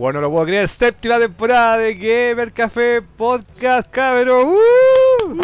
[0.00, 4.54] Bueno, no lo puedo creer, séptima temporada de Gamer Café Podcast, cabrón.
[4.54, 5.42] ¡Uh!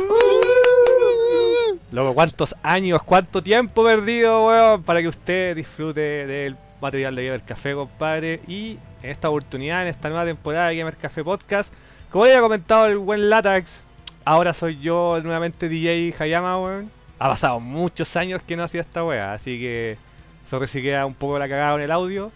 [1.92, 7.42] Loco, cuántos años, cuánto tiempo perdido, weón, para que usted disfrute del material de Gamer
[7.42, 8.40] Café, compadre.
[8.48, 11.70] Y en esta oportunidad, en esta nueva temporada de Gamer Café Podcast,
[12.10, 13.84] como ya había comentado el buen Latax,
[14.24, 16.90] ahora soy yo nuevamente DJ Hayama, weón.
[17.18, 19.98] Ha pasado muchos años que no hacía esta weá, así que
[20.48, 22.32] sobre si queda un poco la cagada en el audio.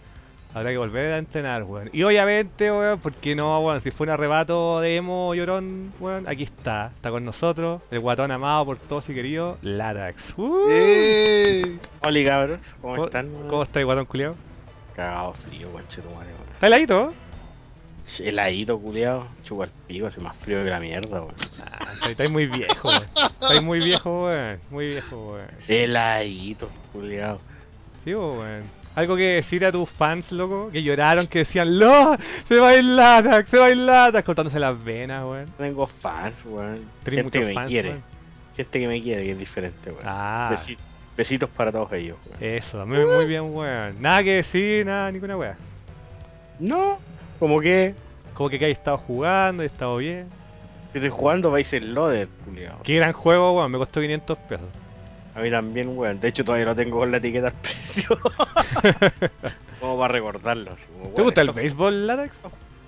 [0.53, 1.89] Habrá que volver a entrenar, weón.
[1.93, 6.43] Y obviamente, weón, porque no, weón, si fue un arrebato de emo llorón, weón, aquí
[6.43, 6.91] está.
[6.93, 10.33] Está con nosotros, el guatón amado por todos y querido, Latax.
[10.37, 10.67] ¡Uh!
[10.69, 11.77] ¡Eh!
[12.03, 13.29] Hola cabros, ¿cómo, ¿Cómo- están?
[13.49, 14.35] ¿Cómo está el guatón culiao?
[14.95, 16.49] Cagado frío, conchetumare, weón.
[16.53, 17.13] ¿Está heladito?
[18.19, 19.27] Heladito, culiao.
[19.43, 21.35] Chupa el pico, hace más frío que la mierda, weón.
[21.61, 23.03] Ah, está- estáis muy viejo, weón.
[23.41, 24.59] Estáis muy viejo, weón.
[24.69, 25.47] Muy viejo, weón.
[25.69, 27.39] Heladito, culiao.
[28.03, 28.80] Sí, weón.
[28.93, 32.17] Algo que decir a tus fans, loco, que lloraron, que decían, ¡No!
[32.45, 32.97] ¡Se va el!
[33.47, 34.23] ¡Se va el!
[34.23, 35.45] Cortándose las venas, weón.
[35.57, 36.81] Tengo fans, weón.
[37.05, 37.89] Gente muchos que me fans, quiere.
[37.89, 38.03] weón.
[38.55, 40.01] Gente que me quiere, que es diferente, weón.
[40.05, 40.77] Ah, Besi-
[41.15, 42.37] Besitos para todos ellos, weón.
[42.55, 44.01] eso, muy, muy bien, weón.
[44.01, 45.55] Nada que decir, nada, ninguna weá.
[46.59, 46.99] No,
[47.39, 47.95] como que
[48.33, 50.27] Como que, que hay estado jugando, he estado bien.
[50.93, 52.81] yo estoy jugando Vice Loaded, culiao.
[52.83, 54.67] Qué gran juego, weón, me costó 500 pesos.
[55.35, 56.19] A mí también, weón.
[56.19, 58.19] De hecho, todavía lo tengo con la etiqueta al precio.
[59.79, 60.71] como para recordarlo.
[60.73, 62.35] así como, ¿Te gusta el béisbol, Latax?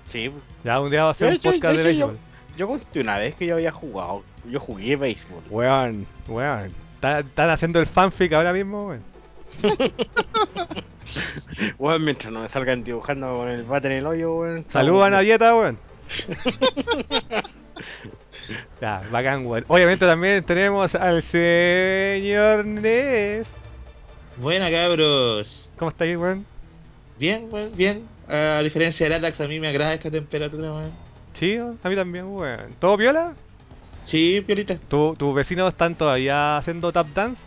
[0.08, 0.30] Sí,
[0.62, 2.18] Ya, un día va a hacer un hecho- podcast de, hecho, béisbol.
[2.56, 4.22] Yo conté una vez que yo había jugado.
[4.48, 5.42] Yo jugué béisbol.
[5.50, 6.66] Weón, weón.
[6.94, 9.02] ¿Está- ¿Están haciendo el fanfic ahora mismo, weón?
[11.78, 14.64] Weón, mientras no me salgan dibujando con el bate en el hoyo, weón.
[14.72, 15.78] Saludan a Dieta, weón.
[18.80, 19.64] ya, bacán, weón.
[19.68, 23.46] Obviamente también tenemos al señor Ness.
[24.36, 25.72] Buena cabros.
[25.78, 26.44] ¿Cómo está ahí, weón?
[27.18, 28.08] Bien, weón, bien.
[28.28, 30.92] A diferencia del Atax, a mí me agrada esta temperatura, weón.
[31.34, 32.74] Sí, a mí también, weón.
[32.80, 33.34] ¿Todo viola?
[34.04, 34.76] Sí, piolita.
[34.88, 37.40] ¿Tu- ¿Tus vecinos están todavía haciendo tap dance?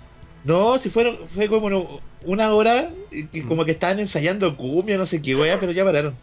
[0.43, 1.87] No, si fueron, fue como no-
[2.23, 5.83] una hora y y como que estaban ensayando cumbia, no sé qué wea, pero ya
[5.83, 6.15] pararon.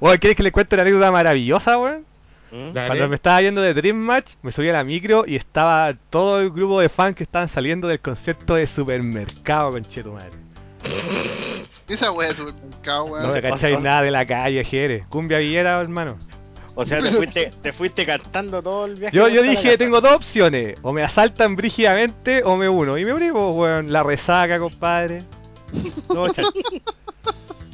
[0.00, 2.04] Weón, ¿quieres que le cuente una anécdota maravillosa, weón?
[2.52, 2.72] ¿Mm?
[2.74, 2.86] Dale.
[2.86, 6.40] Cuando me estaba yendo de Dream Match, me subí a la micro y estaba todo
[6.40, 10.32] el grupo de fans que estaban saliendo del concepto de supermercado, conchetumadre.
[11.88, 13.26] Esa wea es supermercado, weón.
[13.26, 15.04] No me cacháis nada de la calle, Jere.
[15.08, 16.16] Cumbia villera, hermano.
[16.74, 19.16] O sea, te fuiste, te fuiste cantando todo el viaje.
[19.16, 20.78] Yo, yo dije, tengo dos opciones.
[20.82, 22.98] O me asaltan brígidamente o me uno.
[22.98, 23.92] Y me uní, pues, weón.
[23.92, 25.22] La resaca, compadre.
[26.06, 26.46] Todo chat.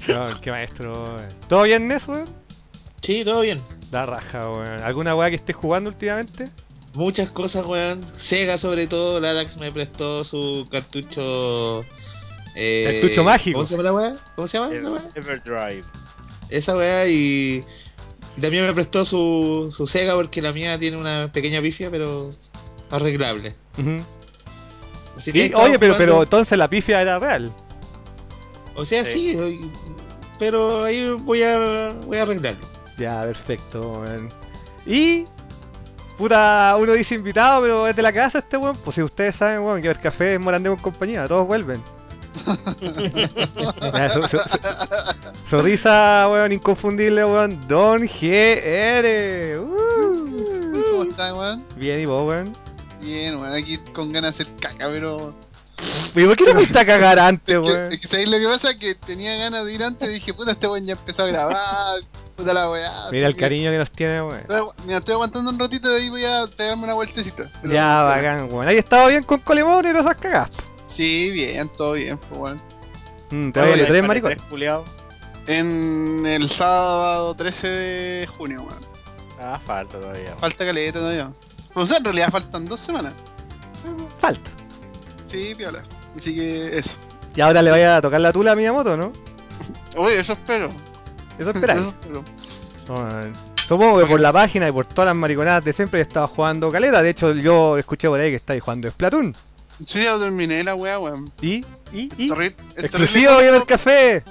[0.09, 1.29] Weón, qué maestro, weón.
[1.49, 2.29] ¿Todo bien, Nes, weón?
[3.03, 3.61] Sí, todo bien.
[3.91, 4.81] La raja, weón.
[4.83, 6.49] ¿Alguna weá que estés jugando últimamente?
[6.95, 8.05] Muchas cosas, weón.
[8.17, 11.85] Sega sobre todo, el Atax me prestó su cartucho...
[12.55, 13.57] eh, Cartucho mágico.
[13.59, 14.15] ¿Cómo se llama la wea?
[14.37, 15.03] ¿Cómo se llama esa wea?
[15.15, 15.85] Everdrive.
[16.51, 17.65] Esa wea y...
[18.37, 22.31] y también me prestó su, su Sega porque la mía tiene una pequeña pifia, pero
[22.91, 23.55] arreglable.
[25.17, 27.53] Así que Y, oye, pero, jugando- pero entonces la pifia era real.
[28.75, 29.33] O sea, Sí.
[29.37, 29.71] sí,
[30.39, 32.67] pero ahí voy a, voy a arreglarlo.
[32.99, 34.29] Ya, perfecto, weón.
[34.87, 35.27] Y.
[36.17, 38.77] Puta, uno dice invitado, pero es de la casa este weón.
[38.85, 41.81] Pues si ustedes saben, weón, que el café es Morandé con compañía, todos vuelven.
[43.93, 44.59] Ya, su, su- su-
[45.49, 47.67] su risa, weón, inconfundible, weón.
[47.69, 49.59] Don GR.
[49.61, 50.83] Uh.
[50.91, 51.65] ¿Cómo estás, weón?
[51.77, 52.53] Bien, y vos, weón.
[53.01, 55.35] Bien, weón, aquí con ganas de hacer caca, pero.
[56.15, 57.93] ¿Y por qué no fuiste a cagar antes, Es que, weón?
[57.93, 58.77] es que ¿sabéis lo que pasa?
[58.77, 62.01] Que tenía ganas de ir antes y dije, puta, este weón ya empezó a grabar.
[62.37, 63.09] Puta la weá.
[63.11, 64.43] Mira el que- cariño que nos tiene, weón.
[64.85, 67.45] Mira, estoy aguantando un ratito de ahí voy a pegarme una vueltecita.
[67.63, 68.67] Pero- Ya, bacán, weón.
[68.69, 70.51] ¿Hay estado bien con Colemón y todas esas cagas?
[70.89, 72.61] Sí, bien, todo bien, pues, weón.
[73.31, 74.37] Mm, te voy a tres, ¿cuál maricón.
[75.47, 78.87] En el sábado 13 de junio, weón.
[79.41, 80.35] Ah, falta todavía.
[80.41, 81.31] Falta caleta todavía.
[81.73, 83.13] Pues, o sea, en realidad faltan dos semanas.
[84.21, 84.51] Falta.
[85.29, 85.85] Sí, piola.
[86.17, 86.91] Así que eso.
[87.37, 89.13] Y ahora le vaya a tocar la tula a Miyamoto, ¿no?
[89.97, 90.69] Oye, eso espero.
[91.39, 91.81] Eso esperáis.
[91.81, 92.25] Eso espero.
[93.69, 97.03] Supongo que por la página y por todas las mariconadas de siempre estaba jugando caleta.
[97.03, 99.37] De hecho, yo escuché por ahí que estáis jugando Splatoon.
[99.87, 101.31] Sí, ya lo terminé la weá, weón.
[101.43, 101.57] ¿Y?
[101.93, 102.11] ¿Y?
[102.17, 102.29] ¿Y?
[102.31, 104.25] Terri- es Exclusivo terrible Gamer Café.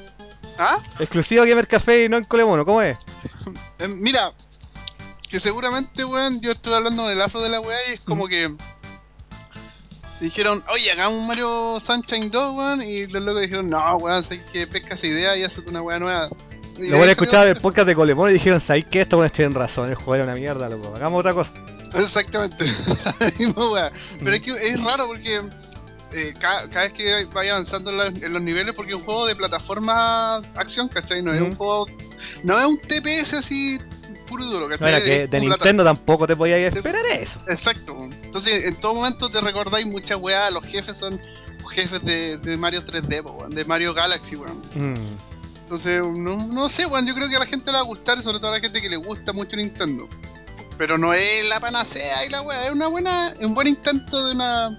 [0.58, 0.80] ¿Ah?
[1.00, 2.66] Exclusivo Gamer Café y no en Colemono.
[2.66, 2.98] ¿Cómo es?
[3.80, 4.34] Eh, mira,
[5.30, 8.28] que seguramente, weón, yo estuve hablando con el afro de la weá y es como
[8.28, 8.52] que
[10.20, 14.42] dijeron, oye, hagamos un Mario Sunshine 2, weón, y los locos dijeron, no, weón, sé
[14.52, 16.30] que pesca esa idea y haces una weá nueva.
[16.78, 19.02] Y Lo voy a escuchar el podcast de Colemono y dijeron, ¿sabéis qué?
[19.02, 19.90] Estos buenos tienen razón.
[19.90, 20.94] El juego era una mierda, loco.
[20.96, 21.52] Hagamos otra cosa.
[21.96, 22.66] Exactamente,
[23.20, 23.92] la misma weá.
[24.20, 25.42] Pero es que es raro porque
[26.14, 29.06] eh, ca- cada, vez que vaya avanzando en, la- en los niveles, porque es un
[29.06, 31.22] juego de plataforma acción, ¿cachai?
[31.24, 31.88] No es un juego
[32.44, 33.80] no es un TPS así
[34.28, 34.90] puro y duro, No ¿cachai?
[34.90, 37.40] era que Es de Nintendo tampoco te podías esperar eso.
[37.48, 37.98] Exacto.
[38.24, 41.20] Entonces, en todo momento te recordáis muchas weas, los jefes son
[41.74, 44.62] jefes de, de Mario 3D, po, weón, de Mario Galaxy, weón.
[44.76, 44.94] Mm.
[45.64, 48.22] Entonces, no, no sé, weón, yo creo que a la gente le va a gustar,
[48.24, 50.08] sobre todo a la gente que le gusta mucho Nintendo.
[50.78, 54.34] Pero no es la panacea y la wea, es una buena, un buen intento de
[54.34, 54.78] una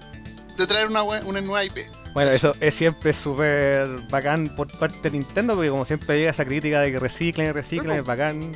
[0.57, 1.87] de traer una, una nueva IP.
[2.13, 6.43] Bueno, eso es siempre súper bacán por parte de Nintendo, porque como siempre llega esa
[6.43, 8.51] crítica de que reciclen reciclen, es bacán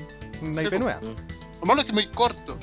[0.51, 0.79] una IP po.
[0.79, 0.99] nueva.
[1.59, 2.57] Lo malo es que es muy corto.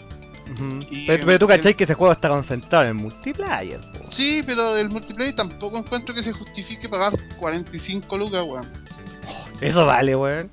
[0.90, 4.10] Y- Pero, pero tú cachai que ese juego está concentrado en el multiplayer, po.
[4.10, 8.68] Sí, pero el multiplayer tampoco encuentro que se justifique pagar 45 lucas, weón.
[9.60, 10.50] Eso vale, weón.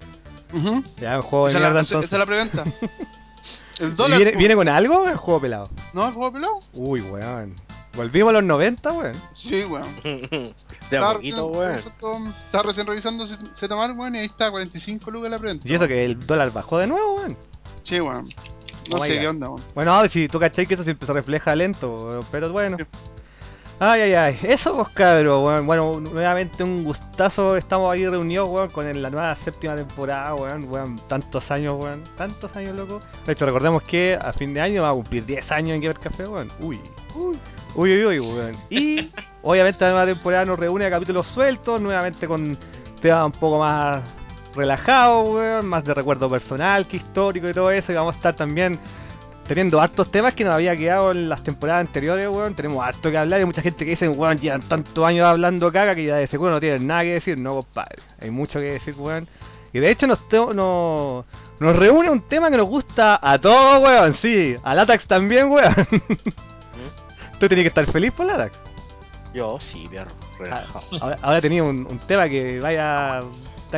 [0.53, 0.83] Ujú.
[1.01, 2.05] Ya un juego de Esa, mierda entonces.
[2.05, 2.63] esa es la preventa.
[3.79, 4.17] el ¿Y dólar.
[4.19, 4.37] ¿Viene.
[4.37, 5.69] ¿Viene con algo o es juego pelado?
[5.93, 6.59] ¿No el juego pelado?
[6.73, 7.55] Uy, weón.
[7.95, 9.11] Volvimos a los 90, weón.
[9.31, 9.87] Sí, weón.
[10.91, 12.27] De a poquito, recién- weón.
[12.27, 15.67] Estaba recién revisando Z- Zmar, weón, y ahí está 45 lucas la preventa.
[15.67, 17.37] Y eso que el dólar bajó de nuevo, weón.
[17.83, 18.25] Sí, weón.
[18.91, 19.61] No Oh sé qué onda, weón.
[19.73, 22.77] Bueno, a ver si tú cachai que eso siempre se refleja lento, weón, pero bueno.
[22.77, 22.83] Sí.
[23.79, 24.39] Ay, ay, ay.
[24.43, 25.65] Eso, pues, cabros, weón.
[25.67, 27.57] Bueno, nuevamente un gustazo.
[27.57, 30.67] Estamos ahí reunidos, weón, con la nueva séptima temporada, weón.
[30.71, 32.03] Weón, tantos años, weón.
[32.15, 33.01] Tantos años, loco.
[33.25, 35.99] De hecho, recordemos que a fin de año vamos a cumplir 10 años en Gamer
[35.99, 36.51] Café, weón.
[36.59, 36.79] Uy.
[37.15, 37.37] Uy,
[37.77, 38.55] uy, uy, weón.
[38.69, 39.09] Y,
[39.41, 42.57] obviamente, la nueva temporada nos reúne a capítulos sueltos, nuevamente con
[42.99, 44.03] temas un poco más
[44.55, 45.65] relajados, weón.
[45.67, 47.91] Más de recuerdo personal que histórico y todo eso.
[47.91, 48.79] Y vamos a estar también
[49.47, 52.55] teniendo hartos temas que nos había quedado en las temporadas anteriores, weón.
[52.55, 55.95] Tenemos harto que hablar y mucha gente que dice, weón, llevan tantos años hablando caga
[55.95, 57.37] que ya de seguro no tienen nada que decir.
[57.37, 58.01] No, compadre.
[58.21, 59.27] Hay mucho que decir, weón.
[59.71, 60.19] Y de hecho nos,
[60.55, 61.25] nos,
[61.59, 64.13] reúne un tema que nos gusta a todos, weón.
[64.15, 65.75] Sí, a Latax también, weón.
[67.39, 68.57] Tú tenías que estar feliz por Latax.
[69.33, 70.11] Yo sí, perro.
[70.39, 70.85] Relajado.
[71.01, 73.23] Ahora, ahora tenía un, un tema que vaya a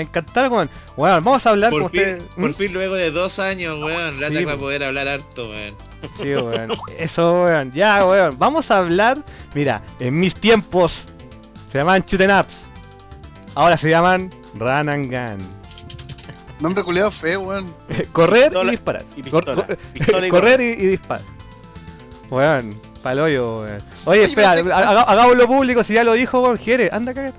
[0.01, 0.69] encantar, weón.
[0.95, 2.21] Weón, vamos a hablar Por como fin, usted...
[2.35, 2.53] por ¿Mm?
[2.53, 4.61] fin, luego de dos años, weón, Lata Sí, va a po.
[4.61, 5.75] poder hablar harto, weón.
[6.21, 6.71] Sí, weón.
[6.97, 7.71] Eso, weón.
[7.73, 8.37] Ya, weón.
[8.37, 9.17] Vamos a hablar.
[9.55, 10.93] Mira, en mis tiempos
[11.71, 12.63] se llamaban Shooting Ups.
[13.55, 15.47] Ahora se llaman Run and Gun.
[16.59, 17.73] Nombre culiado feo, weón.
[18.13, 19.05] Correr Pistola y disparar.
[19.17, 19.55] y pistola.
[19.55, 21.23] Cor- cor- Pistola y correr y, y disparar.
[22.29, 23.81] Weón, paloyo, weón.
[24.05, 25.83] Oye, Oye, espera, pero te- haga- hagámoslo público.
[25.83, 27.33] Si ya lo dijo, weón, Jere, anda a cagar.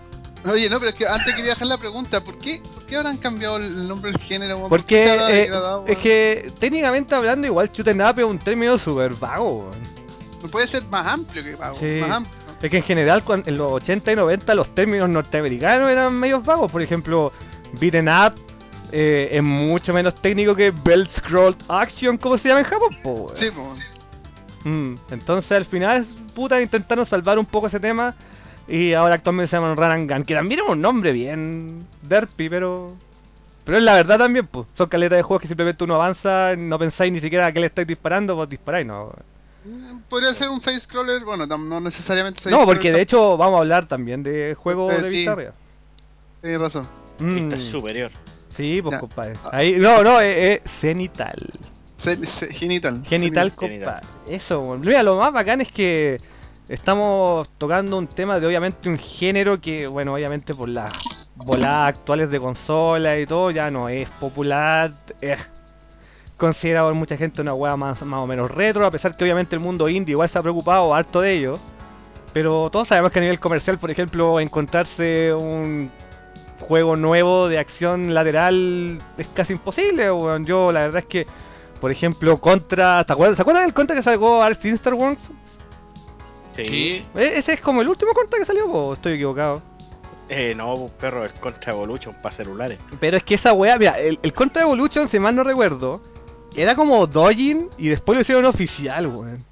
[0.47, 2.23] Oye, no, pero es que antes quería dejar la pregunta.
[2.25, 4.69] ¿Por qué, ¿por qué habrán cambiado el nombre del género, weón?
[4.71, 6.01] ¿Por qué Porque se habrá eh, degradado, es weón?
[6.03, 9.83] que técnicamente hablando, igual Shooting Up es un término súper vago, weón.
[10.43, 11.77] No puede ser más amplio que vago.
[11.79, 11.99] Sí.
[12.01, 12.35] Más amplio.
[12.63, 16.43] Es que en general cuan- en los 80 y 90 los términos norteamericanos eran medios
[16.45, 16.71] vagos.
[16.73, 17.33] Por ejemplo,
[17.79, 18.35] beaten up
[18.93, 22.97] eh, es mucho menos técnico que belt scroll action, como se llama en Japón.
[23.03, 23.37] po, weón.
[23.37, 23.75] Sí, po.
[24.65, 28.15] Mm, entonces al final, puta, intentaron salvar un poco ese tema.
[28.69, 32.49] Y ahora actualmente se llaman Run and Gun, que también es un nombre bien derpy,
[32.49, 32.95] pero...
[33.65, 34.67] Pero es la verdad también, pues.
[34.77, 37.67] Son caletas de juegos que simplemente uno avanza, no pensáis ni siquiera a qué le
[37.67, 39.13] estáis disparando, vos disparáis, no.
[40.09, 43.61] Podría ser un side scroller, bueno, no necesariamente side No, porque de hecho vamos a
[43.63, 45.17] hablar también de juegos Eh, de sí.
[45.17, 45.53] vista arriba.
[46.41, 46.87] Tienes razón.
[47.19, 48.11] Vista Mm, superior.
[48.57, 49.01] Sí, pues Ya.
[49.01, 49.35] compadre.
[49.53, 51.37] Ahí, no, no, es, es cenital.
[52.03, 53.03] Se- se- genital.
[53.07, 54.01] Genital, Genital.
[54.01, 54.07] compadre.
[54.29, 56.19] Eso, mira, lo más bacán es que
[56.69, 60.93] estamos tocando un tema de obviamente un género que, bueno, obviamente por las
[61.35, 65.39] voladas actuales de consola y todo, ya no es popular, es
[66.37, 69.55] considerado por mucha gente una weá más, más o menos retro, a pesar que obviamente
[69.55, 71.55] el mundo indie igual se ha preocupado harto de ello.
[72.33, 75.91] Pero todos sabemos que a nivel comercial, por ejemplo, encontrarse un
[76.61, 80.45] juego nuevo de acción lateral es casi imposible, weón.
[80.45, 81.27] Yo la verdad es que,
[81.81, 83.37] por ejemplo, Contra, ¿te acuerdas?
[83.37, 85.23] ¿Se acuerdan del Contra que sacó Ars Interworks?
[86.57, 86.65] Sí.
[86.65, 87.05] Sí.
[87.17, 89.63] E- Ese es como el último Contra que salió, o estoy equivocado.
[90.29, 92.79] Eh, no, pues, perro, el Contra Evolution para celulares.
[93.01, 96.01] Pero es que esa weá, mira, el, el Contra Evolution, si mal no recuerdo,
[96.55, 99.45] era como Dojin y después lo hicieron oficial, weón.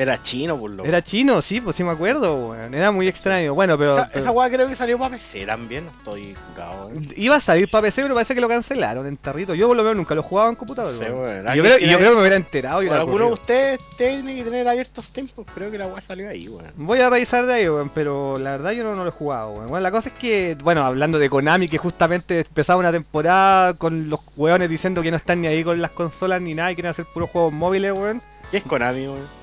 [0.00, 2.72] Era chino, por lo Era chino, sí, pues sí me acuerdo, weón.
[2.72, 3.52] Era muy extraño.
[3.52, 3.92] Bueno, pero.
[3.92, 5.84] Esa, pero- esa weá creo que salió para PC también.
[5.84, 7.00] no Estoy curado, eh.
[7.16, 9.54] Iba a salir para PC, pero parece que lo cancelaron en tarrito.
[9.54, 10.94] Yo por lo menos nunca lo jugaba en computador.
[11.04, 11.44] Sé, weón.
[11.54, 14.36] yo, creo, y tiene- yo creo que me hubiera enterado Bueno, alguno de ustedes tiene
[14.36, 15.46] que tener abiertos tiempos.
[15.54, 16.72] Creo que la weá salió ahí, weón.
[16.76, 19.50] Voy a revisar de ahí, weón, pero la verdad yo no, no lo he jugado,
[19.50, 19.66] weón.
[19.66, 24.08] Bueno, la cosa es que, bueno, hablando de Konami, que justamente empezaba una temporada con
[24.08, 26.90] los weones diciendo que no están ni ahí con las consolas ni nada y quieren
[26.90, 28.22] hacer puros juegos móviles, weón.
[28.50, 29.39] ¿Qué es Konami, weón?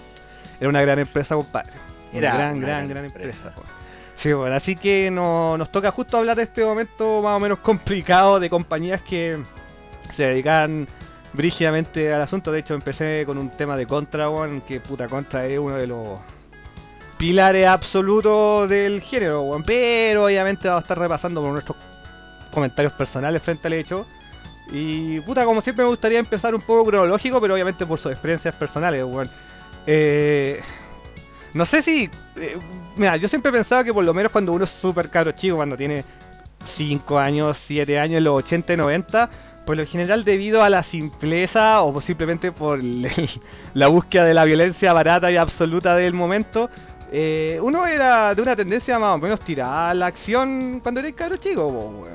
[0.59, 1.71] Era una gran empresa, compadre.
[2.11, 3.47] Una Era gran, una gran, gran gran empresa.
[3.49, 3.69] empresa.
[4.15, 7.59] Sí, bueno, así que no- nos toca justo hablar de este momento más o menos
[7.59, 9.37] complicado de compañías que
[10.15, 10.87] se dedican
[11.33, 12.51] brígidamente al asunto.
[12.51, 15.85] De hecho, empecé con un tema de Contra, weón, que puta Contra es uno de
[15.85, 16.19] los
[17.17, 19.61] pilares absolutos del género, weón.
[19.63, 21.77] Pero obviamente vamos a estar repasando por nuestros
[22.51, 24.07] comentarios personales frente al hecho.
[24.71, 28.55] Y puta, como siempre me gustaría empezar un poco cronológico, pero obviamente por sus experiencias
[28.55, 29.29] personales, weón.
[29.87, 30.61] Eh,
[31.53, 32.09] no sé si.
[32.35, 32.57] eh,
[32.97, 35.55] mira, yo siempre he pensado que por lo menos cuando uno es súper cabro chico,
[35.55, 36.03] cuando tiene
[36.75, 39.29] 5 años, 7 años, los 80 y 90,
[39.65, 42.79] por lo general debido a la simpleza o simplemente por
[43.73, 46.69] la búsqueda de la violencia barata y absoluta del momento,
[47.11, 51.11] eh, uno era de una tendencia más o menos tirada a la acción cuando era
[51.13, 52.05] cabro chico.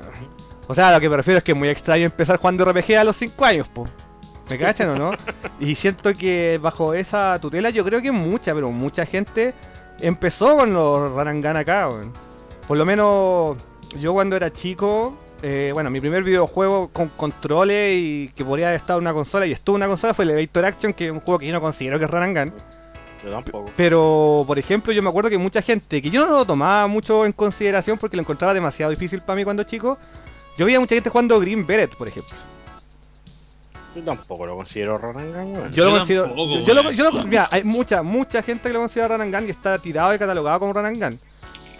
[0.67, 3.03] O sea, lo que me refiero es que es muy extraño empezar jugando RPG a
[3.03, 3.85] los 5 años, po.
[4.49, 5.11] ¿Me cachan o no?
[5.59, 9.53] Y siento que bajo esa tutela yo creo que mucha, pero mucha gente
[10.01, 12.11] empezó con los Rarangan acá, weón.
[12.67, 13.57] Por lo menos
[13.99, 18.79] yo cuando era chico, eh, bueno, mi primer videojuego con controles y que podría haber
[18.79, 21.11] estado en una consola y estuvo en una consola fue el Elevator Action, que es
[21.11, 22.11] un juego que yo no considero que es
[23.29, 23.71] tampoco.
[23.75, 27.25] Pero, por ejemplo, yo me acuerdo que mucha gente, que yo no lo tomaba mucho
[27.25, 29.97] en consideración porque lo encontraba demasiado difícil para mí cuando chico,
[30.57, 32.35] yo veía mucha gente jugando Green Beret, por ejemplo.
[33.95, 35.71] Yo tampoco lo considero Rarangan, weón.
[35.73, 36.23] Yo, lo considero.
[36.25, 39.51] tampoco, yo, lo, yo lo- mira, hay mucha, mucha gente que lo considera Ranangan y
[39.51, 41.19] está tirado y catalogado como Ranangan.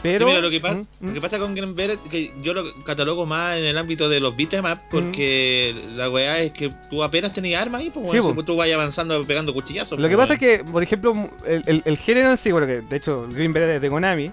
[0.03, 0.20] Pero.
[0.20, 1.08] Sí, mira, lo que, pasa, Mm, mm.
[1.08, 4.20] lo que pasa con Grand Beret que yo lo catalogo más en el ámbito de
[4.20, 8.20] los beat'em up porque la weá es que tú apenas tenías armas ahí, pues, Sí,
[8.22, 9.98] si tú vas avanzando pegando cuchillazos.
[9.98, 11.13] Lo que pues, pasa es que, por ejemplo,
[11.48, 14.29] el, el- el género en sí, bueno, que de hecho Green Beret es de Konami,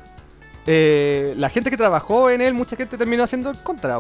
[0.67, 3.99] eh, la gente que trabajó en él, mucha gente terminó haciendo el contra.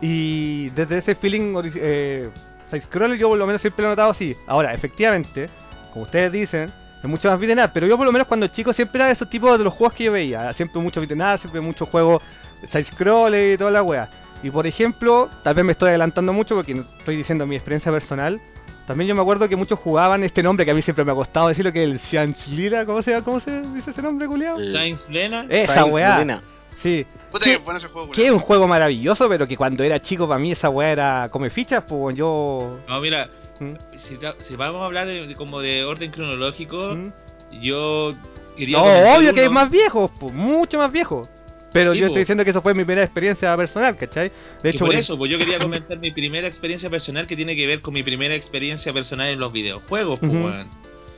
[0.00, 2.28] Y desde ese feeling eh,
[2.70, 4.36] side-scroller yo por lo menos siempre lo he notado así.
[4.46, 5.48] Ahora, efectivamente,
[5.92, 6.72] como ustedes dicen,
[7.02, 9.30] es mucho más beat'em pero yo por lo menos cuando chico siempre era de esos
[9.30, 10.52] tipos de los juegos que yo veía.
[10.52, 12.22] Siempre mucho beat'em siempre muchos juegos
[12.66, 14.08] side-scroller y toda la wea.
[14.42, 17.90] Y por ejemplo, tal vez me estoy adelantando mucho porque no estoy diciendo mi experiencia
[17.90, 18.40] personal.
[18.86, 21.14] También yo me acuerdo que muchos jugaban este nombre que a mí siempre me ha
[21.14, 24.64] costado decirlo, que es el Chanslira, ¿cómo se, ¿cómo se dice ese nombre, culiao?
[24.64, 25.44] Sainz Lena.
[25.48, 26.18] Esa Science weá.
[26.18, 26.42] Lena.
[26.82, 27.04] Sí.
[27.30, 27.52] Puta ¿Qué?
[27.52, 30.38] que bueno ese juego, Que es un juego maravilloso, pero que cuando era chico para
[30.40, 32.78] mí esa weá era come fichas, pues yo...
[32.88, 33.28] No, mira,
[33.60, 33.72] ¿Mm?
[33.96, 34.16] si,
[34.56, 37.12] vamos a hablar de, de como de orden cronológico, ¿Mm?
[37.60, 38.14] yo
[38.56, 38.78] quería.
[38.78, 41.28] No, obvio que es más viejo, pues, mucho más viejo.
[41.70, 42.12] Pero Sí, yo po.
[42.12, 44.32] estoy diciendo que eso fue mi primera experiencia personal, ¿cachai?
[44.62, 47.36] De Y hecho, por por- eso, pues yo quería comentar mi primera experiencia personal que
[47.36, 50.48] tiene que ver con mi primera experiencia personal en los videojuegos, pues, Ujú.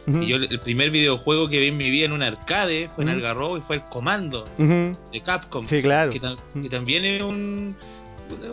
[0.07, 3.11] Y yo el primer videojuego que vi en mi vida en un arcade fue en
[3.11, 3.19] Ujú.
[3.19, 5.67] Algarrobo y fue el Comando de Capcom.
[5.69, 6.11] Sí, claro.
[6.11, 7.77] Que, tam- que también es un,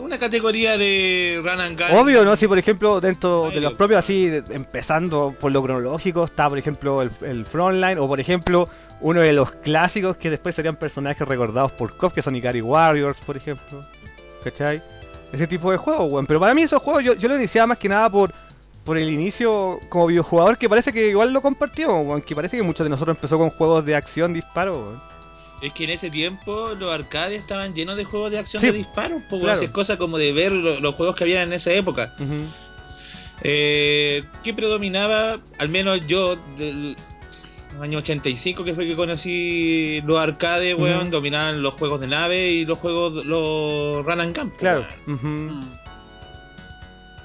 [0.00, 1.98] una categoría de run and gun.
[1.98, 2.36] Obvio, ¿no?
[2.36, 6.58] Si por ejemplo dentro de los propios así, de- empezando por lo cronológico, está por
[6.58, 8.68] ejemplo el, el Frontline, o por ejemplo
[9.00, 13.18] uno de los clásicos que después serían personajes recordados por KOF, que son Ikari Warriors,
[13.24, 13.84] por ejemplo.
[14.44, 14.82] ¿Cachai?
[15.32, 16.26] Ese tipo de juegos, weón.
[16.26, 18.32] Pero para mí esos juegos yo, yo lo iniciaba más que nada por,
[18.88, 22.22] por el inicio como videojugador, que parece que igual lo compartimos, weón.
[22.22, 25.00] Que parece que muchos de nosotros empezó con juegos de acción, disparo.
[25.60, 28.72] Es que en ese tiempo los arcades estaban llenos de juegos de acción Sí, de
[28.72, 29.60] disparos, pues claro.
[29.60, 32.14] es cosa como de ver lo- los juegos que había en esa época.
[32.18, 32.46] Ujú.
[33.42, 35.38] Eh, ¿Qué predominaba?
[35.58, 36.96] Al menos yo, del
[37.80, 42.64] año 85 que fue que conocí los arcades, weón, dominaban los juegos de nave y
[42.64, 44.50] los juegos, los run and gun.
[44.58, 44.84] Claro.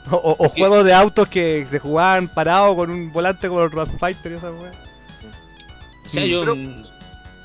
[0.05, 0.13] Mm.
[0.15, 4.31] O, juegos de autos que se jugaban parados con un volante como el Road Fighter
[4.33, 4.71] y esa weá.
[6.05, 6.81] O sea, yo Pero- mm,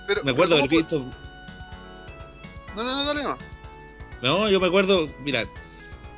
[0.06, 1.06] Pero, me acuerdo haber ¿cómo visto...
[2.74, 3.36] No, no, no, dale no.
[4.22, 5.44] No, yo me acuerdo, mira,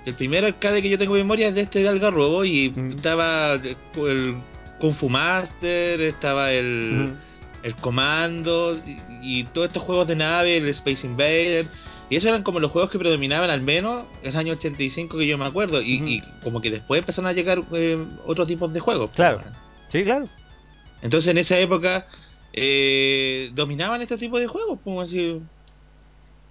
[0.06, 2.90] el primer arcade que yo tengo memoria es de este de Algarrobo y Mm.
[2.92, 4.36] estaba el
[4.78, 7.16] Kung Fu Master, estaba el, Ujú.
[7.64, 11.66] el Comando y, y todos estos juegos de nave, el Space Invader.
[12.10, 15.26] Y esos eran como los juegos que predominaban al menos en el año 85 que
[15.28, 15.80] yo me acuerdo.
[15.80, 19.10] Y, y como que después empezaron a llegar eh, otros tipos de juegos.
[19.14, 19.40] Claro.
[19.90, 20.28] Sí, claro.
[21.02, 22.06] Entonces en esa época
[22.52, 24.80] eh, dominaban este tipo de juegos.
[24.82, 25.40] Como así.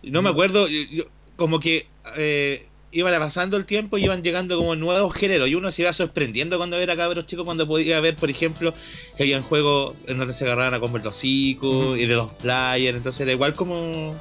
[0.02, 0.34] No me Mm.
[0.34, 1.04] acuerdo, yo- yo-
[1.36, 1.88] como que
[2.18, 5.94] eh, iban pasando el tiempo y iban llegando como nuevos géneros y uno se iba
[5.94, 8.74] sorprendiendo cuando era cabros chicos cuando podía ver, por ejemplo,
[9.18, 11.96] que habían juegos en donde se agarraban a comer los hocicos Ujú.
[11.98, 14.16] y de dos players, entonces era igual como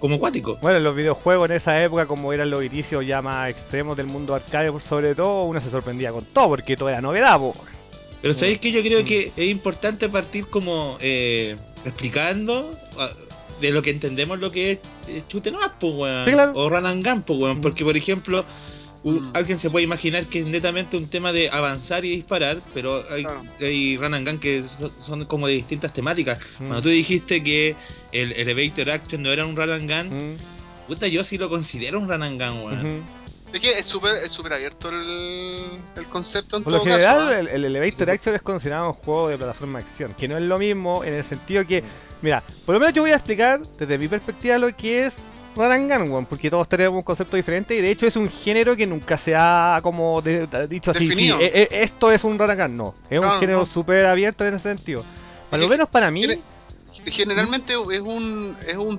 [0.00, 0.58] como acuático.
[0.60, 4.34] Bueno, los videojuegos en esa época, como eran los inicios ya más extremos del mundo
[4.34, 7.54] arcade, por sobre todo, uno se sorprendía con todo, porque todo era novedad, po.
[8.22, 9.04] Pero sabéis que yo creo Mm.
[9.04, 13.08] que es importante partir como eh, explicando ah,
[13.60, 14.78] de lo que entendemos lo que es
[15.08, 16.24] eh, chute no pues, weón.
[16.24, 16.52] Sí, claro.
[16.54, 17.58] O run and gun, pues, weón.
[17.58, 17.60] Mm.
[17.60, 18.44] Porque, por ejemplo,
[19.02, 19.30] Mm.
[19.32, 23.22] alguien se puede imaginar que es netamente un tema de avanzar y disparar, pero hay,
[23.24, 23.42] Claro.
[23.60, 26.38] hay run and gun que son, son como de distintas temáticas.
[26.58, 26.66] Mm.
[26.66, 27.76] Cuando tú dijiste que
[28.12, 30.36] el Elevator Action no era un run and gun, Mm,
[30.86, 33.20] puta, yo sí lo considero un run and gun, weón.
[33.52, 35.64] Es que es súper es súper abierto el,
[35.96, 37.28] el concepto en Por lo general, caso.
[37.30, 37.38] ¿ah?
[37.40, 40.42] el, el Elevator Action es considerado un juego de plataforma de acción, que no es
[40.44, 41.82] lo mismo en el sentido que,
[42.22, 45.14] mira, por lo menos yo voy a explicar desde mi perspectiva lo que es
[45.68, 48.86] gun, weón, porque todos tenemos un concepto diferente y de hecho es un género que
[48.86, 51.38] nunca se ha como de- de- dicho así, sí, Definido.
[51.40, 53.66] eh, eh, esto es un gun, no, es No, un género no.
[53.66, 55.04] súper abierto en ese sentido.
[55.50, 56.26] Para lo que menos para mí,
[57.06, 58.98] Generalmente es un es un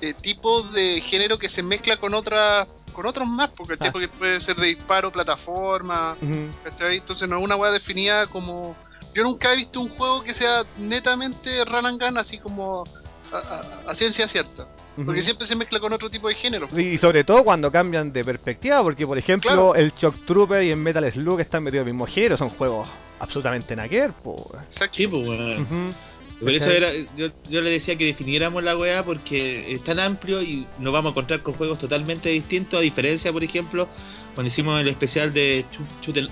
[0.00, 3.90] eh, tipo de género que se mezcla con otra con otros más, porque, Ah.
[3.90, 6.14] porque puede ser de disparo, plataforma.
[6.20, 8.76] Entonces no es una weá definida como...
[9.14, 12.84] Yo nunca he visto un juego que sea netamente run and gun así como
[13.32, 14.66] a, a- a ciencia cierta.
[15.04, 16.68] Porque siempre se mezcla con otro tipo de género.
[16.78, 19.74] Y sobre todo cuando cambian de perspectiva, porque por ejemplo Claro.
[19.74, 22.88] el Shock Trooper y el Metal Slug están metidos en el mismo género, son juegos
[23.18, 24.50] absolutamente naquer, po.
[24.68, 24.96] Exacto.
[24.96, 25.06] Sí.
[25.06, 30.42] Por eso era, yo, yo le decía que definiéramos la weá porque es tan amplio
[30.42, 33.86] y nos vamos a encontrar con juegos totalmente distintos, a diferencia, por ejemplo,
[34.34, 35.64] cuando hicimos el especial de,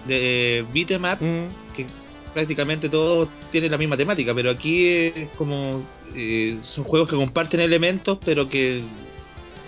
[0.06, 1.74] de Beat Up, Mm.
[1.76, 1.86] que
[2.32, 5.82] prácticamente todos tienen la misma temática, pero aquí es como
[6.14, 8.82] eh, son juegos que comparten elementos, pero que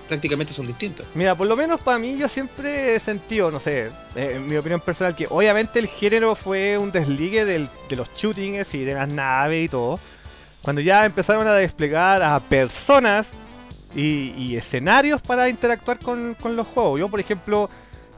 [0.08, 1.06] prácticamente son distintos.
[1.14, 4.56] Mira, por lo menos para mí yo siempre he sentido, no sé, eh, en mi
[4.56, 8.94] opinión personal, que obviamente el género fue un desligue del- de los shootings y de
[8.94, 9.98] las naves y todo.
[10.62, 13.28] Cuando ya empezaron a desplegar a personas
[13.94, 17.00] y, escenarios para interactuar con, los juegos.
[17.00, 17.68] Yo, por ejemplo,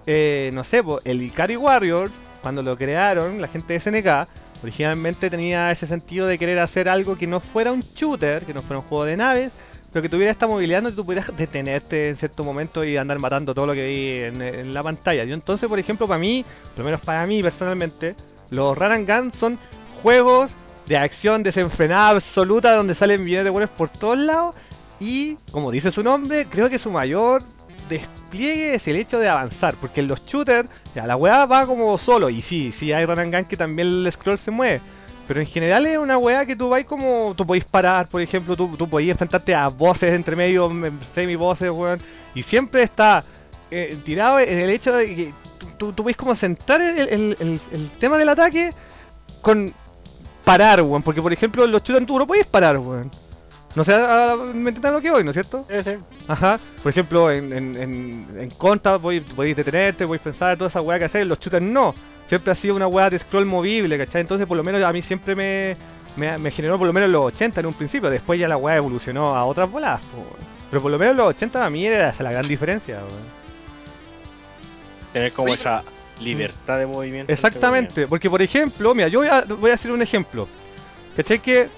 [0.07, 2.13] eh, no sé, el Ikari Warriors,
[2.45, 4.29] cuando lo crearon, la gente de SNK,
[4.63, 8.61] originalmente tenía ese sentido de querer hacer algo que no fuera un shooter, que no
[8.61, 9.51] fuera un juego de naves,
[9.91, 13.55] pero que tuviera esta movilidad donde tú pudieras detenerte en cierto momento y andar matando
[13.55, 15.25] todo lo que vi en, la pantalla.
[15.25, 18.15] Yo entonces, por ejemplo, para mí, por lo menos para mí personalmente,
[18.51, 19.59] los Run and Gun son
[20.03, 20.51] juegos
[20.87, 24.55] de acción desenfrenada absoluta donde salen millones de buenos por todos lados
[25.01, 27.43] y, como dice su nombre, creo que su mayor
[27.89, 31.97] despliegue es el hecho de avanzar, porque en los shooters, ya, la weá va como
[31.99, 34.81] solo, y sí, sí hay gun que también el scroll se mueve,
[35.29, 38.57] pero en general es una weá que tú vas como, tú podéis parar, por ejemplo,
[38.57, 40.71] tú, tú podéis enfrentarte a voces entre medio,
[41.15, 41.99] semi voces, weón,
[42.35, 43.25] y siempre está
[43.71, 45.33] eh, tirado en el hecho de que
[45.79, 48.73] tú, tú, podéis como sentar el, el- el- tema del ataque
[49.41, 49.73] con
[50.45, 53.11] parar, weón, porque por ejemplo los shooters tú no podéis parar, weón.
[53.75, 55.67] No sé, ah, me entiendes lo que voy, ¿no es cierto?
[55.69, 55.91] Sí, sí.
[56.29, 59.25] Ajá, por ejemplo, en, en, en, en contra podéis,
[59.57, 61.95] detenerte, podéis pensar toda esa weá que hacer, en los shooters no.
[62.29, 64.21] Siempre ha sido una weá de scroll movible, ¿cachai?
[64.21, 65.77] Entonces, por lo menos a mí siempre me,
[66.17, 68.77] me, me generó por lo menos los 80 en un principio, después ya la weá
[68.77, 70.01] evolucionó a otras bolas.
[70.71, 73.45] Pero por lo menos los 80 a mí era esa la gran diferencia, weón.
[75.13, 75.83] Tener como esa
[76.21, 77.33] libertad de movimiento.
[77.33, 80.49] Exactamente, porque por ejemplo, mira, yo voy a, voy a hacer un ejemplo.
[81.17, 81.39] ¿Cachai?
[81.41, 81.69] Que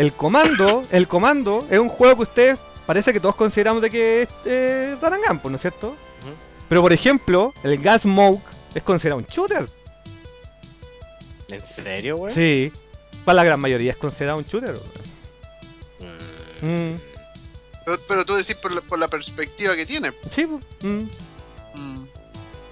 [0.00, 4.22] el comando, el comando es un juego que ustedes parece que todos consideramos de que
[4.22, 5.94] es eh, pues, ¿no es cierto?
[6.70, 8.40] Pero por ejemplo, el Gas Smoke
[8.74, 9.68] es considerado un shooter.
[11.50, 12.32] ¿En serio, güey?
[12.34, 12.72] Sí,
[13.26, 14.76] para la gran mayoría es considerado un shooter.
[16.62, 16.66] Mm.
[16.66, 16.96] Mm,
[17.84, 20.12] Pero, pero tú decís por la, por la perspectiva que tiene.
[20.34, 21.02] sí, pues, mm.
[21.78, 22.06] Mm.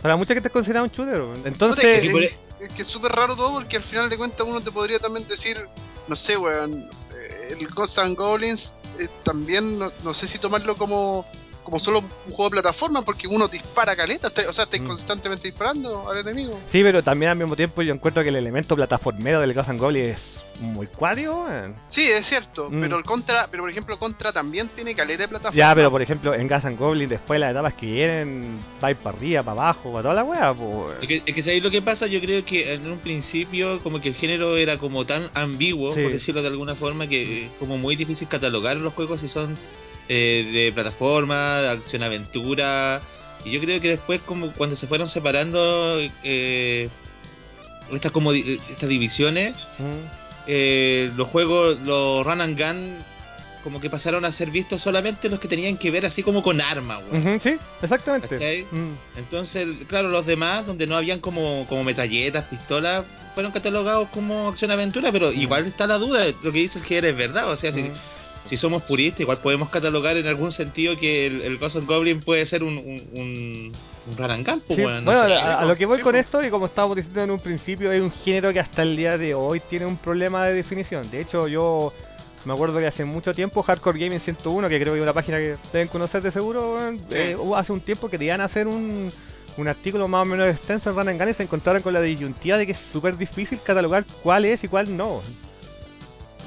[0.01, 1.23] para mucha gente es considerado un shooter.
[1.45, 4.09] Entonces, es Y que- por- es, es que es súper raro todo porque al final
[4.09, 5.61] de cuentas uno te podría también decir,
[6.07, 6.89] no sé, weón,
[7.51, 11.25] el Ghosts and Goblins eh, también, no, no sé si tomarlo como,
[11.69, 14.87] como solo un juego de plataforma porque uno dispara caleta, o sea, estáis Mm.
[14.87, 16.59] constantemente disparando al enemigo.
[16.73, 19.81] sí, pero también al mismo tiempo yo encuentro que el elemento plataformero del Ghost and
[19.81, 20.19] Goblin es
[20.61, 21.75] muy weón.
[21.89, 22.81] Sí, es cierto, Mm.
[22.81, 25.57] pero el contra, pero por ejemplo contra también tiene caleta de plataforma.
[25.57, 28.89] Ya, pero por ejemplo, en Gas and Goblin, después de las etapas que vienen, va
[28.89, 30.97] a ir para arriba, para abajo, para toda la wea, pues.
[31.03, 32.07] Es que, es que ¿sabéis lo que pasa?
[32.07, 36.03] Yo creo que en un principio como que el género era como tan ambiguo, Sí.
[36.03, 39.57] por decirlo de alguna forma, que es como muy difícil catalogar los juegos si son
[40.09, 43.01] eh, de plataforma, de acción-aventura.
[43.45, 46.89] Y yo creo que después como cuando se fueron separando eh,
[47.93, 49.55] estas como estas divisiones,
[50.47, 52.97] eh, los juegos, los run and gun,
[53.63, 56.61] como que pasaron a ser vistos solamente los que tenían que ver así como con
[56.61, 57.01] armas,
[57.43, 58.29] sí, exactamente.
[58.29, 58.63] ¿Cachai?
[58.71, 58.95] Mm.
[59.19, 65.13] Entonces, claro, los demás, donde no habían como, como metralletas, pistolas, fueron catalogados como acción-aventura,
[65.13, 65.41] pero Mm.
[65.41, 67.75] igual está la duda, lo que dice el GR es verdad, o sea, Mm.
[67.75, 67.91] si
[68.57, 72.47] somos puristas, igual podemos catalogar en algún sentido que el, el Ghost of Goblin puede
[72.47, 73.73] ser un, un, un,
[74.07, 75.35] un pues, Sí, weón, no bueno, sé.
[75.35, 77.93] a, a lo que voy Sí, con esto, y como estábamos diciendo en un principio,
[77.93, 81.11] es un género que hasta el día de hoy tiene un problema de definición.
[81.11, 81.93] De hecho, yo
[82.45, 85.39] me acuerdo que hace mucho tiempo, Hardcore Gaming 101, que creo que es una página
[85.39, 88.45] que deben conocer de seguro, weón, eh, hubo hace un tiempo que te iban a
[88.45, 89.13] hacer un,
[89.59, 92.01] un artículo más o menos extenso en Run and Gun y se encontraron con la
[92.01, 95.21] disyuntiva de que es súper difícil catalogar cuál es y cuál no.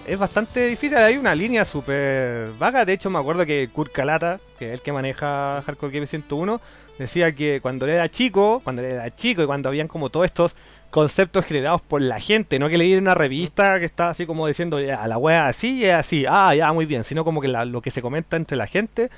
[0.08, 2.86] Es bastante difícil, hay una línea súper vaga.
[2.86, 6.60] De hecho, me acuerdo que Kurt Kalata, que es el que maneja Hardcore Gaming 101,
[6.98, 10.26] decía que cuando él era chico, cuando él era chico y cuando habían como todos
[10.26, 10.56] estos
[10.90, 14.46] conceptos generados por la gente, no que leí en una revista que está así como
[14.48, 17.40] diciendo "Ya, a la wea así y es así, ah, ya, muy bien, sino como
[17.40, 19.10] que la- lo que se comenta entre la gente,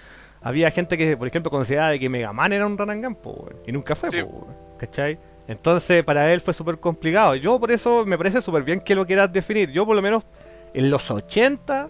[0.41, 3.17] había gente que, por ejemplo, consideraba de que Mega Man era un weón,
[3.65, 4.21] y nunca fue, Sí.
[4.21, 5.17] po, ¿cachai?
[5.47, 7.35] Entonces, para él fue súper complicado.
[7.35, 9.71] Yo, por eso, me parece súper bien que lo quieras definir.
[9.71, 10.23] Yo, por lo menos,
[10.73, 11.87] en los 80,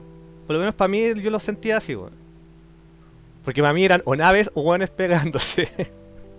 [0.47, 2.13] por lo menos para mí, yo lo sentía así, weón.
[3.45, 5.69] Porque para mí eran o naves o guanes pegándose.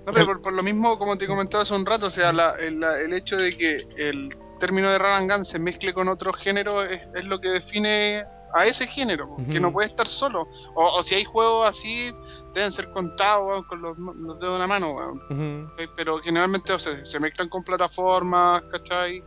[0.07, 2.54] No, pero por, por lo mismo, como te comentaba hace un rato, o sea, la-
[2.57, 6.83] el, la- el hecho de que el término de Gun se mezcle con otro género
[6.83, 10.46] es, es lo que define a ese género, po, que no puede estar solo.
[10.74, 12.11] O, o si hay juegos así,
[12.54, 15.66] deben ser contados weón, con los, los dedos de una mano, weón.
[15.70, 15.88] ¿cachai?
[15.96, 19.22] pero generalmente o sea, se mezclan con plataformas, ¿cachai?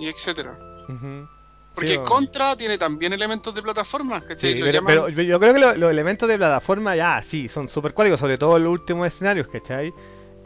[0.00, 0.58] Y etcétera.
[0.88, 1.26] Ujú.
[1.74, 2.00] Porque Sí.
[2.06, 4.54] Contra tiene también elementos de plataformas, ¿cachai?
[4.54, 7.68] Sí, pero, llaman- pero yo creo que lo- los elementos de plataforma ya, sí, son
[7.68, 9.92] súper cuáticos, sobre todo en los últimos escenarios, ¿cachai?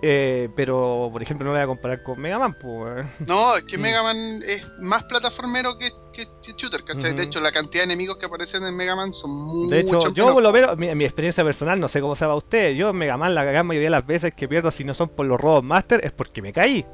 [0.02, 3.06] Eh, pero, por ejemplo, no lo voy a comparar con Mega Man, pues.
[3.26, 3.80] No, es que Mm.
[3.80, 7.14] Mega Man es más plataformero que, que- shooter, ¿cachai?
[7.14, 10.12] De hecho, la cantidad de enemigos que aparecen en Mega Man son mucho De hecho,
[10.12, 12.90] yo por lo menos, mi, mi experiencia personal, no sé cómo se va usted, yo
[12.90, 15.24] en Mega Man la gran mayoría de las veces que pierdo, si no son por
[15.26, 16.84] los robos master, es porque me caí.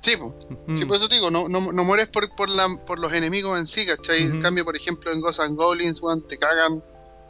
[0.00, 0.34] Sí, po.
[0.68, 0.78] Mm.
[0.78, 3.58] sí, por eso te digo, no, no, no mueres por, por, la, por los enemigos
[3.58, 4.22] en sí, ¿cachai?
[4.22, 6.82] En cambio, por ejemplo, en Ghosts and Goblins, weón, te cagan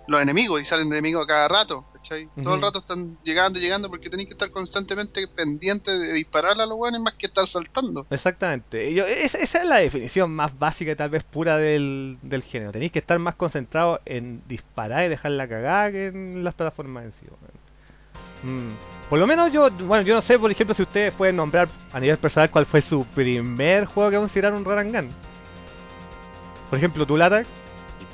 [0.06, 2.28] los enemigos y salen enemigos a cada rato, ¿cachai?
[2.42, 6.66] Todo el rato están llegando, llegando porque tenéis que estar constantemente pendiente de disparar a
[6.66, 8.06] los weones más que estar saltando.
[8.10, 8.92] Exactamente.
[8.94, 12.72] Yo- es- esa es la definición más básica y tal vez pura del, del género.
[12.72, 17.04] Tenéis que estar más concentrado en disparar y dejar la cagada que en las plataformas
[17.04, 17.26] en sí.
[19.08, 19.10] Mm.
[19.10, 22.00] Por lo menos yo, bueno, yo no sé, por ejemplo, si ustedes pueden nombrar a
[22.00, 25.08] nivel personal cuál fue su primer juego que consideraron un gun.
[26.70, 27.46] Por ejemplo, tú, Latax.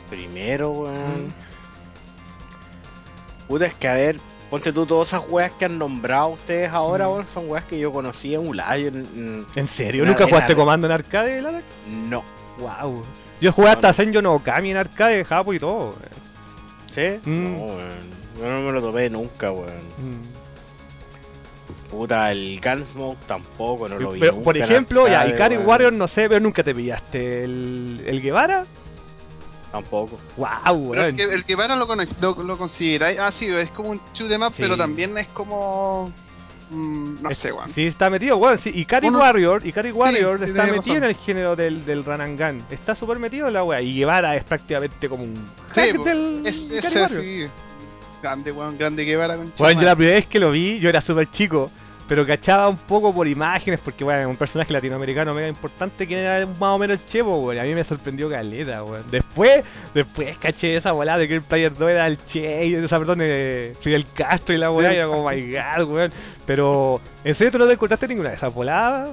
[0.08, 1.26] Primero, weón.
[1.28, 1.32] Mm.
[3.48, 7.06] Puta, es que a ver, ponte tú todas esas weas que han nombrado ustedes ahora,
[7.06, 7.10] Mm.
[7.12, 8.86] weón, son weas que yo conocí en Ulay.
[8.86, 10.02] ¿En serio?
[10.04, 11.64] Una- ¿Nunca jugaste comando en arcade, Latax?
[12.08, 12.22] No.
[12.58, 13.04] Wow.
[13.40, 13.94] Yo jugué hasta No, no.
[13.94, 15.86] Senjo no Kami en arcade, Japo y todo.
[15.90, 15.96] weón.
[16.94, 17.28] ¿Sí?
[17.28, 17.54] Mm.
[17.58, 18.14] No, weón.
[18.40, 20.33] Yo no me lo topé nunca, weón.
[21.98, 24.20] Puta, el Gunsmoke tampoco, no lo vi.
[24.20, 25.68] Pero, nunca por ejemplo, ya, Ikari weón.
[25.68, 28.64] Warrior no sé, pero nunca te pillaste el, el Guevara.
[29.72, 30.18] Tampoco.
[30.36, 30.48] Wow,
[30.90, 31.04] Pero weón.
[31.06, 31.86] el que, el que Vara lo,
[32.20, 34.62] lo, lo consideráis, ah, sí, es como un shoot 'em up, Sí.
[34.62, 36.12] pero también es como.
[36.70, 37.70] mm, no Es- sé, weón.
[37.74, 38.58] Sí, está metido, weón.
[38.58, 40.96] Sí, Ikari Uno- Warrior, Ikari Warrior sí, está metido razón.
[40.96, 42.64] en el género del, del Run and Gun.
[42.70, 43.80] Está súper metido en la wea.
[43.80, 45.34] Y Guevara es prácticamente como un
[45.74, 47.22] Sí, hack po, del es, Ikari ese Warrior.
[47.22, 47.46] sí.
[48.22, 50.88] Grande, weón, grande que Vara con Bueno, yo la primera vez que lo vi, yo
[50.88, 51.70] era súper chico,
[52.08, 56.46] pero cachaba un poco por imágenes, porque bueno, un personaje latinoamericano mega importante que era
[56.46, 57.58] más o menos el chevo, weón.
[57.60, 59.04] A mí me sorprendió caleta, weón.
[59.10, 59.64] Después,
[59.94, 63.18] después caché esa volada de que el Player 2 era el Che, y esa perdón,
[63.20, 66.12] de Fidel Castro y la weá, y era como, my god, weón.
[66.46, 69.10] Pero, ¿en serio tú no te encontraste ninguna de esas voladas?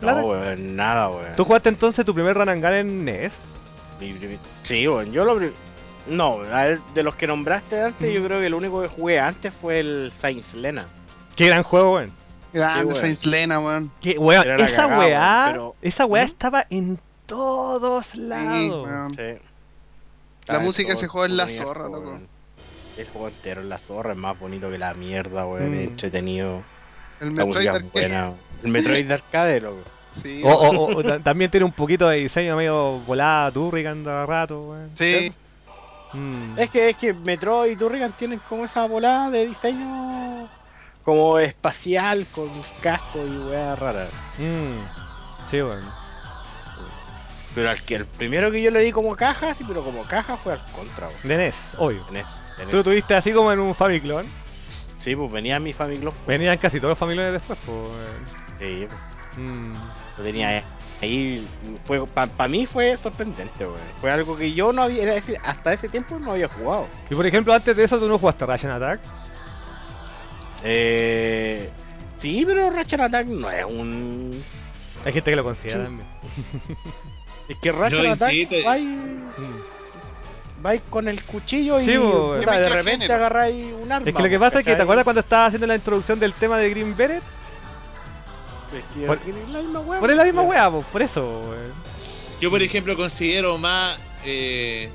[0.00, 1.32] No, weón, nada, weón.
[1.36, 3.32] ¿Tú jugaste entonces tu primer gun en NES?
[4.64, 5.40] Sí, weón, yo lo.
[6.08, 6.40] No,
[6.94, 8.12] de los que nombraste antes, Mm.
[8.14, 10.86] yo creo que el único que jugué antes fue el Saints Lena.
[11.36, 12.23] Qué gran juego, weón.
[12.54, 12.94] Grande.
[12.94, 13.90] Saints Lena, weón.
[14.00, 16.26] Qué, weón, esa cagado, weá, pero- esa weá ¿Mm?
[16.28, 18.84] estaba en todos Sí, lados.
[18.86, 19.14] weón.
[19.14, 19.42] Sí.
[20.46, 22.00] La música se juega en la zorra, loco.
[22.00, 22.28] weón.
[22.96, 25.70] Ese juego entero en la zorra es más bonito que la mierda, weón.
[25.70, 25.74] Mm.
[25.74, 26.62] es entretenido.
[27.20, 27.90] El La Metroid es Arcade.
[27.92, 28.32] buena.
[28.62, 29.80] El Metroid de arcade, loco.
[30.22, 34.04] Sí, O, o- o- o ta- también tiene un poquito de diseño medio volada, Turrican
[34.04, 34.90] cada rato, weón.
[34.96, 35.32] sí.
[36.12, 36.56] Mm.
[36.58, 40.48] Es que, es que Metroid y Turrican tienen como esa volada de diseño
[41.04, 44.10] como espacial con casco y weas raras.
[44.38, 45.48] Mm.
[45.50, 45.84] Sí, weón.
[47.54, 50.36] Pero al que el primero que yo le di como caja, sí, pero como caja
[50.36, 51.20] fue al contra, weón.
[51.22, 52.04] De NES, obvio.
[52.08, 52.90] En ese- en Tú lo ese.
[52.90, 54.28] tuviste así como en un Famiclone.
[54.98, 56.16] Sí, pues venía mi Famiclone.
[56.16, 56.26] pues.
[56.26, 57.88] Venían casi todos los Famiclones después, pues.
[58.58, 59.00] Sí, pues,
[59.36, 59.74] Mm.
[60.18, 60.64] lo tenía
[61.00, 61.46] ahí.
[61.84, 63.78] Fue, para mí fue sorprendente, weón.
[64.00, 66.88] Fue algo que yo no había, era decir, hasta ese tiempo no había jugado.
[67.10, 69.00] Y por ejemplo, antes de eso, tú no jugaste Russian Attack.
[70.64, 71.68] Eh,
[72.18, 74.42] sí, pero Ratchet Attack no es un.
[75.04, 75.84] Hay gente que lo considera Sí.
[75.84, 76.08] también.
[77.48, 80.62] Es que Ratchet Yo Attack insisto- va y- Mm.
[80.62, 84.08] vais con el cuchillo y puta, de repente agarráis un arma.
[84.08, 86.32] Es que lo que pasa es que, ¿te acuerdas cuando estaba haciendo la introducción del
[86.32, 87.22] tema de Green Beret?
[88.74, 90.00] Es que Por- es la misma weá.
[90.00, 90.48] Por la misma po.
[90.48, 91.54] weá, por eso.
[92.40, 94.88] Yo, por ejemplo, considero más eh,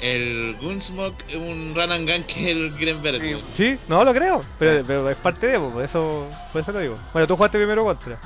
[0.00, 3.20] el Gunsmoke un run and gun que el Green Beret.
[3.20, 3.28] Sí.
[3.28, 3.42] weón.
[3.56, 6.96] Sí, no lo creo, pero, pero es parte de, por eso, por eso lo digo.
[7.12, 8.18] Bueno, tú jugaste primero contra.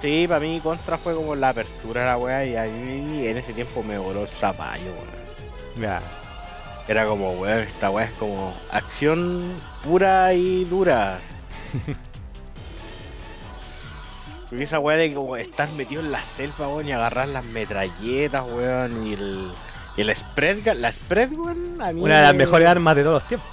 [0.00, 3.52] Sí, para mí Contra fue como la apertura de la weá y ahí en ese
[3.52, 5.08] tiempo me voló el zapallo, weón.
[5.78, 6.00] Ya.
[6.88, 11.20] Era como, weón, esta weá es como acción pura y dura.
[14.48, 18.42] Porque esa weá de como estar metido en la selva, weón, y agarrar las metralletas,
[18.44, 19.52] weón, y el,
[19.96, 22.96] y el spread gun, la spread gun, a mí Una de las me- mejores armas
[22.96, 23.48] de todos los tiempos.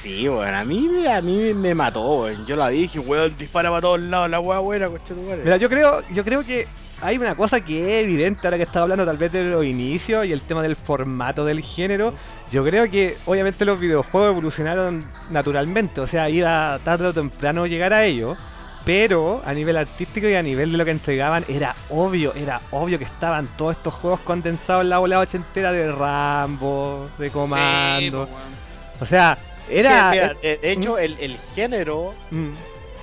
[0.00, 2.28] Sí, weón, a mí, me- a mí me mató.
[2.46, 5.14] Yo la vi y dije, weón, dispara para todos lados, la weá buena, coche.
[5.14, 6.66] Mira, yo creo, yo creo que
[7.00, 10.24] hay una cosa que es evidente ahora que estaba hablando tal vez de los inicios
[10.26, 12.14] y el tema del formato del género.
[12.50, 17.92] Yo creo que obviamente los videojuegos evolucionaron naturalmente, o sea, iba tarde o temprano llegar
[17.92, 18.36] a ello.
[18.84, 22.98] Pero a nivel artístico y a nivel de lo que entregaban era obvio, era obvio
[22.98, 28.26] que estaban todos estos juegos condensados en la volada ochentera de Rambo, de Comando.
[28.26, 28.52] Sí, weón.
[29.00, 29.38] O sea,
[29.70, 30.10] era...
[30.10, 32.50] mira, de, de hecho, el, el género, Mm,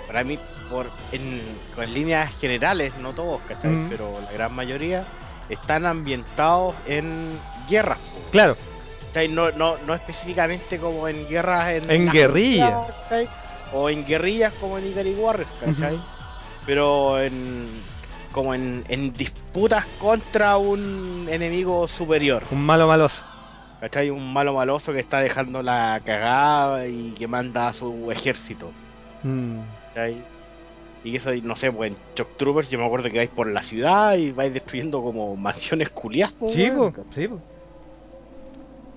[0.07, 0.37] para mí,
[0.69, 1.41] por en,
[1.77, 3.71] en líneas generales, no todos, ¿cachai?
[3.71, 3.89] Mm.
[3.89, 5.05] Pero la gran mayoría
[5.49, 7.39] están ambientados en
[7.69, 8.57] guerras, po, claro.
[9.29, 12.71] No, no, no específicamente como en guerras en, En la guerrilla.
[12.71, 13.29] jungla, ¿cachai?
[13.73, 15.99] O en guerrillas como en Ikari Warriors, ¿cachai?
[16.65, 17.67] Pero en
[18.31, 22.43] como en, en disputas contra un enemigo superior.
[22.51, 23.21] un malo maloso.
[23.79, 24.09] ¿Cachai?
[24.09, 28.71] Un malo maloso que está dejando la cagada y que manda a su ejército.
[29.23, 29.59] Mm.
[29.93, 30.17] ¿Cachai?
[31.03, 33.63] Y eso, no sé, pues en Shock Troopers yo me acuerdo que vais por la
[33.63, 36.91] ciudad y vais destruyendo como mansiones culias, po, Sí, po.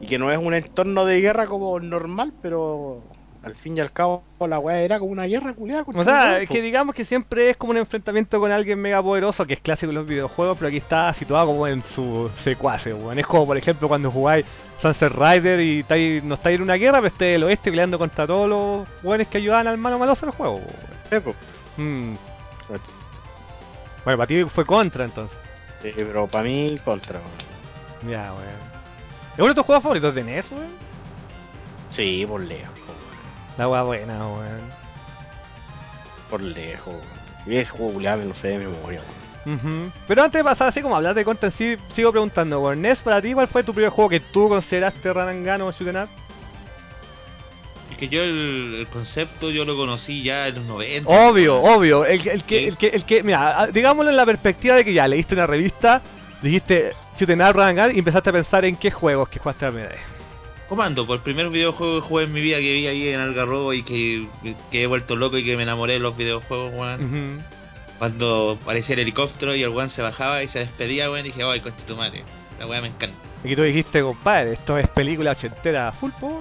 [0.00, 3.04] Y que no es un entorno de guerra como normal, pero
[3.42, 5.84] al fin y al cabo la weá era como una guerra culiada.
[5.86, 9.44] O sea, es que digamos que siempre es como un enfrentamiento con alguien mega poderoso,
[9.46, 13.18] que es clásico en los videojuegos, pero aquí está situado como en su secuace, weón.
[13.18, 14.44] Es como, por ejemplo, cuando jugáis
[14.80, 18.26] Sunset Rider y estáis- no estáis en una guerra, pero estáis del oeste peleando contra
[18.26, 20.66] todos los weones que ayudaban al malo maloso en el juego, weón.
[21.76, 22.14] Mm.
[24.04, 25.36] Bueno, para ti fue contra entonces.
[25.96, 27.18] pero para mí contra.
[27.18, 28.10] weón.
[28.12, 28.72] Ya, weón.
[29.34, 30.66] ¿Es uno de tus juegos favoritos de NES, weón?
[31.90, 32.68] Sí, por lejos.
[33.58, 34.82] La weá buena, weón.
[36.30, 36.94] por lejos.
[36.94, 37.22] weón.
[37.44, 39.00] Si ese juego culiado me lo sé de memoria.
[39.44, 39.92] weón.
[40.06, 42.80] Pero antes de pasar así como a hablar de contra en sí, sigo preguntando, weón.
[42.82, 45.12] NES, para ti, ¿cuál fue tu primer juego que tú consideraste
[45.44, 46.08] Gun o Shoot 'em Up?
[47.90, 51.08] Es que yo el, el concepto yo lo conocí ya en los 90.
[51.10, 52.04] Obvio, obvio.
[52.06, 54.92] El, que- el que, el que, el que, mira, digámoslo en la perspectiva de que
[54.94, 56.00] ya leíste una revista,
[56.40, 59.90] dijiste Shoot 'em Up, y empezaste a pensar en qué juegos que jugaste la primera
[59.90, 60.00] vez.
[60.72, 63.74] Comando, por el primer videojuego que jugué en mi vida que vi ahí en Algarrobo
[63.74, 64.26] y que,
[64.70, 67.44] que he vuelto loco y que me enamoré de los videojuegos, weón.
[67.98, 71.42] Cuando aparecía el helicóptero y el weón se bajaba y se despedía, weón, y dije,
[71.42, 72.24] ay, concha tu madre.
[72.58, 73.14] La weá me encanta.
[73.44, 76.40] Y que tú dijiste, compadre, esto es película ochentera full, po.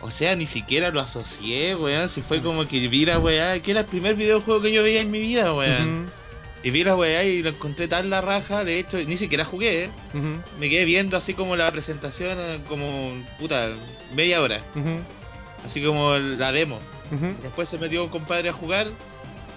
[0.00, 2.08] O sea, ni siquiera lo asocié, weón.
[2.08, 5.00] Si fue como que vi la weá, que era el primer videojuego que yo veía
[5.00, 6.08] en mi vida, weón.
[6.62, 9.84] Y vi la weá y lo encontré tan la raja, de hecho, ni siquiera jugué,
[9.84, 9.90] ¿eh?
[10.58, 13.68] Me quedé viendo así como la presentación, eh, como, puta,
[14.14, 14.60] media hora.
[15.64, 16.80] Así como la demo.
[17.42, 18.88] Después se metió un compadre a jugar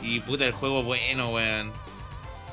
[0.04, 1.72] y puta el juego bueno, weón.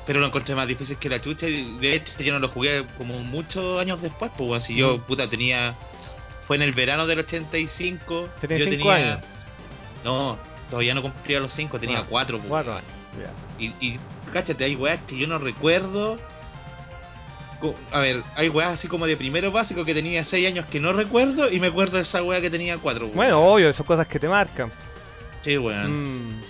[0.07, 2.83] Pero lo encontré más difícil que la chucha y de hecho yo no lo jugué
[2.97, 4.63] como muchos años después, pues weón.
[4.63, 5.75] Si yo puta tenía
[6.47, 9.19] fue en el verano del 85, Tenía yo tenía años.
[10.03, 10.37] No,
[10.71, 12.49] todavía no cumplía los 5, tenía Ah, 4, pues.
[12.49, 12.83] Cuatro weón.
[12.83, 13.31] años.
[13.59, 13.99] Y, y
[14.31, 16.19] cáchate, hay weas que yo no recuerdo.
[17.91, 20.93] A ver, hay weas así como de primero básico que tenía 6 años que no
[20.93, 23.09] recuerdo y me acuerdo de esa wea que tenía 4.
[23.09, 24.71] Bueno, obvio, son cosas que te marcan.
[25.43, 26.37] Sí, weón.
[26.37, 26.41] Mm.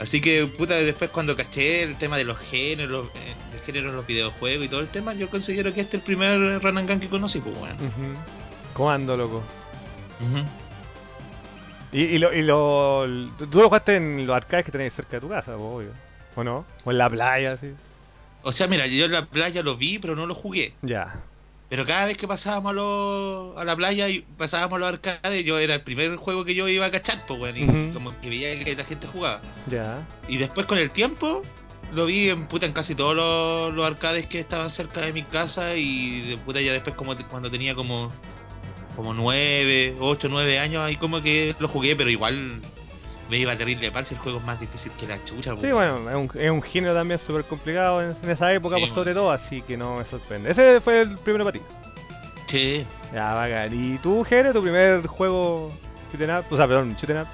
[0.00, 4.66] Así que, puta, después cuando caché el tema de los géneros, eh, de los videojuegos
[4.66, 7.08] y todo el tema, yo considero que este es el primer Run and Gun que
[7.08, 7.74] conocí, pues, weón.
[7.74, 8.18] Ujú.
[8.74, 9.42] Comando, loco.
[10.20, 10.44] Ujú.
[11.92, 13.06] Y, y, lo, y lo,
[13.38, 15.90] tú lo jugaste en los arcades que tenéis cerca de tu casa, po, obvio.
[16.36, 16.64] ¿O no?
[16.84, 17.72] O en la playa, así.
[18.42, 20.72] O sea, mira, yo en la playa lo vi, pero no lo jugué.
[20.82, 21.20] Ya.
[21.68, 25.44] Pero cada vez que pasábamos a, lo- a la playa y pasábamos a los arcades,
[25.44, 27.56] yo era el primer juego que yo iba a cachar, pues, weón.
[27.56, 29.40] Y como que veía que la gente jugaba.
[29.66, 30.06] Ya.
[30.28, 31.42] Y después con el tiempo,
[31.92, 35.24] lo vi en puta en casi todos los, los arcades que estaban cerca de mi
[35.24, 35.74] casa.
[35.74, 38.12] Y de puta ya después, como cuando tenía como
[38.94, 42.62] como 9, 8, 9 años, ahí como que lo jugué, pero igual
[43.28, 46.08] me iba terrible par si el juego es más difícil que la chucha, Sí, bueno,
[46.08, 49.10] es un, es un género también súper complicado en, en esa época, Sí, por sobre
[49.10, 49.14] sí.
[49.14, 50.50] todo, así que no me sorprende.
[50.50, 51.64] Ese fue el primero para ti.
[52.48, 52.86] Sí.
[53.12, 53.70] Ya, bacán.
[53.72, 55.72] ¿Y tú, Jere, tu primer juego
[56.12, 56.44] shoot up?
[56.52, 57.26] O sea, perdón, shoot up.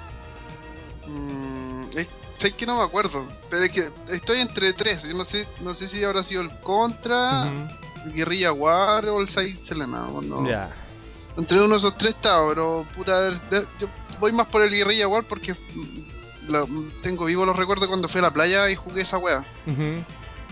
[1.07, 2.07] Mm, es,
[2.39, 5.03] sé que no me acuerdo, pero es que estoy entre tres.
[5.03, 8.07] Yo no sé, no sé si habrá sido el Contra, Ujú.
[8.07, 10.09] el Guerrilla War o el Side Selena.
[10.09, 10.49] o no.
[10.49, 10.71] Ya.
[11.37, 13.89] Entre uno de esos tres estaba, pero puta, de- de- yo
[14.21, 16.67] voy más por el Guerrilla War porque mm, la-
[17.03, 19.45] tengo vivo los recuerdos cuando fui a la playa y jugué esa wea.
[19.67, 20.05] Ujú.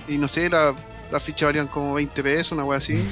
[0.09, 0.75] Y no sé, la,
[1.13, 3.05] la ficha valían como 20 pesos, una wea así.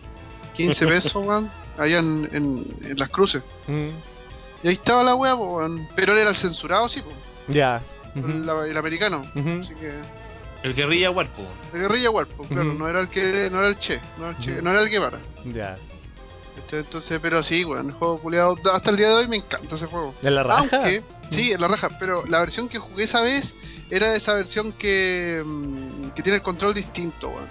[0.54, 1.50] 15 pesos, weón.
[1.78, 3.42] Allá en, en, en las cruces.
[3.68, 3.90] Ujú.
[4.62, 5.86] Y ahí estaba la wea, po, weón.
[5.94, 7.12] Pero él era el censurado, sí, po.
[7.48, 7.80] Ya.
[8.14, 9.22] El, el americano.
[9.62, 9.92] Así que.
[10.62, 11.42] El Guerrilla Warpo.
[11.74, 13.50] El guerrilla War, po, claro, no era el que.
[13.50, 14.00] No era el Che.
[14.18, 15.18] No era el, che, no era el Guevara.
[15.44, 15.76] Ya.
[16.72, 18.56] Entonces, pero sí, weón, el juego culiado.
[18.72, 20.14] Hasta el día de hoy me encanta ese juego.
[20.22, 20.60] ¿En la raja?
[20.72, 23.54] Aunque, sí, en la raja, pero la versión que jugué esa vez
[23.90, 27.46] era de esa versión que, mm, que tiene el control distinto, weón.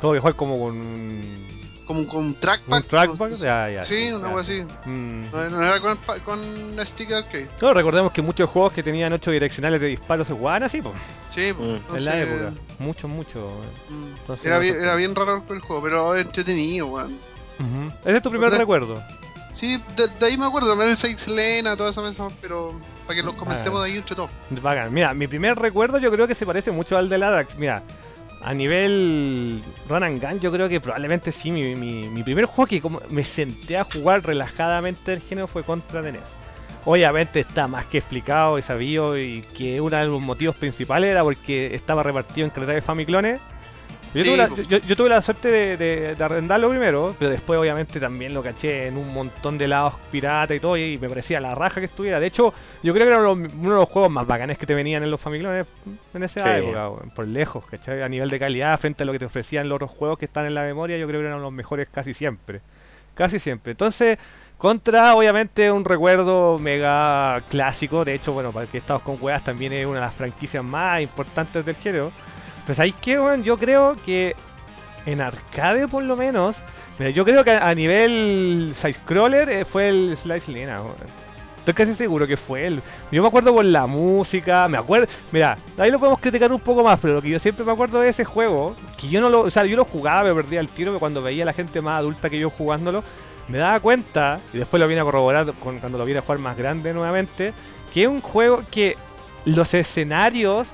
[0.00, 1.42] Todo que jugar como con un,
[1.86, 2.76] Como con un trackpad.
[2.78, 3.30] un trackpad.
[3.36, 3.84] Ya, ya.
[3.84, 4.34] Sí, una ya.
[4.34, 4.62] wea así.
[4.84, 5.30] Mm.
[5.32, 7.48] No, no era con, con stick arcade.
[7.60, 10.94] No, recordemos que muchos juegos que tenían 8 direccionales de disparos se jugaban así, pues,
[11.30, 11.96] Sí, pues, Mm.
[11.96, 12.52] en la época.
[12.78, 13.48] Mucho, mucho.
[13.88, 17.16] mm, Entonces, Era bien, era bien raro el juego, pero entretenido, weón.
[18.04, 19.02] Ese es tu primer Otra- recuerdo.
[19.54, 22.74] Sí, de, de ahí me acuerdo, también el Six Lena, todas esas cosas, pero
[23.06, 23.84] para que los comentemos Ah.
[23.84, 24.30] de ahí entre todos.
[24.50, 24.92] Bacán.
[24.92, 27.56] Mira, mi primer recuerdo yo creo que se parece mucho al de Ladax.
[27.56, 27.82] Mira,
[28.42, 31.50] a nivel Run and Gun, yo creo que probablemente sí.
[31.50, 35.62] Mi, mi, mi primer juego que como me senté a jugar relajadamente el género fue
[35.62, 36.22] contra de NES.
[36.84, 41.22] Obviamente está más que explicado y sabido y que uno de los motivos principales era
[41.22, 43.40] porque estaba repartido en calidad de Famiclones.
[44.14, 47.30] Yo, Sí, tuve la, yo, yo tuve la suerte de, de- de arrendarlo primero, pero
[47.30, 51.08] después obviamente también lo caché en un montón de lados pirata y todo y me
[51.08, 52.20] parecía la raja que estuviera.
[52.20, 54.58] De hecho, yo creo que era uno de los, uno de los juegos más bacanes
[54.58, 55.66] que te venían en los Famiclones
[56.12, 56.58] en esa Sí.
[56.60, 58.02] época, por lejos, ¿cachai?
[58.02, 60.44] A nivel de calidad, frente a lo que te ofrecían los otros juegos que están
[60.44, 62.60] en la memoria, yo creo que eran los mejores casi siempre.
[63.14, 63.72] Casi siempre.
[63.72, 64.18] Entonces,
[64.58, 68.04] Contra, obviamente, un recuerdo mega clásico.
[68.04, 71.00] De hecho, bueno, para que estamos con weas, también es una de las franquicias más
[71.00, 72.12] importantes del género.
[72.66, 74.36] Pues ahí que, weón, yo creo que
[75.06, 76.56] en arcade, por lo menos,
[76.98, 80.94] mira, yo creo que a nivel side-scroller eh, fue el Slice Lena, weón.
[81.58, 82.82] Estoy casi seguro que fue él.
[83.12, 85.06] Yo me acuerdo por la música, me acuerdo.
[85.30, 88.00] Mira, ahí lo podemos criticar un poco más, pero lo que yo siempre me acuerdo
[88.00, 89.42] de ese juego, que yo no lo.
[89.42, 91.80] O sea, yo lo jugaba, me perdía el tiro, pero cuando veía a la gente
[91.80, 93.04] más adulta que yo jugándolo,
[93.46, 96.40] me daba cuenta, y después lo vine a corroborar con- cuando lo vine a jugar
[96.40, 97.52] más grande nuevamente,
[97.94, 98.96] que es un juego que
[99.44, 100.66] los escenarios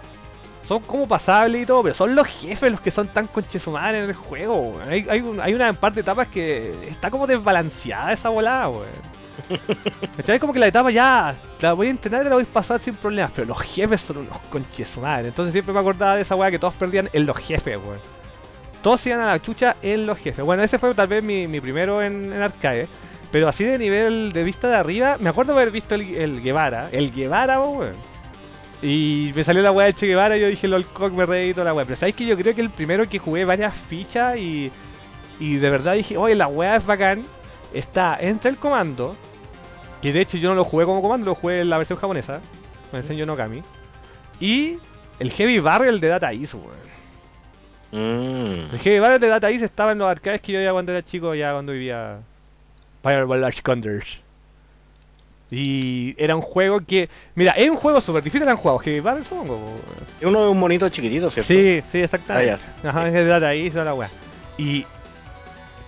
[0.69, 4.11] son como pasables y todo, pero son los jefes los que son tan conchesumares en
[4.11, 4.73] el juego.
[4.73, 4.89] weón.
[4.89, 9.09] Hay, hay, un- hay una parte de etapas que está como desbalanceada esa volada, weón.
[10.41, 12.95] Como que la etapa ya la voy a entrenar y la voy a pasar sin
[12.97, 15.27] problemas, pero los jefes son unos conchesumares.
[15.29, 18.01] Entonces siempre me acordaba de esa weá que todos perdían en los jefes, weón.
[18.83, 20.45] Todos iban a la chucha en los jefes.
[20.45, 22.89] Bueno, ese fue tal vez mi, mi primero en, en arcade.
[23.31, 26.89] Pero así de nivel de vista de arriba, me acuerdo haber visto el, el Guevara.
[26.93, 27.95] El Guevara, weón.
[28.83, 31.53] Y me salió la weá de Che Guevara y yo dije, lol, cock, me reí
[31.53, 31.85] toda la weá.
[31.85, 34.71] Pero sabes que yo creo que el primero que jugué varias fichas y,
[35.41, 37.25] y de verdad dije, oye, la weá es bacán.
[37.75, 39.15] Está entre el comando,
[40.01, 42.41] que de hecho yo no lo jugué como comando, lo jugué en la versión japonesa,
[42.91, 43.63] con el Nokami.
[44.41, 44.79] Y
[45.19, 46.89] el Heavy Barrel de Data East, weón.
[47.91, 48.75] Mm.
[48.75, 51.05] El Heavy Barrel de Data East estaba en los arcades que yo iba cuando era
[51.05, 52.19] chico, ya cuando vivía
[53.03, 54.07] Fireball Condors.
[55.51, 57.09] Y era un juego que.
[57.35, 59.59] Mira, es un juego súper difícil, han jugado Heavy Barrel, supongo.
[60.21, 61.49] Es uno de un monito chiquitito, ¿cierto?
[61.49, 62.53] Sí, sí, exactamente.
[62.53, 62.91] Ah, ya.
[62.91, 64.11] Ajá, es de toda la weá.
[64.59, 64.85] Y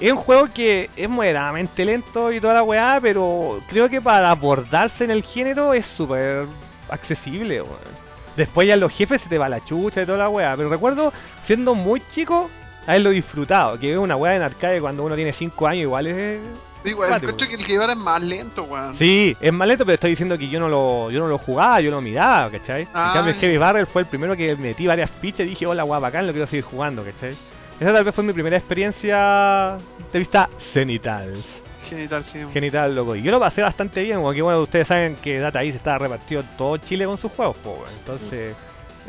[0.00, 4.30] es un juego que es moderadamente lento y toda la weá, pero creo que para
[4.30, 6.46] abordarse en el género es súper
[6.88, 8.00] accesible, weón.
[8.36, 10.56] Después ya los jefes se te va la chucha y toda la weá.
[10.56, 11.12] Pero recuerdo,
[11.44, 12.48] siendo muy chico,
[12.86, 13.78] haberlo disfrutado.
[13.78, 16.38] Que es una weá en arcade cuando uno tiene 5 años, igual es.
[16.82, 18.96] Que el que llevar es más lento, weón.
[18.96, 21.80] Sí, es más lento, pero estoy diciendo que yo no lo, yo no lo jugaba,
[21.80, 22.88] yo lo miraba, ¿cachai?
[22.94, 23.40] Ah, en cambio, el.
[23.40, 26.32] Heavy Barrel fue el primero que metí varias fichas y dije, hola, guapa, bacán, lo
[26.32, 27.36] quiero seguir jugando, ¿cachai?
[27.78, 29.76] Esa tal vez fue mi primera experiencia
[30.12, 31.62] de vista cenitals.
[31.88, 32.38] Genital, sí.
[32.52, 33.16] Genital, loco.
[33.16, 36.42] Y yo lo pasé bastante bien, porque bueno, ustedes saben que Data East estaba repartido
[36.56, 37.92] todo Chile con sus juegos, po, weón.
[37.98, 38.54] Entonces,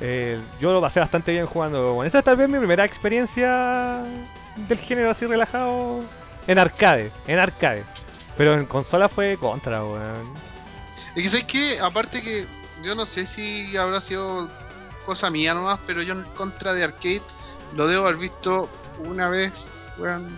[0.02, 1.94] eh, yo lo pasé bastante bien jugando.
[1.94, 4.02] Bueno, esa es tal vez mi primera experiencia
[4.68, 6.02] del género así relajado
[6.48, 7.84] en arcade, en arcade.
[8.38, 10.34] Pero en consola fue contra, weón.
[11.16, 12.46] Es que sabes que, aparte que
[12.84, 14.48] yo no sé si habrá sido
[15.06, 17.22] cosa mía nomás, pero yo en contra de arcade
[17.76, 18.70] lo debo haber visto
[19.06, 19.52] una vez,
[19.98, 20.38] weón.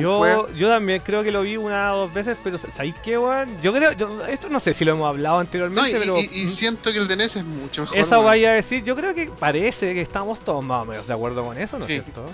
[0.00, 3.48] Yo, yo también creo que lo vi una o dos veces, pero ¿sabéis qué, weón?
[3.62, 6.24] Yo creo, yo, esto no sé si lo hemos hablado No, anteriormente, y, pero y-
[6.32, 7.96] y siento que el de NES es mucho mejor.
[7.98, 8.24] esa weón.
[8.26, 11.44] vaya a decir, yo creo que parece que estamos todos más o menos de acuerdo
[11.44, 12.00] con eso, ¿no es Sí.
[12.02, 12.26] cierto?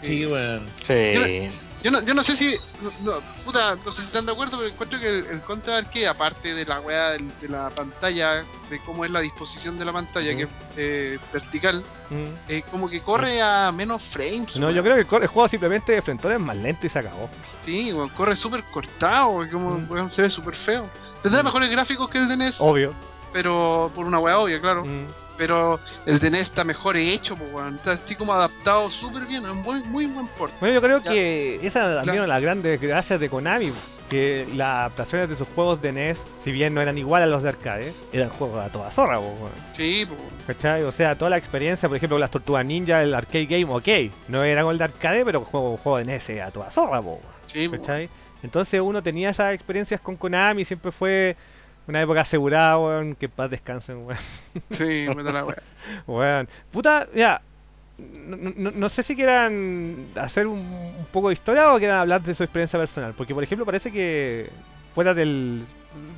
[0.00, 0.60] Sí, weón.
[0.86, 1.14] Sí.
[1.14, 1.22] Yo
[1.90, 2.54] no, yo no sé si.
[3.02, 3.12] No,
[3.44, 6.54] puta, no sé si están de acuerdo, pero encuentro que el, el contra arcade, aparte
[6.54, 10.42] de la weá de la pantalla, de cómo es la disposición de la pantalla, que
[10.44, 12.24] es eh, vertical, Mm.
[12.48, 14.56] eh, como que corre a menos frames.
[14.56, 17.30] No, yo creo que el, juego simplemente de frentón es más lento y se acabó.
[17.64, 19.90] Sí, corre súper cortado, como Mm.
[19.90, 20.88] weón, se ve súper feo.
[21.22, 21.46] Tendrá Mm.
[21.46, 22.92] mejores gráficos que el de NES, Obvio.
[23.32, 24.84] pero por una weá obvia, claro.
[25.36, 27.76] Pero el de NES está mejor hecho, pues, weón.
[27.76, 30.52] Está así como adaptado súper bien, es un muy, muy buen port.
[30.60, 31.10] Bueno, yo creo Ya.
[31.10, 33.72] que esa también La- una de las grandes gracias de Konami,
[34.10, 37.42] que las adaptaciones de sus juegos de NES, si bien no eran igual a los
[37.42, 39.52] de arcade, eran juegos a toda zorra, po, weón.
[39.74, 40.20] Sí, pues.
[40.46, 40.82] ¿Cachai?
[40.82, 44.44] O sea, toda la experiencia, por ejemplo, las Tortugas Ninja, el arcade game, ok, no
[44.44, 47.68] era con el de arcade, pero juego, juego de NES a toda zorra, po, sí,
[47.68, 48.08] pues, ¿cachai?
[48.42, 51.36] Entonces uno tenía esas experiencias con Konami, siempre fue
[51.88, 54.18] una época asegurada, weón, que paz descansen, weón.
[54.70, 55.62] Sí, puta la wea.
[56.06, 56.48] Weón.
[56.70, 57.40] Puta, ya.
[57.98, 62.22] No, no- no sé si quieran hacer un, un poco de historia o quieran hablar
[62.22, 63.14] de su experiencia personal.
[63.16, 64.50] Porque, por ejemplo, parece que
[64.94, 65.64] fuera del.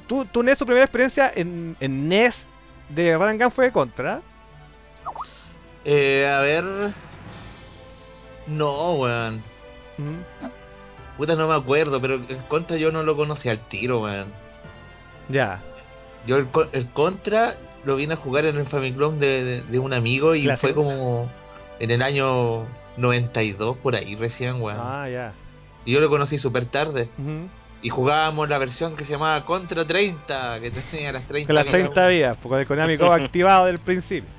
[0.06, 2.36] Tú, tú NES, tu primera experiencia en, en NES
[2.90, 4.20] de Gun fue contra.
[5.84, 6.64] Eh, a ver.
[8.46, 9.42] No, weón.
[11.16, 14.26] Puta, no me acuerdo, pero el Contra yo no lo conocí al tiro, weón.
[15.28, 15.60] Ya.
[16.26, 17.54] Yo el, co- el Contra
[17.84, 20.66] lo vine a jugar en el Famicom de, de, de un amigo y Clásico.
[20.68, 21.28] fue como
[21.80, 22.64] en el año
[22.96, 24.78] 92, por ahí recién, weón.
[24.80, 25.32] Ah, ya.
[25.84, 27.08] Y yo lo conocí súper tarde.
[27.18, 27.48] Ujú.
[27.82, 31.64] Y jugábamos la versión que se llamaba Contra 30, que tenía las 30 Con las
[31.66, 34.30] vidas, 30 días, porque el Konami activado del principio.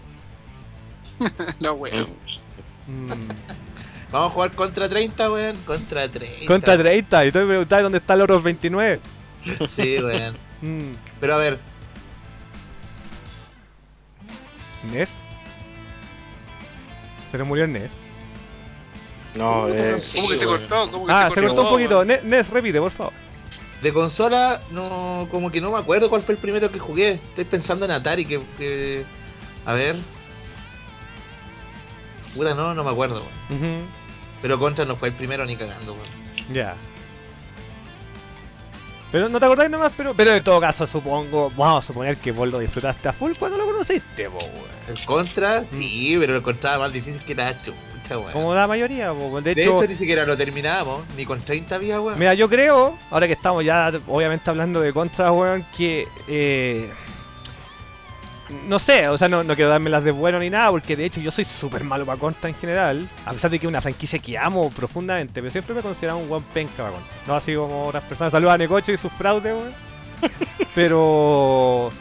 [1.59, 2.05] La wea.
[2.87, 3.11] Mm.
[4.11, 5.55] Vamos a jugar Contra 30, weón.
[5.65, 6.47] Contra 30.
[6.47, 8.99] Contra 30, y tú me preguntabas dónde está el otro 29.
[9.69, 10.35] Sí, weón.
[10.65, 10.95] Mm.
[11.19, 11.59] Pero a ver,
[14.91, 15.09] ¿NES?
[17.31, 17.89] Se le murió el NES.
[19.35, 20.91] No, eh, Sí, ¿Cómo que se cortó?
[20.91, 21.95] ¿Cómo que Ah, se cortó un poquito.
[21.97, 22.07] weón?
[22.07, 23.13] Ne- NES, repite, por favor.
[23.81, 27.11] de consola, no como que no me acuerdo cuál fue el primero que jugué.
[27.13, 28.41] Estoy pensando en Atari, que.
[28.57, 29.03] que-
[29.65, 29.95] a ver.
[32.33, 33.21] Puta, no, no me acuerdo.
[34.41, 36.53] Pero Contra no fue el primero ni cagando, weón.
[36.53, 36.75] Ya.
[39.15, 42.33] Pero no te acordáis nomás, pero, pero en todo caso supongo, vamos a suponer que
[42.33, 44.53] vos lo disfrutaste a full cuando lo conociste, po, weón.
[44.89, 48.33] El Contra, sí, pero lo encontraba más difícil que la chucha, weón.
[48.33, 51.77] Como la mayoría, po, de De hecho, hecho, ni siquiera lo terminábamos, ni con 30
[51.77, 52.19] vías, weón.
[52.19, 56.91] mira, yo creo, ahora que estamos ya obviamente hablando de Contra, weón, que eh,
[58.67, 61.05] no sé, o sea, no, no quiero darme las de bueno ni nada, porque de
[61.05, 63.81] hecho yo soy súper malo para Contra en general, a pesar de que es una
[63.81, 67.15] franquicia que amo profundamente, pero siempre me he considerado un buen penca para Contra.
[67.27, 68.31] No así como otras personas.
[68.31, 69.73] Saludos a Necoche y sus fraudes, weón.
[70.75, 71.91] Pero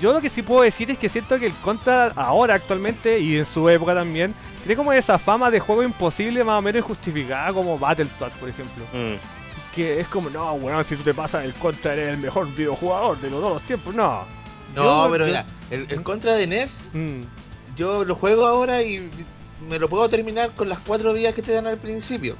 [0.00, 3.36] yo lo que sí puedo decir es que siento que el Contra ahora actualmente y
[3.36, 7.52] en su época también tiene como esa fama de juego imposible más o menos injustificada
[7.52, 8.84] como Battletoads, por ejemplo.
[8.92, 12.52] mm, Que es como, no, weón, si tú te pasas el Contra eres el mejor
[12.54, 13.94] videojugador de los todos los tiempos.
[13.94, 14.37] No.
[14.84, 17.22] No, Yo- pero yo- mira, el, el Contra de NES, Mm,
[17.76, 19.08] yo lo juego ahora y
[19.68, 22.36] me lo puedo terminar con las cuatro vías que te dan al principio.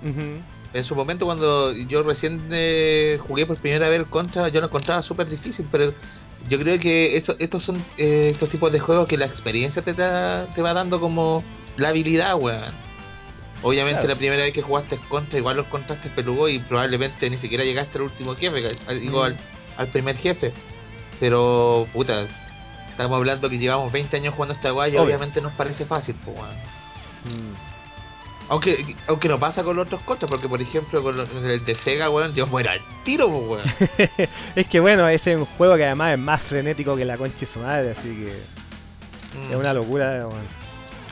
[0.75, 4.67] En su momento, cuando yo recién eh, jugué por primera vez el Contra, yo lo
[4.67, 5.95] encontraba súper difícil, pero
[6.49, 9.95] yo creo que esto- estos son eh, estos tipos de juegos que la experiencia te,
[9.95, 11.43] da- te va dando como
[11.79, 12.61] la habilidad, weón.
[13.63, 14.15] Obviamente Claro.
[14.15, 17.99] la primera vez que jugaste Contra igual lo encontraste peludo y probablemente ni siquiera llegaste
[17.99, 18.63] al último jefe,
[19.01, 19.25] digo, Mm.
[19.25, 19.37] al,
[19.79, 20.53] al primer jefe.
[21.21, 22.27] Pero, puta,
[22.91, 25.05] estamos hablando que llevamos 20 años jugando esta guay y Obvio.
[25.07, 26.51] obviamente nos parece fácil, pues, weón.
[26.55, 27.55] Mm.
[28.51, 31.75] Aunque, aunque no pasa con los otros contras, porque por ejemplo con los- el de
[31.75, 33.63] Sega, weón, yo muero al tiro, weón.
[34.57, 37.41] es que bueno, ese es un juego que además es más frenético que la concha
[37.41, 38.33] de su madre, así que
[39.39, 39.51] Mm.
[39.53, 40.47] es una locura, weón.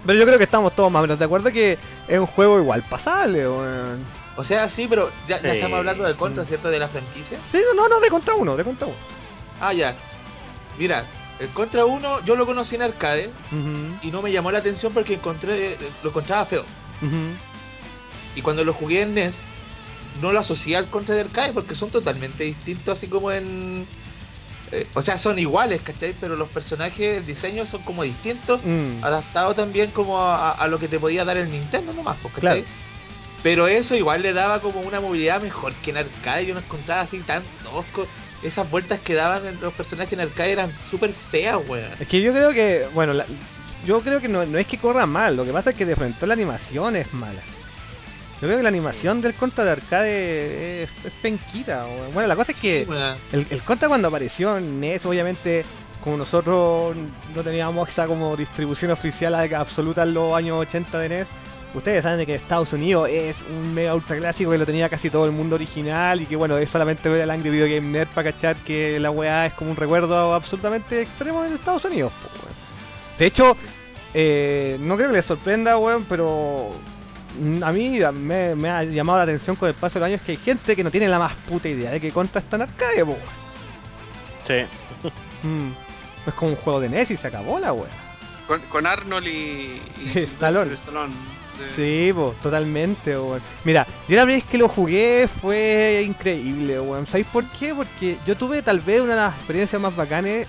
[0.07, 1.77] Pero yo creo que estamos todos más o menos de acuerdo que
[2.09, 4.03] es un juego igual pasable, weón.
[4.37, 5.57] O sea, sí, pero ya, ya Sí.
[5.59, 6.47] estamos hablando de contra, Mm.
[6.47, 6.71] ¿cierto?
[6.71, 7.39] De la franquicia.
[7.53, 8.97] Sí, no, no, de contra uno, de contra uno.
[9.61, 9.95] Ah, ya.
[10.79, 11.05] Mira,
[11.39, 13.31] el Contra 1 yo lo conocí en arcade
[14.03, 16.65] y no me llamó la atención porque encontré lo encontraba feo.
[18.35, 19.39] Y cuando lo jugué en NES,
[20.21, 23.87] no lo asocié al Contra de arcade porque son totalmente distintos, así como en.
[24.73, 26.15] eh, o sea, son iguales, ¿cachai?
[26.21, 28.61] Pero los personajes, el diseño son como distintos.
[28.65, 29.03] Mm.
[29.03, 32.57] adaptado también como a, a lo que te podía dar el Nintendo nomás, pues, Claro.
[32.61, 32.71] ¿cachai?
[33.43, 36.47] Pero eso igual le daba como una movilidad mejor que en arcade.
[36.47, 38.07] Yo no encontraba así tan tosco.
[38.43, 41.91] Esas vueltas que daban los personajes en arcade eran súper feas, weón.
[41.99, 43.27] Es que yo creo que, bueno, la-
[43.87, 45.97] yo creo que no, no es que corra mal, lo que pasa es que de
[45.97, 47.41] frente la animación es mala.
[48.41, 51.87] Yo creo que la animación del Contra de arcade es, es penquita.
[51.87, 52.13] weón.
[52.13, 52.87] Bueno, la cosa es que
[53.33, 55.65] el, el Contra cuando apareció en NES, obviamente,
[56.05, 56.95] como nosotros
[57.35, 61.27] no teníamos esa como distribución oficial absoluta en los años 80 de NES,
[61.77, 65.11] ustedes saben de que Estados Unidos es un mega ultra clásico que lo tenía casi
[65.11, 68.09] todo el mundo original y que bueno, es solamente ver el Angry Video Game Nerd
[68.09, 72.13] para cachar que la weá es como un recuerdo absolutamente extremo en Estados Unidos.
[72.43, 72.55] weón.
[73.19, 73.57] De hecho,
[74.15, 76.71] eh, no creo que les sorprenda, weón, pero
[77.63, 80.33] a mí me, me ha llamado la atención con el paso de los años que
[80.33, 83.03] hay gente que no tiene la más puta idea de que Contra está en arcade,
[83.03, 83.21] weón.
[84.47, 84.65] sí.
[85.43, 85.71] Mm.
[86.27, 87.87] Es como un juego de NES y se acabó la wea.
[88.49, 89.81] Con, con Arnold y.
[90.03, 90.75] y Stallone.
[90.75, 91.13] Stallone,
[91.75, 93.41] Sí, pues, totalmente, weón.
[93.65, 97.07] Mira, yo la vez que lo jugué fue increíble, weón.
[97.07, 97.75] ¿Sabéis por qué?
[97.75, 100.49] Porque yo tuve tal vez una de las experiencias más bacanes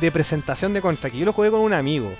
[0.00, 2.10] de presentación de Contra, que yo lo jugué con un amigo.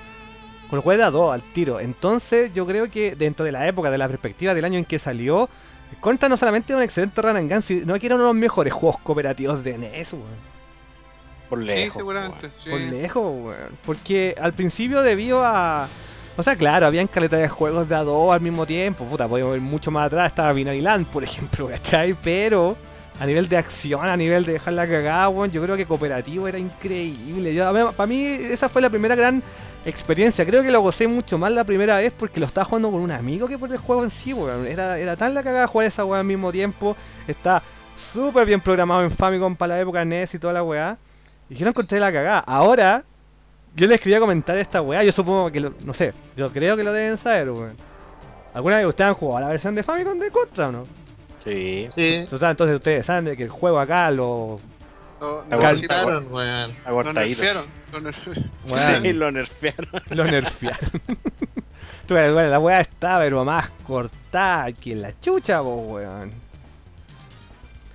[0.69, 1.81] Con lo jugué de a dos, al tiro.
[1.81, 4.99] Entonces, yo creo que dentro de la época, de la perspectiva del año en que
[4.99, 5.49] salió,
[6.01, 8.37] Contra no solamente era un excelente run and gun, sino que era uno de los
[8.37, 10.49] mejores juegos cooperativos de NES, weón.
[11.49, 11.97] Por Sí, lejos.
[11.97, 12.51] seguramente.
[12.63, 12.69] sí.
[12.69, 13.79] Por lejos, weón.
[13.87, 15.89] Porque al principio debido a...
[16.39, 19.05] O sea, claro, habían caleta de juegos de a dos al mismo tiempo.
[19.05, 20.29] Puta, podemos ir mucho más atrás.
[20.29, 22.15] Estaba Binary por ejemplo, ¿cachai?
[22.15, 22.77] Pero
[23.19, 26.47] a nivel de acción, a nivel de dejar la cagada, weón, yo creo que cooperativo
[26.47, 27.61] era increíble.
[27.97, 29.43] Para mí esa fue la primera gran
[29.85, 30.47] experiencia.
[30.47, 33.11] Creo que lo gocé mucho más la primera vez porque lo estaba jugando con un
[33.11, 34.65] amigo que por el juego en sí, weón.
[34.65, 36.97] Era, era tan la cagada jugar esa weá al mismo tiempo.
[37.27, 37.65] Está
[38.13, 40.99] súper bien programado en Famicom para la época NES y toda la weá.
[41.51, 42.39] Y yo no encontré la cagada.
[42.47, 43.03] Ahora,
[43.75, 45.05] yo les quería comentar esta weá.
[45.05, 47.77] Yo supongo que, lo, no sé, yo creo que lo deben saber, weón.
[48.55, 50.85] ¿Alguna vez ustedes han jugado la versión de Famicom de Contra o no?
[51.45, 51.87] Sí.
[51.95, 52.27] Sí.
[52.31, 54.59] Entonces ustedes saben de que el juego acá lo.
[55.21, 56.75] Lo Cortaron, weón.
[56.87, 57.67] Lo nerfearon.
[57.93, 58.51] Lo nerfearon.
[59.03, 60.03] Sí, lo nerfearon.
[60.11, 60.91] lo nerfearon.
[62.07, 66.31] Tú, bueno, la weá está, pero más cortada que la chucha, po, weón.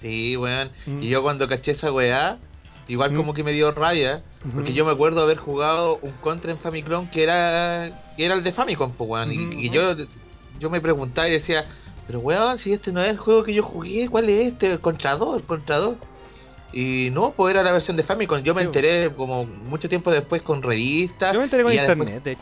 [0.01, 0.69] Sí, weón.
[0.85, 1.01] Mm.
[1.01, 2.37] Y yo cuando caché esa weá,
[2.87, 4.23] igual como que me dio rabia,
[4.53, 8.43] porque yo me acuerdo haber jugado un contra en Famicom que era que era el
[8.43, 9.31] de Famicom, pues, weón.
[9.31, 9.95] Y- yo,
[10.59, 11.65] yo me preguntaba y decía,
[12.07, 14.71] pero weón, si este no es el juego que yo jugué, ¿cuál es este?
[14.71, 15.95] El Contra 2, el Contra 2.
[16.73, 18.41] Y no, pues era la versión de Famicom.
[18.41, 21.31] Yo me Sí, enteré como mucho tiempo después con revistas.
[21.33, 22.41] Yo me enteré con internet, después- de hecho.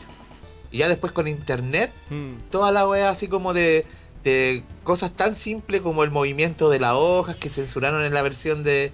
[0.72, 2.34] y ya después con internet, Mm.
[2.50, 3.84] toda la weá así como de,
[4.24, 8.64] de cosas tan simples como el movimiento de las hojas que censuraron en la versión
[8.64, 8.92] de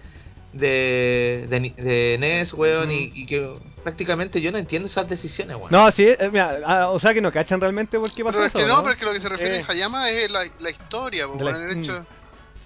[0.52, 3.48] de, de, Ni- de NES, weón, y, y que
[3.82, 5.68] prácticamente yo no entiendo esas decisiones, weón.
[5.70, 8.46] No, sí, eh, mira, ah, o sea que no cachan realmente por qué pasó Pero
[8.46, 8.58] es eso.
[8.58, 8.80] que no, ¿no?
[8.82, 9.60] pero es que lo que se refiere Eh.
[9.60, 11.82] en Hayama es la, la historia, De la- weón, el mm.
[11.84, 12.06] hecho.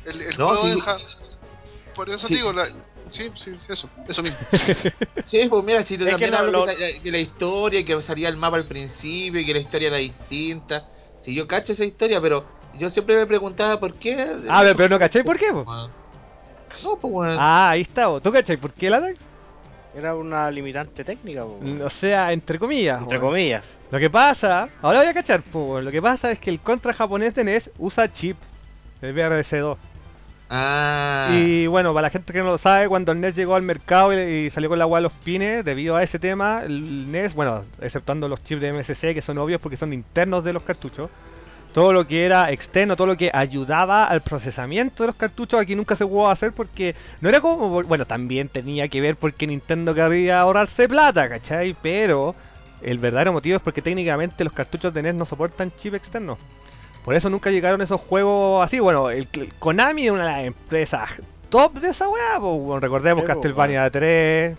[0.04, 0.70] El, el No, juego sí.
[0.74, 0.98] de Ja-
[1.94, 2.34] Por eso Sí.
[2.34, 2.68] digo, la...
[3.10, 4.38] sí, sí, eso, eso mismo.
[5.24, 8.02] Sí, pues mira, si que también no, hablo lo- que, la, que la historia, que
[8.02, 10.88] salía el mapa al principio y que la historia era distinta.
[11.20, 14.26] Si yo cacho esa historia, pero yo siempre me preguntaba por qué.
[14.48, 15.46] Ah, pero, pero no cachai por qué?
[17.00, 17.36] Pues.
[17.38, 18.20] Ah, ahí está, po.
[18.20, 19.18] ¿tú cachai por qué el ataque?
[19.94, 21.58] Era una limitante técnica, po.
[21.84, 23.02] O sea, entre comillas.
[23.02, 23.64] entre comillas.
[23.90, 25.84] Lo que pasa, ahora voy a cachar, po, weón.
[25.84, 28.36] lo que pasa es que el contra japonés de NES usa chip,
[29.02, 29.76] el BRC2.
[30.54, 31.30] Ah.
[31.32, 34.12] Y bueno, para la gente que no lo sabe, cuando el NES llegó al mercado
[34.12, 37.34] y, y salió con la agua de los pines, debido a ese tema, el NES,
[37.34, 41.08] bueno, exceptuando los chips de MSC que son obvios porque son internos de los cartuchos,
[41.72, 45.74] todo lo que era externo, todo lo que ayudaba al procesamiento de los cartuchos, aquí
[45.74, 49.94] nunca se pudo hacer porque no era como, bueno, también tenía que ver porque Nintendo
[49.94, 51.74] quería ahorrarse plata, ¿cachai?
[51.80, 52.34] Pero
[52.82, 56.36] el verdadero motivo es porque técnicamente los cartuchos de NES no soportan chip externo.
[57.04, 58.78] Por eso nunca llegaron esos juegos así.
[58.78, 61.10] Bueno, el, el Konami es una de las empresas
[61.52, 62.40] top de esa weá.
[62.40, 64.56] pues, bueno, recordemos Castlevania 3.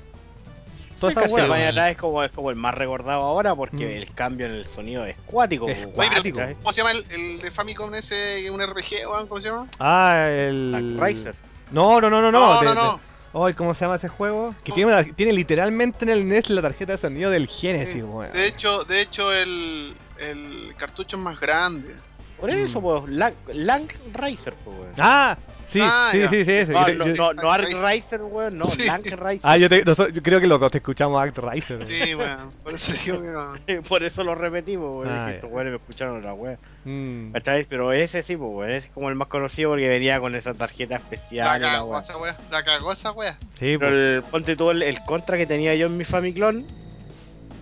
[1.10, 3.98] Toda esa es como, es como el más recordado ahora porque Mm.
[3.98, 5.68] el cambio en el sonido es cuático.
[5.68, 6.38] Es Oye, pero- Cuático.
[6.40, 6.56] ¿cachai?
[6.56, 9.28] ¿Cómo se llama el, el de Famicom ese, un RPG, weón?
[9.28, 9.68] ¿Cómo se llama?
[9.80, 10.96] Ah, el.
[10.98, 11.36] Black Racer.
[11.72, 12.32] No, no, no, no.
[12.32, 13.00] No, de- no, de- no.
[13.46, 14.54] Ay, ¿cómo se llama ese juego?
[14.64, 14.76] Que No.
[14.76, 18.02] tiene, una- tiene literalmente en el NES la tarjeta de sonido del Genesis, Sí.
[18.04, 18.32] weón.
[18.32, 21.96] De hecho, de hecho el, el cartucho es más grande.
[22.40, 22.84] Por eso, Mm.
[22.84, 24.92] pues, Lang, Lang Racer, pues, weón.
[24.98, 25.38] Ah,
[25.70, 26.74] sí, Ah, sí, sí, sí, ese.
[26.74, 27.78] No, te- no, yo- no, no Racer.
[27.78, 28.84] Racer, weón, no, Sí.
[28.84, 29.40] Lang Racer.
[29.44, 31.78] Ah, yo, te- yo creo que los dos te escuchamos Act Riser.
[31.78, 31.88] weón.
[31.90, 32.52] Sí, weón.
[32.64, 33.54] Por eso digo que no.
[33.88, 35.18] Por eso lo repetimos, weón.
[35.18, 36.58] Ah, estos weones me escucharon la weón.
[36.84, 37.32] Mm.
[37.32, 37.66] ¿Cachai?
[37.70, 40.96] Pero ese sí, pues, weón, es como el más conocido porque venía con esa tarjeta
[40.96, 41.62] especial.
[41.62, 42.04] la cagó weón.
[42.04, 42.38] esa wea.
[42.52, 43.38] La cagó esa wea.
[43.58, 46.66] Sí, Pero el, ponte tú el, el contra que tenía yo en mi Famiclone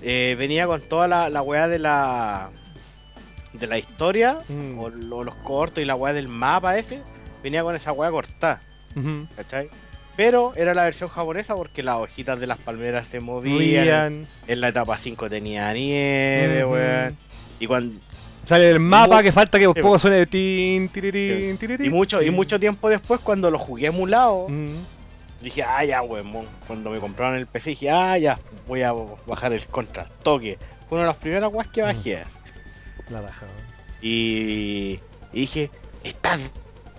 [0.02, 2.50] eh, venía con toda la, la weá de la
[3.54, 4.80] de la historia Mm.
[4.80, 7.02] o, lo- los cortos y la weá del mapa ese
[7.43, 8.62] venía con esa weá cortada,
[8.95, 9.28] Ujú.
[9.36, 9.70] ¿cachai?
[10.16, 13.54] Pero era la versión japonesa porque las hojitas de las palmeras se movían.
[13.56, 14.28] Movían.
[14.47, 16.74] En la etapa 5 tenía nieve, Ujú.
[16.74, 17.18] weón.
[17.60, 17.95] Y cuando
[18.45, 21.91] Sale el mapa que falta que un poco suene de tin, tirirín, y tirirín.
[21.91, 24.78] mucho y mucho tiempo después cuando lo jugué emulado, Mm.
[25.41, 26.47] dije, ah, ya, weón.
[26.68, 28.38] Cuando me compraron el PC, dije, ah, ya,
[28.68, 28.93] voy a
[29.28, 30.58] bajar el contra, toque.
[30.89, 32.24] Fue una de las primeras weas que bajé.
[33.12, 33.72] La raja, weón.
[34.01, 34.99] Y,
[35.34, 35.70] y dije,
[36.03, 36.38] está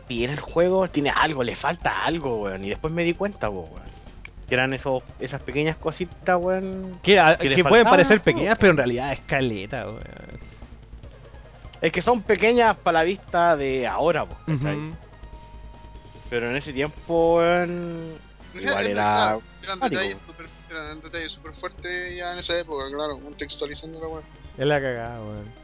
[0.09, 2.65] bien el juego, tiene algo, le falta algo, weón.
[2.65, 3.71] Y después me di cuenta, weón.
[4.49, 6.99] Que eran esos, esas pequeñas cositas, weón.
[7.03, 9.99] Que, a- Que le que pueden parecer pequeñas, pero en realidad es caleta, weón.
[11.81, 14.77] Es que son pequeñas para la vista de ahora, po, ¿cachai?
[14.77, 14.97] Ujú.
[16.31, 18.15] Pero en ese tiempo, weón.
[18.55, 19.39] Igual era.
[19.63, 24.23] Eran detalles super, eran detalles super fuertes ya en esa época, claro, contextualizando la wea.
[24.59, 25.62] Es la cagada, weón.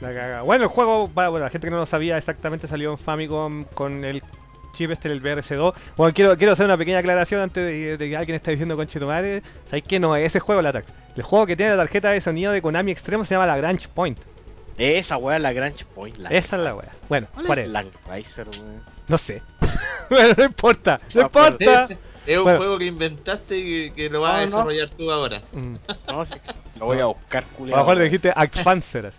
[0.00, 0.42] La.
[0.42, 3.64] Bueno, el juego, para bueno, la gente que no lo sabía exactamente, salió en Famicom
[3.74, 4.22] con el
[4.74, 5.72] chip este del BRC2.
[5.96, 9.42] Bueno, quiero, quiero hacer una pequeña aclaración antes de, de que alguien está diciendo conchetumare.
[9.66, 10.92] ¿Sabéis que no es ese juego el ataque?
[11.16, 13.88] El juego que tiene la tarjeta de sonido de Konami Extremo se llama la Grange
[13.88, 14.18] Point.
[14.76, 16.18] Esa weá es la Grange Point.
[16.18, 16.90] Lang- Esa es la wea.
[17.08, 17.68] Bueno, ¿cuál es?
[17.70, 18.82] Langriser, weón.
[19.08, 19.40] No sé.
[20.10, 21.88] bueno, no importa, no importa.
[22.26, 22.58] Es un Bueno.
[22.58, 25.40] juego que inventaste y que, que lo vas a No, desarrollar tú ahora.
[25.52, 25.76] Mm.
[26.08, 26.34] No, sí.
[26.78, 27.76] Lo voy a buscar, A culiao.
[27.78, 29.12] lo mejor le dijiste Axpanzer.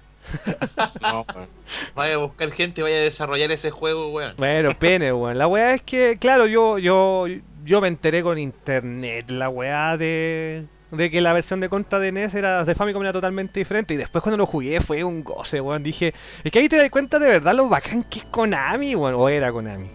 [1.01, 1.47] No, weón.
[1.95, 4.33] Vaya a buscar gente, vaya a desarrollar ese juego, weón.
[4.37, 5.37] Bueno, pene, weón.
[5.37, 7.25] La weá es que, claro, yo, yo,
[7.63, 12.11] yo me enteré con internet, la weá de, de que la versión de Contra de
[12.11, 13.93] NES era de Famicom era totalmente diferente.
[13.93, 15.83] Y después cuando lo jugué fue un goce, weón.
[15.83, 16.13] Dije,
[16.43, 19.15] es que ahí te das cuenta de verdad lo bacán que es Konami, weón.
[19.15, 19.89] O era Konami.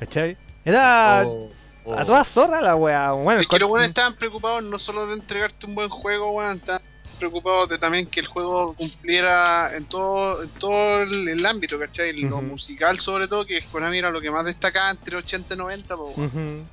[0.00, 0.36] ¿Cachai?
[0.64, 1.50] Era O-
[1.84, 3.12] o- a toda zorra la weá.
[3.12, 6.80] Bueno, Es que los estaban preocupados no solo de entregarte un buen juego, weón, estaban
[7.14, 12.12] preocupados de también que el juego cumpliera en todo, en todo el, ámbito, ¿cachai?
[12.12, 15.96] Lo musical sobre todo, que Konami era lo que más destacaba entre 80 y 90,
[15.96, 16.16] pues.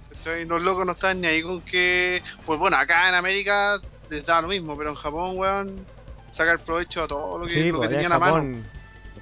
[0.10, 0.46] ¿cachai?
[0.46, 3.80] Los locos no estaban ni ahí con que, pues bueno, acá en América
[4.10, 5.86] les daba lo mismo, pero en Japón, weón,
[6.32, 8.36] sacar provecho a todo lo que, Sí, lo pues tenían a mano.
[8.36, 8.82] Japón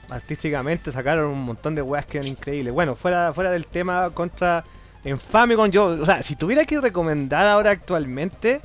[0.10, 2.74] artísticamente sacaron un montón de weas que eran increíbles.
[2.74, 4.64] Bueno, fuera, fuera del tema contra
[5.04, 8.60] en Famicom, yo, o sea, si tuviera que recomendar ahora actualmente,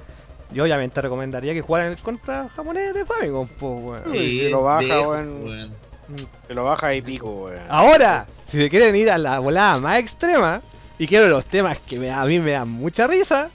[0.54, 4.02] yo obviamente recomendaría que jugaran el contra japonés de Famicom, pues, weón.
[4.12, 5.74] Sí, si lo baja, weón.
[6.46, 7.60] Te lo baja y pico, weón.
[7.68, 10.62] Ahora, si se quieren ir a la volada más extrema,
[10.98, 13.50] y quiero los temas que me- a mí me dan mucha risa,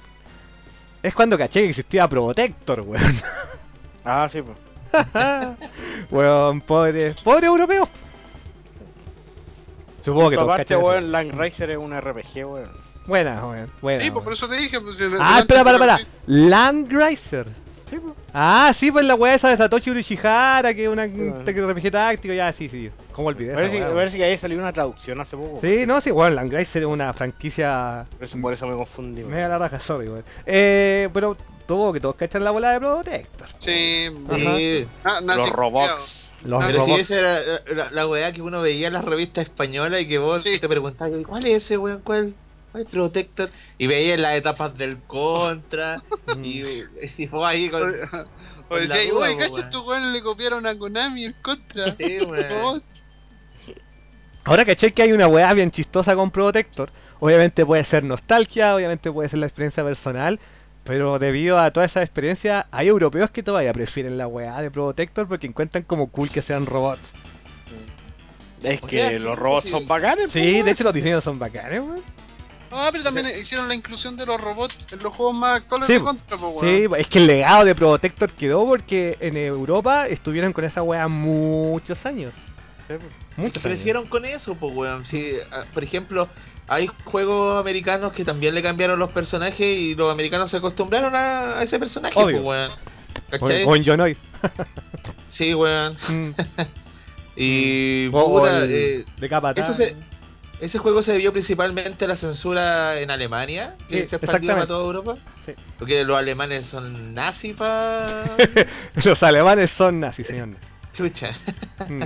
[1.01, 3.19] es cuando caché que existía Probotector, weón.
[4.05, 4.57] Ah, sí, pues.
[6.09, 7.87] weón, pobre, pobre europeo.
[10.01, 12.88] Supongo que todos Aparte, weón, Langriser es un RPG, weón.
[13.09, 13.69] Buena, weón.
[13.81, 14.03] Buena.
[14.03, 14.23] Sí, pues weón.
[14.23, 14.97] por eso te dije, pues...
[15.19, 15.97] Ah, espera, para, para.
[15.97, 16.05] Sí.
[16.27, 17.47] Landgriser.
[17.89, 18.13] Sí, pues.
[18.33, 22.53] Ah, sí, pues la weá esa de Satoshi Urishihara, que es una, RPG táctico, ya,
[22.53, 22.91] sí, sí.
[23.11, 23.95] ¿Cómo olvidé esa Parece, weón?
[23.95, 25.59] parece que ahí salió una traducción hace poco.
[25.61, 29.33] Sí, no, sí, bueno, Landgriser es una franquicia Por eso, por eso me confundí, weón.
[29.33, 30.23] mega la raja, sorry, weón.
[30.45, 31.35] Eh, pero
[31.65, 33.47] tuvo que todos cachan la bola de Protector.
[33.57, 34.05] Sí,
[34.35, 34.87] Sí.
[35.03, 36.31] Ah, Los robots.
[36.43, 37.01] Los Pero si robots.
[37.09, 37.39] esa era
[37.73, 40.59] la, la, la weá que uno veía en las revistas españolas y que vos Sí.
[40.59, 42.01] te preguntabas, ¿cuál es ese weón?
[42.03, 42.33] ¿Cuál?
[42.71, 43.49] ¿Cuál es Protector?
[43.77, 46.03] Y veías las etapas del contra
[46.43, 46.63] y,
[47.17, 47.95] y vos ahí con...
[48.71, 49.65] O Con decía, duda, oye, cacho, weón.
[49.65, 51.91] estos weones le copiaron a Konami el contra.
[51.91, 52.83] Sí, weón.
[54.45, 56.91] Ahora caché que hay una weá bien chistosa con Protector.
[57.19, 60.39] Obviamente puede ser nostalgia, obviamente puede ser la experiencia personal.
[60.83, 65.27] Pero debido a toda esa experiencia, hay europeos que todavía prefieren la weá de Protector
[65.27, 67.13] porque encuentran como cool que sean robots.
[68.63, 69.69] Es O que sea, sí, los robots sí.
[69.69, 72.01] son bacanes, Sí, pues, de hecho los diseños son bacanes, weón.
[72.71, 75.93] Ah, pero también hicieron la inclusión de los robots en los juegos más actuales Sí,
[75.93, 76.05] de po.
[76.05, 77.01] contra, po, Sí, weón.
[77.01, 82.05] es que el legado de Protector quedó porque en Europa estuvieron con esa weá muchos
[82.05, 82.33] años.
[82.87, 82.99] pues.
[83.37, 83.75] Muchos años.
[83.75, 85.03] Crecieron con eso, pues weón.
[85.51, 86.27] Ah, por ejemplo,
[86.67, 91.63] hay juegos americanos que también le cambiaron los personajes y los americanos se acostumbraron a,
[91.63, 92.43] ese personaje, Obvio.
[92.43, 92.71] pues weón.
[92.71, 93.63] O, ¿Cachai?
[93.65, 94.17] o en Jonoid.
[95.29, 95.95] Sí, weón.
[96.07, 96.29] Mm.
[97.41, 99.95] Y O- o puta, el eh, de capa eso se-
[100.61, 104.67] ese juego se debió principalmente a la censura en Alemania, que Sí, se expandió para
[104.67, 105.15] toda Europa.
[105.45, 105.53] Sí.
[105.77, 108.23] Porque los alemanes son nazis pa...
[109.05, 110.49] Los alemanes son nazis, señor.
[110.93, 111.31] Chucha.
[111.87, 112.03] Mm.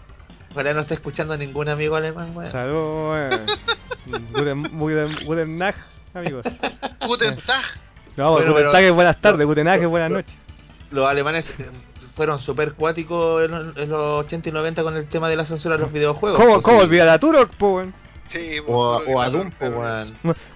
[0.52, 2.50] Ojalá no esté escuchando ningún amigo alemán, weón.
[2.52, 3.46] Salud, weón.
[4.32, 5.78] Guten, guten, guten Nacht,
[6.14, 6.44] amigos.
[7.06, 7.64] Guten Tag.
[8.16, 10.34] No, Bueno, guten Tag es buenas tardes, guten Nacht es buenas noches.
[10.90, 11.70] Los alemanes eh,
[12.16, 15.44] fueron súper cuáticos en, los- en los 80 y 90 con el tema de la
[15.44, 16.40] censura de los videojuegos.
[16.40, 16.84] ¿Cómo, pues, cómo sí.
[16.86, 17.94] olvidar a Turok, po, weón?
[18.28, 19.50] Sí, O, o a Doom.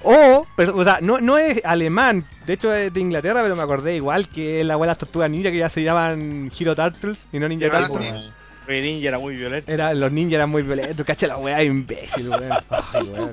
[0.03, 3.63] O, pero, o sea, no, no es alemán, de hecho es de Inglaterra, pero me
[3.63, 7.49] acordé igual que la abuela tortuga ninja que ya se llaman Hero Turtles y no
[7.49, 8.13] Ninja Ah, Turtles.
[8.25, 8.31] sí.
[8.65, 9.71] Porque Ninja era muy violento.
[9.71, 12.51] Era, los ninjas eran muy violentos, cacha la weá imbécil, weón.
[12.71, 13.33] Ay, weón.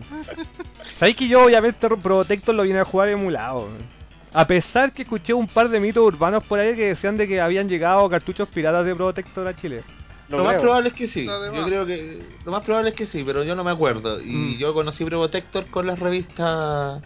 [1.00, 3.97] Sabéis que yo obviamente Protector lo vine a jugar emulado, weón.
[4.38, 7.42] A pesar que escuché un par de mitos urbanos por ahí que decían de que
[7.42, 9.82] habían llegado cartuchos piratas de Protector a Chile.
[10.30, 11.28] Lo más probable es que sí.
[11.28, 11.60] Además.
[11.60, 12.22] Yo creo que.
[12.46, 14.22] Lo más probable es que sí, pero yo no me acuerdo.
[14.22, 14.58] Y Mm.
[14.60, 17.02] yo conocí Protector con las revistas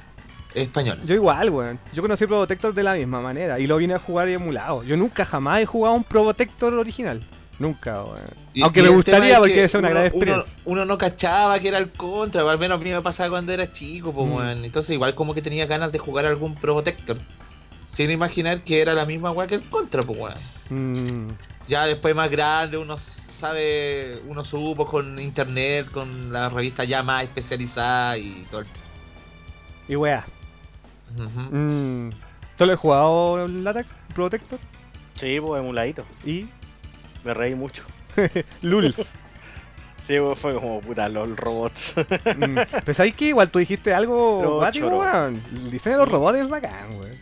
[0.54, 1.06] españolas.
[1.06, 1.80] Yo igual, weón.
[1.94, 4.84] Yo conocí Protector de la misma manera y lo vine a jugar emulado.
[4.84, 7.22] Yo nunca jamás he jugado un Protector original.
[7.60, 8.20] Nunca, weón.
[8.54, 10.54] Y- Aunque y me gustaría es porque que es una uno- gran uno- experiencia.
[10.66, 13.72] Uno, no cachaba que era el contra, al menos a mí me pasaba cuando era
[13.72, 14.34] chico, pues, Mm.
[14.34, 14.66] weón.
[14.66, 17.18] Entonces, igual como que tenía ganas de jugar algún Protector.
[17.88, 20.38] Sin imaginar que era la misma weá que el contra, pues, weón.
[20.70, 21.28] Mm.
[21.68, 27.24] Ya después más grande, uno sabe, uno supo con internet, con la revista ya más
[27.24, 28.68] especializada y todo el
[29.88, 30.26] Y weá.
[31.52, 32.10] Mm.
[32.58, 33.90] ¿Tú lo has jugado Latax?
[34.14, 34.60] Protector?
[35.20, 36.06] Sí, pues emuladito.
[36.26, 36.48] Y
[37.24, 37.84] Me reí mucho.
[38.62, 38.96] Lulz.
[40.08, 41.94] Sí, pues, fue como puta los robots.
[42.36, 44.98] Mm, Pero sabes que igual tú dijiste algo choro.
[45.00, 45.42] weón.
[45.54, 47.16] El diseño de los robots es bacán, weón.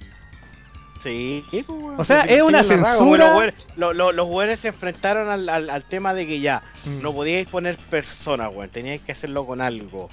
[1.04, 2.00] Sí, pues, weón.
[2.00, 3.28] O sea, es una raga, censura.
[3.28, 6.62] Los weones- lo- lo- los weones se enfrentaron al, al- al tema de que ya,
[6.86, 7.02] Mm.
[7.02, 8.70] no podíais poner personas, weón.
[8.70, 10.10] Teníais que hacerlo con algo,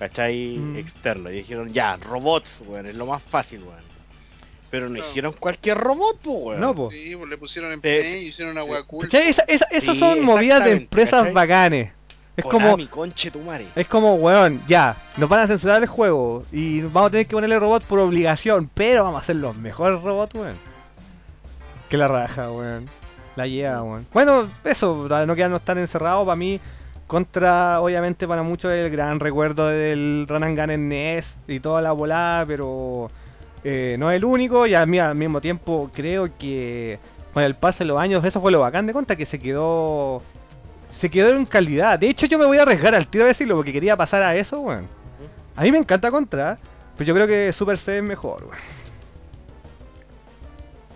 [0.00, 0.56] ¿cachai?
[0.58, 0.76] Mm.
[0.76, 1.30] Externo.
[1.30, 2.86] Y dijeron, ya, robots, weón.
[2.86, 3.82] Es lo más fácil, weón.
[4.70, 5.08] Pero no Claro.
[5.08, 6.60] hicieron cualquier robot, pues, weón.
[6.60, 6.90] No, po.
[6.90, 8.16] Sí, pues le pusieron Sí, empeño sí.
[8.16, 9.06] y hicieron una wea cool.
[9.10, 11.32] Esa- esa- esas Sí, son movidas de empresas ¿cachai?
[11.34, 11.92] bacanes.
[12.36, 13.66] Es como, Konami, conche tu madre.
[13.74, 17.32] es como, weón, ya, nos van a censurar el juego y vamos a tener que
[17.34, 20.56] ponerle robot por obligación, pero vamos a hacer los mejores robots, weón.
[21.88, 22.86] Que la raja, weón.
[23.34, 24.06] La lleva, weón.
[24.12, 26.60] Bueno, eso, para no quedarnos tan encerrados, para mí,
[27.08, 31.80] contra, obviamente, para muchos el gran recuerdo del Run and Gun en NES y toda
[31.82, 33.10] la volada, pero
[33.70, 36.98] eh, no es el único y al, mi- al mismo tiempo creo que
[37.34, 40.22] con el paso de los años, eso fue lo bacán de Contra, que se quedó
[40.90, 41.98] se quedó en calidad.
[41.98, 44.34] De hecho, yo me voy a arriesgar al tiro a decirlo porque quería pasar a
[44.36, 44.86] eso, weón.
[45.54, 46.58] A mí me encanta Contra,
[46.96, 48.56] pero yo creo que Super C es mejor, weón.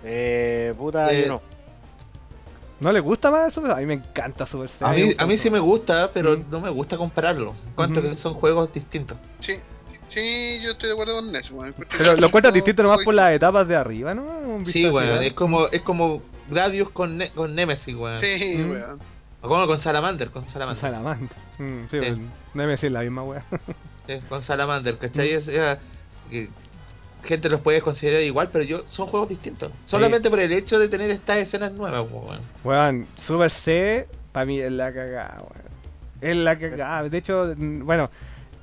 [0.04, 1.42] Eh, puta, Eh, yo no.
[2.80, 3.76] ¿No le gusta más Super C?
[3.76, 4.84] A mí me encanta Super C.
[4.84, 6.44] A mí, a mí sí me gusta, pero Mm.
[6.50, 7.54] no me gusta compararlo.
[7.76, 7.92] Ujú.
[8.00, 9.16] que son juegos distintos.
[9.38, 9.54] Sí,
[10.12, 11.74] sí, yo estoy de acuerdo con eso, weón.
[11.96, 14.58] Pero lo encuentras distinto nomás por las etapas de arriba, ¿no?
[14.64, 18.18] Sí, weón, es como, es como Gradius con, Ne- con Nemesis, weón.
[18.18, 18.70] Sí, Mm.
[18.70, 18.98] weón.
[19.40, 20.80] O como con Salamander, con Salamander.
[20.80, 21.36] Salamander.
[21.58, 21.98] Mm, sí, Sí.
[21.98, 22.20] weón.
[22.54, 23.44] No me decir la misma weá.
[24.06, 25.32] Sí, con Salamander, ¿cachai?
[25.32, 25.36] Mm.
[25.36, 25.78] Es, era-
[26.30, 26.50] que
[27.24, 29.70] gente los puede considerar igual, pero yo son juegos distintos.
[29.84, 32.40] Solamente por el hecho de tener estas escenas nuevas, weón.
[32.64, 35.72] Weón, Super C, para mí es la cagada, weón.
[36.20, 37.08] Es la cagada.
[37.08, 38.10] De hecho, mm, bueno,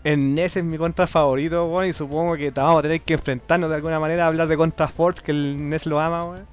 [0.04, 3.70] en NES es mi contra favorito, weón, y supongo que vamos a tener que enfrentarnos
[3.70, 6.48] de alguna manera a hablar de Contra Force, que el NES lo ama, weón.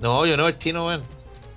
[0.00, 1.02] No, yo no, el chino, weón.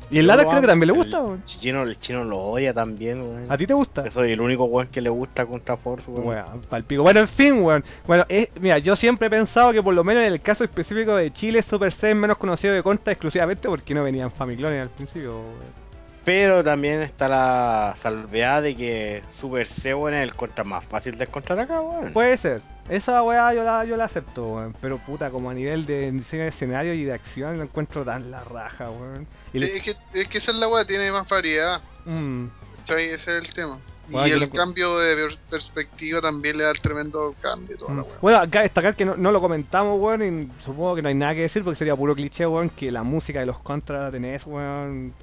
[0.10, 1.42] Y el Lara creo que también le El gusta, weón.
[1.46, 3.46] chino, el chino lo odia también, weón.
[3.50, 4.04] ¿A ti te gusta?
[4.06, 6.28] Yo soy el único weón que le gusta contra Force, weón.
[6.28, 7.04] Weón, palpico.
[7.04, 7.84] Bueno, en fin, weón.
[8.06, 11.16] Bueno, es- mira, yo siempre he pensado que por lo menos en el caso específico
[11.16, 14.90] de Chile, Super C es menos conocido de Contra exclusivamente porque no venían Famiclones al
[14.90, 15.81] principio, weón.
[16.24, 21.24] Pero también está la salvedad de que Super weón, es el contra más fácil de
[21.24, 22.14] encontrar acá, weón.
[22.14, 22.62] Puede ser.
[22.90, 24.76] Esa weá yo la, yo la acepto, weón.
[24.82, 28.30] Pero puta, como a nivel de diseño de escenario y de acción lo encuentro tan
[28.30, 29.26] la raja, weón.
[29.54, 31.82] Y Sí, le- es, que, es que esa es la weá, tiene más variedad.
[32.06, 32.46] Mm.
[32.88, 33.80] Ese es el tema.
[34.10, 37.78] Bueno, y el cambio de per- perspectiva también le da el tremendo cambio.
[37.78, 38.06] Toda la mm.
[38.06, 38.18] weá.
[38.22, 41.34] Bueno, acá destacar que no, no lo comentamos, weón, y supongo que no hay nada
[41.34, 44.46] que decir porque sería puro cliché, weón, que la música de los contras de NES,
[44.46, 45.14] weón.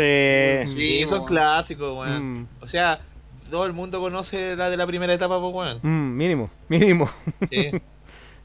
[0.00, 0.72] Sí.
[0.72, 2.40] Sí, Sí, son clásicos, weón.
[2.42, 3.00] Mm, O sea,
[3.50, 5.78] todo el mundo conoce la de la primera etapa, pues, weón.
[5.82, 7.10] mm, mínimo, mínimo.
[7.50, 7.70] Sí.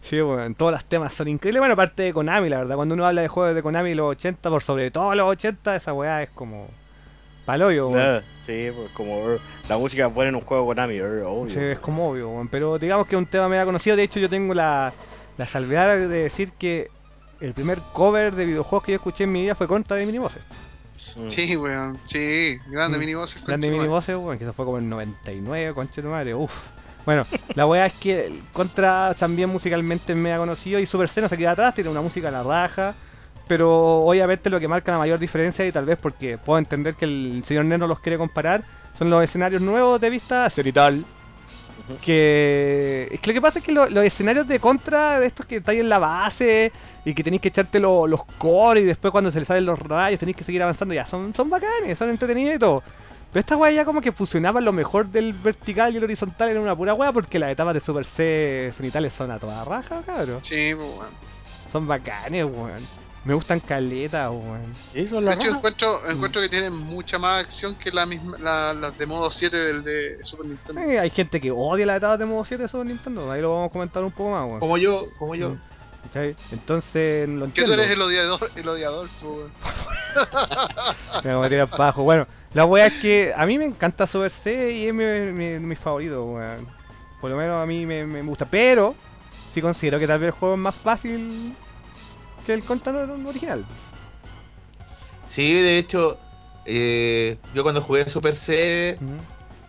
[0.08, 1.60] Sí, weón, todos los temas son increíbles.
[1.62, 4.12] Bueno, aparte de Konami, la verdad, cuando uno habla de juegos de Konami de los
[4.12, 6.68] 80, por sobre todo los 80, esa weá es como
[7.44, 8.22] paloyo, weón.
[8.46, 9.20] Sí, pues como
[9.68, 11.52] la música buena en un juego Konami, er, obvio.
[11.52, 12.48] Sí, es como obvio, weón.
[12.50, 13.96] Pero digamos que es un tema medio conocido.
[13.96, 14.94] De hecho, yo tengo la,
[15.40, 16.92] la salvedad de decir que
[17.42, 20.44] el primer cover de videojuegos que yo escuché en mi vida fue Contra de Minibosses.
[21.16, 21.30] Mm.
[21.30, 21.98] Sí, weón.
[22.08, 23.00] Sí, grande Mm.
[23.02, 23.44] minibosses.
[23.46, 23.70] Grande.
[23.70, 26.54] Minibosses, weón, que eso fue como en 99, conche tu madre, uff.
[27.06, 31.22] Bueno, la weá es que el Contra también musicalmente es medio conocido y Super C
[31.22, 32.96] no se queda atrás, tiene una música a la raja.
[33.48, 37.06] Pero obviamente lo que marca la mayor diferencia, y tal vez porque puedo entender que
[37.06, 38.64] el señor Neno los quiere comparar,
[38.98, 41.06] son los escenarios nuevos de vista cenital.
[42.02, 45.46] Que es que lo que pasa es que lo- los escenarios de contra de estos
[45.46, 46.72] que estáis en la base
[47.06, 49.78] y que tenéis que echarte lo- los cores y después cuando se les salen los
[49.80, 52.82] rayos tenéis que seguir avanzando, ya son, son bacanes, son entretenidos y todo.
[53.32, 56.58] Pero esta weá ya como que fusionaba lo mejor del vertical y el horizontal en
[56.58, 60.40] una pura weá porque las etapas de Super C cenitales son a toda raja, cabrón.
[60.42, 61.12] Sí, pues, weón.
[61.72, 63.05] Son bacanes, weón.
[63.26, 64.62] Me gustan caletas, weón.
[64.94, 69.08] De hecho, encuentro, encuentro que tienen mucha más acción que la misma, la, las de
[69.08, 70.80] modo 7 del de Super Nintendo.
[70.82, 73.52] Eh, hay gente que odia las etapas de modo 7 de Super Nintendo, ahí lo
[73.56, 74.60] vamos a comentar un poco más, weón.
[74.60, 75.50] Como yo, como yo.
[75.50, 75.60] Mm.
[76.04, 76.36] ¿Cachai?
[76.52, 77.74] Entonces, lo Que entiendo.
[77.74, 79.52] tú eres el odiador, el odiador, pues, weón.
[81.24, 82.04] Me voy a tirar abajo.
[82.04, 85.58] Bueno, la wea es que a mí me encanta Super C y es mi, mi,
[85.58, 86.68] mi favorito, weón.
[87.20, 88.46] Por lo menos a mí me, me gusta.
[88.46, 88.94] Pero,
[89.52, 91.56] sí considero que tal vez el juego es más fácil
[92.46, 93.66] que el Contra original.
[95.30, 96.18] Sí, de hecho,
[96.66, 98.98] eh, yo cuando jugué Super C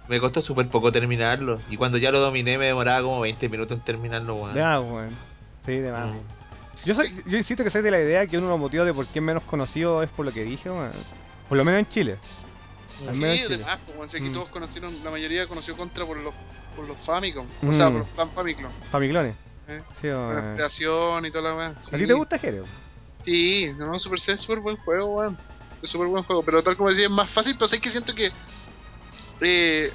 [0.09, 1.59] me costó súper poco terminarlo.
[1.71, 4.55] Y cuando ya lo dominé me demoraba como 20 minutos en terminarlo, weón.
[4.55, 5.11] De más, weón.
[5.65, 6.09] Sí, de más.
[6.11, 6.19] Mm.
[6.85, 8.95] Yo, soy, yo insisto que soy de la idea que uno de los motivos de
[8.95, 10.93] por qué es menos conocido es por lo que dije, weón.
[11.49, 12.17] Por lo menos en Chile.
[13.09, 13.55] Al Sí, menos en Chile.
[13.67, 14.09] además, weón.
[14.11, 14.33] Sé que Mm.
[14.35, 16.35] todos conocieron, la mayoría conoció Contra por los,
[16.77, 17.47] por los Famicom.
[17.63, 17.69] Mm.
[17.71, 18.65] O sea, por los Fan Famicom.
[18.93, 19.35] Famiclones.
[19.69, 21.69] Eh, Sí, la creación y toda la weá.
[21.69, 22.65] ¿A ti te gusta, Jerez?
[23.23, 25.39] Sí, no, Super es súper buen juego, weón.
[25.83, 28.15] Es súper buen juego, pero tal como decía, es más fácil, pero sé que siento
[28.15, 28.31] que.
[29.41, 29.91] Eh,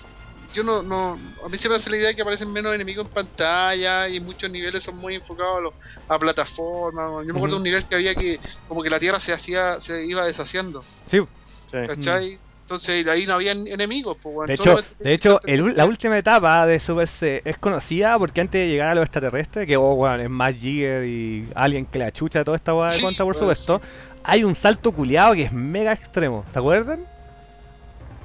[0.53, 1.13] yo no, no,
[1.45, 4.19] a mí se me hace la idea de que aparecen menos enemigos en pantalla y
[4.19, 5.73] muchos niveles son muy enfocados a, los-
[6.07, 7.25] a plataformas.
[7.27, 9.79] Yo me acuerdo de un nivel que había que como que la tierra se hacía,
[9.81, 11.19] se iba deshaciendo, Sí,
[11.67, 11.77] Sí.
[11.87, 12.41] ¿cachai?
[12.71, 14.47] Entonces ahí no había enemigos, pues weón.
[14.47, 18.39] de hecho, de hecho el ul- la última etapa de Super C es conocida porque
[18.39, 22.13] antes de llegar a los extraterrestres, que oh, es más Jigger y Alien que la
[22.13, 23.81] chucha, toda esta weá de Sí, contra, por supuesto,
[24.23, 27.01] hay un salto culiado que es mega extremo, ¿te acuerdan?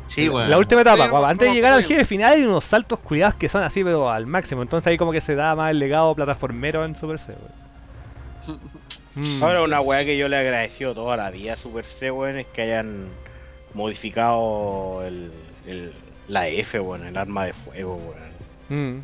[0.06, 0.48] Sí, weón.
[0.48, 2.64] La última etapa, Sí, no, cuando no antes de llegar al jefe final hay unos
[2.64, 4.62] saltos culiados que son así, pero al máximo.
[4.62, 7.32] Entonces ahí como que se da más el legado plataformero en Super C,
[8.46, 8.60] weón.
[9.18, 9.42] Mm.
[9.42, 12.36] Ahora una weá que yo le he agradecido toda la vida a Super C, weón,
[12.38, 13.06] es que hayan
[13.76, 15.30] modificado el,
[15.66, 15.92] el-
[16.28, 18.00] la F, weón, el arma de fuego.
[18.68, 18.96] Mm.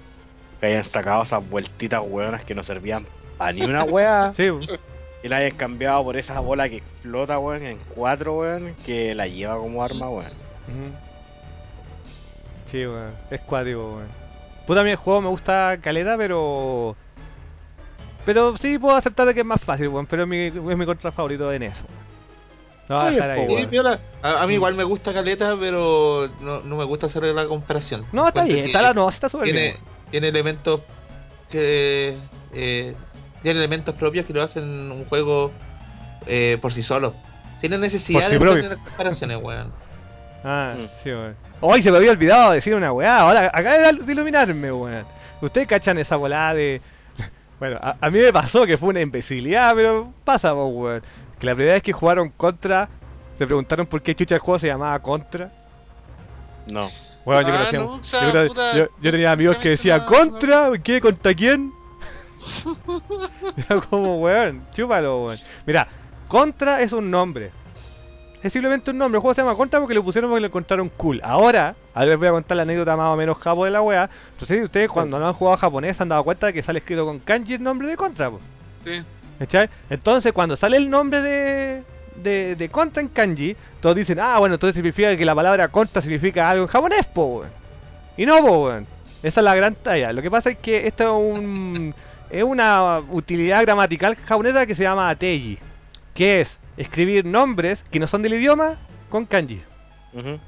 [0.61, 3.07] Que hayan sacado esas vueltitas weonas que no servían
[3.39, 3.85] para ni una.
[4.35, 4.67] Sí, weón.
[5.23, 9.27] y la hayan cambiado por esa bola que explota, weón, en cuatro, weón, que la
[9.29, 10.33] lleva como arma, weón.
[10.33, 10.93] Ujú.
[12.71, 13.13] Sí, weón.
[13.31, 14.09] Es cuático, weón.
[14.67, 16.97] Puta, mí el juego me gusta caleta, pero.
[18.25, 20.07] Pero sí puedo aceptar de que es más fácil, weón.
[20.07, 22.12] Pero es mi, es mi contra favorito en eso, weón.
[22.89, 23.77] No a dejar ahí, Sí.
[24.23, 28.05] A, a mí igual me gusta Caleta, pero no, no me gusta hacer la comparación.
[28.13, 29.77] No, está bien, está la no, está súper tiene, bien.
[30.11, 30.81] tiene elementos
[31.51, 32.17] que
[32.53, 32.95] eh,
[33.43, 35.51] tiene elementos propios que lo hacen un juego
[36.27, 37.15] eh, por sí solo.
[37.59, 38.63] Sin la necesidad sí de propio.
[38.63, 39.73] tener comparaciones, weón.
[40.45, 40.87] Ah, Mm.
[41.05, 41.37] sí, weón.
[41.61, 43.21] Hoy se me había olvidado decir una weá.
[43.21, 45.05] Ahora acaba de iluminarme, weón.
[45.41, 46.81] Ustedes cachan esa volada de.
[47.61, 51.01] Bueno, a, a mí me pasó que fue una imbecilidad, pero pasa, weón.
[51.43, 52.89] Que la primera vez que jugaron Contra,
[53.37, 55.51] se preguntaron por qué chucha el juego se llamaba Contra.
[56.71, 56.89] No.
[57.25, 59.71] Bueno, yo, Ah, conocía- no, o sea, yo, creo- puta, yo- yo tenía amigos que
[59.71, 60.71] decían ¿Contra?
[60.81, 61.01] ¿Qué?
[61.01, 61.73] ¿Contra quién?
[63.57, 65.39] Era como, weón, chúpalo, weón.
[65.67, 65.89] Mira,
[66.29, 67.51] Contra es un nombre.
[68.43, 69.19] Es simplemente un nombre.
[69.19, 71.21] El juego se llama Contra porque lo pusieron porque lo encontraron cool.
[71.25, 74.09] Ahora, ahora les voy a contar la anécdota más o menos japo de la wea.
[74.33, 77.05] Entonces, ustedes cuando no han jugado japonés se han dado cuenta de que sale escrito
[77.05, 78.41] con kanji el nombre de Contra, po.
[78.85, 79.03] Sí.
[79.43, 79.69] ¿Cachai?
[79.91, 81.83] Entonces, cuando sale el nombre de,
[82.15, 86.01] de, de Contra en kanji, todos dicen, ah, bueno, entonces significa que la palabra Contra
[86.01, 87.51] significa algo en japonés, po, weón.
[88.17, 88.87] Y no, po, weón.
[89.21, 90.13] Esa es la gran talla.
[90.13, 91.95] Lo que pasa es que esto es un
[92.31, 95.59] es una utilidad gramatical japonesa que se llama ateji,
[96.15, 98.77] que es escribir nombres que no son del idioma
[99.11, 99.61] con kanji.
[100.13, 100.39] Ujú.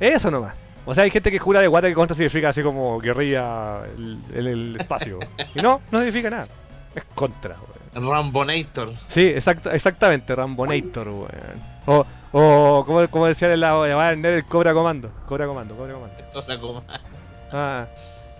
[0.00, 0.54] Eso nomás.
[0.86, 4.24] O sea, hay gente que jura de guata que contra significa así como guerrilla en
[4.34, 5.20] el, el espacio.
[5.54, 6.48] y no, no significa nada.
[6.94, 7.81] Es contra, weón.
[7.94, 8.90] Rambonator.
[9.08, 11.72] Sí, exacta, exactamente, Rambonator, weón.
[11.86, 15.10] O, o como, como decía en la llamada el Cobra Comando.
[15.26, 16.16] Cobra Comando, Cobra Comando.
[16.34, 16.82] Otra coma.
[17.52, 17.86] Ah,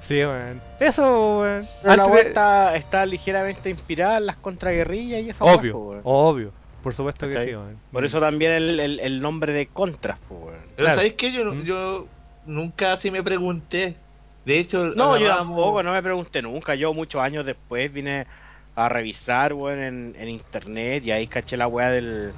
[0.03, 0.61] sí, weón.
[0.81, 1.69] Eso, weón.
[1.83, 5.45] Pero Antes de- está, está ligeramente inspirada en las contraguerrillas y eso.
[5.45, 6.53] Obvio, obvio.
[6.83, 7.79] Por supuesto que sí, weón.
[7.93, 10.55] Por eso también el, el, el nombre de Contras, weón.
[10.77, 10.95] Pero Claro.
[10.95, 11.31] ¿sabéis qué?
[11.33, 11.63] Yo, Mm.
[11.63, 12.07] yo
[12.47, 13.97] nunca así me pregunté.
[14.45, 16.75] De hecho, No, yo tampoco, no me pregunté nunca.
[16.75, 18.27] Yo muchos años después vine
[18.75, 22.33] a revisar, weón, en, en internet y ahí caché la weá del,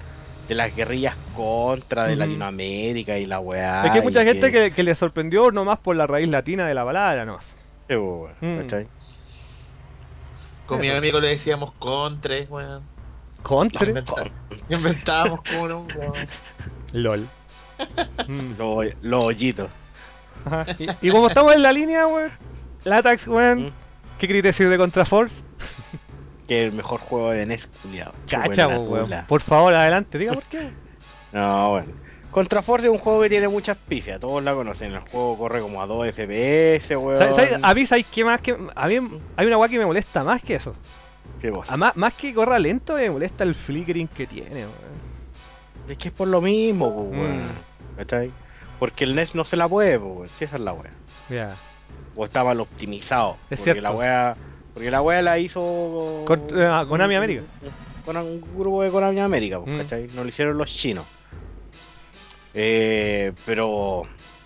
[0.49, 2.17] de las guerrillas contra de.
[2.17, 3.85] Latinoamérica y la weá.
[3.85, 6.75] Es que hay mucha gente que, que le sorprendió nomás por la raíz latina de
[6.75, 7.39] la palabra, ¿no?
[7.89, 8.59] Sí, weón, Mm.
[8.63, 8.87] ¿cachai?
[10.67, 12.83] Con mi amigo le decíamos contres, weón.
[13.43, 13.89] Contre.
[13.93, 14.31] Inventa-
[14.71, 16.13] Inventábamos como no, weón.
[16.93, 17.29] LOL.
[18.29, 18.53] Mm.
[18.59, 19.69] Los los hoyitos.
[20.79, 22.31] Y, y como estamos en la línea, weón.
[22.85, 23.67] Latax, weón.
[23.67, 23.73] Mm.
[24.19, 25.35] ¿Qué queréis decir de Contra Force?
[26.49, 28.13] Que el mejor juego de NES, culiao.
[28.29, 29.11] Cacha, weón.
[29.27, 30.71] Por favor, adelante, diga por qué.
[31.33, 31.89] No, bueno.
[32.31, 34.93] Contra Force es un juego que tiene muchas pifias, todos la conocen.
[34.93, 37.19] El juego corre como a 2 FPS, weón.
[37.19, 37.59] ¿Sabes- sabes?
[37.61, 38.41] A mí, ¿sabéis qué más?
[38.41, 40.75] Que, a mí hay una weá que me molesta más que eso.
[41.41, 41.75] ¿Qué cosa?
[41.75, 44.95] A más, más que corra lento, me molesta el flickering que tiene, weón.
[45.89, 47.37] Es que es por lo mismo, po, weón.
[47.47, 47.97] Mm.
[47.97, 48.31] ¿Cachai?
[48.79, 50.29] Porque el NES no se la puede, weón.
[50.37, 50.93] Si esa es la wea.
[51.31, 51.57] Ya.
[52.17, 53.39] O está mal optimizado.
[53.51, 53.83] Es porque cierto.
[53.83, 54.37] la wea.
[54.75, 56.25] Porque la wea la hizo.
[56.27, 57.43] Con- eh, Konami América.
[58.05, 59.79] Con un grupo de Konami América, po, Mm.
[59.79, 60.09] ¿cachai?
[60.15, 61.07] No lo hicieron los chinos.
[62.55, 64.03] Eh, pero.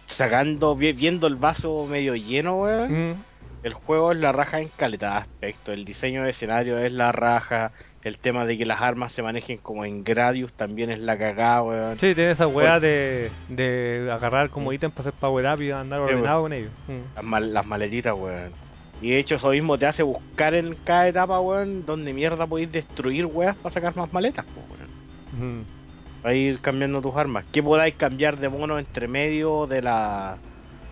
[0.07, 3.11] Sacando, vi- viendo el vaso medio lleno, weón.
[3.11, 3.14] Mm.
[3.62, 7.11] El juego es la raja en calidad de aspecto, el diseño de escenario es la
[7.12, 7.72] raja,
[8.05, 11.62] el tema de que las armas se manejen como en Gradius también es la cagada,
[11.62, 11.99] weón.
[11.99, 16.01] Sí, tiene esa weá de, de agarrar como ítem para hacer power up y andar
[16.09, 16.70] Sí, ordenado con ellos.
[16.87, 17.14] Mm.
[17.16, 18.53] Las, mal- las maletitas, weón.
[19.01, 22.72] Y de hecho eso mismo te hace buscar en cada etapa, weón, donde mierda podéis
[22.72, 25.61] destruir weas para sacar más maletas, po, weón.
[25.61, 25.64] Mm.
[26.22, 27.44] Para ir cambiando tus armas.
[27.53, 30.36] Que podáis cambiar de mono entre medio de la...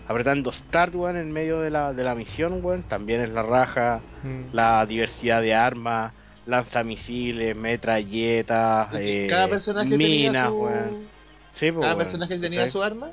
[0.09, 2.85] Apretando Start, weón, en medio de la, de la misión, weón.
[2.85, 4.01] También es la raja.
[4.23, 4.55] Mm.
[4.55, 6.13] la diversidad de armas,
[6.47, 10.55] lanzamisiles, metralletas, eh, Cada personaje minas, tenía su...
[10.55, 11.07] weón.
[11.55, 13.09] Sí, pues, Cada weón, personaje tenía su arma.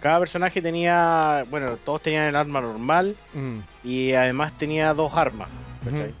[0.00, 3.58] Cada personaje tenía, bueno, todos tenían el arma normal Mm.
[3.84, 5.48] y además tenía dos armas.
[5.84, 6.12] ¿cachai?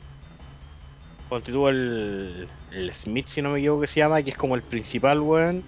[1.44, 4.62] Tú el, el Smith, si no me equivoco que se llama, que es como el
[4.62, 5.62] principal, weón.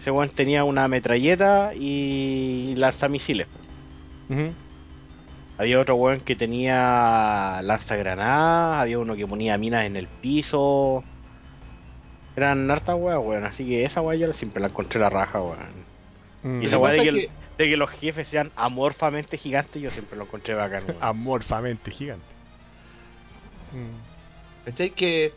[0.00, 3.46] Ese weón tenía una metralleta y lanzamisiles.
[4.28, 4.52] Ujú.
[5.58, 11.04] Había otro weón que tenía lanzagranadas, había uno que ponía minas en el piso.
[12.34, 13.44] Eran hartas weas, weón.
[13.44, 15.58] Así que esa wea yo siempre la encontré la raja, weón.
[16.42, 16.62] Mm.
[16.62, 20.24] Y esa wea de que, de que los jefes sean amorfamente gigantes, yo siempre lo
[20.24, 20.98] encontré bacán, weón.
[21.02, 22.24] Amorfamente gigante.
[23.72, 24.66] Mm.
[24.66, 24.90] ¿Cachai?
[24.90, 25.32] Que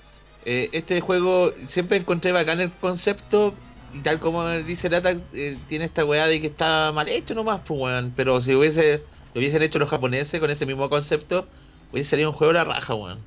[0.45, 3.53] eh, este juego siempre encontré bacán el concepto.
[3.93, 7.61] Y tal como dice Lata, eh, tiene esta weá de que está mal hecho nomás,
[7.65, 8.13] pues weón.
[8.15, 9.03] Pero si hubiese,
[9.33, 11.47] lo hubiesen hecho los japoneses con ese mismo concepto,
[11.91, 13.19] hubiese salido un juego de la raja, weón.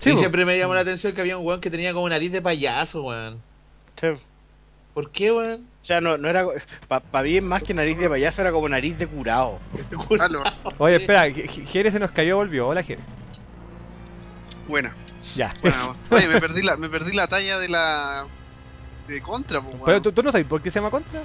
[0.00, 0.18] Sí, y po.
[0.18, 3.02] siempre me llamó la atención que había un weón que tenía como nariz de payaso,
[3.02, 3.40] weón.
[4.00, 4.08] Sí.
[4.94, 5.66] ¿Por qué, weón?
[5.88, 6.44] O sea, no, no era.
[6.86, 9.58] Para mí, más que nariz de payaso, era como nariz de curado.
[10.20, 10.42] Aló.
[10.76, 12.68] Oye, espera, Jere se nos cayó, volvió.
[12.68, 13.00] Hola, Jere.
[14.66, 14.94] Buena.
[15.34, 15.50] Ya.
[15.62, 18.26] Bueno, oye, me perdí la, me perdí la talla de la.
[19.06, 20.02] de contra, pues, Pero weón.
[20.02, 21.22] tú, tú no sabes por qué se llama contra.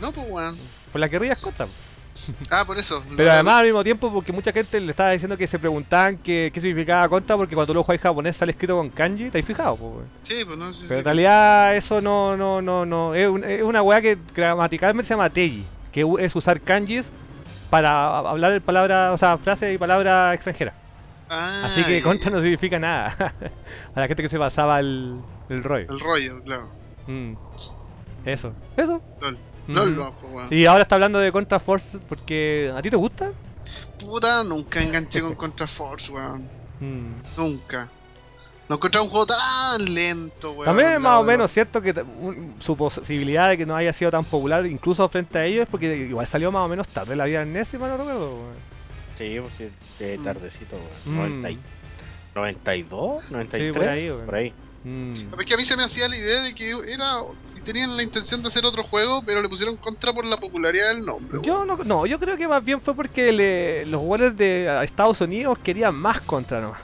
[0.00, 0.58] No, pues, weón.
[0.90, 1.66] Por la que rías contra.
[1.66, 1.72] po.
[2.50, 3.02] Ah, por eso.
[3.16, 6.50] Pero además al mismo tiempo porque mucha gente le estaba diciendo que se preguntaban qué,
[6.52, 9.76] qué significaba contra porque cuando lo juegas japonés sale escrito con kanji, ¿te has fijado?
[9.76, 10.02] po?
[10.22, 13.62] Sí, pues no sé Pero en realidad eso no, no, no, no, es, un- es
[13.62, 17.06] una weá que gramaticalmente se llama teji, que es usar kanjis
[17.68, 20.74] para hablar palabras, o sea, frases y palabras extranjeras.
[21.28, 23.14] Ah, Así que contra no significa nada.
[23.94, 25.86] a la gente que se pasaba el, el rollo.
[25.88, 26.72] El rollo, claro.
[27.06, 27.34] Mm.
[28.24, 29.00] Eso, eso.
[29.74, 29.90] LOL.
[29.92, 29.96] Mm.
[29.96, 30.48] No, pues, weón.
[30.50, 33.30] Y ahora está hablando de Contra Force porque a ti te gusta.
[33.98, 36.42] Puta, nunca enganché con Contra Force, weón.
[36.80, 37.36] Mm.
[37.36, 37.88] Nunca.
[38.68, 40.64] No encontré un juego tan lento, weón.
[40.64, 41.90] También es más o menos cierto que
[42.20, 45.68] un- su posibilidad de que no haya sido tan popular incluso frente a ellos es
[45.68, 48.34] porque igual salió más o menos tarde la vida en NES, si no recuerdo.
[48.36, 48.70] weón.
[49.18, 49.68] Sí, pues sí,
[49.98, 50.24] de Mm.
[50.24, 51.18] tardecito, Mm.
[51.18, 51.40] weón.
[51.42, 51.58] 90 y-
[52.34, 54.24] 92, 93, por ahí, weón.
[54.26, 54.52] por ahí.
[54.84, 55.34] Mm.
[55.38, 57.18] Es que a mí se me hacía la idea de que era.
[57.56, 60.94] y tenían la intención de hacer otro juego, pero le pusieron contra por la popularidad
[60.94, 61.40] del nombre.
[61.42, 65.20] Yo no, no, yo creo que más bien fue porque le- los jugadores de Estados
[65.20, 66.80] Unidos querían más contra nomás.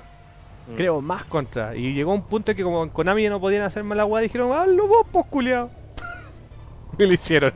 [0.69, 0.75] Mm.
[0.77, 1.75] Creo, más contra.
[1.75, 4.05] Y llegó un punto en que como en Konami ya no podían hacer más la
[4.05, 5.71] weá, dijeron, hazlo vos, pues culiao.
[6.99, 7.53] y lo hicieron.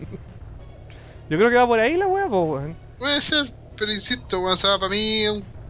[1.28, 2.76] Yo creo que va por ahí la weá, pues weón.
[2.98, 5.24] Puede ser, pero insisto, weón, o sea, para mí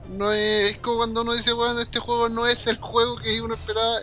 [0.09, 3.41] no es, es como cuando uno dice, weón, este juego no es el juego que
[3.41, 3.99] uno esperaba,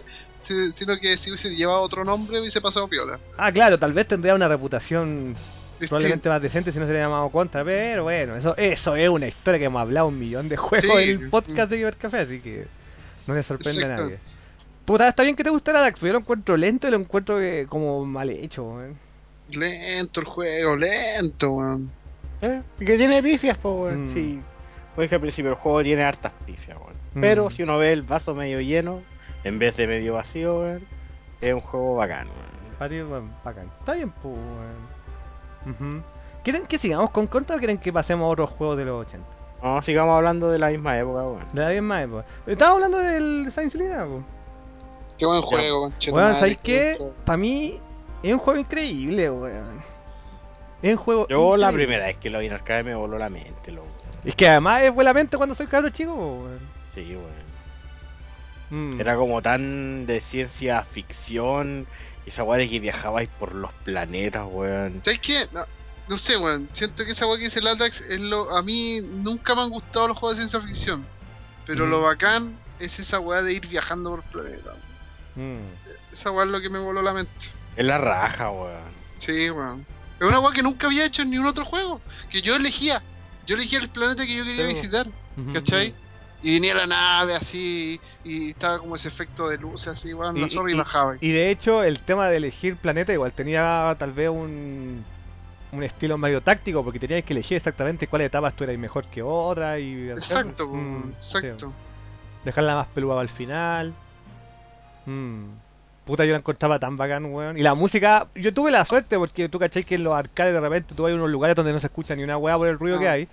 [0.74, 3.20] sino que si hubiese llevado otro nombre hubiese pasado piola.
[3.38, 5.90] Ah, claro, tal vez tendría una reputación Distinto.
[5.90, 9.28] probablemente más decente si no se le llamado contra, pero bueno, eso eso es una
[9.28, 11.04] historia que hemos hablado un millón de juegos Sí.
[11.12, 12.66] en el podcast de Café, así que
[13.28, 14.18] no le sorprende a nadie.
[14.86, 17.38] Puta, está bien que te guste el Adax, yo lo encuentro lento y lo encuentro
[17.38, 18.98] que como mal hecho, weón.
[19.52, 21.92] Lento el juego, lento, weón.
[22.42, 24.06] Eh, que tiene pifias, pues, weón.
[24.06, 24.14] Mm.
[24.14, 24.40] Sí.
[24.96, 26.94] Pues que al principio el juego tiene hartas pifias, weón.
[27.20, 27.52] Pero Mm.
[27.52, 29.02] si uno ve el vaso medio lleno,
[29.48, 30.84] en vez de medio vacío, weón,
[31.42, 32.78] es un juego bacán, weón.
[32.78, 33.72] Para ti, weón, bacán.
[33.80, 36.04] Está bien, pues, weón.
[36.44, 39.28] ¿Quieren que sigamos con contra o quieren que pasemos a otros juegos de los 80?
[39.64, 41.48] No, sigamos hablando de la misma época, weón.
[41.52, 42.26] De la misma época.
[42.46, 44.24] Estamos hablando del Saints Lina, pues.
[45.18, 47.12] Qué buen juego, conchetumare, Weón, ¿sabéis qué.
[47.26, 47.80] Para mí
[48.22, 49.82] es un juego increíble, weón.
[50.82, 51.28] Es un juego.
[51.28, 53.88] Yo la primera vez que lo vi en arcade me voló la mente, loco.
[54.24, 56.60] Es que además es buena mente cuando soy cabro chico, weón.
[56.94, 57.48] Sí, weón.
[58.70, 59.00] Mm.
[59.00, 61.88] Era como tan de ciencia ficción,
[62.26, 65.02] esa weá de que viajabais por los planetas, weón.
[65.06, 65.48] ¿Sabes qué?
[65.54, 65.66] No,
[66.10, 66.68] no sé, weón.
[66.74, 68.56] Siento que esa weá que dice el Aldax es lo.
[68.56, 71.06] A mí nunca me han gustado los juegos de ciencia ficción.
[71.66, 71.90] Pero Mm.
[71.90, 74.76] lo bacán es esa weá de ir viajando por planetas.
[75.36, 75.58] Mm.
[76.12, 77.32] Esa weá es lo que me voló la mente.
[77.76, 78.82] Es la raja, weón.
[79.18, 79.86] Sí, weón.
[80.20, 82.02] Es una weá que nunca había hecho en ningún otro juego.
[82.30, 83.02] Que yo elegía.
[83.46, 85.08] Yo elegía el planeta que yo quería Sí, visitar.
[85.54, 85.94] ¿Cachai?
[86.48, 88.00] Y venía la nave así.
[88.24, 90.12] Y estaba como ese efecto de luz así.
[90.14, 91.16] La Y- zorra y, y- bajaba.
[91.20, 95.04] Y de hecho, el tema de elegir planeta igual tenía tal vez un,
[95.74, 99.22] un estilo medio táctico, porque tenías que elegir exactamente cuál etapa tú eras mejor que
[99.22, 99.78] otra.
[99.78, 101.16] y Exacto, Mm, weón.
[101.20, 101.38] sí.
[101.40, 101.74] Exacto.
[102.46, 103.94] Dejarla más peluda al final.
[105.06, 105.46] Mm.
[106.06, 107.58] Puta, yo la encontraba tan bacán, weón.
[107.58, 110.60] Y la música, yo tuve la suerte porque tú cachai que en los arcades de
[110.62, 112.96] repente tú hay unos lugares donde no se escucha ni una weá por el ruido
[112.96, 113.02] No.
[113.02, 113.28] que hay.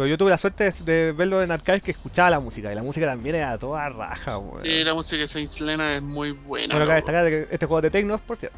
[0.00, 2.72] Pero yo tuve la suerte de, de verlo en arcades que escuchaba la música.
[2.72, 4.62] Y la música también era toda raja, weón.
[4.62, 6.74] Sí, la música de Saint Selena es muy buena.
[6.74, 6.94] bueno, loco.
[6.94, 8.56] destacar que este juego de Tecno, por cierto.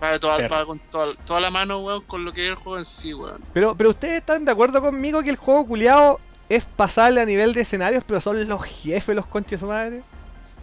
[0.00, 2.84] De toda, con toda, toda la mano, weón, con lo que es el juego en
[2.84, 3.40] sí, weón.
[3.52, 7.52] Pero, pero ustedes están de acuerdo conmigo que el juego culiado es pasable a nivel
[7.52, 10.02] de escenarios, pero son los jefes los conches su madre.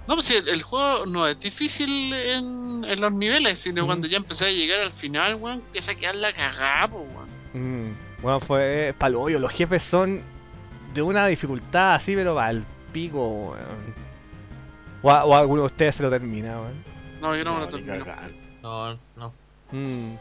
[0.07, 4.07] No, pues sí, el, el juego no es difícil en, en los niveles, sino cuando
[4.07, 7.89] ya empecé a llegar al final, weón, empieza a quedar la cagada, weón.
[7.89, 8.12] Mm.
[8.24, 9.38] Bueno, fue paloyo.
[9.38, 10.21] Los jefes son
[10.93, 14.03] de una dificultad así, pero al pico, weón.
[15.03, 16.84] O, a- o alguno de ustedes se lo termina, weón.
[17.21, 18.05] No, yo no, me lo termino.
[18.61, 19.34] No, no.
[19.71, 20.15] Mm.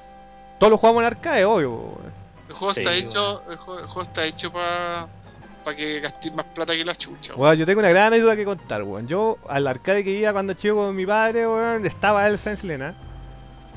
[0.59, 2.22] Todos lo jugamos en arcade, obvio, weón.
[2.48, 5.07] El juego está hecho, el juego, el juego está hecho para
[5.64, 7.28] pa que gastes más plata que la chucha.
[7.30, 7.38] weón.
[7.38, 9.07] Bueno, yo tengo una gran anécdota que contar, weón.
[9.07, 12.94] Yo al arcade que iba cuando chico con mi padre, weón, estaba el Saints Lena.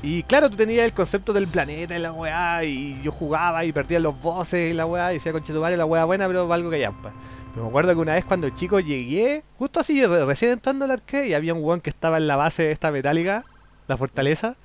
[0.02, 3.72] Y claro, tú tenías el concepto del planeta y la weá, y yo jugaba y
[3.72, 6.78] perdía los bosses y la weá, y decía conchetumare la weá buena, pero algo que
[6.80, 7.14] yampa.
[7.52, 10.90] Pero me acuerdo que una vez cuando chico llegué, justo así, re- recién entrando al
[10.92, 13.44] arcade, y había un weón que estaba en la base esta metálica,
[13.88, 14.56] la fortaleza.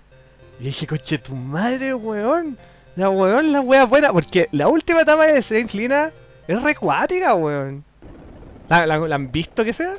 [0.60, 2.58] Y dije, coche tu madre, weón.
[2.96, 6.12] La weón, la weá buena, porque la última etapa de Saints Lina
[6.48, 7.84] es recuática, weón.
[8.70, 9.96] ¿La, la, la han visto que sea?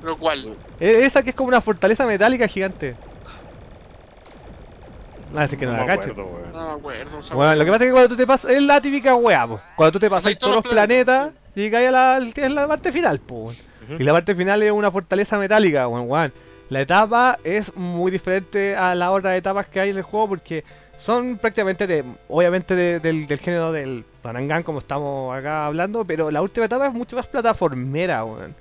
[0.00, 0.58] Pero cuál?
[0.78, 2.96] Es esa que es como una fortaleza metálica gigante.
[5.34, 6.10] Ah, así que no, No la cacho.
[6.12, 6.52] acuerdo, weón.
[6.52, 7.18] No me acuerdo.
[7.20, 9.46] esa Bueno, lo que pasa es que cuando tú te pasas, es la típica weá,
[9.46, 9.60] po.
[9.76, 13.44] Cuando tú te pasas Pasáis todos los planetas, llegáis a la, la parte final, po.
[13.44, 13.54] Ujú.
[13.98, 16.32] Y la parte final es una fortaleza metálica, weón, weón.
[16.68, 20.64] La etapa es muy diferente a las otras etapas que hay en el juego porque
[20.98, 26.30] son prácticamente de, obviamente de- del, del género del Ranangan como estamos acá hablando, pero
[26.30, 28.54] la última etapa es mucho más plataformera, weón.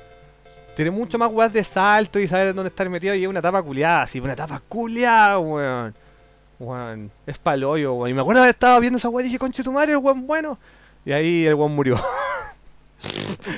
[0.75, 3.63] Tiene mucho más weas de salto y saber dónde estar metido y es una etapa
[3.63, 5.95] culiada, así, una etapa culiada, weón.
[6.59, 8.09] Weón, es paloyo, weón.
[8.09, 10.25] Y me acuerdo que estaba viendo esa weá y dije, conche tu madre, el weón
[10.25, 10.57] bueno.
[11.05, 11.99] Y ahí el weón murió.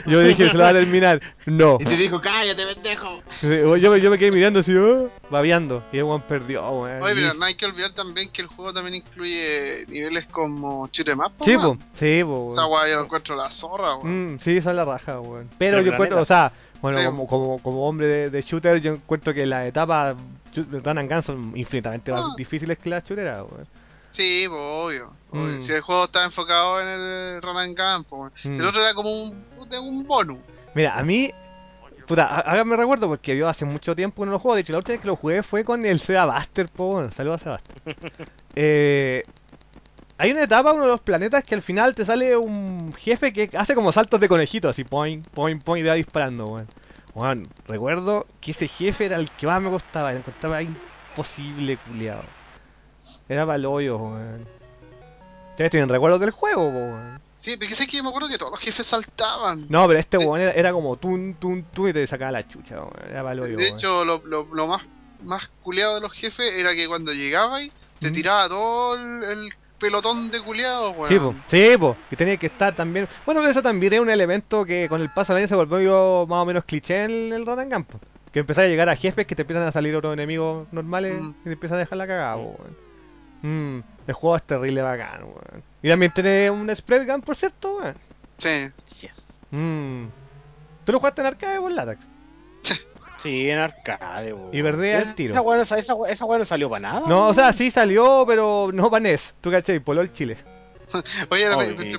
[0.07, 1.21] Yo dije, se lo va a terminar.
[1.45, 1.77] No.
[1.79, 3.21] Y te dijo, cállate, pendejo.
[3.41, 5.83] Yo, yo, me- quedé mirando así, oh, babeando.
[5.93, 7.01] Y el weón perdió, weón.
[7.01, 11.17] Oye, pero no hay que olvidar también que el juego también incluye niveles como 'em
[11.37, 11.77] po, Sí, weón.
[11.77, 12.89] po, sí, po, Esa weón.
[12.89, 14.33] yo lo encuentro la zorra, weón.
[14.33, 15.47] Mm, sí, son la raja, weón.
[15.57, 17.05] Pero Pero yo encuentro, o sea, bueno, Sí.
[17.05, 20.15] como, como, como hombre de, de shooter, yo encuentro que las etapas
[20.55, 22.33] de Run and Gun son infinitamente más Ah.
[22.37, 23.67] difíciles que las shooteras, weón.
[24.11, 25.11] Sí, pues obvio.
[25.31, 25.57] obvio.
[25.57, 25.61] Mm.
[25.61, 28.31] Si el juego está enfocado en el run and gun, weón.
[28.43, 28.59] Mm.
[28.61, 30.39] el otro era como un, de un bonus.
[30.73, 31.31] Mira, a mí,
[32.07, 34.55] puta, há- háganme recuerdo porque yo hace mucho tiempo que no lo juego.
[34.55, 37.11] De hecho, la última vez que lo jugué fue con el Seba Buster, po, bueno,
[37.11, 37.77] saludos a Sebastián.
[38.55, 39.23] eh,
[40.17, 43.49] hay una etapa, uno de los planetas, que al final te sale un jefe que
[43.57, 46.67] hace como saltos de conejito, así, point, point, point, y te va disparando, weón.
[47.13, 52.23] Weón, recuerdo que ese jefe era el que más me costaba, lo encontraba imposible, culiado.
[53.29, 54.45] Era para el hoyo, weón.
[55.51, 57.19] Ustedes tienen recuerdos del juego, weón.
[57.39, 59.65] Sí, porque sé que me acuerdo que todos los jefes saltaban.
[59.69, 62.75] No, pero este weón era, era como tun, tun, tun y te sacaba la chucha,
[62.75, 62.91] weón.
[63.09, 64.81] Era para el hoyo, de hecho, lo, lo, lo más,
[65.23, 68.13] más culeado de los jefes era que cuando llegabais, te Mm.
[68.13, 71.07] tiraba todo el, el pelotón de culeados, weón.
[71.09, 73.07] Sí, po, sí, po, y tenía que estar también.
[73.25, 76.25] Bueno, pero eso también es un elemento que con el paso del año se volvió
[76.27, 77.99] más o menos cliché en el Run and Gun, po.
[78.31, 81.29] Que empezás a llegar a jefes que te empiezan a salir otros enemigos normales Mm.
[81.41, 82.77] y te empiezan a dejar la cagada, po, weón.
[83.77, 85.63] Mm, el juego es terrible bacán, weón.
[85.81, 87.95] Y también tiene un spread gun, por cierto, weón.
[88.37, 88.69] Sí.
[89.01, 89.25] Yes.
[89.51, 90.05] Mm.
[90.85, 92.05] ¿Tú lo jugaste en arcade por Latax?
[92.63, 92.73] Sí,
[93.49, 94.49] en arcade, weón.
[94.55, 95.31] Y perdí al Esa- tiro.
[95.33, 96.99] Esa weá no, esa, esa weá no salió para nada.
[97.07, 97.35] No, o weón.
[97.35, 99.35] sea, sí salió, pero no para NES.
[99.41, 99.79] ¿Tú cachai?
[99.79, 100.37] Polol Chile.
[101.29, 101.97] Oye, Oye, entre,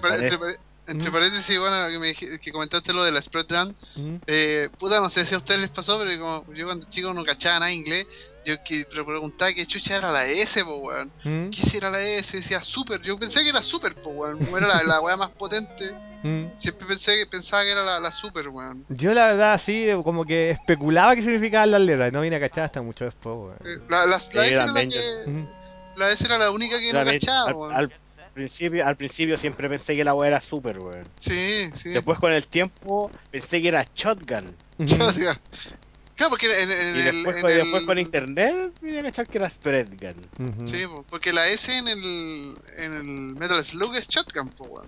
[1.11, 1.13] Mm.
[1.13, 4.17] paréntesis, bueno, que, me, que comentaste lo de la spread run, Mm.
[4.27, 7.25] eh, puta, no sé si a ustedes les pasó, pero como yo cuando chico no
[7.27, 8.07] cachaba nada inglés,
[8.49, 11.13] yo que, pero preguntaba qué chucha era la S, po, weón.
[11.23, 11.51] Mm.
[11.51, 12.37] ¿Qué si era la S?
[12.37, 14.41] Decía super, yo pensé que era super, po, weón.
[14.57, 15.93] Era la, la weá más potente.
[16.23, 16.47] Mm.
[16.57, 18.87] Siempre pensé que pensaba que era la, la super, weón.
[18.89, 22.65] Yo la verdad sí, como que especulaba qué significaban las letras, no vine a cachar
[22.65, 23.89] hasta mucho después, weón.
[23.89, 25.31] La, la, la Sí, S era la también que.
[25.31, 25.49] Ujú.
[25.97, 27.75] La S era la única que no cachaba, al, weón.
[27.75, 27.93] al
[28.33, 31.07] principio, al principio siempre pensé que la weá era super, weón.
[31.21, 31.91] Sí, sí.
[31.91, 34.57] Después con el tiempo pensé que era shotgun.
[34.79, 34.97] Ujú.
[36.19, 37.15] Claro, porque en, en Y el.
[37.15, 37.51] después, en con,
[37.81, 40.67] el- con internet vine a cachar que era spread gun.
[40.67, 44.87] Sí, po, porque la S en el, en el Metal Slug es Shotgun, po, weón.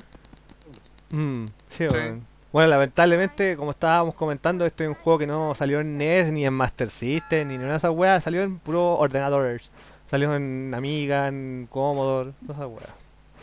[1.11, 1.95] Mm, sí, Sí.
[1.95, 2.27] weón.
[2.53, 6.45] Bueno, lamentablemente, como estábamos comentando, este es un juego que no salió en NES, ni
[6.45, 9.71] en Master System, ni en una de esas weas, salió en puro ordenadores.
[10.11, 12.91] Salió en Amiga, en Commodore, todas esas weas.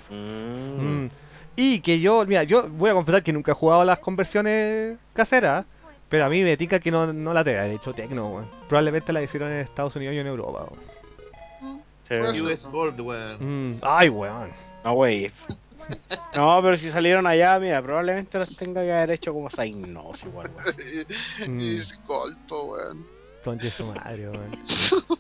[0.10, 1.04] Mm.
[1.06, 1.10] Mm.
[1.56, 5.66] Y que yo, mira, yo voy a confesar que nunca he jugado las conversiones caseras,
[6.10, 8.50] pero a mí me tica que no, no la tenga, de hecho, Tecno, weón.
[8.68, 11.82] Probablemente la hicieron en Estados Unidos y en Europa, weón.
[12.08, 12.42] Sí.
[12.42, 13.74] US Board, weón.
[13.76, 14.50] Mm, Ay, weón.
[14.84, 15.32] No, wey.
[16.36, 20.52] No, pero si salieron allá, mira, probablemente los tenga que haber hecho como Psygnos igual,
[20.56, 21.08] weón.
[21.58, 21.80] Mm.
[22.06, 23.17] Gold, weón.
[23.44, 24.58] Conche su madre, weón.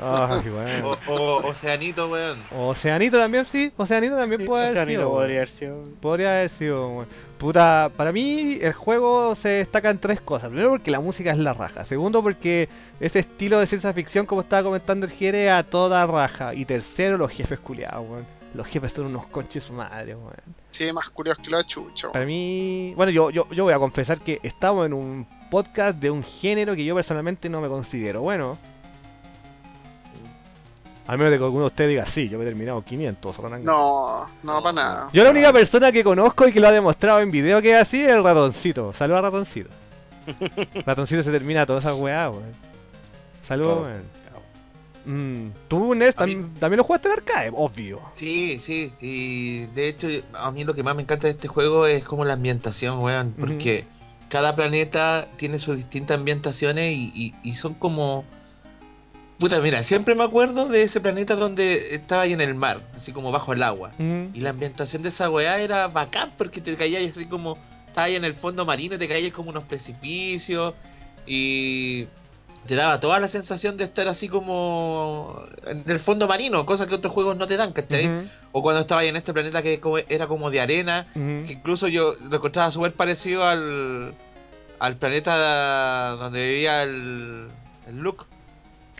[0.00, 0.84] Ay, weón.
[0.84, 2.42] O, o Oceanito, weón.
[2.50, 3.70] Oceanito también, sí.
[3.76, 5.00] Oceanito también Sí, puede haber sido.
[5.10, 5.12] weón.
[5.18, 5.82] podría haber sido.
[6.00, 7.06] Podría haber sido, weón.
[7.38, 10.48] Puta, para mí el juego se destaca en tres cosas.
[10.48, 11.84] Primero porque la música es la raja.
[11.84, 12.68] Segundo porque
[12.98, 16.54] ese estilo de ciencia ficción, como estaba comentando el Jere, a toda raja.
[16.54, 18.26] Y tercero, los jefes culiados, weón.
[18.54, 20.32] Los jefes son unos conches su madre, weón.
[20.70, 22.10] Sí, más curioso que la chucha.
[22.12, 25.26] Para mí, bueno, yo, yo, yo voy a confesar que estamos en un
[25.56, 28.58] podcast de un género que yo personalmente no me considero bueno.
[31.06, 33.36] Al menos de que alguno de ustedes diga, sí, yo me he terminado 500.
[33.38, 33.66] Ronan Gun".
[33.66, 35.08] No, no, para nada.
[35.14, 37.76] Yo la única persona que conozco y que lo ha demostrado en video que es
[37.80, 38.92] así es el ratoncito.
[38.92, 39.70] Saludos a ratoncito.
[40.84, 42.52] ratoncito se termina toda esa weá, weón.
[43.44, 44.16] Saludos, weón.
[45.06, 48.00] Mm, Tú, Ness, mí- también lo jugaste en arcade, obvio.
[48.12, 51.86] Sí, sí, y de hecho a mí lo que más me encanta de este juego
[51.86, 53.84] es como la ambientación, weón, porque
[54.28, 58.24] cada planeta tiene sus distintas ambientaciones y, y- y son como...
[59.38, 63.12] Puta, mira, siempre me acuerdo de ese planeta donde estaba ahí en el mar, así
[63.12, 63.92] como bajo el agua.
[63.98, 64.34] Mm.
[64.34, 67.58] Y la ambientación de esa weá era bacán porque te caías así como...
[67.86, 70.74] Estabas ahí en el fondo marino y te caías como unos precipicios
[71.26, 72.06] y
[72.66, 76.94] te daba toda la sensación de estar así como en el fondo marino, cosa que
[76.96, 78.06] otros juegos no te dan, ¿cachai?
[78.08, 81.52] Ujú, O cuando estaba ahí en este planeta que como- era como de arena, que
[81.52, 84.14] incluso yo lo encontraba súper parecido al,
[84.78, 87.48] al planeta donde vivía el,
[87.86, 88.24] el Luke.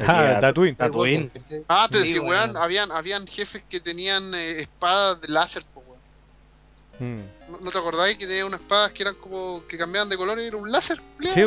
[0.00, 0.74] Ah, Tatooine.
[0.76, 1.30] Tatooine.
[1.68, 2.56] Ah, pero Sí, weón.
[2.56, 5.82] habían, habían jefes que tenían eh, espadas de láser, po,
[7.00, 7.16] weón.
[7.16, 7.22] Mm.
[7.62, 10.46] ¿No, te acordáis que tenían unas espadas que eran como que cambiaban de color y
[10.46, 11.00] era un láser?
[11.34, 11.40] Sí,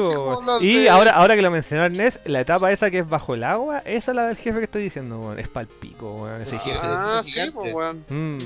[0.61, 3.43] y de- ahora, ahora que lo mencionó Ernest, la etapa esa que es bajo el
[3.43, 5.39] agua, esa es la del jefe que estoy diciendo, weón.
[5.39, 6.41] Es palpico, weón.
[6.41, 6.59] Ese Ah.
[6.59, 6.79] jefe.
[6.81, 8.05] Ah, sí, pues, weón.
[8.09, 8.37] Mm,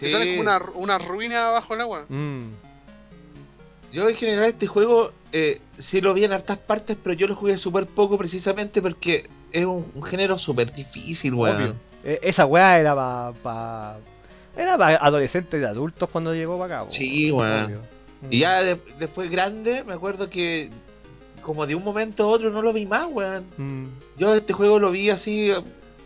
[0.00, 2.04] Que sale como una, una ruina bajo el agua.
[2.08, 2.42] mm.
[3.92, 7.34] Yo en general este juego eh, sí lo vi en hartas partes, pero yo lo
[7.34, 11.56] jugué súper poco precisamente porque es un, un género súper difícil, weón.
[11.56, 11.74] Obvio.
[12.04, 13.32] E- esa weá era para.
[13.42, 13.96] Pa...
[14.58, 16.90] Era para adolescentes y adultos cuando llegó para acá, bo.
[16.90, 17.32] Sí.
[17.32, 17.74] Mm.
[18.30, 20.70] Y ya de- después grande, me acuerdo que
[21.42, 23.44] como de un momento a otro no lo vi más, weón.
[23.56, 23.86] Mm.
[24.18, 25.52] Yo este juego lo vi así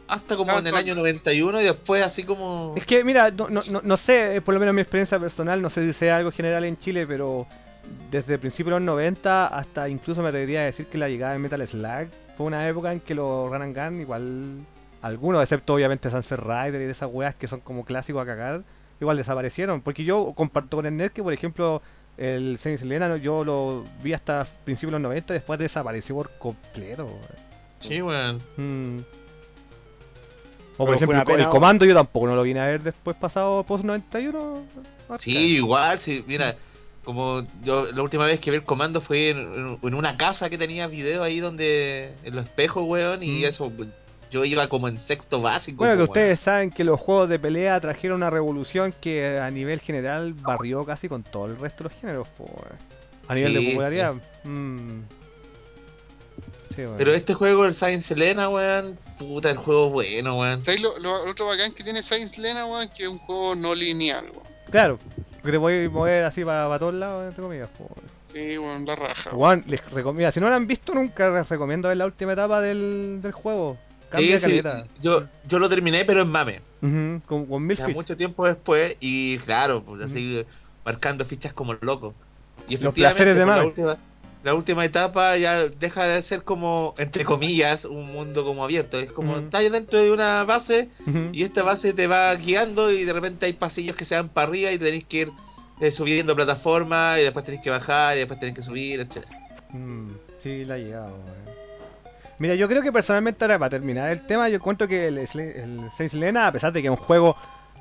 [0.07, 2.75] hasta como Ah, en el año 91 y después así como...
[2.77, 5.63] Es que, mira, no, no, no, no sé, eh, por lo menos mi experiencia personal,
[5.63, 7.47] no sé si sea algo general en Chile, pero
[8.11, 11.39] desde principios de los 90 hasta incluso me atrevería a decir que la llegada de
[11.39, 14.57] Metal Slug fue una época en que los Run and Gun, igual,
[15.03, 18.63] algunos, excepto obviamente Sunset Rider y de esas weas que son como clásicos a cagar,
[19.01, 19.81] igual desaparecieron.
[19.83, 21.83] Porque yo comparto con el net que, por ejemplo,
[22.17, 26.31] el Saints Selena yo lo vi hasta principios de los 90 y después desapareció por
[26.39, 27.09] completo.
[27.81, 28.41] Sí, weón.
[28.57, 28.99] Mm.
[30.79, 33.85] O por ejemplo, el, comando yo tampoco no lo vine a ver después pasado post
[33.85, 34.63] 91.
[35.19, 36.57] Sí, igual, sí, mira,
[37.05, 40.87] como yo la última vez que vi el comando fue en una casa que tenía
[40.87, 43.45] video ahí donde, en los espejos, weón, y Mm.
[43.45, 43.73] eso,
[44.33, 45.79] yo iba como en sexto básico.
[45.85, 49.79] Bueno, que ustedes saben que los juegos de pelea trajeron una revolución que a nivel
[49.81, 52.79] general barrió casi con todo el resto de los géneros, po, weón.
[53.29, 54.15] A nivel de Sí, popularidad.
[54.43, 55.01] Mm.
[56.75, 56.83] Sí.
[56.97, 60.65] Pero este juego, el Science Selena, weón, puta, el juego es bueno, weón.
[60.65, 62.89] ¿Sabéis lo, lo- lo otro bacán que tiene Saints Lena, weón?
[62.89, 64.47] Que es un juego no lineal, weón.
[64.71, 64.99] Claro,
[65.45, 68.11] que te voy a mover así para todos lados, entre comillas, po, weón.
[68.25, 69.31] Sí, weón, la raja.
[69.35, 69.63] weón.
[69.67, 73.21] Les recomiendo, si no lo han visto nunca, les recomiendo ver la última etapa del,
[73.21, 73.77] del juego.
[74.13, 74.63] Cambia Sí, sí,
[75.01, 76.61] yo, yo lo terminé, pero en mame.
[76.83, 77.93] Ujú, con, con mil fichas.
[77.93, 80.45] mucho tiempo después, y claro, pues así
[80.85, 82.15] marcando fichas como loco.
[82.69, 83.67] Y Los placeres de pues, la Mame.
[83.69, 83.97] última,
[84.45, 88.99] la última etapa ya deja de ser como, entre comillas, un mundo como abierto.
[89.01, 90.91] Es como, estás dentro de una base
[91.33, 94.49] y esta base te va guiando y de repente hay pasillos que se van para
[94.49, 95.31] arriba y tenéis que ir
[95.81, 99.39] eh, subiendo plataformas y después tenéis que bajar y después tenéis que subir, etcétera
[99.71, 100.11] Mm,
[100.43, 101.15] sí, la ha llegado.
[101.15, 101.42] weón.
[102.43, 106.13] Mira, yo creo que personalmente ahora para terminar el tema, yo encuentro que el, Saints
[106.13, 107.37] Lena, a pesar de que es un juego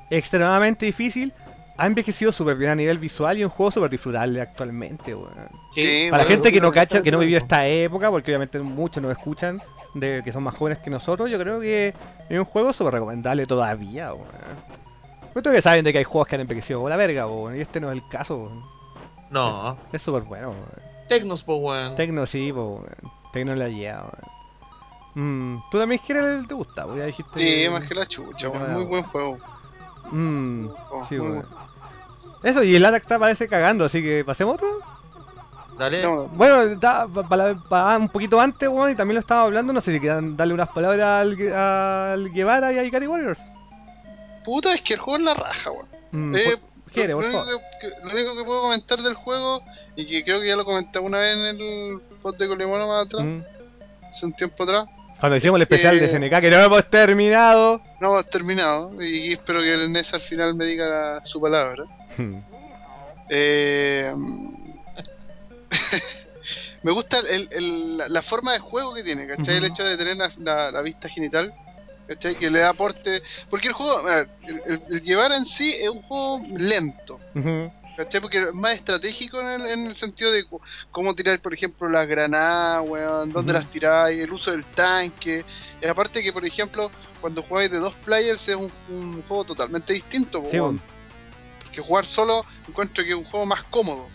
[0.08, 1.32] extremadamente difícil,
[1.76, 5.34] ha envejecido súper bien a nivel visual y es un juego súper disfrutable actualmente, weón.
[5.72, 8.30] Sí, Para la gente que no creo que cacha, que no vivió esta época, porque
[8.30, 9.60] obviamente muchos nos escuchan,
[9.94, 11.92] de que son más jóvenes que nosotros, yo creo que
[12.28, 14.28] es un juego súper recomendable todavía, weón.
[15.32, 17.62] Cuento que saben de que hay juegos que han envejecido como la verga, weón, y
[17.62, 18.60] este no es el caso, weón.
[19.28, 21.08] No, Es súper bueno, weón.
[21.08, 21.96] Tecnos, pues, weón.
[21.96, 23.12] Tecno sí, po, weón.
[23.32, 24.41] Tecno la lleva, weón.
[25.14, 26.84] Mm, ¿Tú también quieres te gusta?
[26.84, 27.64] Pues ya dijiste.
[27.64, 28.48] Sí, más que la chucha.
[28.48, 28.68] Bueno.
[28.68, 29.38] Muy buen juego.
[30.10, 31.48] Mm, Oh, sí, muy bueno.
[32.42, 34.68] Eso, y el Attack está parece cagando, así que pasemos otro.
[35.78, 36.02] Dale.
[36.02, 36.78] No, Bueno,
[37.68, 39.72] pa- un poquito antes, weón, y también lo estaba hablando.
[39.72, 43.38] No sé si quieran darle unas palabras al, al Guevara y a Ikari Warriors.
[44.44, 45.86] puta, es que el juego es la raja, weón.
[46.10, 47.62] Mm, Eh, por- Jere, lo, por lo único favor.
[47.80, 49.62] que, que- lo único que puedo comentar del juego,
[49.96, 53.06] y que creo que ya lo comenté una vez en el pod de Colimano más
[53.06, 53.40] atrás, Mm,
[54.10, 54.86] hace un tiempo atrás.
[55.22, 57.80] Cuando hicimos el especial de Eh, SNK que no hemos terminado.
[58.00, 61.84] No hemos terminado y espero que el NES al final me diga su palabra.
[62.18, 62.38] Hmm.
[63.30, 64.12] Eh,
[66.82, 69.58] me gusta el- el- la, la forma de juego que tiene, ¿cachai?
[69.58, 69.72] El Ujú.
[69.72, 71.54] hecho de tener la, la- la vista genital,
[72.08, 72.34] ¿cachai?
[72.34, 73.22] Que le da aporte.
[73.48, 77.20] Porque el juego, a ver, el, el, el Guevara en sí es un juego lento,
[77.36, 77.72] Ujú.
[77.96, 78.20] ¿Cachai?
[78.20, 80.44] Porque es más estratégico en el, en el sentido de
[80.90, 85.44] cómo tirar, por ejemplo, las granadas, weón, dónde las tiráis, el uso del tanque.
[85.80, 86.90] Y aparte que, por ejemplo,
[87.20, 90.80] cuando jugáis de dos players es un, un juego totalmente distinto, Sí, weón.
[91.62, 94.08] Porque jugar solo encuentro que es un juego más cómodo.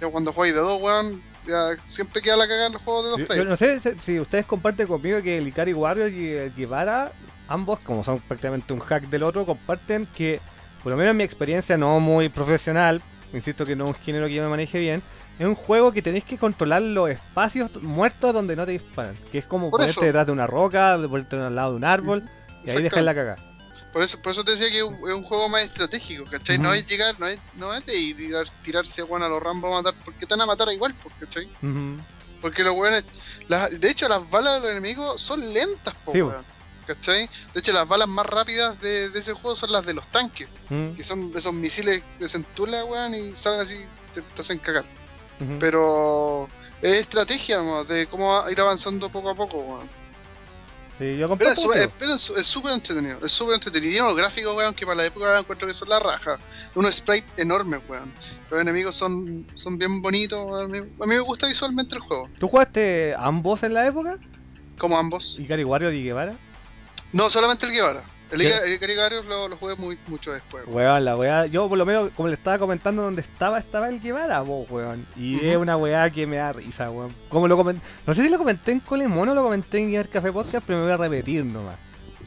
[0.00, 3.10] Yo cuando jugáis de dos, weón, ya siempre queda la cagada en los juegos de
[3.10, 3.48] dos Yo, yo players.
[3.50, 7.12] no sé si- si ustedes comparten conmigo que el Ikari Warrior y el Guevara,
[7.46, 10.40] ambos, como son prácticamente un hack del otro, comparten que,
[10.82, 13.02] por lo menos en mi experiencia no muy profesional,
[13.32, 15.02] insisto que no es un género que yo me maneje bien,
[15.38, 19.14] es un juego que tenéis que controlar los espacios muertos donde no te disparan.
[19.32, 20.00] Que es como Por ponerte eso.
[20.02, 22.28] detrás de una roca, ponerte al lado de un árbol,
[22.64, 23.36] y ahí dejáis la cagada.
[23.92, 26.58] Por eso, por eso te decía que es un, es un juego más estratégico, ¿cachai?
[26.58, 29.72] No es llegar, no es, no es de ir tirar- tirarse weón a los rambos
[29.72, 31.48] a matar, porque te van a matar igual, pues, ¿cachai?
[32.40, 33.04] Porque los weones,
[33.48, 36.44] de hecho las balas de los enemigos son lentas, po, Sí, weón.
[36.94, 37.30] ¿Cachai?
[37.54, 40.48] De hecho las balas más rápidas de, de ese juego son las de los tanques,
[40.68, 40.96] Ujú.
[40.96, 43.76] que son esos misiles que se entula, weón, y salen así,
[44.14, 44.84] te, te hacen cagar.
[45.58, 46.48] Pero
[46.82, 47.84] es estrategia, ¿no?
[47.84, 50.00] de cómo ir avanzando poco a poco, weón.
[50.98, 53.88] Sí, yo Pero es pero es súper entretenido, es súper entretenido.
[53.88, 56.38] Y tiene unos gráficos, weón, que para la época encuentro que son la raja.
[56.74, 58.12] Unos sprites enormes, weón.
[58.50, 60.74] Los enemigos son, son bien bonitos, weón.
[60.74, 62.28] A mí, me gusta visualmente el juego.
[62.38, 64.18] ¿Tú jugaste ambos en la época?
[64.76, 65.38] Como ambos.
[65.38, 66.34] ¿Ikari Warrior y Guevara?
[67.12, 68.04] No, solamente el Guevara.
[68.30, 70.62] El, el lo, lo jugué muy, mucho después.
[70.66, 70.76] weón.
[70.76, 74.00] Weón, la weá, yo por lo menos, como le estaba comentando donde estaba, estaba el
[74.00, 75.04] Guevara, vos, weón.
[75.16, 77.12] Y es una weá que me da risa, weón.
[77.28, 80.08] Como lo comen- No sé si lo comenté en Colemón o lo comenté en Guiar
[80.08, 81.76] Café Podcast, pero me voy a repetir nomás.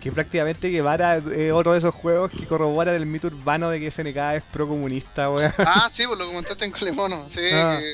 [0.02, 3.90] Que prácticamente Guevara es otro de esos juegos que corroboran el mito urbano de que
[3.90, 5.54] SNK es pro-comunista, weón.
[5.60, 7.28] Ah, sí, pues lo comentaste en Colemono.
[7.30, 7.80] Sí, Ah.
[7.80, 7.94] que-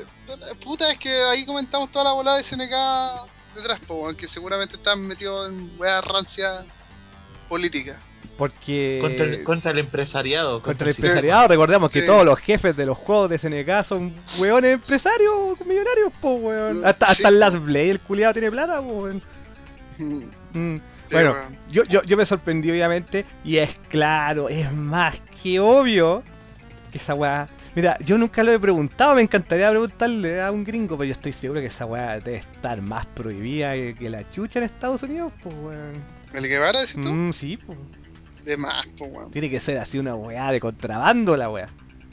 [0.00, 0.06] eh,
[0.64, 2.72] Puta, es que ahí comentamos toda la volada de SNK
[3.54, 6.64] detrás, po, que seguramente están metidos en weas rancia
[7.48, 7.98] política.
[8.38, 8.98] Porque...
[9.00, 10.62] Contra el, contra el empresariado.
[10.62, 12.06] Contra el empresariado, recordemos que Sí.
[12.06, 16.84] todos los jefes de los juegos de SNK son weones empresarios, millonarios, po, weón.
[16.84, 17.34] Hasta, hasta Sí.
[17.34, 19.22] el Last Blade, el culiado tiene plata, po, weón.
[19.98, 20.24] Mm,
[20.54, 20.76] Mm.
[20.78, 21.58] sí, Bueno, weón.
[21.70, 26.22] yo, yo, yo me sorprendí obviamente y es claro, es más que obvio
[26.90, 27.48] que esa weá...
[27.74, 31.32] Mira, yo nunca lo he preguntado, me encantaría preguntarle a un gringo, pero yo estoy
[31.32, 35.32] seguro que esa weá debe estar más prohibida que, que la chucha en Estados Unidos,
[35.42, 35.94] pues weón.
[36.34, 37.08] ¿El Guevara, decís tú?
[37.12, 37.78] Mm, sí, pues.
[38.44, 39.30] De más, po, weón.
[39.30, 41.68] Tiene que ser así una weá de contrabando la weá.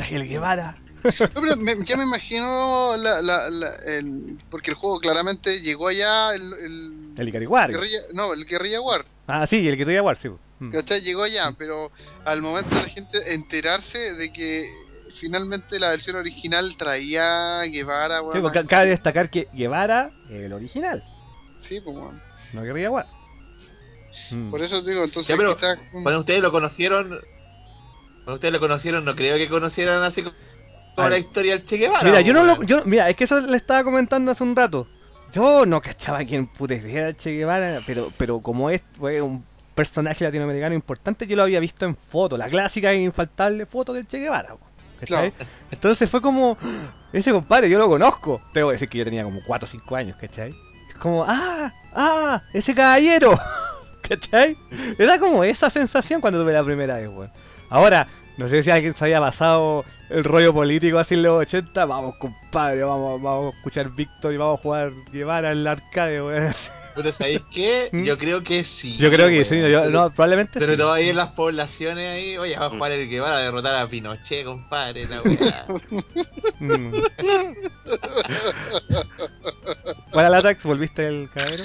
[0.10, 0.76] El Guevara.
[1.04, 5.88] No, pero me- ya me imagino la, la, la- el, porque el juego claramente llegó
[5.88, 10.30] allá el, el, El guerrilla, no, el Guerrilla War, Ah, sí, el te War, sí.
[10.60, 10.72] Mm.
[11.04, 11.92] Llegó allá, pero
[12.26, 14.70] al momento de la gente enterarse de que
[15.20, 20.44] finalmente la versión original traía Guevara, Sí, weón, pues, ca- cabe destacar que Guevara es
[20.46, 21.04] el original,
[21.62, 22.20] sí, pues, weón.
[22.54, 23.06] no Guerrilla War.
[24.32, 24.50] Mm.
[24.50, 27.10] Por eso digo, entonces Ya, pero quizás Cuando ustedes lo conocieron,
[28.24, 30.36] cuando ustedes lo conocieron, no creo que conocieran así como
[31.10, 32.04] la historia del Che Guevara.
[32.04, 32.68] Mira, yo no lo, weón.
[32.68, 34.88] yo, mira, es que eso le estaba comentando hace un rato.
[35.32, 40.26] Yo no cachaba quién puta era Che Guevara, pero, pero como es fue un personaje
[40.26, 44.20] latinoamericano importante, yo lo había visto en foto, la clásica e infaltable foto del Che
[44.20, 44.56] Guevara.
[45.00, 45.34] ¿Cachai?
[45.72, 48.42] Entonces fue como, "Ah, ese compadre, yo lo conozco.
[48.54, 50.54] Tengo que decir que yo tenía como 4 o 5 años, ¿cachai?
[50.90, 53.40] Es como, ah, ah, ese caballero,
[54.02, 54.56] ¿cachai?
[54.98, 57.30] Era como esa sensación cuando tuve la primera vez, weón.
[57.70, 58.08] Ahora,
[58.38, 61.86] no sé si alguien se había pasado el rollo político así en los 80.
[61.86, 66.22] Vamos, compadre, vamos, vamos a escuchar Víctor y vamos a jugar Guevara en la arcade,
[66.22, 66.54] weón.
[67.02, 67.90] Pero ¿sabéis qué?
[67.92, 68.04] ¿Mm?
[68.04, 68.98] Yo creo que sí.
[68.98, 70.78] Yo creo que sí, yo, no, probablemente Sobre sí.
[70.78, 73.88] todo ahí en las poblaciones ahí, oye, va a jugar el Guevara a derrotar a
[73.88, 75.66] Pinochet, compadre, la weá.
[76.60, 76.92] Mm.
[80.14, 81.64] Para Latax, ¿volviste el caballero?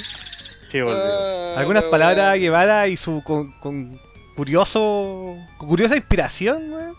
[0.71, 1.03] Sí, volvió.
[1.03, 2.37] ah, Algunas la palabras a.
[2.37, 3.99] Guevara y su con, con
[4.37, 6.95] curioso con curiosa inspiración, weón.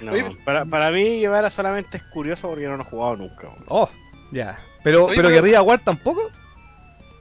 [0.00, 3.48] No, Oye, para, para mí Guevara solamente es curioso porque no lo he jugado nunca.
[3.48, 3.64] weón.
[3.68, 3.88] Oh,
[4.30, 4.58] ya.
[4.82, 6.30] Pero, Oye, pero pero- Guerrilla War tampoco.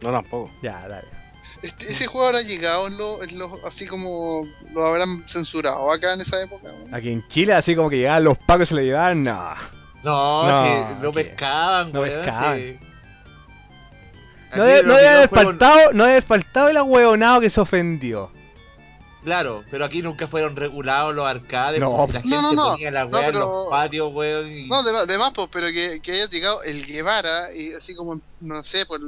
[0.01, 0.49] No, tampoco.
[0.61, 1.07] Ya, dale.
[1.61, 6.13] Este- ese juego habrá llegado en los, en los- así como lo habrán censurado acá
[6.13, 6.69] en esa época.
[6.71, 6.93] weón?
[6.95, 9.53] Aquí en Chile, así como que llegaban los pacos y se le llevaban, no.
[10.03, 10.71] No, No, sí,
[11.03, 12.11] lo pescaban, No sí.
[14.55, 18.31] No los no debe faltado, no debe faltado el ahueonado que se ofendió.
[19.23, 21.79] Claro, pero aquí nunca fueron regulados los arcades.
[21.79, 22.07] No.
[22.11, 22.71] la gente No, no, no.
[22.71, 24.51] ponía la No, en los patios, weón.
[24.51, 24.67] Y...
[24.67, 28.19] No, de, de más, pues, pero que, que haya llegado el Guevara y así como,
[28.39, 28.99] no sé, por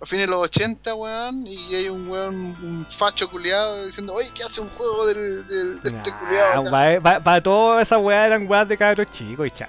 [0.00, 4.30] a fines de los 80, weón, y hay un weón, un facho culiado diciendo, oye,
[4.34, 6.68] ¿qué hace un juego del, del, de este culiado?
[7.00, 9.68] acá?" Para todas esas weas eran weas de cabros chicos y chao.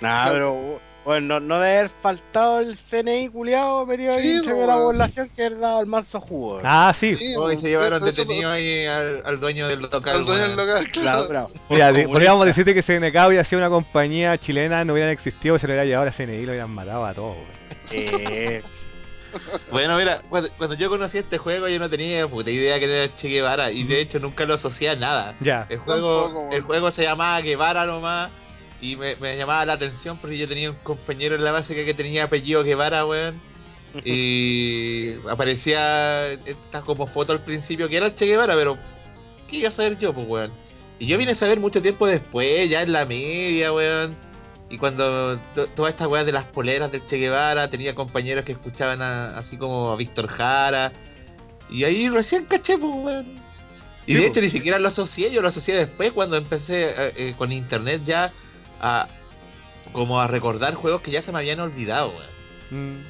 [0.00, 4.54] Nah, pero bueno, no, no debe haber faltado el CNI culiado metido ahí Sí, entre
[4.54, 6.60] po, la población que era dado el manso jugo.
[6.64, 7.14] Ah, sí.
[7.16, 10.16] Sí, Oh, y weón, se llevaron detenido ahí al, al dueño del local.
[10.16, 11.50] al dueño del local, Claro.
[11.68, 15.72] Mira, podríamos decirte que CNK hubiera sido una compañía chilena, no hubieran existido, se lo
[15.72, 17.32] hubiera llevado a la CNI y lo hubieran matado a todos.
[17.32, 17.75] weón.
[17.90, 18.62] Eh,
[19.70, 23.14] Bueno, mira, cuando, cuando yo conocí este juego yo no tenía puta idea que era
[23.14, 25.34] Che Guevara y de hecho nunca lo asocié a nada.
[25.40, 25.66] Ya.
[25.68, 28.30] El juego, Tampoco, el juego se llamaba Guevara nomás
[28.80, 31.84] y me, me llamaba la atención porque yo tenía un compañero en la base que,
[31.84, 33.40] que tenía apellido Guevara, weón.
[34.04, 38.78] Y aparecía esta como foto al principio que era el Che Guevara, pero
[39.48, 40.52] ¿qué iba a saber yo, pues, weón?
[40.98, 44.16] Y yo vine a saber mucho tiempo después, ya en la media, weón.
[44.68, 48.52] Y cuando to- todas estas weas de las poleras del Che Guevara, tenía compañeros que
[48.52, 50.92] escuchaban a- así como a Víctor Jara.
[51.70, 53.26] Y ahí recién caché, pues, weón.
[54.06, 57.12] Y Sí, de hecho ni siquiera lo asocié, yo lo asocié después cuando empecé eh,
[57.16, 58.32] eh, con internet ya
[58.80, 59.08] a
[59.92, 62.10] como a recordar juegos que ya se me habían olvidado,
[62.70, 62.98] weón.
[63.00, 63.04] Mm.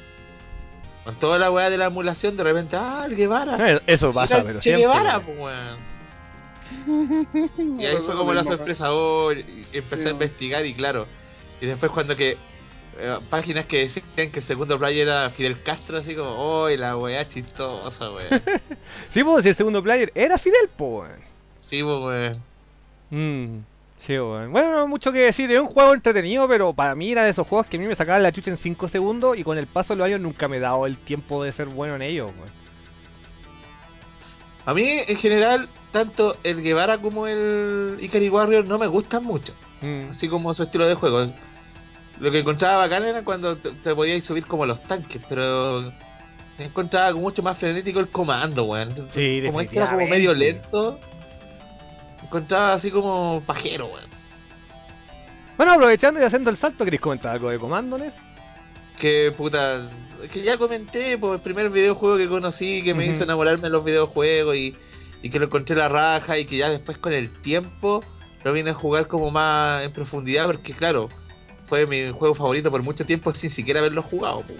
[1.05, 3.71] Con toda la weá de la emulación, de repente, ah, el Guevara.
[3.73, 4.81] Eh, Eso pasa, pero Che siempre.
[4.87, 5.25] Guevara, weón.
[5.25, 5.77] pues, weón.
[7.79, 11.07] Y ahí fue como la sorpresa, oh, y empecé Sí, a investigar y claro.
[11.61, 12.37] Y después cuando que
[12.99, 16.97] eh, páginas que decían que el segundo player era Fidel Castro, así como, oh, la
[16.97, 18.27] weá chistosa, weón.
[19.11, 21.09] Sí, pues el segundo player era Fidel, pues.
[21.09, 21.19] weón.
[21.59, 22.43] sí, pues, weón.
[23.09, 23.63] Mm,
[23.99, 24.51] sí, weón.
[24.51, 25.51] Bueno, no mucho que decir.
[25.51, 27.95] Es un juego entretenido, pero para mí era de esos juegos que a mí me
[27.95, 30.57] sacaban la chucha en 5 segundos y con el paso de los años nunca me
[30.57, 32.31] he dado el tiempo de ser bueno en ellos.
[32.35, 32.57] weón.
[34.65, 39.53] A mí, en general, tanto el Guevara como el Ikari Warrior no me gustan mucho.
[39.81, 40.09] Mm.
[40.11, 41.31] Así como su estilo de juego.
[42.19, 45.91] Lo que encontraba bacán era cuando te, te podías subir como los tanques, pero
[46.57, 49.09] encontraba mucho más frenético el comando, weón.
[49.11, 50.99] Sí, como este era como medio lento,
[52.23, 54.09] encontraba así como pajero, weón.
[55.57, 58.13] Bueno, aprovechando y haciendo el salto, ¿queréis comentar algo de comandones?
[58.99, 59.89] Que puta,
[60.23, 63.69] es que ya comenté, por el primer videojuego que conocí que me hizo enamorarme de
[63.69, 64.75] los videojuegos y,
[65.21, 68.03] y que lo encontré la raja y que ya después con el tiempo
[68.43, 71.09] lo vine a jugar como más en profundidad porque claro,
[71.67, 74.59] fue mi juego favorito por mucho tiempo sin siquiera haberlo jugado, pues,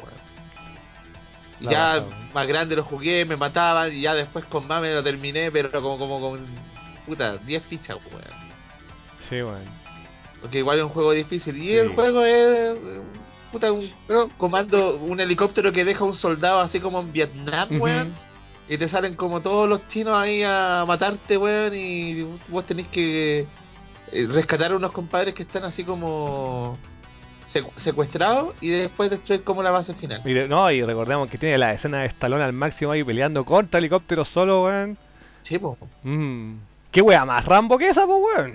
[1.60, 5.04] La ya más grande lo jugué, me mataban y ya después con más me lo
[5.04, 6.46] terminé, pero como como con
[7.06, 8.24] puta 10 fichas, weón.
[9.30, 9.64] Sí, weón.
[10.42, 11.58] Porque igual es un juego difícil.
[11.58, 11.78] Y Sí.
[11.78, 12.78] el juego es.
[12.78, 13.02] eh,
[13.52, 18.14] Puta, un pero comando, un helicóptero que deja un soldado así como en Vietnam, weón.
[18.70, 21.74] Y te salen como todos los chinos ahí a matarte, weón.
[21.74, 23.48] Y vos tenés que
[24.12, 26.78] eh, rescatar a unos compadres que están así como
[27.48, 30.22] secu- secuestrados y después destruir como la base final.
[30.26, 33.44] Y de- no, y recordemos que tiene la escena de Stallone al máximo ahí peleando
[33.46, 34.98] contra helicópteros solo, weón.
[35.44, 35.78] Sí, po.
[36.04, 36.56] Mm.
[36.92, 38.54] ¿Qué wea más Rambo que esa, pues, weón?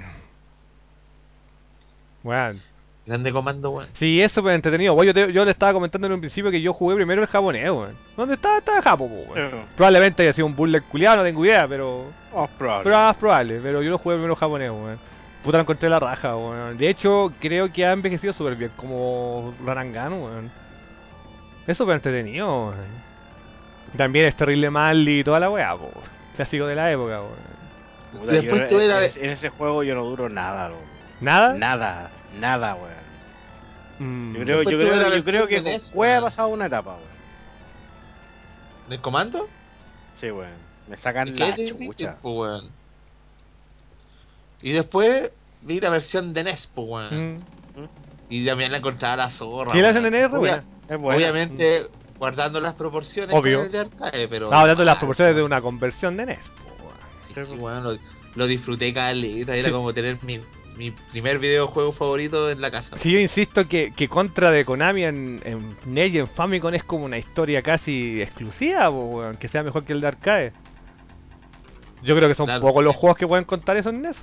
[2.25, 2.63] Weón.
[3.05, 3.89] Grande comando, weón.
[3.95, 4.95] Sí, es súper entretenido.
[4.95, 7.29] Weón, yo, te- yo le estaba comentando en un principio que yo jugué primero el
[7.29, 7.97] japonés, weón.
[8.17, 8.59] ¿Dónde estaba?
[8.59, 9.55] Estaba en Japón, pues, weón.
[9.61, 12.05] eh, Probablemente haya sido un bullet culiado, no tengo idea, pero.
[12.33, 12.85] oh, probable.
[12.85, 14.99] Pero más probable, pero yo lo jugué primero japonés, weón.
[15.43, 16.77] Puta, lo encontré la raja, weón.
[16.79, 20.51] De hecho, creo que ha envejecido súper bien como Ranangano, weón.
[21.67, 23.03] Es súper entretenido, weón.
[23.97, 25.91] También es terrible mal y toda la weá, po.
[26.37, 27.53] Clásico de la época, weón.
[28.21, 30.81] Puta, Después yo- tuve en, la- en ese juego yo no duro nada, loco.
[31.21, 31.55] ¿Nada?
[31.55, 33.03] Nada, nada, weón.
[33.99, 34.35] Mm.
[34.37, 36.07] Yo creo, Después yo tuve creo, la yo versión creo que de con NES, Cue
[36.09, 36.25] ha weón.
[36.25, 37.13] pasado una etapa, weón.
[38.91, 39.49] ¿El comando?
[40.17, 40.51] Sí, weón.
[40.89, 42.17] Me sacan ¿Y qué la difícil, chucha.
[42.23, 42.71] weón?
[44.63, 45.33] Y después
[45.63, 47.35] vi la versión de NES, po, weón.
[47.35, 47.39] Mm.
[48.31, 49.73] Y también la encontraba la zorra.
[49.73, 50.65] Sí, la hacen de NES, re Obvia- buena.
[50.89, 51.17] Es buena.
[51.17, 51.87] Obviamente,
[52.19, 53.69] guardando las proporciones Obvio.
[53.69, 54.53] de arcade, pero.
[54.53, 56.39] Ah, hablando de las Ah, proporciones de una conversión de NES,
[57.37, 57.47] weón.
[57.47, 57.99] sí, weón, lo,
[58.35, 60.41] lo disfruté caleta, era como tener mi,
[60.77, 62.97] mi primer videojuego favorito en la casa.
[62.99, 66.85] Sí, yo insisto que, que contra de Konami en, en NES y en Famicom es
[66.85, 70.53] como una historia casi exclusiva, po, weón, que sea mejor que el de arcade.
[72.03, 72.63] Yo creo que son Claro.
[72.63, 74.17] pocos los juegos que pueden contar eso en NES.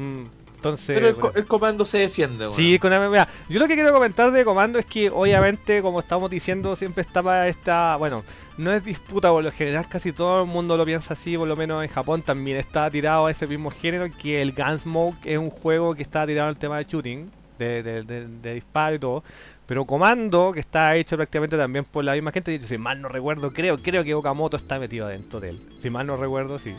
[0.00, 0.26] Mm.
[0.56, 1.30] Entonces, Pero el, bueno.
[1.32, 2.46] co- el comando se defiende.
[2.52, 6.30] Sí, Konami, mira, yo lo que quiero comentar de Comando es que obviamente, como estamos
[6.30, 8.24] diciendo, siempre estaba esta, bueno,
[8.58, 11.56] no es disputa, por lo general casi todo el mundo lo piensa así, por lo
[11.56, 15.48] menos en Japón también está tirado a ese mismo género, que el Gunsmoke es un
[15.48, 19.24] juego que está tirado al tema de shooting, de, de, de, de disparo y todo,
[19.64, 23.50] pero Comando, que está hecho prácticamente también por la misma gente, si mal no recuerdo,
[23.50, 26.74] creo, creo que Okamoto está metido adentro de él, si mal no recuerdo, sí.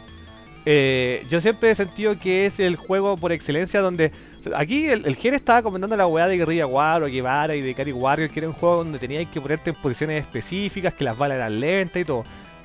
[0.66, 4.12] Eh, yo siempre he sentido que es el juego por excelencia donde.
[4.56, 7.76] Aquí el, el Gen estaba comentando la weá de Guerrilla War o Guevara y de
[7.76, 11.16] Cari Warrior, que era un juego donde tenías que ponerte en posiciones específicas, que las
[11.18, 12.24] balas eran lentas y todo.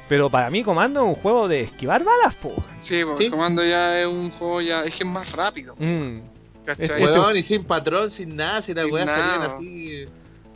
[0.09, 2.55] Pero para mí, Comando es un juego de esquivar balas, po.
[2.81, 3.31] Sí, porque Sí.
[3.31, 5.75] Comando ya es un juego ya, es que es más rápido.
[5.79, 6.21] Mm.
[6.65, 6.85] ¿Cachai?
[6.87, 9.47] Este- Weón, y sin patrón, sin nada, si las Sin weas salían nada.
[9.47, 10.05] así.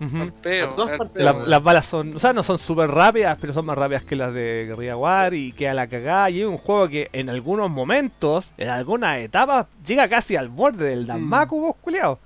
[0.01, 1.25] Las dos al partes, peo.
[1.25, 1.51] La- weón.
[1.51, 4.33] las balas son, o sea, no son súper rápidas, pero son más rápidas que las
[4.33, 6.31] de Guerrilla War y que a la cagada.
[6.31, 10.89] Y es un juego que en algunos momentos, en algunas etapas, llega casi al borde
[10.89, 12.19] del Danmaku, vos culiao.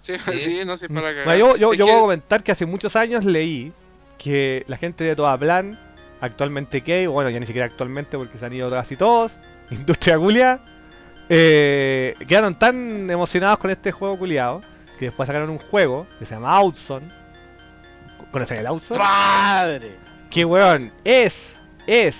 [0.00, 0.38] Sí, Sí.
[0.38, 1.24] sí, no sé para cagar.
[1.24, 3.72] Bueno, yo yo, yo que- puedo comentar que hace muchos años leí
[4.18, 5.78] que la gente de Toda Plan,
[6.20, 9.32] actualmente Key, bueno, ya ni siquiera actualmente porque se han ido casi todos,
[9.70, 10.60] Industria Culia,
[11.28, 14.62] eh, quedaron tan emocionados con este juego culiado
[14.98, 17.12] que después sacaron un juego que se llama Outson.
[18.30, 18.98] ¿Conocen el Outson?
[18.98, 19.96] ¡Padre!
[20.30, 21.54] que weón es
[21.86, 22.18] es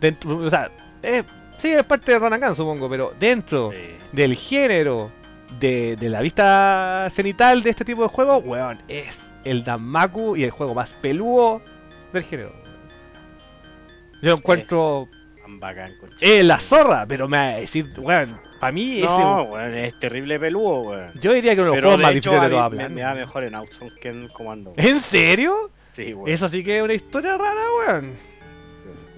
[0.00, 0.70] dentro o sea
[1.02, 1.24] es,
[1.58, 3.96] sí es parte de Ranakan supongo pero dentro Sí.
[4.12, 5.10] del género
[5.58, 10.44] de, de la vista cenital de este tipo de juegos weón es el Danmaku y
[10.44, 11.60] el juego más peludo
[12.14, 12.54] del género
[14.22, 15.08] yo encuentro
[15.42, 19.98] Tan bacán, eh, la zorra pero me va a decir weón para mí No, es
[19.98, 21.12] terrible peludo, weón.
[21.20, 23.14] yo diría que uno de los Pero juegos más de difíciles toda mí me, va
[23.14, 24.74] mejor en Outzone que en Comando.
[24.76, 25.70] ¿en serio?
[25.94, 26.28] Sí, weón.
[26.28, 28.12] eso sí que es una historia rara weón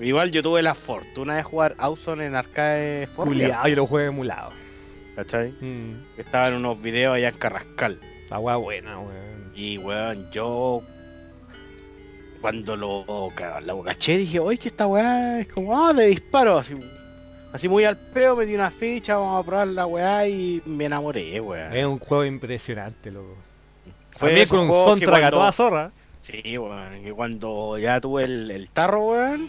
[0.00, 3.08] Igual yo tuve la fortuna de jugar Outzone en Arcade.
[3.14, 4.50] Culeado, yo lo juego emulado
[5.16, 5.52] ¿Cachai?
[5.60, 8.00] Mm, Estaba en unos videos allá en Carrascal.
[8.30, 10.82] la weá buena weón Y weón, yo
[12.40, 13.28] cuando lo,
[13.64, 16.74] lo caché dije, oye que esta weá es como, ah, de disparo, así,
[17.52, 21.40] así muy al peo, metí una ficha, vamos a probar la weá y me enamoré,
[21.40, 21.76] weón.
[21.76, 23.36] Es un juego impresionante, loco.
[24.16, 25.90] Fue También con un soundtrack a cuando- toda zorra.
[26.22, 29.48] Sí, weón, que cuando ya tuve el, el tarro, weón,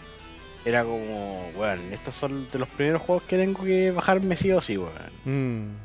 [0.64, 4.60] era como, weón, estos son de los primeros juegos que tengo que bajarme sí o
[4.60, 4.92] sí, weón.
[5.24, 5.76] Mm.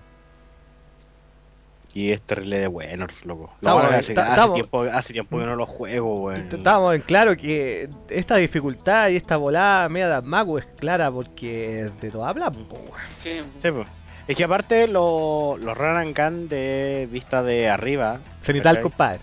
[1.93, 3.51] Y es terrible de buenos, loco.
[3.55, 6.47] Estamos- Lo hace, está- hace estamos- tiempo, hace tiempo que no lo juego, weón.
[6.51, 11.85] Estábamos en claro que esta dificultad y esta volada media de Amagu es clara porque
[11.85, 12.51] es de toda habla.
[13.17, 13.87] Sí, Sí, pues.
[14.27, 18.81] Es que aparte lo- los run and gun de vista de arriba, ¿Cachai?
[18.83, 19.19] compadre.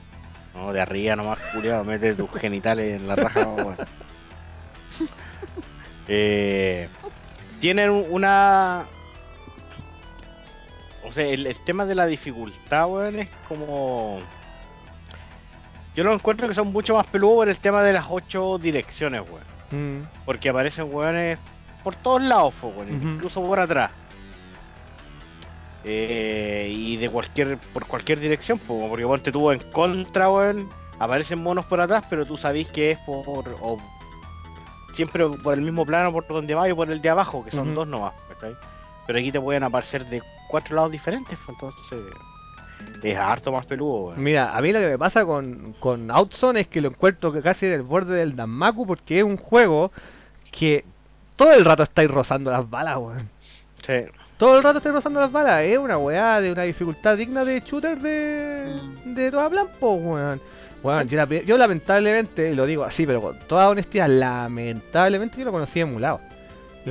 [0.53, 3.77] no, de arriba nomás, culiado, mete tus genitales en la raja, weón.
[6.09, 6.89] Eh,
[7.61, 8.85] tienen un- una...
[11.07, 14.21] O sea, el, el tema de la dificultad, weón, es como...
[15.95, 19.23] Yo lo encuentro que son mucho más peludos por el tema de las ocho direcciones,
[19.23, 20.01] weón.
[20.01, 20.07] Mm.
[20.25, 21.39] Porque aparecen weones
[21.83, 23.91] por todos lados, weón, incluso por atrás.
[25.85, 30.69] Eh, y de cualquier por cualquier dirección, po, porque ponte tú en contra, weón.
[30.99, 33.57] Aparecen monos por atrás, pero tú sabés que es por.
[33.61, 33.79] o
[34.93, 37.75] siempre por el mismo plano por donde va y por el de abajo, que son
[37.75, 38.57] dos nomás, ¿cachai?
[39.07, 42.15] Pero aquí te pueden aparecer de cuatro lados diferentes, pues, entonces.
[43.03, 44.23] Es harto más peludo, weón.
[44.23, 47.67] Mira, a mí lo que me pasa con, con Outzone es que lo encuentro casi
[47.67, 49.93] en el borde del Danmaku porque es un juego
[50.51, 50.85] que
[51.37, 53.29] todo el rato estáis rozando las balas, weón.
[53.87, 54.05] Sí.
[54.37, 55.63] Todo el rato estáis rozando las balas.
[55.63, 58.75] Es una weá de una dificultad digna de shooter de,
[59.05, 60.41] de toda blanco, weón.
[60.83, 65.53] Weón, yo, yo lamentablemente, y lo digo así, pero con toda honestidad, lamentablemente yo lo
[65.53, 66.21] conocí emulado.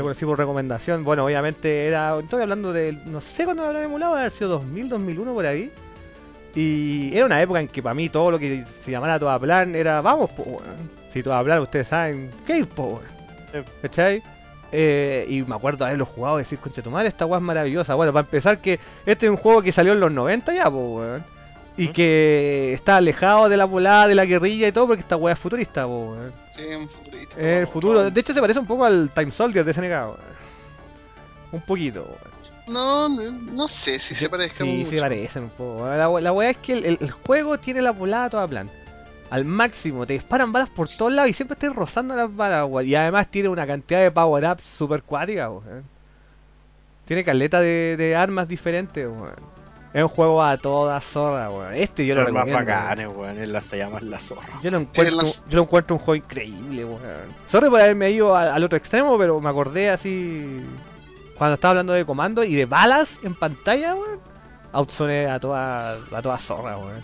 [0.01, 1.03] Conocí por recomendación.
[1.03, 2.19] Bueno, obviamente era.
[2.19, 2.97] Estoy hablando de.
[3.05, 5.71] No sé cuándo habrá emulado, haber sido 2000, 2001 por ahí.
[6.53, 9.73] Y era una época en que para mí todo lo que se llamara toda plan
[9.75, 10.01] era.
[10.01, 10.89] Vamos, po, weón.
[11.13, 12.29] Si toda plan, ustedes saben.
[12.45, 13.01] ¿Qué po,
[13.53, 13.65] weón?
[13.81, 14.21] ¿Cachai?
[14.71, 17.95] Eh, y me acuerdo haberlo jugado y decir, concha tu madre, esta weá es maravillosa.
[17.95, 20.97] Bueno, para empezar, que este es un juego que salió en los 90 ya, po,
[20.97, 21.23] weón.
[21.77, 21.93] Y ¿Mm?
[21.93, 25.39] que está alejado de la volada, de la guerrilla y todo, porque esta weá es
[25.39, 26.44] futurista, po, weón.
[26.55, 27.35] Sí, un futurista.
[27.37, 28.09] Es el futuro.
[28.09, 30.17] De hecho, se parece un poco al Time Soldier de SNK.
[31.51, 32.17] Un poquito.
[32.67, 34.89] No, no, no sé si se parezca Sí, mucho.
[34.91, 35.85] se parecen un poco.
[35.87, 38.69] La, la weá es que el, juego tiene la volada toda plan.
[39.29, 42.87] Al máximo, te disparan balas por todos lados y siempre estás rozando las balas, weón.
[42.87, 45.83] Y además tiene una cantidad de power-ups super cuática, weón.
[47.05, 49.54] Tiene caleta de, de armas diferentes, weón.
[49.95, 51.73] Es un juego a toda zorra, weón.
[51.73, 52.73] Este yo lo Los más recomiendo.
[52.73, 54.49] bacanes, weón, las se llaman la zorra.
[54.61, 56.99] Yo lo encuentro, yo lo encuentro un juego increíble, weón.
[57.49, 60.61] Sorry por haberme ido a- al otro extremo, pero me acordé así
[61.37, 64.19] cuando estaba hablando de comando y de balas en pantalla, weón.
[64.73, 67.01] Outzone a toda, a toda zorra, weón.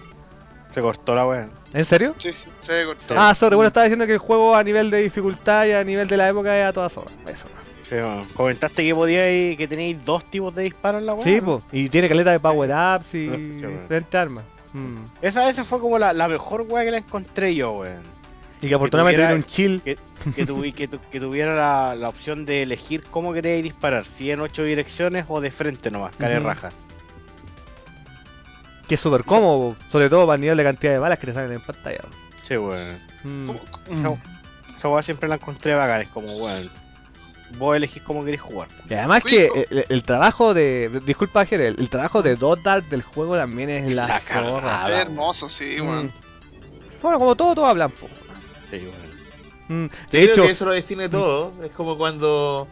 [0.74, 1.50] Se cortó la weón.
[1.74, 2.14] ¿En serio?
[2.18, 3.16] Sí, sí, se cortó.
[3.18, 6.10] Ah, sorry, bueno, estaba diciendo que el juego a nivel de dificultad y a nivel
[6.10, 7.12] de la época es a toda zorra.
[7.26, 7.46] Eso.
[7.92, 7.98] Sí.
[8.36, 11.26] Comentaste que podíais, que tenéis dos tipos de disparos en la weón.
[11.28, 11.62] Sí, pues.
[11.74, 13.82] Y tiene caleta de power-ups y Sí, weón.
[13.82, 14.46] diferentes armas.
[14.72, 14.96] Mm.
[15.22, 18.04] Esa, esa fue como la, la mejor weá que la encontré yo, weón.
[18.62, 19.82] Y que afortunadamente tiene un chill.
[19.82, 19.98] que,
[20.36, 24.32] que, tuvi- que, tu- que tuviera la, la opción de elegir cómo queréis disparar, si
[24.32, 26.48] en ocho direcciones o de frente nomás, cara de Ujú.
[26.48, 26.70] raja.
[28.88, 31.34] Que es súper cómodo, sobre todo para el nivel de cantidad de balas que te
[31.34, 32.00] salen en pantalla.
[32.44, 32.98] Sí, weón.
[33.24, 33.48] Mm.
[33.48, 33.60] ¿Cómo-
[33.90, 34.18] Esa, mm.
[34.78, 36.70] esa weá siempre la encontré bacán, es como, weón.
[37.58, 38.68] Vos elegís cómo queréis jugar.
[38.90, 41.02] Y además que el, el trabajo de...
[41.06, 44.86] Disculpa, Jere, el, el trabajo de Dotard del juego también es la, La zorra.
[44.90, 45.88] Es hermoso, sí, Mm.
[45.88, 46.12] weón.
[47.02, 47.92] Bueno, como todo, todo hablan.
[47.92, 48.08] po.
[48.70, 48.78] Sí,
[49.70, 49.86] weón.
[49.86, 49.90] Mm.
[49.90, 51.54] Yo De creo hecho, que eso lo define todo.
[51.64, 52.68] Es como cuando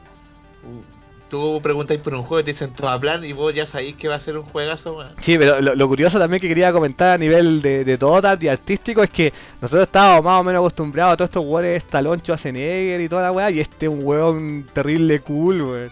[1.29, 3.95] tú preguntáis por un juego y te dicen todo a plan y vos ya sabéis
[3.95, 5.13] que va a ser un juegazo, weón.
[5.19, 8.47] Sí, pero lo, lo curioso también que quería comentar a nivel de, de Dotard y
[8.47, 9.31] artístico es que
[9.61, 13.31] nosotros estábamos más o menos acostumbrados a todos estos weones Stallone, Schwarzenegger y toda la
[13.31, 15.91] weá, y este es un weón terrible cool, weón.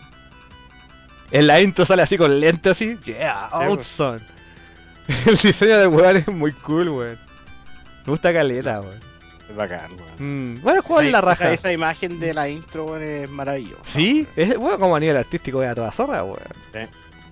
[1.31, 3.79] En la intro sale así con lente así, yeah, weón.
[3.79, 4.19] awesome.
[5.25, 7.17] El diseño del weón es muy cool, weón.
[8.05, 9.06] Me gusta caleta, weón.
[9.49, 10.55] Es bacán, weón.
[10.57, 11.45] Mm, bueno, el juego es la raja.
[11.45, 13.81] Esa, esa imagen de la intro, weón, es maravillosa.
[13.85, 16.39] Sí, es bueno como a nivel artístico es a toda zorra, weón.
[16.73, 16.79] Sí.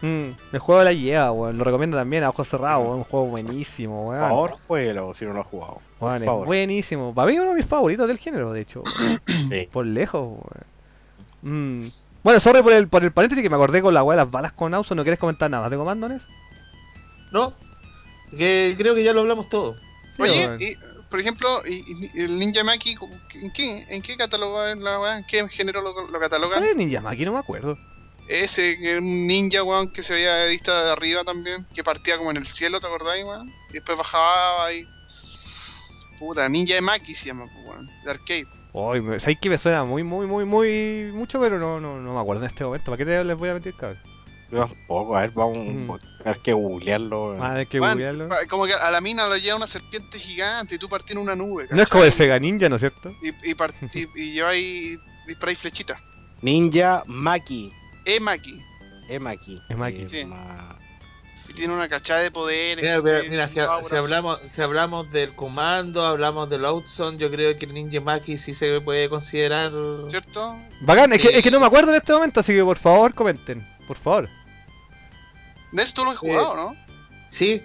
[0.02, 1.58] Mm, el juego la lleva, weón.
[1.58, 2.98] Lo recomiendo también a ojos cerrados, weón.
[3.00, 4.30] Un juego buenísimo, Por weón.
[4.30, 5.82] favor, jueguelo si no lo has jugado.
[6.00, 6.46] Por Weón, es favor.
[6.48, 7.14] buenísimo.
[7.14, 8.84] Para mí uno de mis favoritos del género, de hecho.
[9.50, 9.68] Sí.
[9.72, 10.40] por lejos,
[11.42, 11.84] weón.
[11.84, 11.90] Mm.
[12.24, 14.32] Bueno, sorry por el, por el paréntesis que me acordé con la weá de las
[14.32, 14.96] balas con Auso.
[14.96, 16.22] ¿No quieres comentar nada más de comandones?
[17.32, 17.54] ¿No?
[18.38, 19.76] Que creo que ya lo hablamos todo.
[20.16, 20.62] Sí, Oye, weón.
[20.62, 20.74] y,
[21.16, 22.98] por ejemplo, y, y el Ninja Maki,
[23.36, 25.18] ¿en qué, en qué cataloga es la?
[25.18, 26.60] ¿En qué género lo, lo catalogan?
[26.60, 27.24] ¿Cuál es Ninja Maki?
[27.24, 27.78] No me acuerdo.
[28.28, 31.86] Ese que era un ninja, weón, que se veía de vista de arriba también, que
[31.86, 33.48] partía como en el cielo, ¿te acordáis, weón?
[33.70, 34.84] Y después bajaba ahí.
[36.20, 38.48] Puta, Ninja Maki se llama, pues, weón, de arcade.
[38.74, 41.40] Uy, me- ¿sabes que me suena muy, muy, muy, muy mucho?
[41.40, 42.88] Pero no, no, no me acuerdo en este momento.
[42.92, 44.00] ¿Para qué te les voy a meter, cabrón?
[44.56, 45.92] Yo tampoco, a ver, vamos Mm.
[45.92, 47.38] a tener que googlearlo.
[47.44, 48.30] Ah, hay que Weón, googlearlo.
[48.30, 51.18] pa- como que a la mina lo lleva una serpiente gigante y tú partís en
[51.20, 51.68] una nube.
[51.70, 52.12] No es como el.
[52.14, 53.14] Sega Ninja, ¿no es cierto?
[53.22, 56.00] Y, y, part- y, y lleváis, disparáis flechitas.
[56.42, 57.72] Ninja Maki.
[58.06, 58.60] E-Maki.
[59.10, 59.62] E-Maki.
[59.70, 60.02] E-Maki.
[60.04, 60.26] Eh, Sí.
[60.26, 60.76] ma-
[61.48, 62.84] Y tiene una cachada de poderes.
[62.84, 63.30] Mira, ¿cachai?
[63.30, 67.74] mira, mira, si, hablamos, si hablamos del comando, hablamos del Outzone, yo creo que el
[67.76, 69.72] Ninja Maki sí se puede considerar.
[70.10, 70.56] ¿Cierto?
[70.82, 73.14] Bacán, es, que, es que no me acuerdo en este momento, así que por favor
[73.14, 73.64] comenten.
[73.88, 74.28] Por favor.
[75.76, 76.76] Nes, tú lo has jugado, ¿no?
[77.30, 77.62] Sí,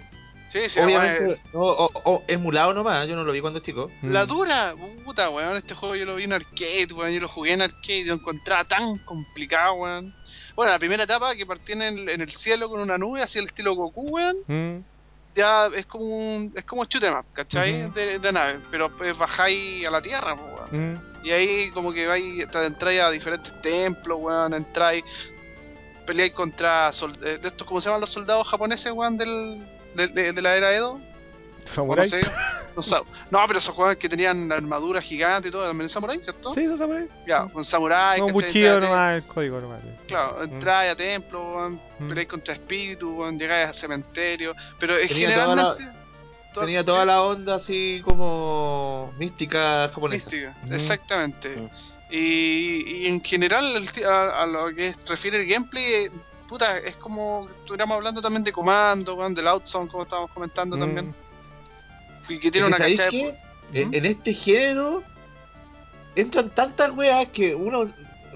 [0.51, 1.39] Sí, sí, obviamente.
[1.53, 3.89] O, o- o emulado nomás, yo no lo vi cuando chico.
[4.01, 4.27] La Mm.
[4.27, 4.75] dura,
[5.05, 5.55] puta, weón.
[5.55, 7.13] Este juego yo lo vi en arcade, weón.
[7.13, 10.13] Yo lo jugué en arcade y lo encontraba tan complicado, weón.
[10.53, 13.39] Bueno, la primera etapa que partí en el, en el cielo con una nube, así
[13.39, 14.35] el estilo Goku, weón.
[14.47, 14.83] Mm.
[15.37, 17.89] Ya es como un, es como shoot 'em up, ¿cachai?
[17.91, 18.59] De, de nave.
[18.69, 20.95] Pero pues, bajáis a la tierra, po, weón.
[20.95, 21.01] Mm.
[21.23, 24.53] Y ahí como que vais, te entráis a diferentes templos, weón.
[24.53, 25.05] Entráis,
[26.11, 29.15] peleáis contra sol- eh, de estos, ¿cómo se llaman los soldados japoneses, weón?
[29.17, 29.65] Del,
[29.95, 30.99] de, de- de la era Edo.
[31.65, 32.09] Samurai.
[32.75, 32.95] No sé.
[33.29, 36.53] Pero esos jugadores que tenían armadura gigante y todo, también es samurai, ¿cierto?
[36.53, 37.07] Sí, por ahí.
[37.27, 38.19] Ya, con samurai.
[38.19, 39.81] No, un cuchillo nomás, el código nomás.
[40.07, 42.07] Claro, entráis a templo, weón, Mm.
[42.09, 44.53] peleáis contra espíritus, weón, llegáis a cementerio.
[44.79, 45.27] Pero es toda la-
[45.75, 46.01] generalmente.
[46.53, 50.29] to- Tenía toda sí, la onda así como mística japonesa.
[50.29, 50.73] mística, Mm.
[50.73, 51.69] exactamente.
[52.11, 56.11] Y, y en general, el a, a lo que refiere el gameplay, eh,
[56.47, 60.79] puta, es como estuviéramos hablando también de comando, weón, del outzone, como estábamos comentando Mm.
[60.79, 61.15] también.
[62.29, 63.17] Y que tiene que, una ¿sabéis cachada de.
[63.17, 63.31] qué?
[63.31, 63.37] po-
[63.73, 63.93] En, ¿Mm?
[63.95, 65.03] en este género
[66.15, 67.83] entran tantas weas que uno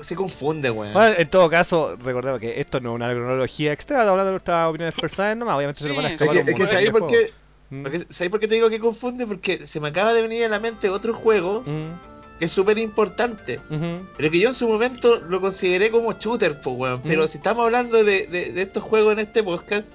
[0.02, 0.94] se confunde, weón.
[0.94, 4.70] Bueno, en todo caso, recordemos que esto no es una cronología extra, hablando de nuestras
[4.70, 6.68] opiniones personales nomás, obviamente se lo van a Sí, es escapar que, es que montón
[6.70, 7.18] ¿sabéis de por juegos.
[7.28, 7.76] qué?
[7.76, 7.82] Mm.
[7.84, 9.26] porque- ¿sabéis por qué te digo que confunde?
[9.28, 12.78] Porque se me acaba de venir a la mente otro juego Mm, que es súper
[12.78, 13.60] importante.
[13.70, 14.06] ujú.
[14.18, 17.02] Pero que yo en su momento lo consideré como shooter, pues, weón.
[17.04, 19.86] Pero si estamos hablando de, de- de estos juegos en este podcast,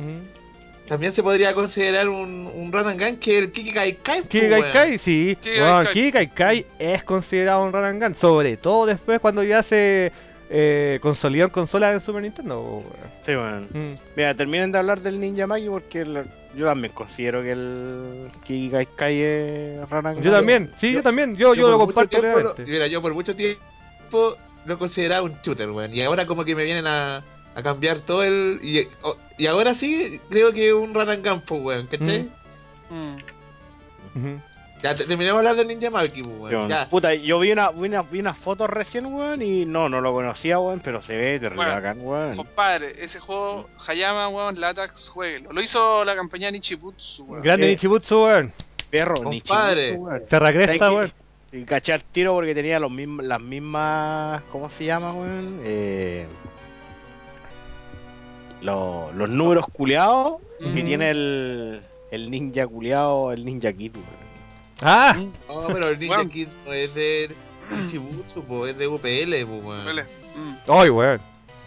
[0.88, 4.22] también se podría considerar un, un run and gun que es el Kiki Kai Kai.
[4.22, 5.36] Kiki Kai Kai, sí.
[5.40, 5.92] Kiki Kai Bueno, Kai.
[5.94, 10.10] Kiki Kai Kai es considerado un run and gun, sobre todo después cuando ya se
[10.52, 12.60] eh, consolidó en consolas de Super Nintendo.
[12.60, 12.84] weón.
[13.22, 13.68] Sí, weón.
[13.72, 13.98] Mm.
[14.16, 16.24] Mira, terminen de hablar del Ninja Maki porque el-
[16.56, 21.36] yo también considero que el Kiki Kai Kai es Ranan Yo también, sí, yo, también,
[21.36, 24.36] yo, yo, lo comparto tiempo lo- mira, yo por mucho tiempo
[24.66, 25.94] lo consideraba un shooter, weón.
[25.94, 27.22] Y ahora como que me vienen a,
[27.54, 28.58] a cambiar todo el...
[28.62, 28.88] Y,
[29.38, 32.28] y ahora sí creo que es un run and gun, weón, ¿cachai?
[32.90, 33.16] Mm.
[34.18, 34.40] Mm.
[34.82, 36.50] Ya, te- terminemos de hablar del Ninja Maki, weón.
[36.50, 36.88] Yo- Ya.
[36.88, 40.12] Puta, yo vi una, vi una, vi una foto recién, weón, y no, no lo
[40.12, 42.36] conocía, weón, pero se ve terrible Bueno, bacán, weón.
[42.36, 45.52] Compadre, ese juego, Hayama, weón, Latax, jueguelo.
[45.52, 47.42] Lo hizo la compañía Nichibutsu, weón.
[47.42, 48.52] Grande Eh, Nichibutsu, weón.
[48.90, 49.82] Perro, Compadre.
[49.88, 50.22] chiquito, weón.
[50.28, 51.12] Terra Cresta, ¿Sabes weón.
[51.52, 54.40] Y caché al tiro porque tenía los mismos, las mismas.
[54.52, 55.60] ¿Cómo se llama, weón?
[55.64, 56.26] Eh,
[58.62, 61.80] los, los números culeados que tiene el,
[62.10, 64.29] el ninja culeado, el ninja kid, weón.
[64.82, 65.16] Ah,
[65.48, 66.24] No, pero el Ninja.
[66.26, 67.34] Kid no es de
[67.88, 69.96] Chibutsu, po, es de UPL, po, weón.
[70.36, 70.56] Mm.
[70.68, 71.20] ay, weón.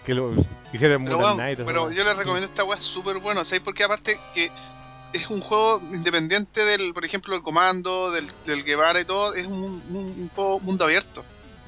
[0.06, 0.34] Que lo
[0.74, 1.60] hicieron Pero, Moon weón, Knight.
[1.66, 3.62] pero yo les recomiendo esta weá súper bueno, ¿sabes?
[3.64, 4.52] Porque aparte que
[5.14, 9.46] es un juego independiente del, por ejemplo, el comando, del, del Guevara y todo, es
[9.46, 9.54] un,
[9.90, 11.24] un- un juego mundo abierto.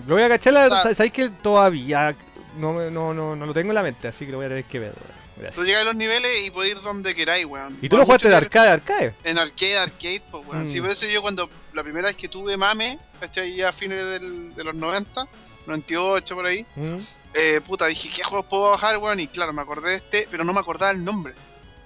[0.08, 2.14] Lo voy a cachar, la- O sea- sabéis que todavía
[2.58, 4.50] no, me- no, no, no lo tengo en la mente, así que lo voy a
[4.50, 5.25] tener que ver, weón.
[5.38, 5.56] Gracias.
[5.56, 7.78] Tú llegas a los niveles y puedes ir donde queráis, weón.
[7.82, 9.16] ¿Y tú lo jugaste de arcade, arcade?
[9.24, 10.66] En arcade, arcade, pues, weón.
[10.68, 10.72] Mm.
[10.72, 13.54] Sí, por eso yo cuando la primera vez que tuve mame, ¿cachai?
[13.56, 15.28] Ya a fines del- de los 90,
[15.68, 16.98] 98 por ahí, Mm.
[17.34, 19.20] eh, puta, dije, ¿qué juegos puedo bajar, weón?
[19.20, 21.34] Y claro, me acordé de este, pero no me acordaba el nombre.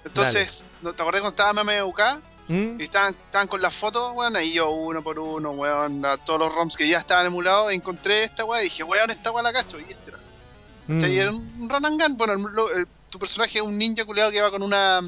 [0.04, 2.00] Entonces, ¿no ¿te acordás cuando estaba Mame UK?
[2.48, 2.80] Mm.
[2.80, 6.38] Y estaban, estaban con las fotos, weón, ahí yo uno por uno, weón, a todos
[6.40, 9.52] los ROMs que ya estaban emulados, encontré esta weá y dije, weón, esta weá la
[9.52, 10.18] cacho, y este era.
[10.88, 11.00] Mm.
[11.00, 11.18] ¿Cachai?
[11.18, 12.32] Era un run and gun, bueno,
[12.74, 15.00] el- tu personaje es un ninja culeado que va con una,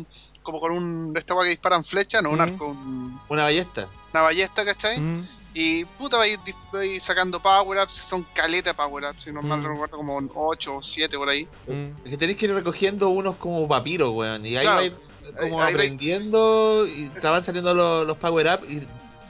[0.43, 2.41] como con un, esta weá que disparan flecha, no un Mm.
[2.41, 3.89] arco, un- Una ballesta.
[4.13, 4.99] una ballesta, ¿cachai?
[5.01, 5.27] Mm.
[5.55, 9.31] Y puta, va a ir, dis- va a ir sacando power-ups, son caleta power-ups, si
[9.33, 9.67] no mal Mm.
[9.67, 11.47] recuerdo, como 8 o 7 por ahí.
[11.67, 11.85] Mm.
[12.05, 14.45] Es que tenéis que ir recogiendo unos como papiros, weón.
[14.47, 14.77] Y ahí Claro.
[14.79, 18.81] vais como Ahí- ahí vais- aprendiendo y van saliendo los, los power-up y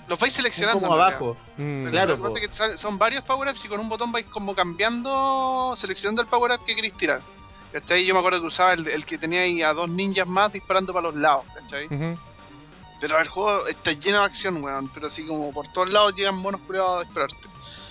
[0.09, 0.81] Los vais son seleccionando.
[0.81, 1.37] como abajo.
[1.57, 1.89] Mm.
[1.91, 4.55] Claro, lo que pasa es que son varios power-ups y con un botón vais como
[4.55, 7.21] cambiando, seleccionando el power-up que queréis tirar.
[7.73, 8.05] ¿Cachai?
[8.05, 10.93] Yo me acuerdo que usaba el, el que tenía ahí a dos ninjas más disparando
[10.93, 11.89] para los lados, ¿cachai?
[13.01, 14.89] Pero el juego está lleno de acción, weón.
[14.93, 17.37] Pero así como por todos lados llegan monos culiados a dispararte.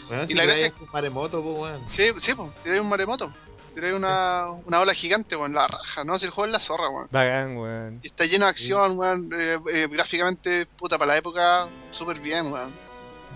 [0.09, 1.89] Weón, si la gracia- con maremoto, pues, weón.
[1.89, 3.31] Sí, sí, pues, tiráis un maremoto.
[3.73, 6.19] Tiráis una, una ola gigante, weón, la raja, ¿no?
[6.19, 7.07] Si el juego es la zorra, weón.
[7.11, 7.99] Bacán, weón.
[8.03, 9.29] Y está lleno de acción, weón.
[9.37, 12.69] eh, eh, gráficamente, puta, para la época, súper bien, weón.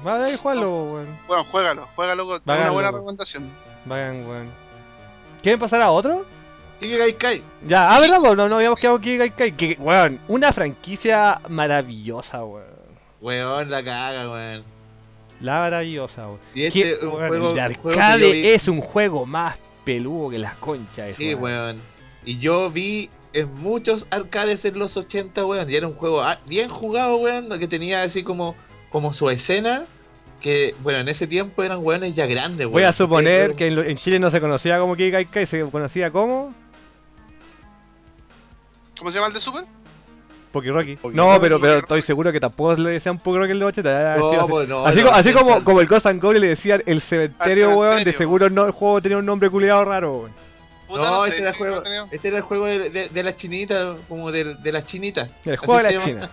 [0.04, 1.20] Vale, ahí juégalo, weón.
[1.28, 3.50] Bueno, juégalo, juégalo, Bacán, una buena recomendación.
[3.86, 4.52] Bacán, weón.
[5.42, 6.26] ¿Quieren pasar a otro?
[6.80, 7.44] Kike Kai Kai.
[7.68, 8.20] Ya, ah, ¿verdad?
[8.20, 9.52] No, no habíamos quedado aquí, Kai Kai.
[9.54, 12.66] Que, weón, una franquicia maravillosa, weón.
[13.22, 14.64] Weón, la caga, weón.
[15.40, 16.40] La maravillosa, weón.
[16.54, 20.56] Y este Que, weón, juego, el arcade vi- es un juego más peludo que las
[20.58, 21.14] conchas.
[21.16, 21.80] Sí, weón.
[22.26, 25.70] Y yo vi en muchos arcades en los 80, weón.
[25.70, 27.58] Y era un juego ah, bien jugado, weón.
[27.58, 28.56] Que tenía así como,
[28.90, 29.86] como su escena.
[30.42, 32.74] Que, bueno, en ese tiempo eran weones ya grandes, weón.
[32.74, 36.12] Voy a suponer que en, Chile no se conocía como Kike Kai Kai, se conocía
[36.12, 36.54] como
[38.98, 39.66] ¿Cómo se llama el de Super?
[40.52, 40.96] Poki Rocky.
[40.96, 44.16] Poki No, pero, pero estoy seguro que tampoco le decían Poki Rocky en los 80.
[44.18, 46.42] No, así, así- pues, no, así, no, como, así no, como, el Ghost and Goblin
[46.42, 50.18] le decían el cementerio, weón, de seguro no, el juego tenía un nombre culiado raro,
[50.20, 50.32] weón.
[50.88, 53.36] Puta, No, sé, este era el juego, este era el juego de, de, de las
[53.36, 55.30] chinitas, como de, de las chinitas.
[55.44, 56.06] El Así juego de se la llama.
[56.06, 56.30] China.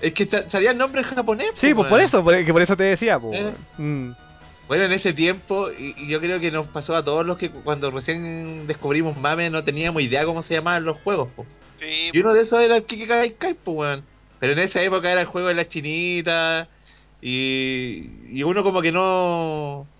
[0.00, 1.50] Es que salía el nombre en japonés.
[1.54, 1.88] Sí, pues weón.
[1.90, 3.38] por eso, por, que por eso te decía, pues.
[3.40, 3.52] Eh.
[3.78, 4.08] weón.
[4.08, 4.14] Mm.
[4.66, 7.52] Bueno, en ese tiempo, y, y yo creo que nos pasó a todos los que
[7.52, 11.52] cu- cuando recién descubrimos Mame no teníamos idea cómo se llamaban los juegos, po.
[11.78, 14.10] Sí, Y uno de esos era el Kike Kai Kai, po, weón.
[14.38, 16.68] Pero en esa época era el juego de las chinitas.
[17.20, 19.92] Y, y uno como que no...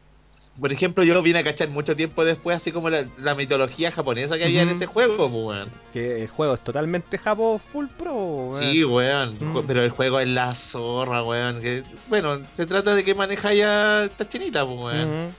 [0.61, 4.39] Por ejemplo, yo vine a cachar mucho tiempo después, así como la, la mitología japonesa
[4.39, 5.71] que había en ese juego, po, weón.
[5.93, 8.63] Que el juego es totalmente Japo full pro, weón.
[8.63, 9.37] Sí, weón.
[9.39, 9.67] Mm.
[9.67, 11.61] Pero el juego es la zorra, weón.
[11.61, 15.35] Que, bueno, se trata de que maneja ya esta chinita, pues, weón.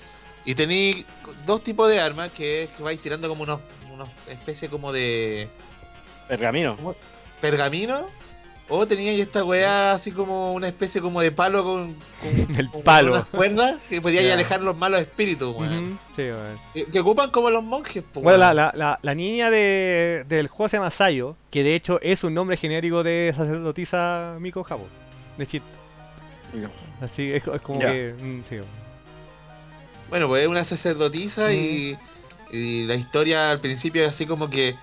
[0.46, 1.06] Y tenéis
[1.46, 3.60] dos tipos de armas que es que vais tirando como unos,
[3.92, 5.50] unos especie como de
[6.28, 6.78] Pergamino.
[7.42, 8.08] pergamino.
[8.70, 12.82] O teníais esta weá así como una especie como de palo con, con- El con
[12.82, 13.14] palo.
[13.14, 14.34] unas cuerdas que podíais Ya.
[14.34, 15.98] alejar los malos espíritus, weón.
[16.18, 16.58] Sí, weón.
[16.74, 18.24] que, que ocupan como los monjes, pues.
[18.24, 18.56] Bueno, la, weón.
[18.58, 22.34] la, la, la niña de, del juego se llama Sayo, que de hecho es un
[22.34, 24.88] nombre genérico de sacerdotisa Miko Jabo,
[25.38, 25.64] de Chit.
[27.02, 28.14] Así es, es como que.
[28.20, 28.88] mm, sí, weón.
[30.10, 31.52] Bueno, pues es una sacerdotisa Mm.
[31.54, 31.98] y,
[32.52, 34.76] y la historia al principio es así como que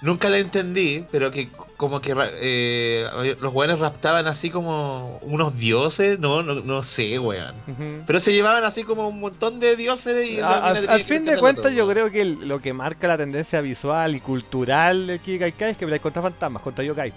[0.00, 1.48] nunca la entendí, pero que
[1.80, 3.08] como que eh,
[3.40, 7.54] los weones raptaban así como unos dioses, no, no, no sé, weón.
[8.06, 11.38] Pero se llevaban así como un montón de dioses y A- al, al fin de
[11.38, 15.52] cuentas, yo creo que el- lo que marca la tendencia visual y cultural de Kikai
[15.52, 17.14] Kai es que peleáis contra fantasmas, contra yokai.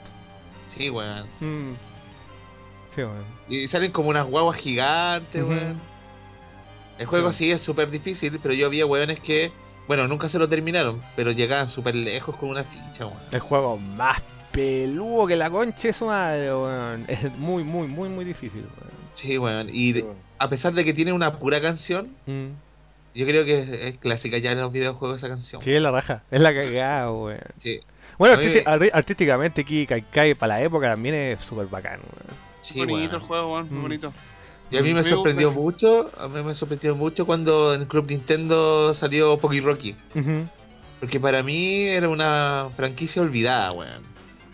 [0.74, 1.28] Sí, weón.
[1.42, 1.74] Mm.
[2.96, 3.26] Sí, weón.
[3.50, 5.52] Y salen como unas guaguas gigantes, Ujú.
[5.52, 5.78] weón.
[7.00, 7.38] El juego Sí.
[7.46, 9.52] sí es súper difícil, pero yo había weones que,
[9.90, 13.20] bueno, nunca se lo terminaron, pero llegaban súper lejos con una ficha, weón.
[13.32, 14.22] El juego más
[14.54, 17.06] peludo que la concha es su madre, weón.
[17.10, 18.94] Es muy, muy, muy, muy difícil, weón.
[19.16, 19.70] Sí, weón.
[19.74, 20.06] Y de-
[20.40, 22.48] a pesar de que tiene una pura canción, Mm.
[23.16, 25.62] yo creo que es, es clásica ya en los videojuegos esa canción.
[25.62, 26.24] Sí, es la raja.
[26.32, 27.40] Es la cagada, weón.
[27.58, 27.80] Sí,
[28.18, 28.38] Bueno,
[28.94, 32.38] artísticamente Kikai Kai para la época también es súper bacán, weón.
[32.62, 33.12] sí, bonito weón.
[33.16, 33.82] el juego, weón, muy Mm.
[33.82, 34.14] bonito.
[34.72, 35.88] Y a mí me Me sorprendió gusta.
[35.88, 39.96] mucho, a mí me sorprendió mucho cuando en Club Nintendo salió Poki Rocky.
[40.16, 40.46] Ujú.
[41.00, 44.13] Porque para mí era una franquicia olvidada, weón.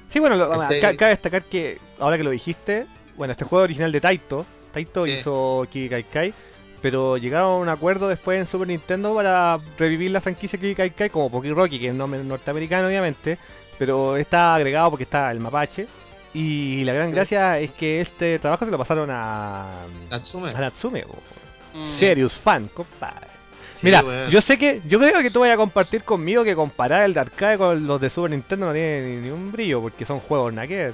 [0.10, 3.64] Sí, bueno, lo- Este- ca- cabe destacar que ahora que lo dijiste, bueno, este juego
[3.64, 5.12] original de Taito, Taito Sí.
[5.12, 6.34] hizo Kiki Kai Kai,
[6.82, 10.92] pero llegaron a un acuerdo después en Super Nintendo para revivir la franquicia Kiki Kai
[10.92, 13.38] Kai como Poki Rocky, que es nombre norteamericano obviamente,
[13.78, 15.88] pero está agregado porque está el mapache.
[16.34, 17.16] Y la gran Sí.
[17.16, 19.66] gracia es que este trabajo se lo pasaron a,
[20.12, 20.52] Natsume.
[20.52, 21.04] a Natsume.
[21.74, 21.86] Mm.
[22.00, 23.28] Serious fan, compadre.
[23.80, 24.30] Sí, Mira, weón.
[24.30, 27.22] yo sé que, yo creo que tú vayas a compartir conmigo que comparar el de
[27.22, 30.52] arcade con los de Super Nintendo no tiene ni, ni un brillo, porque son juegos
[30.54, 30.94] nada que ver.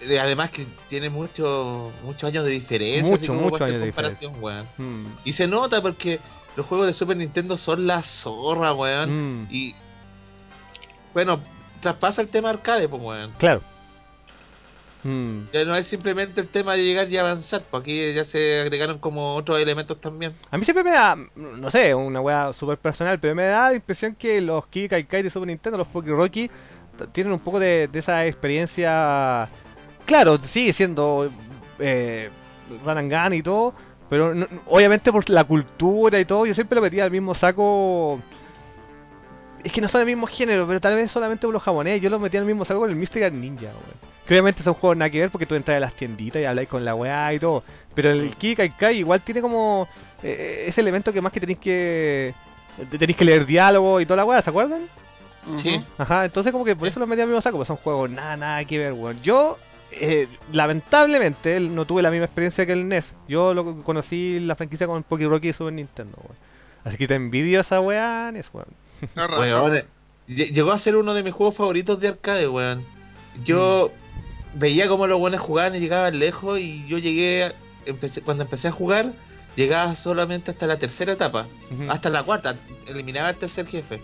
[0.00, 4.66] Eh, Además que tiene muchos muchos años de diferencia, Mucho, hacer años de comparación, weón.
[4.76, 6.18] Mm, Y se nota porque
[6.56, 9.42] los juegos de Super Nintendo son la zorra, weón.
[9.44, 9.74] mm, Y
[11.14, 11.40] bueno,
[11.80, 13.32] traspasa el tema arcade, pues weón.
[13.38, 13.62] claro.
[15.06, 18.60] Mm, Ya no es simplemente el tema de llegar y avanzar, pues aquí ya se
[18.62, 20.32] agregaron como otros elementos también.
[20.50, 23.76] A mí siempre me da, no sé, una weá super personal, pero me da la
[23.76, 26.50] impresión que los Kiki Kai Kai de Super Nintendo, los Poki Rocky,
[27.12, 29.48] tienen un poco de, de esa experiencia.
[30.06, 31.30] Claro, sigue siendo
[31.78, 32.30] eh,
[32.84, 33.74] Run and Gun y todo,
[34.08, 38.20] pero no- obviamente por la cultura y todo, yo siempre lo metía al mismo saco.
[39.66, 42.00] Es que no son el mismo género, pero tal vez solamente por los japoneses.
[42.00, 44.16] Yo los metía al mismo saco con el Mystical Ninja, weón.
[44.26, 46.68] Que obviamente son juegos nada que ver porque tú entras a las tienditas y habláis
[46.68, 47.62] con la weá y todo.
[47.94, 49.88] Pero el Kiki Kai Kai igual tiene como
[50.22, 52.34] eh, ese elemento que más que tenéis que
[52.90, 54.82] te- tenéis que leer diálogo y toda la weá, ¿se acuerdan?
[55.56, 55.80] Sí.
[55.98, 58.36] Ajá, entonces como que por eso los metí al mismo saco, pues son juegos nada,
[58.36, 59.20] nada que ver, weón.
[59.22, 59.58] Yo,
[59.92, 63.14] eh, lamentablemente, no tuve la misma experiencia que el NES.
[63.28, 66.36] Yo lo conocí la franquicia con Poki Rocky y Super Nintendo, weón.
[66.84, 68.66] Así que te envidio esa weá, NES, weón.
[69.38, 69.84] Weón, eh,
[70.28, 72.84] lle- llegó a ser uno de mis juegos favoritos de arcade, weón.
[73.44, 73.90] Yo
[74.54, 77.52] veía cómo los buenos jugaban y llegaban lejos y yo llegué,
[77.84, 79.12] empecé, cuando empecé a jugar,
[79.56, 81.46] llegaba solamente hasta la tercera etapa,
[81.90, 82.56] hasta la cuarta,
[82.86, 84.00] eliminaba al tercer jefe.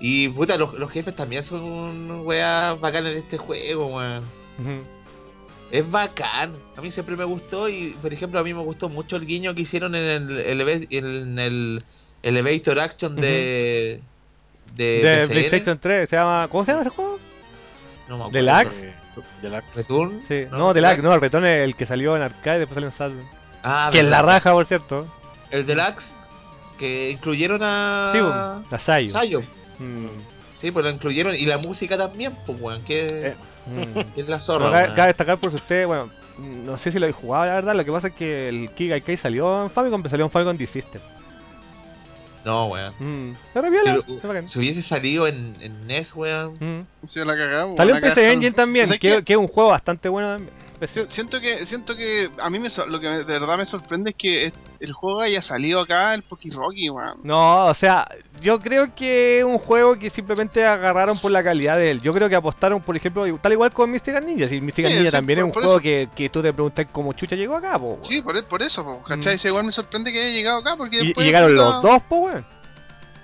[0.00, 4.22] Y puta, los, los jefes también son weas bacanas en este juego, weón.
[5.70, 6.56] Es bacán.
[6.76, 9.54] A mí siempre me gustó y, por ejemplo, a mí me gustó mucho el guiño
[9.54, 11.84] que hicieron en el, eleva- en el
[12.24, 14.00] Elevator Action de...
[14.74, 15.26] De.
[15.28, 16.48] PlayStation 3, se llama.
[16.50, 17.18] ¿Cómo se llama ese juego?
[18.08, 18.38] No me acuerdo.
[18.38, 18.76] Deluxe.
[18.84, 18.94] Eh,
[19.42, 20.22] de la- Return.
[20.28, 22.88] Sí, no, Deluxe, no, el retorno es el que salió en arcade y después salió
[22.88, 23.28] en Saturn.
[23.62, 25.06] Ah, que es la raja, por cierto.
[25.50, 26.14] El Deluxe
[26.78, 28.18] que incluyeron a Sí,
[28.70, 29.12] la Sayo.
[29.12, 29.42] Sayo.
[29.78, 30.06] Mm,
[30.56, 33.34] Sí, pues lo incluyeron y la música también, pues weón, que, Eh.
[33.66, 34.14] mm.
[34.14, 34.94] que es la zorra.
[34.94, 37.84] cabe, destacar por si usted, bueno, no sé si lo he jugado la verdad, lo
[37.84, 41.00] que pasa es que el Kiki Kai salió en Famicom, pero salió en Famicom D-System.
[42.50, 42.94] No, weón.
[42.98, 43.36] Mm.
[43.54, 46.54] Pero viola, Si, lo- si hubiese salido en, en NES, weón.
[46.58, 47.06] Mm.
[47.06, 47.76] Sí, la cagamos.
[47.76, 48.32] Salió en PC.
[48.32, 49.24] Engine también, ¿Sabes que, qué?
[49.24, 50.52] que es un juego bastante bueno también.
[50.92, 53.66] Si- Siento que, siento que a mí me so- lo que me- de verdad me
[53.66, 57.20] sorprende es que el juego haya salido acá, el Poki Rocky, weón.
[57.22, 58.08] No, o sea,
[58.40, 62.00] yo creo que es un juego que simplemente agarraron por la calidad de él.
[62.00, 64.48] Yo creo que apostaron, por ejemplo, tal igual con Mystical Ninja.
[64.48, 66.86] Si Mystical Sí, Ninja sí, también por- es un juego que, que tú te preguntas
[66.90, 68.04] cómo chucha llegó acá, po, weón.
[68.06, 69.36] Sí, por, e- por eso, po, ¿cachai?
[69.36, 69.46] Mm.
[69.46, 72.46] Igual me sorprende que haya llegado acá porque y, después, llegaron los dos, po, weón.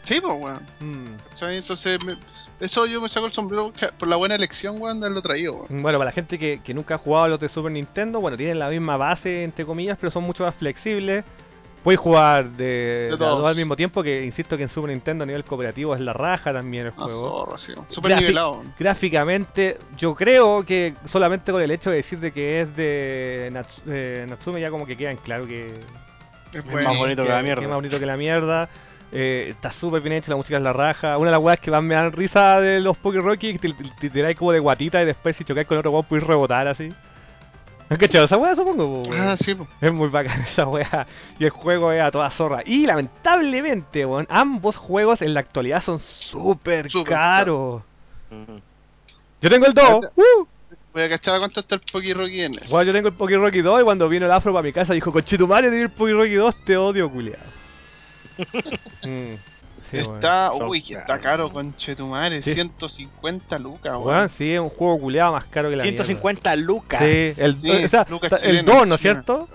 [0.04, 0.60] Sí, pues, weón.
[0.80, 1.16] Mm.
[1.30, 1.56] ¿cachai?
[1.56, 2.16] Entonces, me-
[2.60, 5.82] eso yo me saco el sombrero por la buena elección, weón, de haberlo traído, weón.
[5.82, 8.36] Bueno, para la gente que, que nunca ha jugado a los de Super Nintendo, bueno,
[8.36, 11.24] tienen la misma base, entre comillas, pero son mucho más flexibles.
[11.86, 13.38] Puedes jugar de, de todos.
[13.38, 16.12] dos al mismo tiempo, que insisto que en Super Nintendo a nivel cooperativo es la
[16.12, 17.44] raja también el Ah, juego.
[17.46, 17.72] zorra, sí.
[17.90, 18.62] Súper Grafi- nivelado.
[18.76, 23.82] Gráficamente, yo creo que solamente con el hecho de decir de que es de Nats-
[23.86, 25.74] eh, Natsume ya como que queda en claro que,
[26.52, 27.62] Es más bonito que la que mierda.
[27.62, 28.68] es más bonito que la mierda.
[29.12, 31.16] Eh, está súper bien hecho, la música es la raja.
[31.18, 33.68] Una de las weas que más me dan risa de los Poké Rocky es que
[33.68, 36.26] te, te, te tiráis como de guatita y después si chocáis con otro weón podéis
[36.26, 36.88] rebotar así.
[37.88, 39.02] ¿Has cachado esa wea supongo?
[39.02, 39.10] po?
[39.14, 39.68] Ah, sí, pues.
[39.80, 41.06] Es muy bacán esa wea.
[41.38, 42.62] Y el juego es a toda zorra.
[42.66, 47.82] Y lamentablemente, weón, ambos juegos en la actualidad son súper caros.
[48.30, 48.60] Ujú.
[49.40, 49.84] Yo tengo el 2.
[49.84, 50.46] Ahorita- ¡Uh!
[50.92, 52.70] Voy a cachar a cuánto está el Poki Rocky en eso.
[52.70, 54.94] Bueno, yo tengo el Poké Rocky 2 y cuando vino el afro para mi casa
[54.94, 57.42] dijo, conchetumare, tiene el Poké Rocky 2, te odio, culiado.
[59.04, 59.34] Mm,
[59.90, 62.42] sí, está, Son uy, que está caro, conchetumare.
[62.42, 62.54] Sí.
[62.54, 64.06] 150 lucas, weón.
[64.06, 67.00] Weón, sí, es un juego culiado más caro que la 150 lucas.
[67.00, 67.34] mierda.
[67.34, 69.48] Sí, el, Sí, o sea, lucas el chilenas, 2, ¿no es cierto?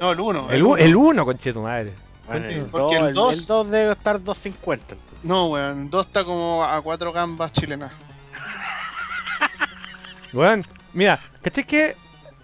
[0.00, 0.50] No, el 1.
[0.50, 1.92] El 1, el uno, conchetumadre.
[2.26, 5.24] bueno, el Porque el 2 el, dos- el 2 debe estar 250 entonces.
[5.24, 7.92] No, weón, el 2 está como a 4 gambas chilenas.
[10.32, 11.96] Weón, mira, ¿cachai que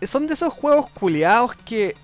[0.07, 1.97] son de esos juegos culiados que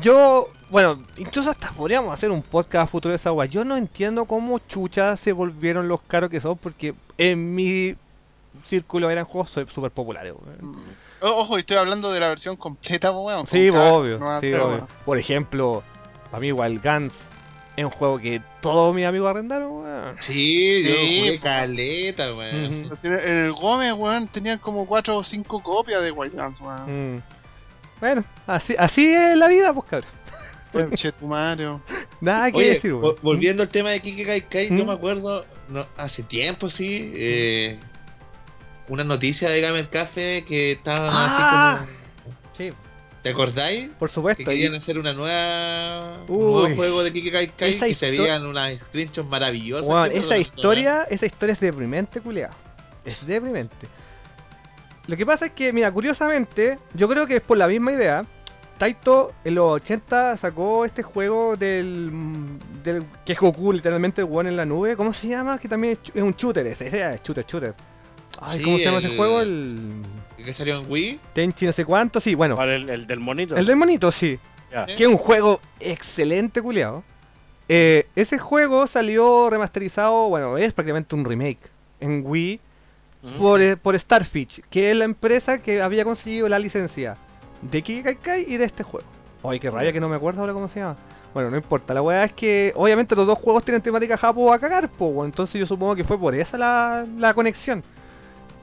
[0.00, 3.46] yo, bueno, incluso hasta podríamos hacer un podcast a futuro de esa weá.
[3.46, 7.94] Yo no entiendo cómo chucha se volvieron los caros que son, porque en mi
[8.66, 10.72] círculo eran juegos súper populares, weón.
[10.74, 10.82] Mm.
[11.20, 13.46] Ojo, y estoy hablando de la versión completa, po, weón.
[13.46, 14.88] Sí, cada obvio, sí, obvio.
[15.04, 15.84] Por ejemplo,
[16.32, 17.14] para mí igual Guns
[17.76, 20.16] es un juego que todos mis amigos arrendaron, weón.
[20.18, 21.44] Sí, yo Sí, jugué po.
[21.44, 22.90] caleta, weón.
[23.24, 27.14] El Gómez, weón, tenía como 4 o 5 copias de White Guns, weón.
[27.14, 27.22] Mm.
[28.00, 30.23] Bueno, así, así es la vida, pues cabrón.
[30.74, 31.80] Tu.
[32.20, 32.92] Nada que Oye, decir,
[33.22, 34.86] volviendo al tema de Kike Kai Kai, yo ¿Mm?
[34.88, 37.78] me acuerdo, no, hace tiempo sí, eh,
[38.88, 41.80] una noticia de Gamer Café que estaban Ah.
[41.80, 42.34] así como.
[42.56, 42.72] Sí,
[43.22, 43.88] ¿Te acordáis?
[43.98, 44.44] por Que supuesto.
[44.44, 48.10] querían y- hacer una nueva, un nuevo juego de Kike Kai Kai Esa que se
[48.10, 49.88] veían unas screenshots maravillosas.
[49.88, 52.54] Weón, ¿qué fue esa que historia, esa historia es deprimente, culiado.
[53.04, 53.86] Es deprimente.
[55.06, 58.24] Lo que pasa es que, mira, curiosamente, yo creo que es por la misma idea.
[58.78, 62.10] Taito en los 80 sacó este juego del,
[62.82, 64.96] del que es Goku, literalmente el weón en la nube.
[64.96, 65.58] ¿Cómo se llama?
[65.58, 67.74] Que también es, un shooter ese, ese es shooter, shooter.
[68.40, 69.40] Ay, Sí, ¿cómo se llama ese el- juego?
[69.40, 70.02] El.
[70.36, 71.20] Que salió en Wii.
[71.32, 72.56] Tenchi no sé cuánto, sí, bueno.
[72.56, 73.56] ¿Cuál, el, el del monito?
[73.56, 74.38] El del monito, sí.
[74.72, 74.86] Ya.
[74.86, 77.04] Que es un juego excelente, culiado.
[77.68, 81.60] Eh, ese juego salió remasterizado, bueno, es prácticamente un remake
[82.00, 82.60] en Wii
[83.22, 83.34] Ujú.
[83.36, 87.16] por, eh, por Starfish, que es la empresa que había conseguido la licencia
[87.70, 89.06] de Kiki Kai y de este juego.
[89.42, 90.96] Ay, qué raya que no me acuerdo ahora cómo se llama.
[91.34, 94.58] Bueno, no importa, la weá es que obviamente los dos juegos tienen temática japo a
[94.58, 97.82] cagar, po, entonces yo supongo que fue por esa la, la conexión.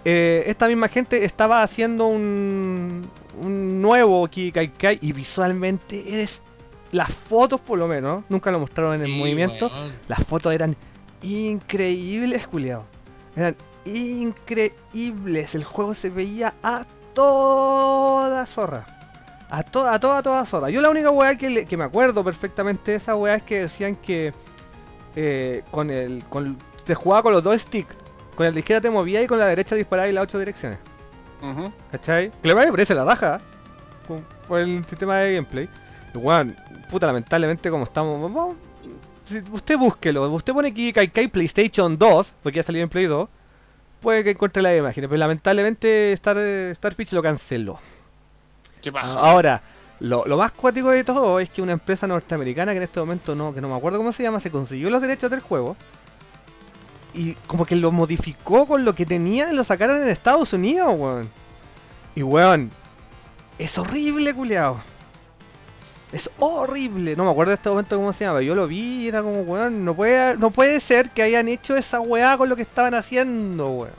[0.05, 3.07] Eh, esta misma gente estaba haciendo un,
[3.43, 6.41] un nuevo Kiki Kai Kai y visualmente es
[6.91, 9.67] las fotos por lo menos, nunca lo mostraron en el movimiento.
[9.67, 9.91] weón.
[10.07, 10.75] Las fotos eran
[11.21, 12.85] increíbles, culiao.
[13.35, 13.55] Eran
[13.85, 15.55] increíbles.
[15.55, 18.85] El juego se veía a toda zorra.
[19.49, 20.69] A toda, a toda, toda zorra.
[20.69, 23.59] Yo la única weá que, le- que me acuerdo perfectamente de esa weá es que
[23.61, 24.33] decían que
[25.15, 26.23] eh, con el.
[26.29, 27.95] Con, se jugaba con los dos sticks.
[28.35, 30.79] Con de izquierda te movía y con la derecha disparaba y las ocho direcciones.
[31.41, 31.71] Ujú.
[31.91, 32.31] ¿Cachai?
[32.41, 33.39] Que la me parece la raja.
[34.07, 35.69] Con, por el sistema de gameplay.
[36.13, 36.55] Weón,
[36.89, 38.21] puta, lamentablemente como estamos.
[38.21, 38.55] vamos-
[39.51, 43.29] usted búsquelo, usted pone aquí Kai Kai PlayStation 2, porque ya salió en Play 2,
[44.01, 46.37] puede que encuentre las imágenes, pero lamentablemente Star,
[46.75, 47.79] Starfish lo canceló.
[48.81, 49.13] ¿Qué pasa?
[49.13, 49.61] Ahora,
[49.99, 53.35] lo, lo más cuático de todo es que una empresa norteamericana que en este momento
[53.35, 55.77] no, que no me acuerdo cómo se llama, se consiguió los derechos del juego
[57.13, 60.93] y como que lo modificó con lo que tenía y lo sacaron en Estados Unidos,
[60.97, 61.29] weón.
[62.15, 62.71] Y weón,
[63.57, 64.81] es horrible, culiao.
[66.11, 67.15] Es horrible.
[67.15, 68.41] No me acuerdo en este momento cómo se llama.
[68.41, 71.75] Yo lo vi y era como, weón, no puede, no puede ser que hayan hecho
[71.75, 73.93] esa weá con lo que estaban haciendo, weón.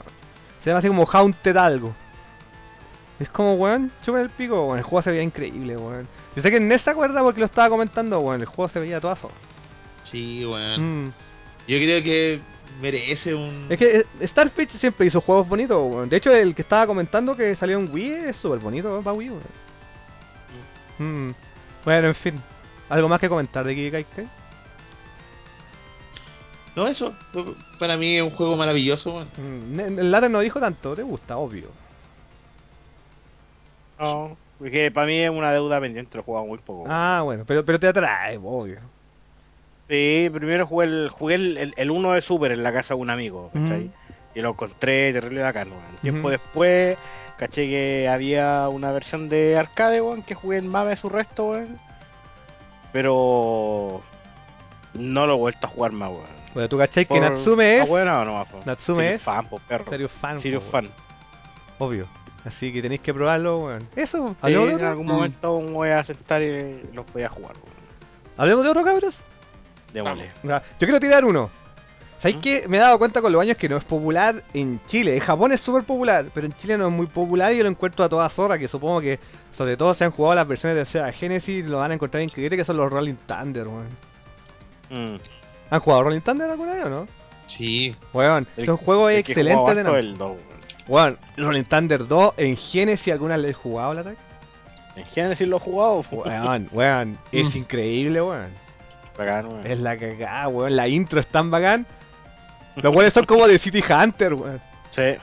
[0.63, 1.95] Se llama así como Haunted algo.
[3.19, 4.77] Es como, weón, chupa el pico, weón.
[4.77, 6.07] El juego se veía increíble, weón.
[6.35, 8.41] Yo sé que en esa acuerda porque lo estaba comentando, weón.
[8.41, 9.31] El juego se veía todo aso.
[10.03, 11.07] Sí, weón.
[11.07, 11.13] Mm.
[11.67, 12.39] Yo creo que
[12.79, 13.65] merece un.
[13.69, 16.09] Es que eh, Starfish siempre hizo juegos bonitos, weón.
[16.09, 19.29] De hecho, el que estaba comentando que salió en Wii es súper bonito para Wii,
[19.29, 19.43] weón.
[20.99, 21.33] Mm.
[21.85, 22.41] Bueno, en fin.
[22.89, 24.27] ¿Algo más que comentar de Kikai Kai?
[26.75, 27.13] No, eso.
[27.79, 29.27] Para mí es un juego maravilloso, weón.
[29.37, 31.67] Mm, El Later no dijo tanto, te gusta, obvio.
[33.99, 36.85] No, porque para mí es una deuda pendiente, lo he jugado muy poco.
[36.87, 38.79] Ah, bueno, pero, pero te atrae, obvio.
[39.87, 43.01] Sí, primero jugué el jugué el, el, el uno de Super en la casa de
[43.01, 43.83] un amigo, ¿cachai?
[43.85, 43.93] Ujú.
[44.35, 45.95] Y lo encontré terrible bacán, weón.
[46.01, 46.97] Tiempo después,
[47.47, 51.45] caché que había una versión de arcade, weón, que jugué en Mame de su resto,
[51.51, 51.77] weón.
[52.91, 54.01] Pero
[54.93, 56.43] no lo he vuelto a jugar más, weón.
[56.53, 57.89] Bueno, tú cachai que Natsume Ah, es.
[57.89, 58.59] bueno, no, po.
[58.65, 59.85] Natsume es- fan, po, perro.
[59.89, 60.39] Serious fan.
[60.41, 60.89] Serious po, fan.
[61.79, 62.07] Obvio.
[62.45, 63.87] Así que tenéis que probarlo, weón.
[63.95, 65.09] Eso, Sí, de en algún Mm.
[65.11, 67.73] momento me voy a sentar y los voy a jugar, weón.
[68.37, 69.15] Hablemos de otro, cabros.
[69.93, 71.49] Ya, Yo quiero tirar uno.
[72.23, 72.41] ¿Sabéis ¿Mm?
[72.41, 75.13] que Me he dado cuenta con los años que no es popular en Chile.
[75.15, 77.69] En Japón es súper popular, pero en Chile no es muy popular y yo lo
[77.69, 78.57] encuentro a toda zorra.
[78.57, 79.19] Que supongo que,
[79.57, 82.55] sobre todo, si han jugado las versiones de Sega Genesis, lo van a encontrar increíble.
[82.55, 83.87] Que son los Rolling Thunder, weón.
[84.89, 85.17] Mm.
[85.69, 87.07] ¿Han jugado Rolling Thunder alguna vez o no?
[87.47, 87.93] Sí.
[88.13, 90.37] Weón, El- son juegos El excelentes de el 2,
[90.87, 91.17] weón.
[91.35, 94.17] Rolling Thunder 2 en Genesis, ¿alguna vez he jugado la ataque?
[94.95, 98.47] En Genesis lo he jugado, fue Weón, weón, es increíble, weón.
[99.17, 99.67] bacán, weón.
[99.67, 100.75] Es la cagada, weón.
[100.77, 101.85] La intro es tan bacán.
[102.75, 104.61] Los weones son como de City Hunter, weón.
[104.91, 105.01] Sí.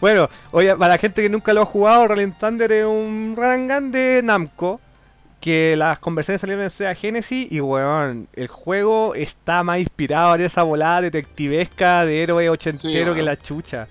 [0.00, 3.90] Bueno, oye, para la gente que nunca lo ha jugado, Rolling Thunder es un Rangan
[3.90, 4.80] de Namco.
[5.40, 10.40] Que las conversaciones salieron en Sega Genesis y, weón, el juego está más inspirado en
[10.42, 13.88] esa volada detectivesca de héroe ochentero que la chucha.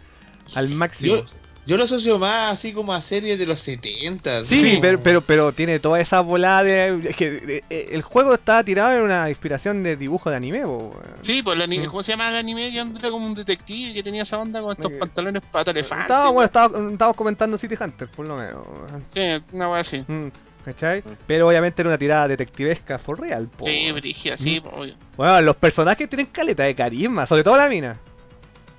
[0.56, 1.18] Al máximo.
[1.18, 1.24] Yo,
[1.66, 4.44] yo lo asocio más así como a series de los 70.
[4.46, 4.80] Sí, Sí.
[4.82, 7.10] Pero, pero, pero tiene toda esa volada de...
[7.10, 10.66] Es que de- eh, el juego está tirado en una inspiración de dibujo de anime,
[10.66, 10.92] weón.
[11.22, 11.90] Sí, pues el anime, Mm.
[11.90, 14.62] ¿cómo se llama el anime que anda como un detective y que tenía esa onda
[14.62, 16.04] con estos Eh, pantalones pata elefante?
[16.04, 18.66] Estaba, bueno, estaba- estábamos comentando City Hunter, por lo menos.
[19.14, 19.22] Sí,
[19.54, 20.04] una wea así.
[20.08, 20.28] Mm,
[20.66, 21.00] ¿Cachai?
[21.02, 21.12] Mm.
[21.28, 23.66] Pero obviamente era una tirada detectivesca for real, po.
[23.66, 24.68] Sí, brígida, sí, Mm.
[24.80, 24.96] obvio.
[25.18, 27.98] Bueno, los personajes tienen caleta de carisma, sobre todo la mina.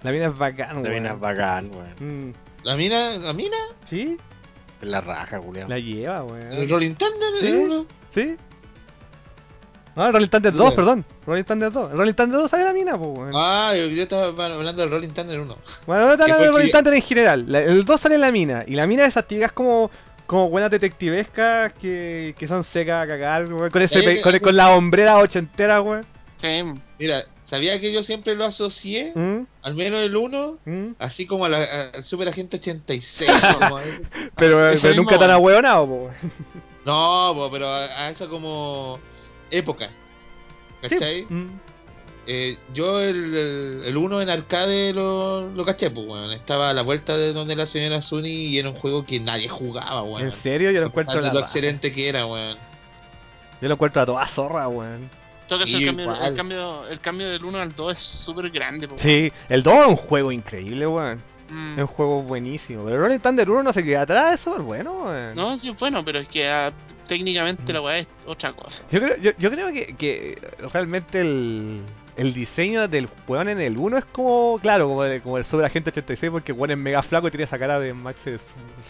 [0.03, 2.35] La mina es bacán, La mina es bacán, weón.
[2.65, 3.19] ¿La mina?
[3.19, 3.57] ¿La mina?
[3.89, 4.17] ¿Sí?
[4.83, 5.69] Es la raja, Julián.
[5.69, 6.69] La lleva, El weón.
[6.69, 7.47] Rolling Thunder, ¿Sí?
[7.47, 7.87] el uno.
[8.11, 8.37] ¿Sí?
[9.97, 10.77] No, el Rolling Thunder 2, Claro.
[10.77, 11.05] perdón.
[11.27, 11.93] Rolling Thunder 2.
[11.93, 13.31] El Rolling Thunder 2 sale la mina, pues, weón.
[13.35, 15.57] Ah, yo, yo estaba hablando del Rolling Thunder 1.
[15.87, 17.45] Bueno, no hablo fue del el Rolling que- Thunder en general.
[17.47, 18.65] La- el 2 sale en la mina.
[18.67, 19.91] Y la mina de esas tías como,
[20.27, 23.71] como buenas detectivescas que, que son secas a cagar, weón.
[23.71, 26.05] Con, ese, Eh, pe- que- con, con la hombrera ochentera, weón.
[26.45, 26.81] Sí.
[26.99, 29.47] Mira, sabía que yo siempre lo asocié, ¿Mm?
[29.63, 30.87] al menos el 1, ¿Mm?
[30.99, 33.31] así como a a- al Super Agente 86.
[33.59, 33.83] como a-
[34.37, 36.15] Pero, pero mismo, nunca tan ahueonado, po, weón.
[36.85, 38.99] no, po, pero a, a esa como
[39.51, 39.89] época.
[40.83, 40.89] Sí.
[40.91, 41.27] ¿Cachai?
[41.31, 41.61] Mm.
[42.27, 46.31] Eh, yo el, el, el 1 en arcade lo, lo caché, pues, weón.
[46.33, 49.49] Estaba a la vuelta de donde la señora Suni y era un juego que nadie
[49.49, 50.23] jugaba, weón.
[50.27, 52.57] En serio, yo lo A pesar encuentro de la lo excelente que era, weón.
[53.61, 55.09] Yo lo encuentro a toda zorra, weón.
[55.49, 58.89] Caso, Sí, el, cambio, el, cambio, el cambio del 1 al 2 es súper grande.
[58.89, 58.95] po.
[58.99, 61.23] Sí, el 2 es un juego increíble, weón.
[61.51, 61.73] Mm.
[61.75, 62.85] Es un juego buenísimo.
[62.85, 65.35] Pero Rolling Thunder 1 no se queda atrás, es súper bueno, weón.
[65.37, 66.73] No, sí, bueno, pero es que ah,
[67.07, 67.75] técnicamente Mm.
[67.75, 68.83] la weá es otra cosa.
[68.91, 70.39] Yo creo, yo, yo creo que, que
[70.73, 71.81] realmente el,
[72.17, 75.67] el diseño del weón en el 1 es como, claro, como, el- como el Super
[75.67, 78.21] Agente 86, porque weón es mega flaco y tiene esa cara de Max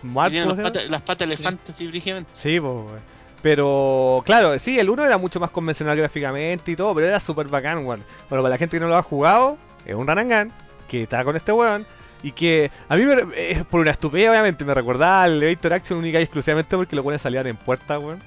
[0.01, 0.31] Smart.
[0.31, 2.31] Tiene ¿cómo las patas, las patas elefantes así brígidamente.
[2.37, 3.15] Sí, pues, weón.
[3.45, 7.47] Pero, claro, sí, el 1 era mucho más convencional gráficamente y todo, pero era súper
[7.49, 8.03] bacán, weón.
[8.31, 10.51] Bueno, para la gente que no lo ha jugado, es un Ranangan
[10.89, 11.87] que está con este weón.
[12.23, 15.99] Y que a mí, me, eh, por una estupidez, obviamente, me recordaba al Elevator Action
[15.99, 18.19] única y exclusivamente porque los weones salían en puerta, weón.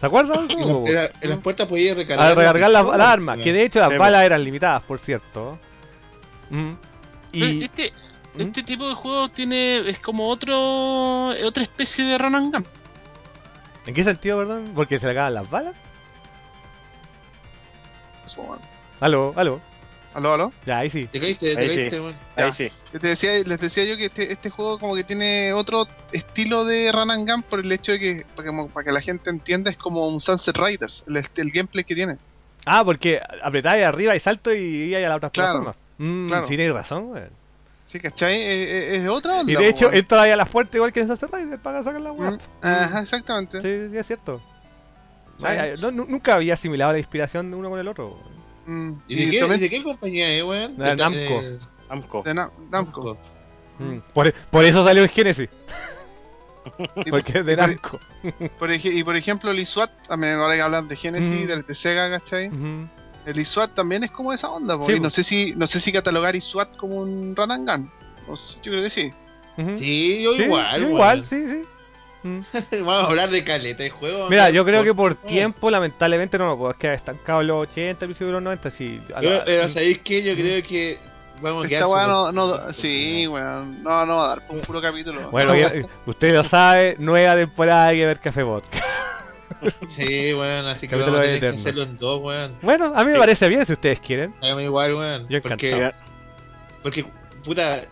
[0.00, 0.50] ¿Se acuerdan?
[0.50, 0.86] eso, weón?
[0.88, 2.32] Era- en las puertas podías recargar.
[2.32, 4.98] A recargar las, pistolas, las armas, que de hecho las Sí, balas eran limitadas, por
[4.98, 5.56] cierto.
[6.50, 6.72] Mm.
[7.30, 7.92] Y, Este,
[8.34, 8.40] ¿Mm?
[8.40, 12.66] este tipo de juego tiene es como otro otra especie de run and gun.
[13.86, 14.72] ¿En qué sentido, perdón?
[14.74, 15.74] ¿Porque se le acaban las balas?
[19.00, 19.60] Aló, aló.
[20.14, 20.52] ¿Aló, aló?
[20.64, 21.06] Ya, ahí sí.
[21.12, 21.76] Te caíste, te Ahí sí.
[21.76, 22.14] caíste, weón.
[22.36, 22.52] Ahí Ya.
[22.52, 22.68] sí.
[22.94, 26.90] Les decía, les decía yo que este, este juego como que tiene otro estilo de
[26.90, 29.70] run and gun por el hecho de que, para que, para que la gente entienda,
[29.70, 32.16] es como un Sunset Riders, el, el gameplay que tiene.
[32.64, 35.76] Ah, porque apretáis arriba y salto y iba a la otra Claro, plataforma.
[35.98, 36.46] Mm, claro.
[36.48, 37.30] Sí, tienes razón, weón.
[37.96, 38.40] ¿Sí, cachai?
[38.42, 39.52] Es, es- es otra onda.
[39.52, 42.12] Y de hecho, él todavía la fuerte igual que en Sunset Rider para sacar la
[42.12, 42.30] weá.
[42.32, 43.62] Mm, Ajá, exactamente.
[43.62, 44.40] Sí, sí, es cierto.
[45.38, 45.44] Sí.
[45.46, 48.18] Ay, ay, no, nu- nunca había asimilado la inspiración de uno con el otro.
[48.66, 50.76] Mm, ¿Y de, y qué, también y de qué compañía es, weón?
[50.76, 51.18] De Namco.
[51.18, 51.58] eh,
[51.88, 52.22] Amco.
[52.24, 53.18] de Na- Namco.
[53.78, 55.48] Mm, Por, por eso salió el Genesis,
[57.10, 58.00] porque es de por- Namco.
[58.58, 61.46] por y por ejemplo, el ISWAT, también ahora que hablan de Genesis, Mm.
[61.46, 62.48] de, de Sega, ¿cachai?
[62.48, 62.88] Ujú.
[63.26, 65.02] El ISWAT también es como esa onda, po, Sí, y po.
[65.02, 67.90] no sé si no sé si catalogar ISWAT como un run and gun.
[68.28, 69.12] No sé, yo creo que sí.
[69.74, 71.62] Sí, yo Sí, igual, yo igual, sí, sí.
[72.22, 72.40] Mm.
[72.84, 74.28] Vamos a hablar de caleta de juego.
[74.28, 78.00] Mira, yo creo que por tiempo, lamentablemente, no me puedo quedar estancado en los 80,
[78.00, 78.70] principios de los 90.
[78.72, 80.24] Sí, la- pero ¿sabéis qué?
[80.24, 80.98] Yo creo que
[81.40, 84.46] vamos a quedar Esta weá súper no, no, sí, weón, no, no va a dar
[84.46, 85.30] por un puro capítulo.
[85.30, 85.72] Bueno, ya-
[86.06, 88.82] usted lo sabe, nueva temporada de ver Café Vodka.
[89.88, 92.52] Sí, weón, así que vamos a tener que hacerlo en dos, weón.
[92.62, 94.34] Bueno, a mí me parece bien si ustedes quieren.
[94.42, 95.28] Hágame igual, weón.
[95.28, 96.02] Yo porque, encantado.
[96.82, 97.04] porque,
[97.44, 97.82] puta,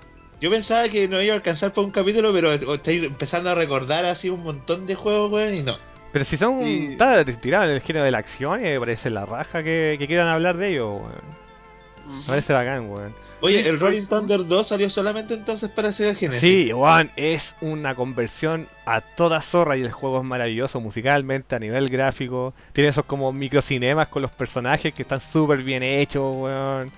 [0.40, 4.04] yo pensaba que no iba a alcanzar por un capítulo, pero estoy empezando a recordar
[4.04, 5.76] así un montón de juegos, weón, y no.
[6.12, 6.88] Pero si son Sí.
[6.92, 10.06] está tirados en el género de la acción y me parece la raja que, que
[10.06, 11.43] quieran hablar de ello, weón.
[12.06, 13.14] Me parece bacán, weón.
[13.40, 14.06] Oye, el Rolling.
[14.06, 16.40] Thunder 2 salió solamente entonces para Sega Genesis.
[16.40, 21.58] Sí, weón, es una conversión a toda zorra y el juego es maravilloso musicalmente, a
[21.58, 22.52] nivel gráfico.
[22.72, 26.92] Tiene esos como microcinemas con los personajes que están súper bien hechos, weón.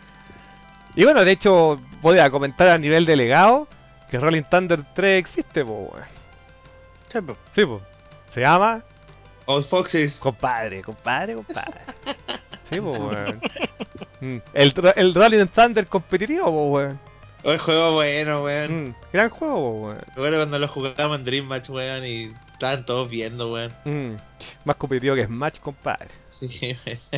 [0.95, 3.69] Y bueno, de hecho, voy a comentar a nivel delegado
[4.11, 6.07] que Rolling Thunder 3 existe, po, weón.
[7.13, 7.37] Sí, po.
[7.55, 7.81] Sí, po.
[8.35, 8.83] Se llama
[9.47, 10.19] Old Foxes.
[10.21, 11.81] Compadre, compadre, compadre.
[12.69, 13.41] Sí, pues, weón.
[14.21, 14.39] Mm.
[14.55, 17.01] El, el Rolling Thunder competitivo, pues, weón.
[17.45, 18.89] Oh, el juego bueno, weón.
[18.89, 18.95] Mm.
[19.13, 20.05] Gran juego, pues, weón.
[20.09, 23.73] Recuerdo cuando lo jugábamos en Dream Match, weón, y estaban todos viendo, weón.
[23.85, 24.17] Mm.
[24.65, 26.09] Más competitivo que Smash, compadre.
[26.25, 26.77] Sí,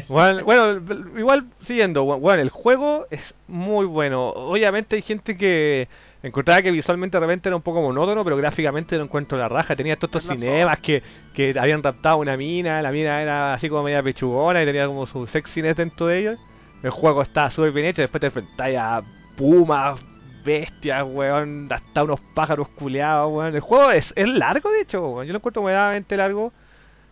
[0.09, 0.83] Bueno, bueno,
[1.19, 4.29] igual siguiendo, we- bueno, el juego es muy bueno.
[4.29, 5.89] Obviamente hay gente que
[6.23, 9.77] encontraba que visualmente de repente era un poco monótono, pero gráficamente lo encuentro la raja.
[9.77, 11.03] Tenía todos estos Es la cinemas que,
[11.35, 15.07] que habían raptado una mina, la mina era así como media pechugona y tenía como
[15.07, 16.39] su sexiness dentro de ellos.
[16.83, 19.03] El juego estaba súper bien hecho, después te enfrentáis a
[19.37, 20.01] pumas,
[20.45, 23.55] bestias, weón, hasta unos pájaros culeados, weón.
[23.55, 25.27] El juego es, es largo, de hecho, weón.
[25.27, 26.53] Yo lo encuentro moderadamente largo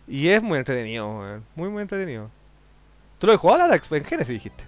[0.07, 1.45] y es muy entretenido, weón.
[1.55, 2.29] Muy, muy entretenido.
[3.19, 3.91] ¿Tú lo has jugado Alex?
[3.91, 4.63] En Genesis dijiste.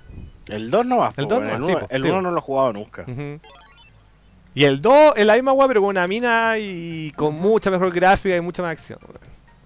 [0.47, 1.13] El 2 no va.
[1.15, 1.61] El po, 2 weón.
[1.61, 2.21] no El va, sí, 1 po, el sí, uno po.
[2.21, 3.05] no lo he jugado nunca.
[4.59, 7.93] Y el 2 es la misma weá, pero con una mina y con mucha mejor
[7.93, 8.99] gráfica y mucha más acción.
[9.07, 9.19] weón.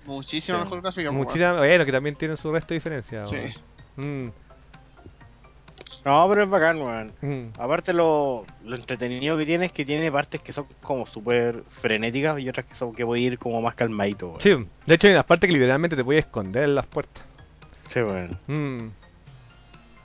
[0.05, 0.63] Muchísima Sí.
[0.65, 1.09] mejor gráfica.
[1.09, 3.25] po, Muchísima, bueno, que también tienen su resto de diferencia.
[3.25, 3.35] Sí.
[3.97, 4.27] weón.
[4.27, 4.31] Mm.
[6.05, 7.13] No, pero es bacán, weón.
[7.21, 7.59] Mm.
[7.59, 12.39] Aparte lo, lo entretenido que tiene es que tiene partes que son como súper frenéticas
[12.39, 14.41] y otras que son que voy a ir como más calmadito, weón.
[14.41, 14.49] Sí,
[14.85, 17.23] de hecho hay unas partes que literalmente te puedes esconder en las puertas.
[17.87, 18.37] Sí, weón.
[18.47, 18.89] Mm.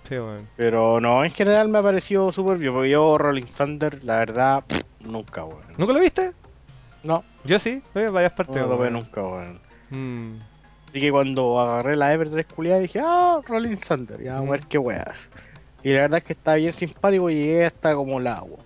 [0.09, 0.17] Sí.
[0.57, 4.65] Pero no, en general me ha parecido súper bien, porque yo Rolling Thunder, la verdad,
[4.67, 5.63] pff, nunca, weón.
[5.77, 6.33] ¿Nunca lo viste?
[7.03, 8.57] No, Yo sí, en varias partes.
[8.57, 9.61] no lo veo nunca, weón.
[9.91, 10.39] Mm.
[10.89, 14.53] Así que cuando agarré la Ever 3 culiada dije, ah, Rolling Thunder, ya vamos a
[14.53, 15.19] ver qué weas.
[15.83, 18.63] Y la verdad es que está bien simpático, llegué hasta como la weón,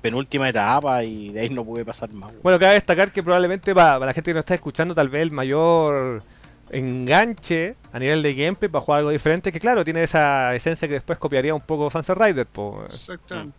[0.00, 2.32] penúltima etapa y de ahí no pude pasar más.
[2.42, 5.22] Bueno, cabe destacar que probablemente para, para la gente que nos está escuchando, tal vez
[5.22, 6.22] el mayor
[6.70, 10.94] enganche a nivel de gameplay para jugar algo diferente, que claro, tiene esa esencia que
[10.94, 12.46] después copiaría un poco Sunset Rider.
[12.46, 12.82] Po.
[12.84, 13.56] Exactamente.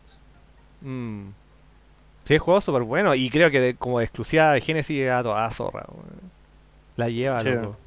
[0.82, 1.30] Mm.
[2.26, 5.50] Sí, es juego súper bueno y creo que de- como exclusiva de Genesis a toda
[5.52, 5.86] zorra.
[6.98, 7.50] La lleva, Sí.
[7.50, 7.78] loco.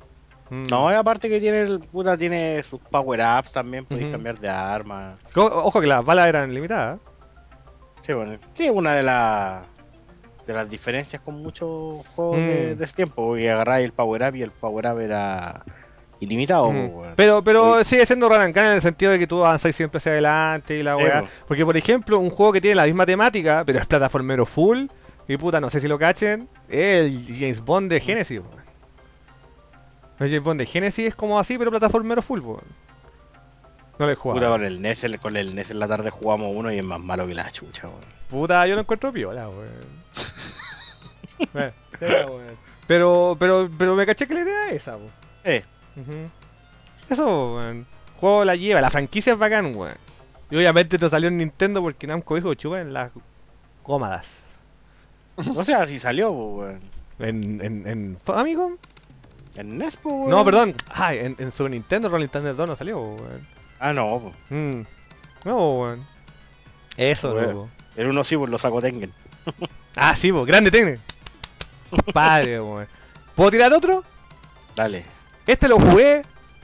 [0.48, 0.62] Mm.
[0.70, 4.48] No, y aparte que tiene el puta, tiene sus power ups también, podéis cambiar de
[4.48, 5.14] arma.
[5.36, 6.98] Ojo que las balas eran limitadas.
[8.00, 9.64] Sí, bueno, sí, es una de las
[10.52, 12.78] de las diferencias con muchos juegos de, Mm.
[12.78, 15.62] de ese tiempo, porque agarráis el power up y el power up era
[16.20, 16.90] ilimitado, Mm.
[17.16, 17.84] Pero, pero Uy.
[17.84, 20.96] sigue siendo Rarankan en el sentido de que tú avanzas siempre hacia adelante y la
[20.96, 21.20] Sí, weá.
[21.22, 21.28] po.
[21.48, 24.86] Porque, por ejemplo, un juego que tiene la misma temática, pero es plataformero full,
[25.28, 28.60] y puta, no sé si lo cachen, es el James Bond de Genesis, weón.
[30.18, 32.40] El James Bond de Genesis es como así, pero plataformero full.
[32.40, 36.50] No le he Puta, con el NES, el- con el NES en la tarde jugamos
[36.54, 38.00] uno y es más malo que la chucha, weón.
[38.30, 40.00] Puta, yo lo encuentro piola, weón.
[41.54, 41.72] Weón.
[42.86, 45.10] Pero, pero, pero me caché que la idea es esa, weón.
[45.44, 45.62] Eh,
[45.96, 46.28] Ujú.
[47.08, 47.86] Eso, weón.
[48.18, 49.94] Juego la lleva, la franquicia es bacán, weón.
[50.50, 53.12] Y obviamente te salió en Nintendo porque Namco dijo chupen las
[53.84, 54.26] cómodas.
[55.36, 56.80] o sea, si salió, po, weón.
[57.20, 58.72] En, en, en Famicom?
[59.54, 60.30] En NES, po, weón.
[60.30, 60.74] No, perdón.
[60.88, 63.46] Ah, en, en Super Nintendo, Rolling Thunder 2 no salió, weón.
[63.78, 64.54] Ah, no, po.
[64.54, 64.82] Mm.
[65.44, 66.00] No, weón.
[66.96, 67.70] Eso, Weón.
[67.96, 69.12] El uno sí, pues lo sacó Tengen.
[69.94, 71.00] Ah, sí, pues, grande técnico.
[72.12, 72.86] Padre, weón.
[73.34, 74.04] ¿Puedo tirar otro?
[74.76, 75.04] Dale.
[75.46, 76.22] Este lo jugué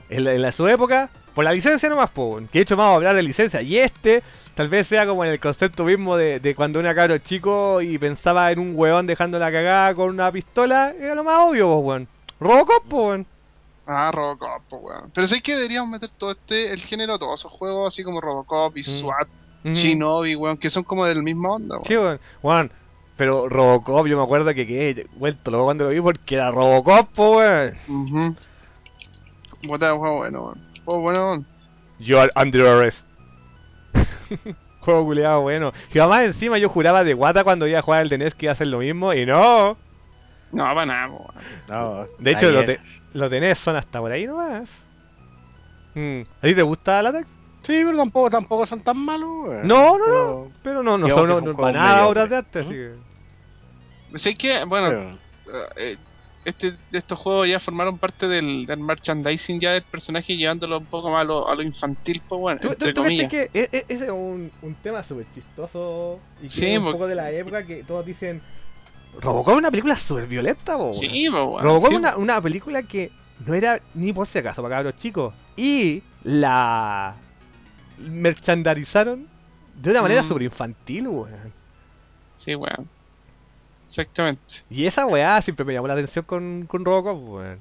[0.09, 2.47] en, la, en la- su época por la licencia nomás, po, weón.
[2.47, 3.61] que he hecho más a hablar de licencia.
[3.61, 4.23] Y este
[4.55, 7.97] tal vez sea como en el concepto mismo de, de cuando una cabro chico y
[7.99, 10.93] pensaba en un weón dejando la cagada con una pistola.
[10.99, 12.07] Era lo más obvio, po, weón.
[12.39, 13.25] Robocop, po, weón.
[13.85, 15.11] Ah, Robocop, po, weón.
[15.13, 18.75] Pero sé que deberíamos meter todo este, el género, todos esos juegos, así como Robocop
[18.77, 18.99] y Mm.
[18.99, 19.27] SWAT,
[19.65, 19.73] Ujú.
[19.75, 21.85] Shinobi, weón, que son como del misma onda, weón.
[21.85, 22.19] Sí, weón.
[22.41, 22.71] Weón,
[23.17, 27.09] Pero Robocop, yo me acuerdo que quedé vuelto loco cuando lo vi porque era Robocop,
[27.13, 27.73] po, weón.
[29.65, 30.59] Puta, juego bueno, weón.
[30.85, 31.45] Juego bueno, weón.
[32.21, 32.99] Are under arrest.
[34.81, 35.71] Juego culiado bueno.
[35.93, 38.45] Y además encima yo juraba de guata cuando iba a jugar el de NES que
[38.45, 39.75] iba a hacer lo mismo y no.
[40.51, 41.43] No, para nada, po, weón.
[41.67, 42.79] No, De hecho, lo te-
[43.13, 44.69] Los de NES son hasta por ahí nomás.
[45.95, 46.21] Mm.
[46.21, 47.27] ¿A ti te gusta Latex?
[47.67, 49.67] Sí, pero tampoco, tampoco son tan malos, weón.
[49.67, 50.51] No, no, Pero- no.
[50.63, 52.91] Pero no, no son no, no, para nada obras de arte, así que.
[54.17, 55.97] Sé que, bueno, pero- eh,
[56.45, 61.09] este, estos juegos ya formaron parte del, del merchandising ya del personaje, llevándolo un poco
[61.11, 63.29] más a lo, a lo infantil, pues bueno, ¿Tú, entre tú, comillas.
[63.29, 66.85] que e- e- ese es un, un tema súper chistoso y que Sí, es un
[66.85, 68.41] porque- poco de la época que todos dicen
[69.19, 70.93] Robocop es una película súper violenta, weón.
[70.93, 71.59] Sí, pues bueno.
[71.67, 73.11] Robocop sí, es una, una película que
[73.45, 75.33] no era ni por si acaso para cabros chicos.
[75.57, 77.13] Y la
[77.97, 79.27] merchandarizaron
[79.75, 80.27] de una manera Mm.
[80.27, 81.53] súper infantil, weón.
[82.37, 82.87] Sí, weón.
[83.89, 84.41] Exactamente.
[84.69, 87.59] Y esa weá siempre me llamó la atención con, con Robocop, weón.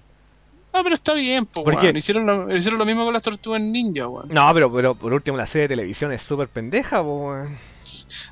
[0.73, 1.93] Ah, pero está bien, pues ¿Por weón.
[1.93, 1.99] qué?
[1.99, 4.29] Hicieron lo, hicieron lo mismo con las tortugas ninja, weón.
[4.29, 7.59] No, pero, pero por último la serie de televisión es súper pendeja, po, weón.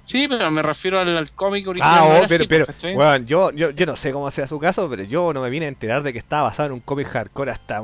[0.05, 1.91] Sí, pero me refiero al, al cómic original.
[1.95, 2.97] Ah, no oh, pero, pero, ¿cachai?
[2.97, 5.67] weón, yo, yo, yo no sé cómo sea su caso, pero yo no me vine
[5.67, 7.81] a enterar de que estaba basado en un cómic hardcore hasta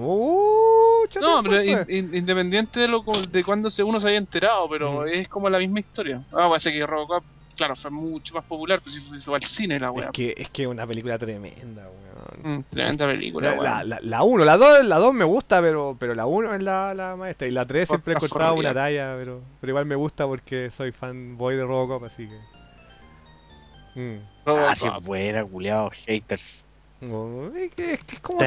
[1.01, 4.19] mucho No, tiempo pero in- in- independiente de lo de cuando se, uno se haya
[4.19, 5.05] enterado, pero Ujú.
[5.05, 6.23] es como la misma historia.
[6.33, 7.25] Ah, puede ser que Robocop,
[7.57, 10.11] claro, fue mucho más popular, pues si fue, fue al cine la Es weá.
[10.13, 12.01] que es que es una película tremenda, weón.
[12.43, 13.65] Mm, tremenda película, La, weón.
[13.65, 16.63] la, la, la 1, la 2, la 2 me gusta, pero, pero la 1 es
[16.63, 17.49] la, la maestra.
[17.49, 18.53] Y la 3 Por- siempre he forría.
[18.53, 24.01] una talla, pero, pero igual me gusta porque soy fanboy de Robocop, así que.
[24.01, 24.19] Mm.
[24.47, 25.05] Ah, sí, Robocop.
[25.05, 26.65] buena, culiados, haters.
[27.01, 28.39] Es, como.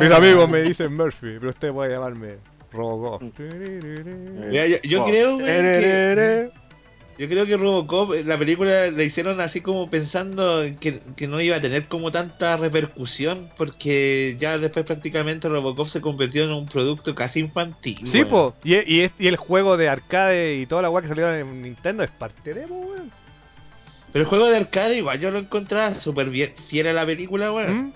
[0.00, 2.36] Mis amigos me dicen Murphy, pero usted puede llamarme
[2.72, 3.22] Robocop.
[3.38, 6.50] Mira, yo, yo creo, que,
[7.18, 11.40] yo creo que Robocop, eh, la película la hicieron así como pensando que, que no
[11.40, 16.66] iba a tener como tanta repercusión, porque ya después prácticamente Robocop se convirtió en un
[16.66, 17.98] producto casi infantil.
[18.12, 18.54] Sí, po.
[18.62, 21.62] Y, y, es- y el juego de arcade y toda la weá que salieron en
[21.62, 23.10] Nintendo es parte de, po, weón.
[24.12, 27.52] Pero el juego de arcade igual yo lo encontraba súper bien, fiel a la película,
[27.52, 27.76] weón.
[27.88, 27.92] ¿Mm?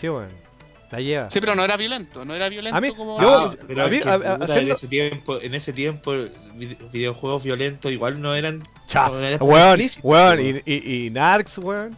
[0.00, 0.28] Sí, weón.
[0.90, 1.30] La lleva.
[1.30, 3.20] Sí, pero no era violento, no era violento A mí- como.
[3.20, 6.12] yo- Ah, pero a mí- que, a- a- puta, en ese tiempo, en ese tiempo
[6.54, 10.62] vide- videojuegos violentos igual no eran Cha, no eran weón, explícitos, weón, weón.
[10.64, 11.96] y, y, y Narcs, weón.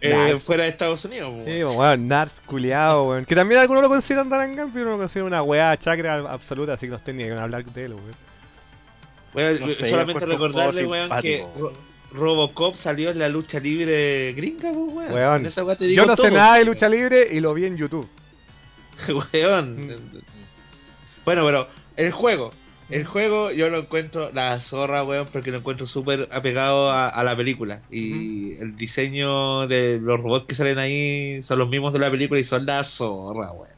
[0.00, 1.30] Eh, fuera de Estados Unidos.
[1.32, 1.44] weón.
[1.44, 3.24] Sí, weón, Narcs, culiado, weón.
[3.24, 6.86] Que también algunos lo consideran Rarangan, pero uno lo considera una weá chacra absoluta, así
[6.86, 8.14] que no estén ni que hablar de él, weón.
[9.34, 11.72] Weón, No sé, solamente recordarle, weón, que Ro-
[12.12, 15.12] Robocop salió en la lucha libre gringa, weón.
[15.12, 17.52] Weón, Con esa weá te digo Yo no sé nada de lucha libre y lo
[17.54, 18.08] vi en YouTube.
[19.32, 19.86] Weón.
[19.88, 19.90] Mm.
[21.24, 22.52] Bueno, pero el juego.
[22.90, 27.24] El juego yo lo encuentro la zorra, weón, porque lo encuentro súper apegado a, a
[27.24, 27.80] la película.
[27.90, 32.38] Y el diseño de los robots que salen ahí son los mismos de la película
[32.40, 33.74] y son la zorra, weón.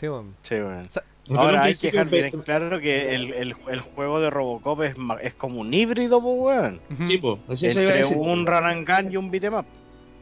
[0.00, 0.34] Sí, weón.
[0.42, 0.90] Sí, weón.
[1.34, 5.34] Ahora hay que dejar bien claro que el, el, el juego de Robocop es, es
[5.34, 6.80] como un híbrido, po, weón.
[7.04, 8.16] Sí, po, eso iba a decir.
[8.16, 9.64] un Rarangan y un beat'em.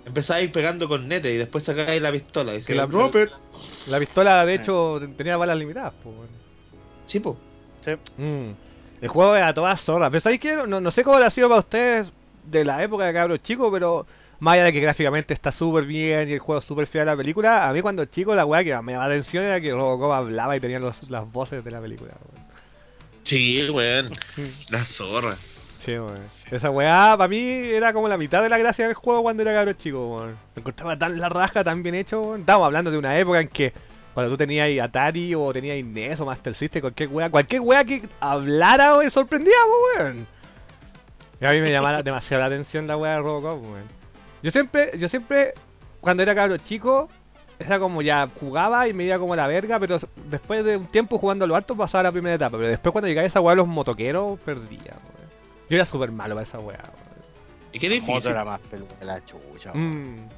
[0.07, 2.55] Empezáis pegando con nete y después sacáis la pistola.
[2.55, 3.33] Y Que la- Robert.
[3.89, 6.29] La pistola, de hecho, tenía balas limitadas, pues, weón.
[7.07, 7.37] Sí, po.
[8.17, 8.51] Mm.
[9.01, 10.09] El juego era toda zorra.
[10.11, 10.57] Pero ¿sabéis qué?
[10.67, 12.09] No, no sé cómo le ha sido para ustedes
[12.45, 14.07] de la época de cabros chicos, pero
[14.41, 17.13] más allá de que gráficamente está súper bien y el juego es súper fiel a
[17.13, 19.73] la película, a mí cuando chico la weá que me llamaba la atención era que
[19.73, 22.13] Robocop hablaba y tenía los- las voces de la película.
[22.33, 22.45] weón.
[23.25, 24.11] Sí, weón.
[24.71, 25.35] La zorra.
[25.85, 26.19] Sí, weón.
[26.51, 29.53] Esa weá para mí era como la mitad de la gracia del juego cuando era
[29.55, 30.37] cabro chico, weón.
[30.55, 32.41] Me encontraba tan la raja, tan bien hecho, weón.
[32.41, 33.73] Estábamos hablando de una época en que
[34.13, 38.03] cuando tú tenías Atari o tenías NES o Master System, cualquier weá, cualquier weá que
[38.21, 39.57] hablara, weón, sorprendía,
[39.99, 40.27] weón.
[41.41, 44.04] Y a mí me llamaba demasiado la atención la weá de Robocop, weón.
[44.45, 45.55] Yo siempre, yo siempre,
[46.01, 47.09] cuando era cabro chico,
[47.59, 49.99] era como ya jugaba y me iba como la verga, pero
[50.29, 52.59] después de un tiempo jugando a lo alto pasaba la primera etapa.
[52.59, 55.31] Pero después cuando llegaba esa weá de los motoqueros, perdía, weón.
[55.71, 57.05] Yo era súper malo para esa weá, weón.
[57.73, 58.31] Y qué La moto difícil.
[58.33, 59.73] era más peluda que la chucha.
[59.73, 60.17] weón.
[60.17, 60.29] Mm,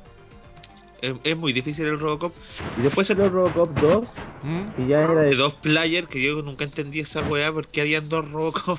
[1.03, 2.33] Es, es muy difícil el Robocop.
[2.79, 4.05] Y después salió el Robocop 2,
[4.45, 4.65] mm.
[4.77, 8.31] que ya era de dos players, que yo nunca entendí esa weá porque habían dos
[8.31, 8.79] Robocop.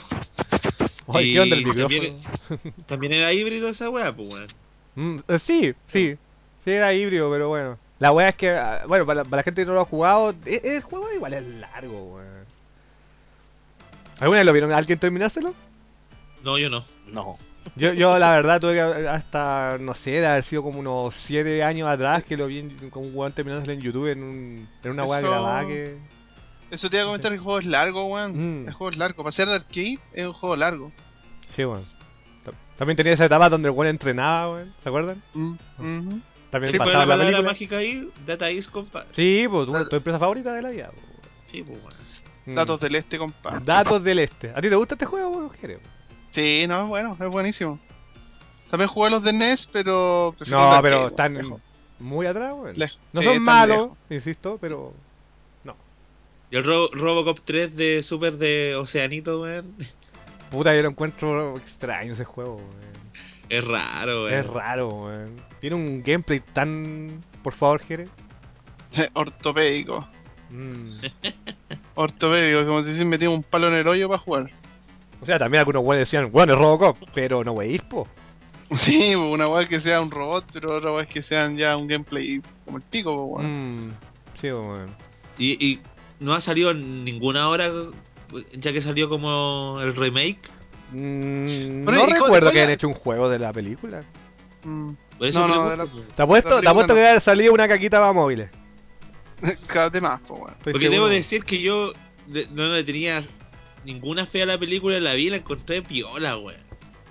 [1.09, 2.15] Ay, Y ¿qué onda el también-
[2.47, 2.73] micrófono?
[2.87, 4.47] También era híbrido esa weá, pues weón.
[4.97, 6.17] Mm, eh, sí, sí.
[6.65, 7.77] Sí, era híbrido, pero bueno.
[7.99, 9.85] La weá es que, ah, bueno, para, la- para la gente que no lo ha
[9.85, 12.45] jugado, e- el, juego igual es largo, weón.
[14.19, 14.71] ¿Alguna vez lo vieron?
[14.71, 15.53] ¿Alguien terminárselo?
[16.43, 16.83] No, yo no.
[17.07, 17.37] No.
[17.75, 21.63] Yo, yo la verdad tuve que hasta, no sé, de haber sido como unos 7
[21.63, 24.91] años atrás que lo vi en- con un weón terminándolo en YouTube en, un, en
[24.91, 25.97] una weá Eso- grabada que...
[26.69, 28.63] Eso te iba a comentar, el juego es largo, weón.
[28.63, 28.67] Mm.
[28.67, 29.23] El juego es largo.
[29.23, 30.91] Para ser arcade es un juego largo.
[31.55, 31.85] Sí, weón.
[32.51, 35.21] Ta- También tenía esa etapa donde el weón entrenaba, weón, ¿se acuerdan?
[35.33, 35.53] Mm.
[36.49, 37.41] También Sí, pues pasaba la la palabra película.
[37.49, 39.09] mágica ahí, Data East, compadre.
[39.13, 40.87] Sí, pues tu, empresa favorita de la vida.
[40.91, 41.21] po, weón.
[41.47, 42.27] Sí, pues weón.
[42.45, 42.55] Mm.
[42.55, 43.59] Datos del este, compa.
[43.63, 44.51] Datos del Este.
[44.55, 45.49] ¿A ti te gusta este juego, weón?
[45.51, 45.79] Jere?
[46.31, 47.79] Sí, no, es bueno, es buenísimo.
[48.71, 50.33] También jugué los de NES, pero.
[50.37, 51.61] prefiero No, pero están lejos.
[51.99, 52.73] muy atrás, weón.
[53.13, 53.97] No Sí, son malos, lejos.
[54.09, 54.93] insisto, pero...
[56.49, 59.75] Y el Ro- Robocop 3 de Super de Oceanito, weón.
[60.49, 62.69] Puta, yo lo encuentro extraño ese juego, weón.
[63.49, 64.33] Es raro, weón.
[64.33, 65.41] Es raro, weón.
[65.59, 67.21] Tiene un gameplay tan...
[67.43, 68.07] Por favor, Jere.
[69.13, 70.07] Ortopédico.
[70.49, 70.99] Mm.
[71.95, 74.51] Ortopédico, como si se metiera un palo en el hoyo para jugar.
[75.21, 78.07] O sea, también algunos weones decían, bueno, es Robocop, pero no weís, po.
[78.75, 81.87] Sí, pues, una weá que sea un robot, pero otra weá que sean ya un
[81.87, 83.87] gameplay como el pico, weón.
[83.87, 83.93] Mm.
[84.35, 84.93] Sí, weón.
[85.37, 85.79] Y, y
[86.19, 87.71] no ha salido en ninguna hora,
[88.53, 90.39] ya que salió como el remake.
[90.91, 94.03] Mm, no ¿y cuál- recuerdo que hayan hecho un juego de la película.
[94.63, 94.91] Mm.
[95.17, 95.85] Por eso No, no, la-.
[96.15, 98.49] Te apuesto, te apuesto película que debe haber salido una caquita para móviles.
[99.67, 100.91] Cada vez más, pues, Porque seguro.
[100.91, 101.91] debo decir que yo
[102.27, 103.23] de- no le tenía
[103.85, 106.59] ninguna fe a la película, la vi y la encontré piola, weón.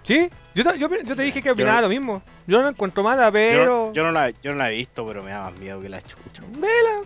[0.02, 0.28] ¿Sí?
[0.54, 2.22] Yo te, yo, yo te dije que Yo- opinaba lo mismo.
[2.46, 3.92] Yo no la encuentro mala, Yo, pero...
[3.92, 6.00] yo no la, yo no la he visto, pero me da más miedo que la
[6.02, 6.42] chucha.
[6.42, 6.60] weón.
[6.60, 6.96] Vela.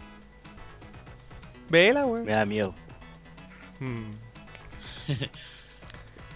[1.70, 2.24] Vela, weón.
[2.24, 2.74] Me da miedo.
[3.80, 4.12] Mm.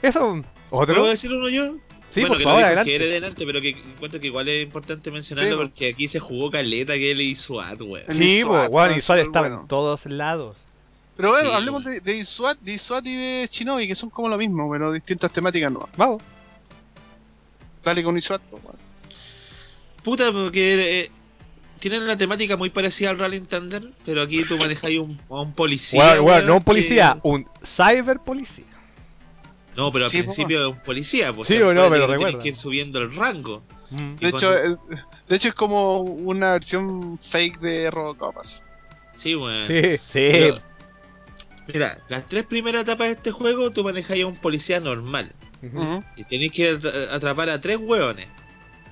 [0.03, 0.95] Eso, otro.
[0.95, 1.77] ¿Puedo decir uno yo?
[2.13, 2.99] Sí, bueno, por que favor, lo adelante.
[2.99, 6.95] Delante, pero que encuentro que igual es importante mencionarlo Sí, porque aquí se jugó caleta
[6.95, 8.05] que él y SWAT, weón.
[8.09, 9.61] El Sí, weón, ah, y estaba bueno.
[9.63, 10.57] en todos lados.
[11.17, 11.57] Pero bueno, Sí.
[11.57, 15.33] hablemos de, de de ISWAT y de Shinobi, que son como lo mismo, pero distintas
[15.33, 15.91] temáticas nuevas.
[15.97, 16.23] Vamos.
[17.85, 18.77] Dale con ISWAT, pues, weón.
[20.05, 21.11] Puta, porque eh,
[21.91, 25.53] tienen una temática muy parecida al Rally Thunder, pero aquí tú manejáis un, a un
[25.55, 26.21] policía.
[26.23, 28.65] Weón, no un que- policía, un cyber policía.
[29.77, 31.49] No, pero al Sí, principio es un policía, pues.
[31.49, 33.63] Sí, o sea, no, pero que tienes que ir subiendo el rango.
[33.91, 34.15] Mm.
[34.17, 38.39] De hecho, de hecho es como una versión fake de Robocop.
[38.39, 38.55] así.
[39.17, 39.67] Sí, weón.
[39.67, 39.99] Sí, sí.
[40.13, 40.59] Pero,
[41.73, 45.33] mira, las tres primeras etapas de este juego tú manejáis a un policía normal.
[46.17, 48.29] Y tenéis que atra- atrapar a tres hueones.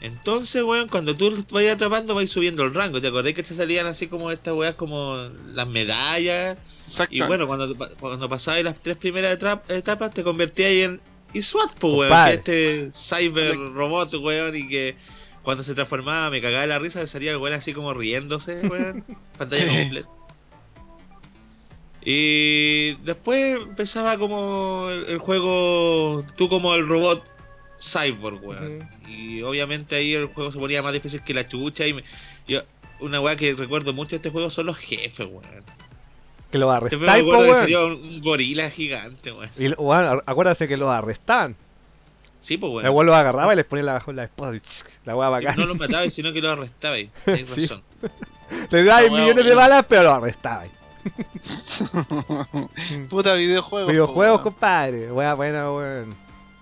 [0.03, 3.01] Entonces, weón, cuando tú vayas atrapando, vais subiendo el rango.
[3.01, 6.59] ¿Te acordás que te salían así como estas weas, como las medallas?
[6.89, 7.15] Exacto.
[7.15, 9.39] Y bueno, cuando, cuando pasabas las tres primeras
[9.69, 11.01] etapas, te convertías ahí en
[11.35, 12.27] ISWAT, pues, weón.
[12.27, 14.97] Que este cyber robot, weón, y que
[15.45, 19.05] cuando se transformaba me cagaba la risa, salía el weón así como riéndose, weón.
[19.39, 20.09] pantalla completa.
[22.05, 27.32] Y después empezaba como el, el juego, tú como el robot
[27.83, 28.89] cyborg, weón.
[29.09, 31.87] Y obviamente ahí el juego se ponía más difícil que la chucha.
[31.87, 32.05] Y me-
[32.47, 32.61] yo,
[33.01, 35.43] una weá que recuerdo mucho de este juego son los jefes, weón.
[36.53, 36.59] Que
[37.47, 37.61] weón.
[37.61, 39.51] sería un, un gorila gigante, weón.
[39.59, 41.57] Y, weón, acuérdate que los arrestaban.
[42.41, 42.95] Sí, pues El weón.
[42.95, 44.55] weón los agarraba y les ponía la, la esposa.
[44.57, 44.61] y
[45.05, 45.57] La weá bacán.
[45.57, 46.97] No los mataba, sino que los arrestaba.
[47.25, 47.61] Tienes Sí.
[47.63, 47.83] razón.
[48.71, 50.65] Le daba La weá millones de balas, pero los arrestaba.
[53.11, 53.89] Puta videojuego.
[53.89, 55.11] Videojuegos, po, compadre.
[55.13, 56.15] Weá buena, weón.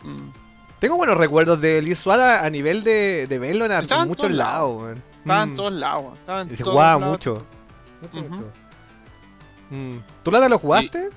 [0.05, 0.27] weón.
[0.29, 0.33] Mm.
[0.81, 4.83] Tengo buenos recuerdos de Liz Suárez a nivel de, de verlo en, en muchos lados,
[4.83, 5.03] weón.
[5.21, 5.51] Estaba Mm.
[5.51, 6.03] en todos lados.
[6.05, 6.15] weón.
[6.17, 7.13] Estaba en Y se todos jugaba lados.
[7.13, 7.47] mucho.
[8.03, 8.35] Mucho, Ujú.
[8.35, 8.53] mucho.
[9.71, 9.97] Mm.
[10.23, 11.11] ¿Tú Lata lo jugaste?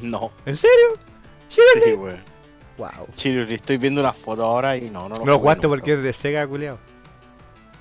[0.00, 0.32] No.
[0.46, 0.86] ¿En serio?
[1.48, 1.60] Sí,
[1.94, 2.22] weón.
[2.78, 3.08] Wow.
[3.16, 5.76] Chile, estoy viendo una foto ahora y no, no No lo lo jugué jugaste nunca.
[5.76, 6.78] porque es de Sega, culiao.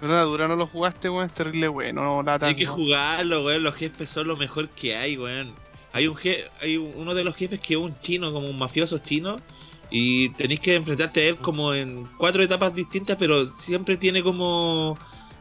[0.01, 1.27] Nada, dura no lo jugaste, weón.
[1.27, 2.21] Es terrible, bueno.
[2.21, 2.73] No, Hay que no.
[2.73, 3.63] jugarlo, weón.
[3.63, 5.53] Los jefes son lo mejor que hay, weón.
[5.93, 8.57] Hay un je hay un- uno de los jefes que es un chino, como un
[8.57, 9.39] mafioso chino.
[9.89, 14.97] Y tenéis que enfrentarte a él como en cuatro etapas distintas, pero siempre tiene como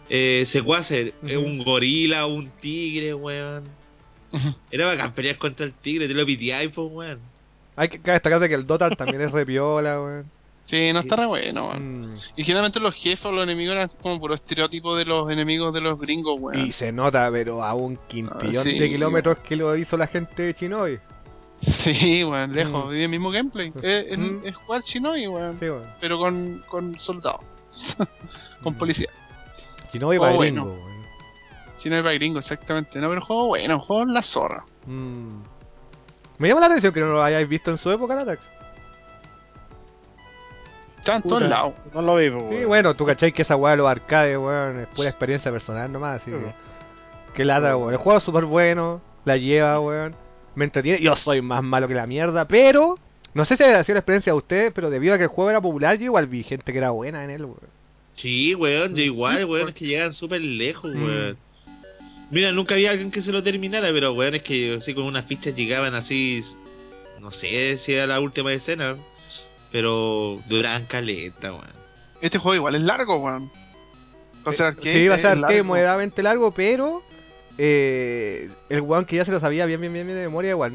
[0.09, 1.13] eh, secuaces.
[1.27, 1.47] Es Ujú.
[1.47, 3.65] un gorila, un tigre, weón.
[4.71, 7.21] Era bacán pelear contra el tigre, te lo piteáis, pues, weón.
[7.75, 10.31] Hay que cabe destacar de que el Dota también es repiola, weón.
[10.65, 11.07] Sí, no Sí.
[11.07, 12.13] está re bueno, weón.
[12.15, 12.19] Mm.
[12.37, 15.81] Y generalmente los jefes o los enemigos eran como por estereotipo de los enemigos de
[15.81, 16.67] los gringos, weón.
[16.67, 20.07] Y se nota, pero a un quintillón Ah, sí, de kilómetros que lo hizo la
[20.07, 20.99] gente de Chinoy.
[21.63, 22.87] Sí, weón, lejos.
[22.93, 22.97] Mm.
[22.97, 23.73] Y el mismo gameplay.
[23.83, 24.41] Es, es- Mm.
[24.47, 25.59] es jugar Shinobi, weón.
[25.59, 25.85] Sí, weón.
[26.01, 27.41] Pero con, con soldados.
[28.63, 28.79] con Mm.
[28.79, 29.09] policía.
[29.91, 30.65] Chinoy Oh, para bueno.
[30.67, 30.97] gringo, weón.
[31.79, 32.99] Shinobi para gringo, exactamente.
[32.99, 34.65] No, pero juego bueno, juego en la zorra.
[34.87, 35.41] Mm.
[36.39, 38.43] Me llama la atención que no lo hayáis visto en su época, Latax.
[40.99, 41.75] Está en todos lados.
[41.95, 42.67] No lo vi, pues, Sí, weón.
[42.69, 46.21] bueno, tú cachai que esa weá de los arcades, weón, es pura experiencia personal nomás,
[46.21, 47.33] así Sí, que.
[47.35, 47.93] Que lata, weón.
[47.93, 50.15] El juego es súper bueno, la lleva, weón.
[50.57, 51.01] Me entretiene.
[51.01, 52.99] Yo soy más malo que la mierda, pero.
[53.35, 55.51] No sé si ha sido la experiencia de ustedes, pero debido a que el juego
[55.51, 57.59] era popular, yo igual vi gente que era buena en él, weón.
[58.15, 61.05] Sí, weón, yo igual, Sí, weón, es que llegan súper lejos, Mm.
[61.05, 61.37] weón.
[62.31, 65.27] Mira, nunca había alguien que se lo terminara, pero weón, es que así con unas
[65.27, 66.41] fichas llegaban así,
[67.21, 68.97] no sé si era la última escena,
[69.71, 71.67] pero duraban caleta, weón.
[72.23, 73.51] Este juego igual es largo, weón.
[74.47, 74.93] Va a ser arcade.
[74.99, 77.03] Sí, va a ser arcade moderadamente largo, pero.
[77.59, 80.73] Eh, el weón que ya se lo sabía bien, bien, bien, bien de memoria, igual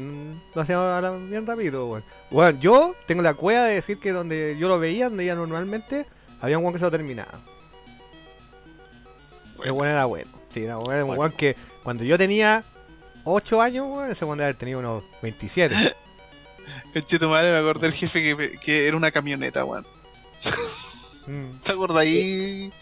[0.54, 2.04] lo hacía bien rápido, weón.
[2.30, 6.06] Weón, yo tengo la cueva de decir que donde yo lo veía, donde iba normalmente,
[6.40, 7.38] había un weón que se lo terminaba.
[9.64, 10.30] El weón era bueno.
[10.52, 11.20] Sí, era bueno, un Bueno.
[11.20, 12.64] weón que cuando yo tenía
[13.24, 15.94] 8 años, weón, ese weón debe haber tenido unos 27.
[16.94, 19.86] El cheto madre me acordé del jefe que, que era una camioneta, weón.
[21.24, 22.72] Mm, ¿Te ahí?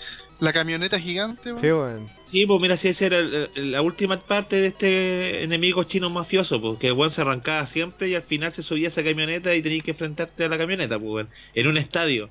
[0.40, 1.60] La camioneta gigante, weón.
[1.60, 2.10] Sí, weón.
[2.22, 6.08] Sí, pues mira, si esa era el- el- la última parte de este enemigo chino
[6.10, 9.04] mafioso, pues que el weón se arrancaba siempre y al final se subía a esa
[9.04, 12.30] camioneta y tenías que enfrentarte a la camioneta, pues weón, en un estadio.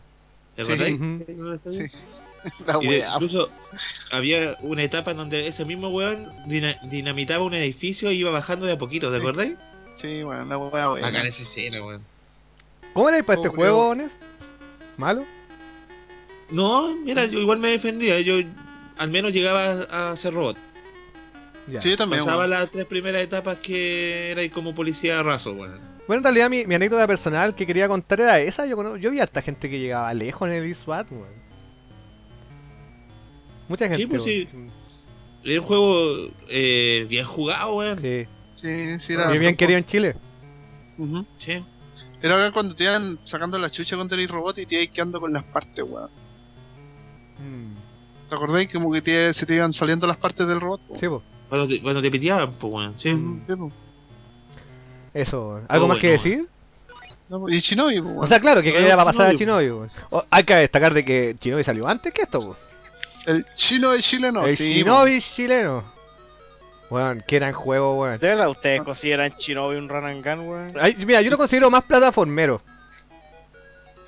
[0.56, 0.68] ¿Te Sí.
[0.72, 0.96] acordáis?
[0.96, 1.88] En un estadio.
[1.88, 1.92] Sí.
[2.66, 3.52] La Y incluso
[4.12, 8.66] había una etapa en donde ese mismo weón dina- dinamitaba un edificio y iba bajando
[8.66, 9.22] de a poquito, ¿te Sí.
[9.22, 9.54] acordáis?
[10.02, 11.04] Sí, weón, la weá, weón.
[11.06, 12.02] Acá en esa escena, weón.
[12.94, 14.00] ¿Cómo era para este Pobre juego, weón.
[14.02, 14.12] Ones?
[14.98, 15.26] ¿Malo?
[16.52, 18.36] No, mira, yo igual me defendía, yo
[18.98, 20.58] al menos llegaba a, a ser robot.
[21.68, 21.82] Ya.
[21.82, 25.80] Sí, yo también, Pasaba las tres primeras etapas que era ahí como policía raso, weón.
[26.08, 28.66] Bueno, en realidad mi, mi anécdota personal que quería contar era esa.
[28.66, 31.40] Yo, yo vi a esta gente que llegaba lejos en el ISWAT, weón.
[33.68, 34.08] Mucha gente.
[34.08, 34.48] pues sí.
[35.44, 38.02] Es un juego eh, bien jugado, weón.
[38.02, 38.26] Sí.
[38.56, 39.30] Sí, sí, era.
[39.32, 40.16] bien querido en Chile.
[40.98, 41.26] Ujú.
[41.38, 41.64] Sí.
[42.22, 45.20] Era acá cuando te iban sacando la chucha contra el robot y te ibas quedando
[45.20, 46.10] con las partes, weón.
[47.40, 48.30] Mm.
[48.30, 48.72] ¿Te acordáis?
[48.72, 50.82] Como que te- se te iban saliendo las partes del robot.
[50.88, 50.96] po?
[51.00, 51.24] Sí, po.
[51.50, 52.98] Cuando te, cuando te piteaban, pues, weón.
[53.00, 53.12] Sí.
[53.14, 53.72] Mm, sí, po.
[55.14, 55.66] Eso, weón.
[55.68, 56.48] ¿Algo Oh, más que decir?
[57.30, 58.24] No, y Shinobi, weón.
[58.24, 59.90] O sea, claro, que Bueno, quería pasar a Shinobi, Chinobi, weón.
[60.12, 62.56] O- Hay que destacar de que Chinobi salió antes que esto, weón.
[63.26, 64.46] el chino de chileno.
[64.46, 65.84] El sí, Shinobi chileno.
[66.90, 68.20] Weón, que gran juego, weón.
[68.20, 70.74] ¿De verdad ustedes consideran Shinobi un run and gun, weón?
[70.80, 72.62] Ay, mira, yo lo considero más plataformero.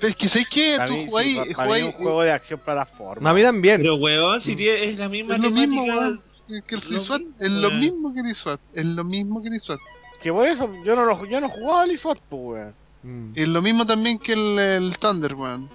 [0.02, 0.74] Pero es que ¿sabes qué?
[0.78, 3.30] Para Tú mí, sí, para mí un juego de acción plataforma.
[3.30, 3.76] A mí también.
[3.80, 4.56] Pero, weón, si Mm.
[4.56, 7.20] tiene, es la misma Es lo mismo, que el Lo SWAT.
[7.20, 8.60] mismo, Es lo mismo que el SWAT.
[8.74, 9.78] Es lo mismo que el SWAT.
[10.20, 12.74] Que por eso yo no lo yo no jugaba al pues, weón.
[13.04, 13.32] Mm.
[13.36, 15.68] Es lo mismo también que el, el Thunder, weón.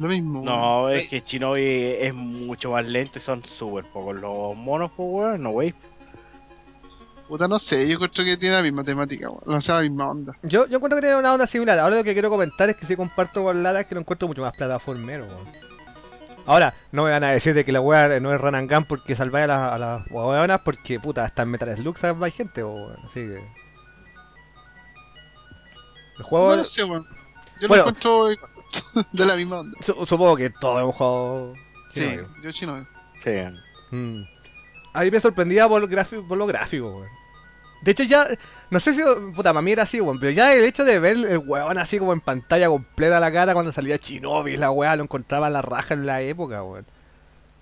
[0.00, 0.40] Lo mismo.
[0.40, 0.46] weón.
[0.46, 1.08] No, es Eh.
[1.10, 1.62] que Shinobi
[2.00, 5.42] es mucho más lento y son súper pocos los monos, pues, weón.
[5.44, 5.72] No, wey.
[7.28, 9.58] Puta, no sé, yo creo que tiene la misma temática, weón.
[9.58, 10.32] O sea, la misma onda.
[10.42, 11.78] Yo, yo encuentro que tiene una onda similar.
[11.80, 14.28] Ahora lo que quiero comentar es que si comparto con Lara es que lo encuentro
[14.28, 15.24] mucho más plataformero.
[15.26, 15.66] weón.
[16.46, 18.84] Ahora, no me van a decir de que la weá no es Run and Gun
[18.84, 22.62] porque salváis a, las- a las weonas porque puta, hasta en Metal Slug salváis gente,
[22.62, 22.94] weón.
[23.04, 23.44] Así que.
[26.18, 26.50] El juego.
[26.50, 27.04] No lo sé, weón.
[27.60, 27.84] Yo Bueno.
[27.84, 28.28] lo encuentro
[29.12, 29.76] de la misma onda.
[29.84, 31.54] su- supongo que todos hemos jugado.
[31.94, 32.86] Sí, yo chino.
[33.24, 33.32] Sí.
[33.90, 34.22] Mm.
[34.96, 37.08] A mí me sorprendía por lo gráfico, por lo gráfico, weón.
[37.82, 38.26] De hecho ya,
[38.70, 39.02] no sé si,
[39.34, 42.12] puta, mami era así, weón, pero ya el hecho de ver el weón así como
[42.12, 45.94] en pantalla completa la cara cuando salía Shinobi, la weá, lo encontraba a la raja
[45.94, 46.86] en la época, weón.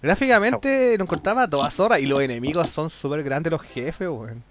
[0.00, 4.44] Gráficamente lo encontraba a todas horas y los enemigos son súper grandes los jefes, weón.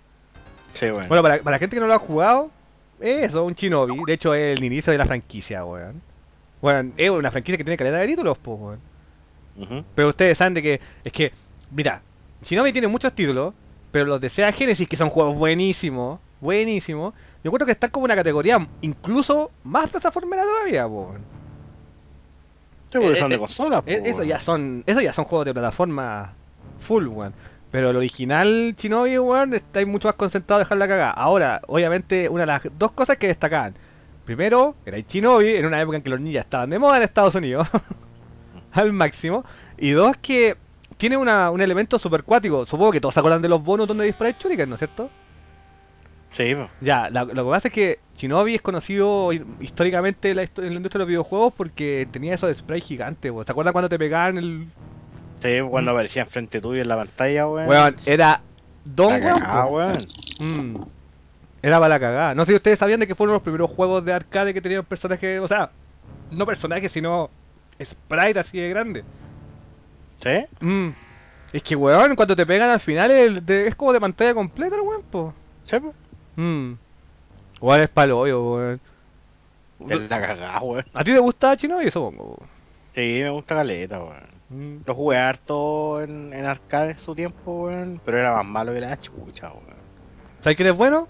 [0.73, 1.07] Sí, weón.
[1.07, 2.51] Bueno, para, para la gente que no lo ha jugado,
[2.99, 6.01] eso, un Shinobi, de hecho es el inicio de la franquicia, weón.
[6.61, 9.85] Bueno, es una franquicia que tiene calidad de títulos, pues, weón.
[9.95, 11.31] Pero ustedes saben de que, es que,
[11.72, 12.01] mira,
[12.44, 13.53] Shinobi tiene muchos títulos,
[13.91, 17.14] pero los de Sega Genesis, que son juegos buenísimos, buenísimos,
[17.44, 21.10] yo creo que están como una categoría incluso más plataformera todavía, po.
[21.10, 21.22] weón.
[22.91, 24.14] Sí, porque Eh, son eh, de consola, Eh, pues.
[24.14, 26.34] Eso ya son, eso ya son juegos de plataforma
[26.82, 27.34] full, weón.
[27.72, 31.11] Pero el original Shinobi, weón, está ahí mucho más concentrado en dejar la cagada.
[31.11, 33.74] Ahora, obviamente, una de las dos cosas que destacaban.
[34.26, 37.03] Primero, era el Shinobi, en una época en que los ninjas estaban de moda en
[37.03, 37.68] Estados Unidos.
[38.74, 39.44] al máximo.
[39.78, 40.56] Y dos, que
[40.98, 42.65] tiene una, un elemento super cuático.
[42.65, 45.10] Supongo que todos se acuerdan de los bonus donde disparáis shuriken, ¿no es cierto?
[46.32, 46.56] Sí.
[46.82, 50.49] Ya, la- lo que pasa es que Shinobi es conocido hi- históricamente en la, en
[50.56, 53.45] la industria de los videojuegos porque tenía esos sprays gigantes, weón.
[53.45, 54.68] ¿Te acuerdas cuando te pegaban el,
[55.41, 57.68] Sí, cuando aparecía enfrente tuyo en la pantalla, weón.
[57.70, 58.41] Weón, era
[58.86, 60.06] Don cagada, weón.
[60.40, 60.76] Mm.
[61.61, 62.36] Era para la cagada.
[62.36, 64.84] No sé si ustedes sabían de que fueron los primeros juegos de arcade que tenían
[64.86, 65.70] personajes, o sea,
[66.32, 67.30] no personajes, sino
[67.82, 69.03] sprite así de grande.
[70.23, 70.45] ¿Sí?
[70.65, 70.89] Mm.
[71.51, 74.81] Es que, weón, cuando te pegan al final de- es como de pantalla completa el
[74.81, 75.33] weón, po.
[75.65, 75.93] Sí, pues.
[76.35, 76.73] Mm.
[77.61, 78.81] Weón es palo hoyo, weón.
[79.89, 80.85] Es la cagada, weón.
[80.93, 82.37] ¿A ti te gusta Shinobi, supongo?
[82.37, 82.45] po?
[82.95, 84.27] Sí, me gusta caleta, weón.
[84.49, 84.77] Mm.
[84.85, 87.99] Lo jugué harto en, en arcade en su tiempo, weón.
[88.03, 89.83] Pero era más malo que la chucha, weón.
[90.41, 91.07] ¿Sabes quién es bueno?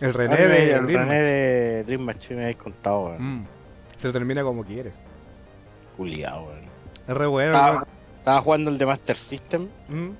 [0.00, 3.22] El René Ah, de el Dream René de Dream Match me habéis contado, weón.
[3.40, 3.46] Mm.
[3.98, 4.92] Se lo termina como quiere.
[5.96, 6.60] Culiado, weón.
[7.08, 7.86] Es re bueno, Estaba,
[8.26, 9.68] estaba jugando el de Master System.
[9.88, 10.10] Mm.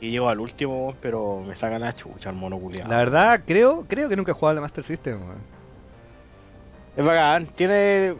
[0.00, 2.90] y llego al último, pero me saca la chucha el mono culiado.
[2.90, 5.38] La verdad, creo, creo que nunca he jugado al Master System, weón.
[6.96, 8.16] Es bacán, tiene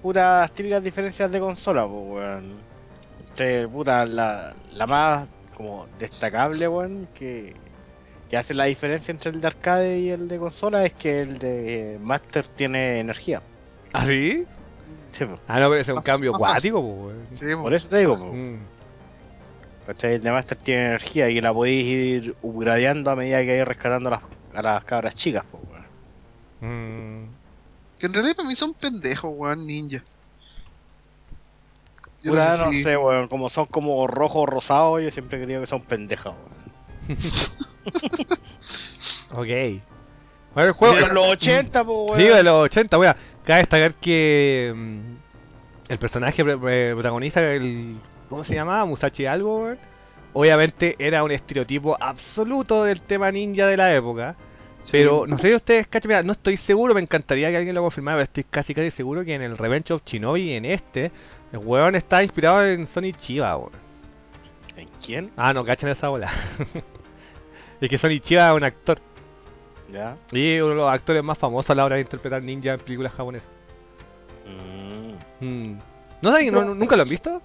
[0.00, 2.54] putas típicas diferencias de consola, pues, weón.
[3.28, 7.54] Entre, puta, la, la más como destacable, weón, que,
[8.30, 11.38] que hace la diferencia entre el de arcade y el de consola es que el
[11.38, 13.42] de Master tiene energía.
[13.92, 14.46] ¿Ah, sí?
[15.12, 15.40] Sí, pues.
[15.48, 17.26] Ah, no, pero ese es un cambio cuático, po, weón.
[17.32, 17.62] Sí, po.
[17.62, 18.32] Por eso te digo, pues.
[18.32, 18.56] Mm.
[20.02, 24.08] El de Master tiene energía y la podéis ir upgradeando a medida que vais rescatando
[24.08, 24.22] a las,
[24.54, 25.62] a las cabras chicas, pues,
[26.60, 27.24] weón.
[27.24, 27.28] Mm.
[27.98, 30.04] Que en realidad para mí son pendejos, weón, ninja.
[32.22, 35.62] Yo Puta, no sé, weón, como son como rojo o rosado, yo siempre he creído
[35.62, 37.18] que son pendejas, weón.
[39.32, 39.80] Ok.
[40.56, 40.96] El juego.
[40.96, 42.20] De los 80, pues, weón.
[42.20, 43.14] Sí, de los 80, weón.
[43.44, 44.72] Cabe destacar que.
[44.74, 45.00] mm,
[45.88, 47.96] el personaje protagonista, el.
[48.28, 48.84] ¿Cómo se llamaba?
[48.84, 49.78] Musashi algo, weón.
[50.32, 54.36] Obviamente era un estereotipo absoluto del tema ninja de la época.
[54.90, 58.16] Pero no sé si ustedes, mira, no estoy seguro, me encantaría que alguien lo confirmara,
[58.16, 61.12] pero estoy casi casi seguro que en el Revenge of Shinobi, en este,
[61.52, 63.72] el weón está inspirado en Sonic Chiba, weón.
[64.76, 65.30] ¿En quién?
[65.36, 66.32] Ah, no, cachan esa bola.
[67.80, 69.00] es que Sonic Chiba es un actor.
[69.92, 70.16] Ya.
[70.32, 73.12] Y uno de los actores más famosos a la hora de interpretar ninja en películas
[73.12, 73.48] japonesas.
[74.46, 75.78] Mm, Mm.
[76.22, 77.42] ¿No saben, no- ¿Nunca lo han visto?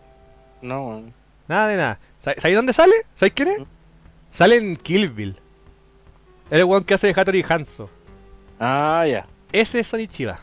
[0.62, 1.14] no, weón.
[1.48, 2.00] Nada de nada.
[2.22, 2.94] ¿Sabes sabéis dónde sale?
[3.16, 3.62] ¿Sabéis quién es?
[4.32, 5.36] Sale en Kill Bill.
[6.50, 7.90] Es el weón que hace de Hattori Hanzo.
[8.60, 9.26] Ah, ya.
[9.52, 10.40] Ese es Sonic Chiba.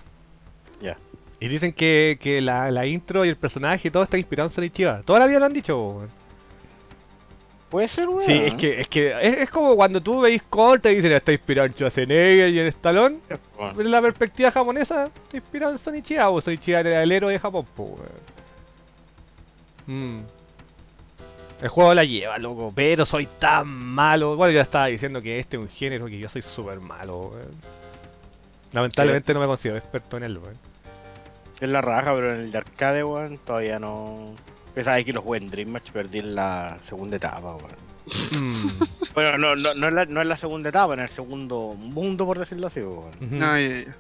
[0.80, 0.96] Ya.
[1.40, 4.54] Y dicen que, que la, la intro y el personaje y todo está inspirado en
[4.54, 5.02] Sonic Chiba.
[5.04, 6.10] Toda la vida lo han dicho, weón.
[7.72, 8.22] Puede ser, weón.
[8.22, 11.32] Sí, es que, es que es, es como cuando tú veis corta y dicen está
[11.32, 13.16] inspirado en Schwarzenegger y en Stallone.
[13.26, 17.10] Pero en la perspectiva japonesa está inspirado en Sonic Chiba, o Sonic Chiba era el
[17.10, 18.10] héroe de Japón, po, weón.
[19.86, 20.24] Mm.
[21.62, 24.36] El juego la lleva, loco, pero soy tan malo.
[24.36, 27.56] Bueno, ya estaba diciendo que este es un género que yo soy súper malo, weón.
[28.72, 30.58] Lamentablemente no me considero experto en él, weón.
[31.58, 34.34] Es la raja, pero en el de arcade, weón, todavía no.
[34.74, 37.92] Pensaba que lo jugué en Dream Match, perdí en la segunda etapa, weón.
[38.32, 38.68] Mm.
[39.14, 42.24] Bueno, no, no, no, es la, no es la segunda etapa, en el segundo mundo,
[42.26, 43.10] por decirlo así, weón.
[43.20, 43.96] No, ya, ya.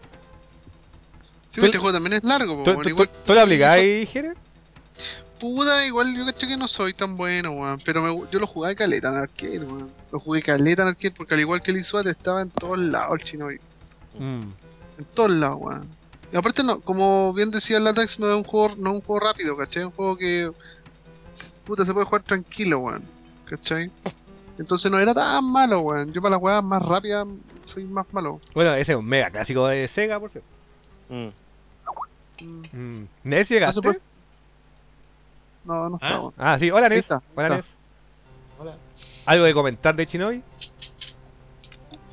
[1.50, 3.08] Sí, Tú- este juego también es largo, ¿Tú, weón, tú, igual.
[3.08, 4.32] tú- tú lo aplicáis, Jere?
[5.38, 7.78] Puta, igual yo cacho que no soy tan bueno, weón.
[7.84, 9.90] Pero me yo lo jugué caleta en arcade, weón.
[10.10, 13.18] Lo jugué caleta en arcade porque al igual que el Isuat estaba en todos lados
[13.20, 13.48] el chino.
[14.18, 14.52] Mm.
[14.98, 15.88] En todos lados, weón.
[16.32, 19.02] Y aparte, no, como bien decía el Latax, no es un juego, no es un
[19.02, 19.82] juego rápido, ¿cachai?
[19.82, 20.50] Es un juego que.
[21.64, 23.02] Puta, se puede jugar tranquilo, weón.
[23.44, 23.90] ¿cachai?
[24.58, 26.12] Entonces no era tan malo, weón.
[26.12, 27.26] Yo para las weas más rápidas
[27.66, 28.40] soy más malo.
[28.54, 30.48] Bueno, ese es un mega clásico de Sega, por cierto.
[31.10, 31.28] Mm.
[32.76, 33.06] Mm.
[33.24, 33.74] ¿Nes llegaste?
[33.74, 33.96] Super-
[35.64, 36.06] No, no ¿Ah?
[36.06, 36.34] está, weón.
[36.38, 36.70] Ah, sí.
[36.70, 36.98] Hola, Nes.
[37.00, 37.56] está, Hola, está.
[37.56, 37.66] Nes.
[38.58, 38.76] Hola.
[39.26, 40.42] ¿Algo de comentar de Shinobi?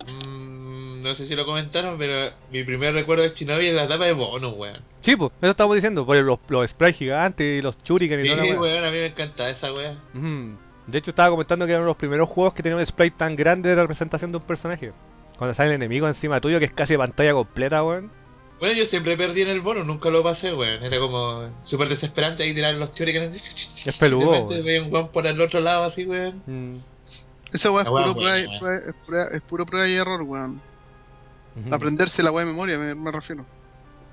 [0.07, 0.58] Mm,
[0.99, 4.13] no sé si lo comentaron, pero mi primer recuerdo de Shinobi es la etapa de
[4.13, 4.77] bonus, weón.
[5.01, 6.05] Sí, pues, eso estamos diciendo.
[6.05, 8.59] Por los, los sprites gigantes y los shuriken y Sí, toda la wea.
[8.59, 9.71] weón, a mí me encanta esa.
[9.71, 10.57] Ujú.
[10.87, 13.69] De hecho, estaba comentando que eran los primeros juegos que tenían un sprite tan grande
[13.69, 14.91] de representación de un personaje.
[15.37, 18.11] Cuando sale el enemigo encima tuyo, que es casi pantalla completa, weón.
[18.59, 20.83] Bueno, yo siempre perdí en el bonus, nunca lo pasé, weón.
[20.83, 23.85] Era como súper desesperante ahí tirar los shurikens.
[23.85, 24.87] Es peludo, De weón.
[24.87, 26.43] un weón por el otro lado así, weón.
[26.45, 26.77] Mm.
[27.53, 27.87] Esa weón.
[29.31, 30.61] es puro prueba y error, weón.
[31.71, 33.45] Aprenderse la wea de memoria, me, me refiero.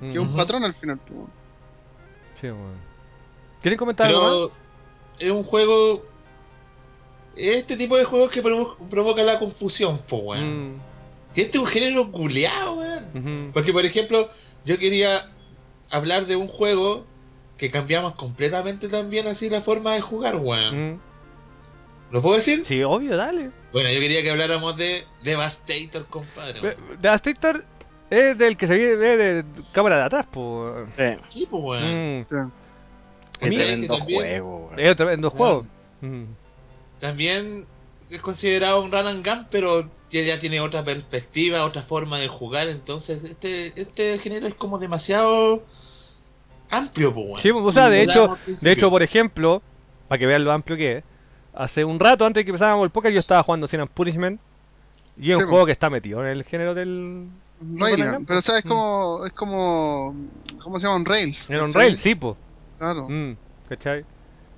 [0.00, 1.30] Que es un patrón al final, pues, weón.
[2.40, 2.76] Sí, weón.
[3.62, 4.60] ¿Quieren comentar algo más?
[5.18, 6.02] Es un juego.
[7.36, 10.74] Este tipo de juegos que provo- provoca la confusión, po, weón.
[10.74, 10.82] Mm.
[11.32, 13.50] Si este es un género culeado, weón.
[13.52, 14.28] Porque, por ejemplo,
[14.64, 15.24] yo quería
[15.90, 17.04] hablar de un juego
[17.58, 20.92] que cambiamos completamente también así la forma de jugar, weón.
[20.94, 21.00] Mm.
[22.10, 22.64] ¿Lo puedo decir?
[22.64, 23.50] Sí, obvio, dale.
[23.72, 26.76] Bueno, yo quería que habláramos de Devastator, compadre.
[27.00, 27.64] Devastator
[28.10, 30.86] es del que se ve de cámara de atrás, pues.
[30.96, 31.04] Sí.
[31.28, 32.20] Sí, pues, weón.
[32.20, 32.52] Mm.
[33.48, 34.70] Mira, Tremendo juego.
[34.76, 35.48] Es otro en dos Weón.
[35.48, 35.66] juegos.
[36.00, 36.24] Mm.
[37.00, 37.66] También
[38.08, 42.68] es considerado un run and gun, pero ya, tiene otra perspectiva, otra forma de jugar.
[42.68, 45.64] Entonces, este, este género es como demasiado
[46.70, 47.42] amplio, pues, weón.
[47.42, 49.60] Sí, o sea, de hecho, de hecho, por ejemplo,
[50.08, 51.04] para que vean lo amplio que es,
[51.56, 54.40] hace un rato antes de que empezábamos el podcast yo estaba jugando Sin Punishment
[55.16, 55.50] y es Sí, un po.
[55.50, 57.28] juego que está metido en el género del...
[57.58, 58.68] Railgun, pero sabes mm.
[58.68, 60.14] como es como
[60.62, 60.96] ¿cómo se llama?
[60.96, 61.48] Un Rails.
[61.48, 61.88] En un ¿cachai?
[61.88, 62.36] rail, sí, po.
[62.78, 63.08] Claro.
[63.08, 63.36] Mm,
[63.68, 64.04] ¿Cachai?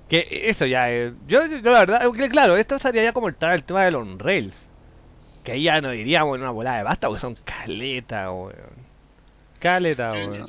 [0.09, 1.13] Que eso ya es...
[1.27, 4.17] Yo, yo, yo la verdad, claro, esto sería ya como el, el tema de los
[4.17, 4.67] rails.
[5.43, 8.53] Que ahí ya no iríamos en una volada de basta, porque son caleta, weón.
[9.59, 10.45] Caleta, weón.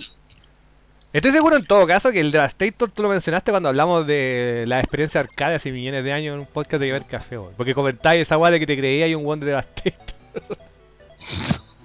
[1.12, 4.78] Estoy seguro en todo caso que el Devastator tú lo mencionaste cuando hablamos de la
[4.78, 7.54] experiencia arcade hace millones de años en un podcast de Gamer Café, weón.
[7.56, 10.16] Porque comentáis esa weá de que te creía y un one de Devastator.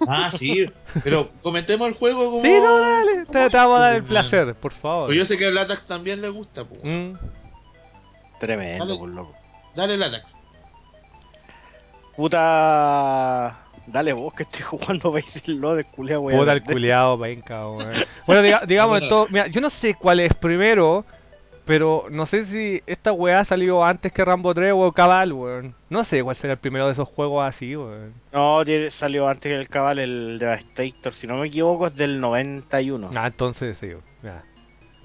[0.06, 0.70] Ah, sí,
[1.02, 2.42] pero comentemos el juego como.
[2.42, 3.24] Sí, no, dale.
[3.24, 5.06] Te, te vamos a dar el placer, por favor.
[5.06, 6.80] Pues yo sé que a Latax también le gusta, pues.
[6.84, 7.14] Mm.
[8.38, 8.98] Tremendo, Dale.
[8.98, 9.34] por loco.
[9.74, 10.36] Dale, Latax.
[12.14, 13.56] Puta.
[13.86, 16.38] Dale vos que estoy jugando Basil de culiao, weón.
[16.40, 17.92] Puta el culiao, venga, weón.
[18.26, 19.26] Bueno, diga- digamos todo.
[19.30, 21.04] Mira, yo no sé cuál es primero,
[21.64, 25.74] pero no sé si esta weá salió antes que Rambo 3 o Cabal, weón.
[25.90, 28.12] No sé cuál será el primero de esos juegos así, weón.
[28.32, 31.12] No, tiene- salió antes que el cabal, el Devastator.
[31.12, 33.10] Si no me equivoco, es del 91.
[33.14, 33.88] Ah, entonces sí,
[34.22, 34.42] ya.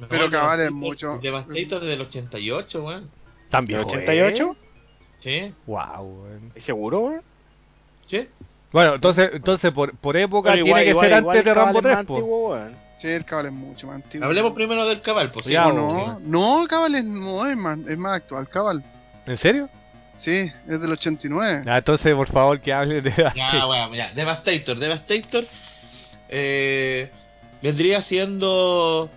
[0.10, 3.10] Pero el Cabal es mucho- el Devastator del 88, weón.
[3.52, 3.90] ¿Tan ¿Del viejo?
[3.92, 4.56] 88?
[5.20, 6.48] Sí, Wow, weón.
[6.48, 7.22] ¿Estás seguro, weón?
[8.08, 8.28] sí.
[8.72, 11.66] Bueno, entonces, entonces por, por época tiene que igual- ser igual antes de el Cabal
[11.74, 12.16] Rambo es más 3, po.
[12.16, 12.76] antiguo, weón.
[13.00, 14.26] Sí, el Cabal es mucho más antiguo.
[14.28, 15.52] Hablemos primero del Cabal, pues sí.
[15.54, 16.60] Ya, ¿O porque- no?
[16.60, 18.84] No, Cabal es, no, es más, es más actual, Cabal.
[19.26, 19.70] ¿En serio?
[20.16, 21.64] Sí, es del 89.
[21.68, 23.12] Ah, entonces, por favor, que hable de...
[23.36, 24.14] Ya, weón, ya.
[24.14, 24.78] Devastator.
[24.78, 25.44] Devastator
[26.30, 27.10] eh,
[27.62, 29.10] vendría siendo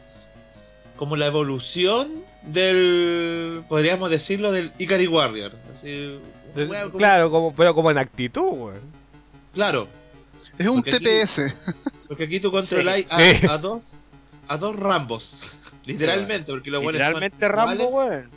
[0.97, 5.53] como la evolución del, podríamos decirlo, del Ikari Warrior.
[5.77, 6.21] Así,
[6.55, 8.94] como- Claro, como, pero como en actitud, weón.
[9.55, 9.89] Claro,
[10.59, 11.55] Es un porque aquí- TPS.
[12.09, 13.47] porque aquí tú controláis a, Sí.
[13.49, 13.83] a dos
[14.49, 15.57] a dos Rambos.
[15.87, 18.31] Literalmente, porque los buenos Literalmente son Rambo, iguales, weón.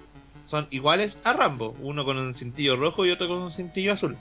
[0.45, 4.17] son iguales a Rambo, uno con un cintillo rojo y otro con un cintillo azul.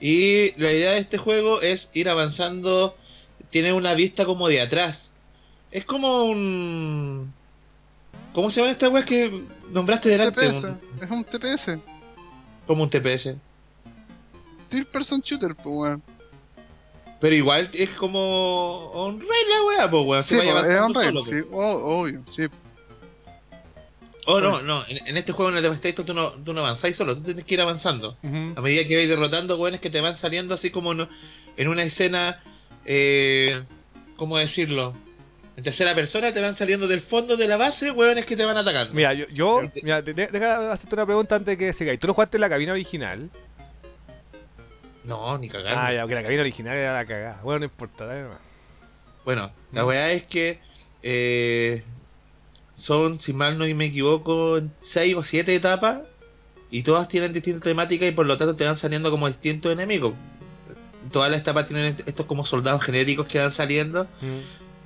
[0.00, 2.96] Y la idea de este juego es ir avanzando,
[3.50, 5.12] tiene una vista como de atrás.
[5.70, 7.32] Es como un...
[8.32, 10.40] ¿Cómo se llama esta wea que nombraste delante?
[10.48, 10.64] TPS.
[10.64, 11.78] Un- Es un TPS.
[12.66, 13.36] como un TPS.
[14.72, 16.02] Third person shooter, pues, weón.
[17.20, 20.24] Pero igual es como un rey la wea, pues weón.
[20.24, 21.56] Se Sí, vaya es un avanzando solo, sí, po.
[21.58, 22.46] o- obvio, sí.
[24.26, 24.84] Oh, no, no.
[24.88, 27.44] En, en este juego en el Devastator tú no, tú no avanzáis solo, tú tienes
[27.44, 28.16] que ir avanzando.
[28.56, 31.08] A medida que vais derrotando weones que te van saliendo así como en,
[31.56, 32.40] en una escena,
[32.84, 33.62] eh,
[34.16, 34.94] ¿cómo decirlo?
[35.56, 38.56] En tercera persona te van saliendo del fondo de la base weones que te van
[38.56, 38.94] atacando.
[38.94, 41.98] Mira, yo, yo Pero te- mira, te- deja hacerte una pregunta antes de que sigáis.
[41.98, 43.28] ¿Tú lo jugaste en la cabina original?
[45.04, 45.80] No, ni cagando.
[45.80, 47.40] Ah, ya, porque la cabina original era la cagada.
[47.42, 48.38] Bueno, no importa, dale nomás.
[49.24, 49.86] Bueno, la Mm.
[49.86, 50.60] weá es que
[51.02, 51.82] eh,
[52.74, 56.02] son, si mal no me equivoco, seis o siete etapas
[56.70, 60.14] y todas tienen distintas temáticas y por lo tanto te van saliendo como distintos enemigos.
[61.10, 64.38] Todas las etapas tienen est- estos como soldados genéricos que van saliendo, Mm.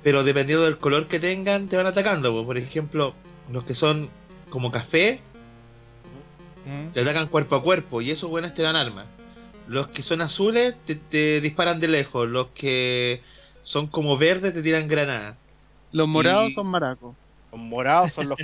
[0.03, 2.31] pero dependiendo del color que tengan te van atacando.
[2.33, 2.45] po.
[2.45, 3.13] Por ejemplo,
[3.51, 4.09] los que son
[4.49, 5.19] como café
[6.65, 6.91] Mm.
[6.93, 9.05] te atacan cuerpo a cuerpo y esos buenos te dan armas.
[9.67, 13.21] Los que son azules te, te disparan de lejos, los que
[13.63, 15.35] son como verdes te tiran granadas.
[15.91, 17.15] Los morados Y- son maracos.
[17.51, 18.39] Los morados son los,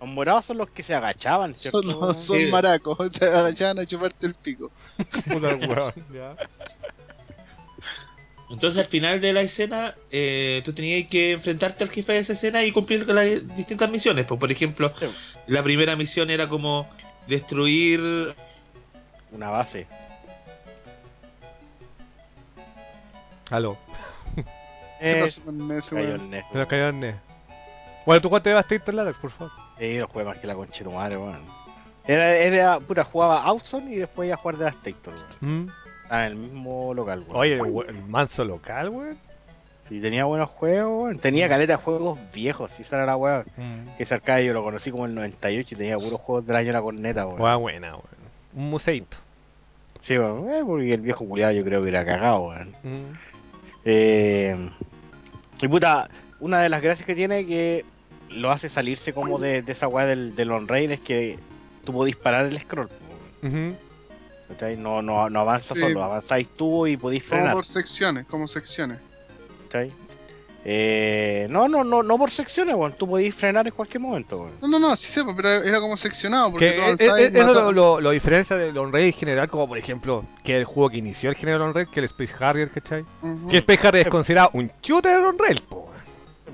[0.00, 1.82] los morados son los que se agachaban, ¿cierto?
[1.82, 2.20] Son, weón?
[2.20, 2.46] son Sí.
[2.50, 2.98] maracos.
[3.18, 4.70] Te agachaban a chuparte el pico.
[5.32, 5.92] Puta weón.
[8.50, 12.34] Entonces al final de la escena eh, tú tenías que enfrentarte al jefe de esa
[12.34, 14.26] escena y cumplir con las distintas misiones.
[14.26, 15.06] Pues, por ejemplo, Sí.
[15.46, 16.86] la primera misión era como
[17.26, 18.00] destruir...
[19.30, 19.86] Una base.
[23.52, 23.76] Aló.
[24.34, 24.42] ¿Qué
[25.00, 25.42] Eh, ese
[25.90, 27.16] cayó el Nes, Se cayó el NES.
[28.06, 29.52] Bueno, tú cuánto llevaste Héctor Latex, por favor.
[29.78, 31.40] Sí, lo jugué más que la concha de tu madre, weón.
[32.06, 35.64] Era, era, puta, jugaba Outzone y después iba a jugar Devastator, weón.
[35.64, 35.68] Mm.
[36.02, 37.36] Estaba en el mismo local, weón.
[37.36, 39.18] Oye, el, el manso local, weón.
[39.88, 41.18] Sí, tenía buenos juegos, weón.
[41.18, 43.44] Tenía caleta de juegos viejos, sí, esa era la weón.
[43.56, 43.96] Mm.
[43.96, 46.68] Que ese arcade yo lo conocí como el 98 y tenía puros juegos del año
[46.68, 47.40] de la corneta, weón.
[47.40, 48.04] Weón, buena, weón.
[48.54, 49.16] Un museito.
[50.00, 52.74] Sí, weón, eh, porque el viejo culiado yo creo que era cagado, weón.
[52.82, 53.31] Mm.
[53.84, 54.70] Eh,
[55.60, 56.08] y puta,
[56.40, 57.84] una de las gracias que tiene que
[58.30, 61.38] lo hace salirse como de, de esa weá del, del on-rail es que
[61.84, 62.88] tú podés disparar el scroll.
[64.48, 64.76] ¿cachai?
[64.76, 65.80] No, no, no avanza Sí.
[65.80, 67.54] solo, avanzáis tú y podéis Como frenar.
[67.54, 68.98] por secciones, como secciones.
[70.64, 72.92] Eh, no, no, no, no por secciones, weón.
[72.96, 74.52] Tú podéis frenar en cualquier momento, weón.
[74.60, 76.52] No, no, no, sí sepa, pero era como seccionado.
[76.52, 76.74] Porque Que,
[77.06, 80.24] tú eh, y eso lo, lo, lo diferencia del on-rail en general, como por ejemplo,
[80.44, 83.04] que el juego que inició el género on-rail, que el Space Harrier, ¿cachai?
[83.22, 83.48] Ujú.
[83.48, 85.90] Que el Space Harrier es considerado un shooter on-rail, po,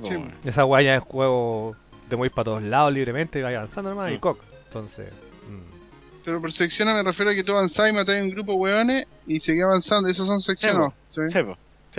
[0.02, 0.32] weón.
[0.42, 0.48] Sí.
[0.48, 1.76] Esa weá ya es juego
[2.08, 4.20] de mover para todos lados libremente y vais avanzando nomás y Mm.
[4.20, 4.40] cock.
[4.68, 6.24] Entonces, mm.
[6.24, 9.06] Pero por secciones me refiero a que tú avanzabas y matabas un grupo de weones
[9.26, 10.08] y seguías avanzando.
[10.08, 10.92] Esos son seccionados.
[11.10, 11.20] ¿sí?
[11.30, 11.38] Sí,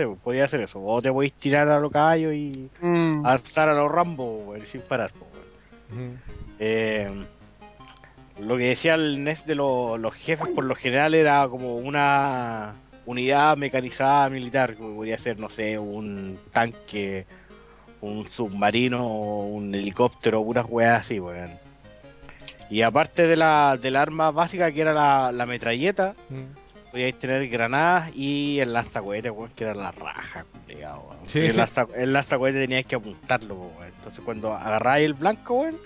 [0.06, 0.80] po, podía hacer eso.
[0.82, 3.24] O te podéis tirar a los caballos y Mm.
[3.26, 5.10] alzar a los Rambo, sin parar.
[6.58, 7.08] Eh,
[8.40, 12.74] lo que decía el NES de lo- los jefes por lo general era como una
[13.06, 17.26] unidad mecanizada militar, que podría ser, no sé, un tanque,
[18.00, 21.50] un submarino, un helicóptero, unas weas así, weón.
[22.70, 26.69] Y aparte de la, de la arma básica que era la, la metralleta, Mm.
[26.90, 31.28] Podíais tener granadas y el lanzacohetes, weón, que era la raja, culiao, weón.
[31.28, 31.38] Sí.
[31.40, 33.92] El, lanza, el lanzacohete teníais que apuntarlo, weón.
[33.96, 35.76] Entonces cuando agarráis el blanco, weón,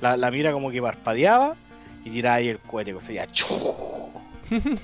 [0.00, 1.54] la, la mira como que parpadeaba
[2.04, 3.46] y tiráis el cohete, o sea, ya,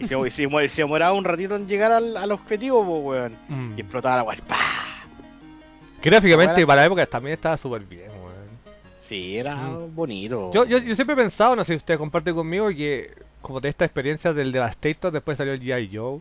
[0.01, 3.37] y se, y se, se demoraba un ratito en llegar al, al objetivo, weón.
[3.49, 3.73] Mm.
[3.77, 4.57] Y explotaba la weón, ¡pah!
[6.03, 8.31] Gráficamente para la época también estaba súper bien, weón.
[9.07, 9.95] Sí, era Mm.
[9.95, 10.51] bonito.
[10.55, 13.13] Yo, yo, yo siempre he pensado, no sé si usted comparte conmigo, que
[13.43, 15.91] como de esta experiencia del Devastator, después salió el G.I.
[15.97, 16.21] Joe.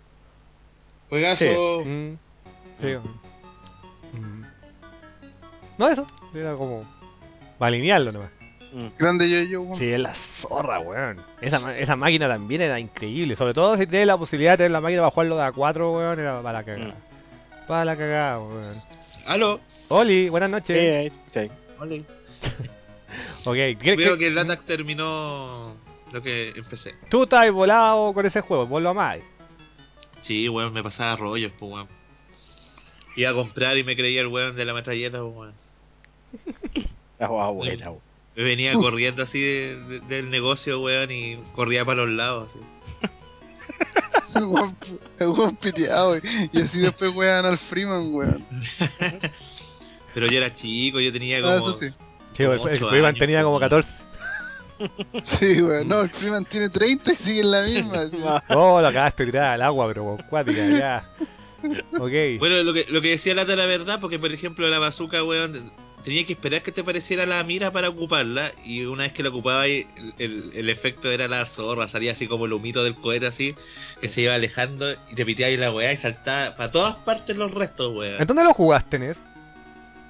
[1.09, 1.83] Juegazo.
[1.85, 2.13] Mm.
[2.81, 2.87] Sí.
[4.17, 4.43] Mm.
[5.77, 6.07] No, eso.
[6.33, 6.83] Era como.
[7.57, 8.31] Para alinearlo nomás.
[8.71, 8.87] Mm.
[8.99, 9.77] Grande yo, weón.
[9.77, 11.17] Sí, es la zorra, weón.
[11.41, 13.35] Esa, esa máquina también era increíble.
[13.35, 16.19] Sobre todo si tienes la posibilidad de tener la máquina para jugarlo de A4, weón.
[16.19, 16.95] Era para la cagada.
[17.67, 18.75] Para la cagada, weón.
[19.27, 19.59] Aló.
[19.89, 20.95] Oli, buenas Sí, noches.
[20.95, 21.51] ahí escucháis.
[21.79, 22.03] Vale.
[23.45, 25.73] Ok, ¿qué- Veo qué- que el Latax terminó
[26.11, 26.95] lo que empecé.
[27.09, 29.23] tú estás volado con ese juego, vos lo amáis.
[30.21, 31.87] Sí, weón, me pasaba rollos, pues, weón.
[33.15, 35.53] Iba a comprar y me creía el weón de la metralleta, pues, weón.
[37.17, 38.01] La jugada buena, weón.
[38.35, 42.59] Me venía corriendo así de- de- del negocio, weón, y corría para los lados, así.
[44.35, 44.75] El weón-
[45.19, 46.21] el weón piteado, weón.
[46.53, 48.45] Y así después wean al Freeman, weón.
[50.13, 51.71] Pero yo era chico, yo tenía Ah, como...
[51.71, 51.89] eso sí.
[52.35, 53.89] Sí, el, el Freeman años, tenía como pues, 14.
[55.39, 55.87] Sí, weón.
[55.87, 58.43] No, el Freeman tiene 30 y sigue en la misma.
[58.49, 61.09] Oh, lo acabaste de tirar al agua, pero con cuática, ya.
[61.99, 62.39] Ok.
[62.39, 65.23] Bueno, lo que, lo que decía Lata era la verdad, porque por ejemplo la bazooka,
[65.23, 65.71] weón,
[66.05, 69.29] tenía que esperar que te pareciera la mira para ocuparla, y una vez que la
[69.29, 69.85] ocupaba, el,
[70.17, 73.53] el- el efecto era la zorra, salía así como el humito del cohete así,
[73.99, 77.35] que se iba alejando, y te piteaba ahí la weá y saltaba para todas partes
[77.35, 78.21] los restos, weón.
[78.21, 79.17] ¿En dónde lo jugaste, Nes?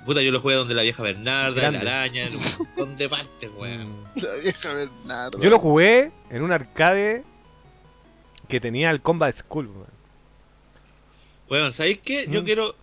[0.05, 1.83] Puta, yo lo jugué donde la vieja Bernarda, Grande.
[1.83, 3.95] la araña, en un montón de partes, weón.
[4.27, 5.39] La vieja Bernardo.
[5.41, 7.23] Yo lo jugué en un arcade
[8.47, 9.99] que tenía el Combat School, weón.
[11.49, 12.27] Weón, ¿sabéis qué?
[12.29, 12.45] Yo Mm.
[12.45, 12.75] quiero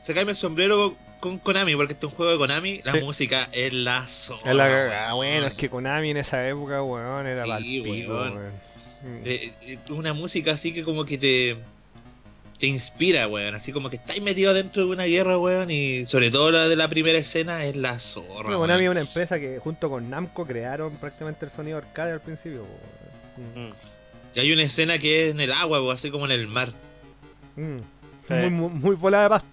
[0.00, 3.00] sacarme el sombrero con Konami, porque este es un juego de Konami, la Sí.
[3.00, 4.50] música es la zorra.
[4.50, 4.76] Es la weón.
[4.90, 8.36] cagada, bueno, es que Konami en esa época, weón, era Sí, weón.
[8.36, 8.52] weón.
[9.02, 9.22] Mm.
[9.24, 11.56] Eh, eh, una música así que como que te
[12.58, 13.54] te inspira, weón.
[13.54, 15.70] Así como que estáis metido dentro de una guerra, weón.
[15.70, 18.26] Y sobre todo la de la primera escena es la zorra.
[18.26, 18.60] Bueno, weón.
[18.60, 22.64] Konami es una empresa que junto con Namco crearon prácticamente el sonido arcade al principio.
[23.36, 23.68] weón.
[23.68, 23.72] Mm.
[24.34, 26.72] Y hay una escena que es en el agua, weón, así como en el mar.
[27.56, 27.78] Mm.
[28.28, 28.34] Sí.
[28.34, 29.48] Muy, muy, muy volada de pasta.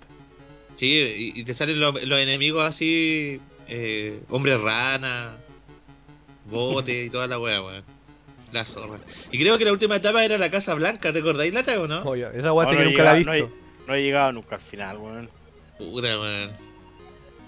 [0.78, 0.88] Sí,
[1.36, 5.36] y, y te salen los, los enemigos así, eh, hombre rana,
[6.50, 7.84] bote y toda la weá, weón.
[8.52, 9.00] La zorra.
[9.32, 12.02] Y creo que la última etapa era la Casa Blanca, ¿te acordáis, Lata, o no?
[12.04, 13.48] Oye, esa weá No, que nunca la he llegado- visto.
[13.48, 15.30] no he- No he llegado nunca al final, weón.
[15.78, 16.52] Puta, weón.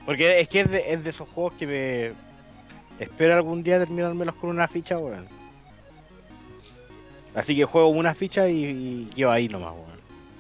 [0.06, 2.12] Porque es que es de, es de esos juegos que me.
[3.04, 5.28] Espero algún día terminármelos con una ficha, weón.
[7.36, 10.00] Así que juego una ficha y, y quedo ahí nomás, weón.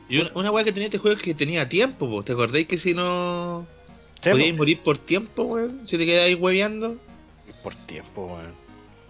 [0.09, 2.23] Y una, una weá que tenía este juego es que tenía tiempo, po.
[2.23, 3.65] ¿te acordáis que si no
[4.21, 4.57] podíais po.
[4.59, 5.87] morir por tiempo, weón?
[5.87, 6.97] Si te quedáis hueveando.
[7.63, 8.62] Por tiempo, weón.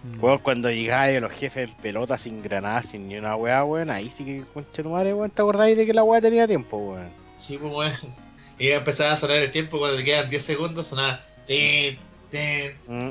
[0.04, 0.22] Mm.
[0.22, 4.12] Weón, cuando llegáis los jefes en pelota sin granadas, sin ni una weá, weón, ahí
[4.14, 7.08] sí que concha tu madre, weón, ¿te acordáis de que la weá tenía tiempo, weón?
[7.38, 8.14] Sí, pues weón.
[8.58, 11.20] Y iba a empezar a sonar el tiempo cuando te quedan 10 segundos, sonaba.
[11.46, 11.98] tin,
[12.30, 13.10] tin, Mm.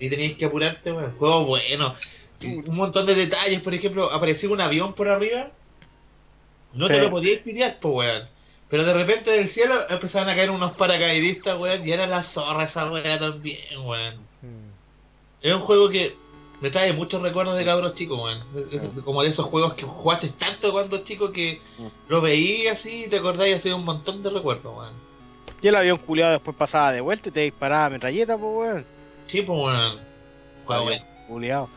[0.00, 1.10] Y tenías que apurarte, weón.
[1.12, 1.94] Juego bueno.
[2.42, 5.50] Un montón de detalles, por ejemplo, aparecía un avión por arriba.
[6.72, 8.28] No te lo podías pitear, pues, weón.
[8.68, 11.86] Pero de repente del cielo empezaban a caer unos paracaidistas, weón.
[11.86, 14.16] Y era la zorra esa weá también, weón.
[14.42, 14.74] Mm.
[15.42, 16.14] Es un juego que
[16.64, 18.38] me trae muchos recuerdos de cabros chicos, weón.
[18.68, 21.86] Es- es Como de esos juegos que jugaste tanto cuando chico que Mm.
[22.08, 24.94] lo veías así y te acordáis así un montón de recuerdos, weón.
[25.60, 28.84] Y el avión culiado después pasaba de vuelta y te disparaba metralleta, pues, weón.
[29.26, 29.98] Sí, pues, weón.
[31.28, 31.68] Culiado.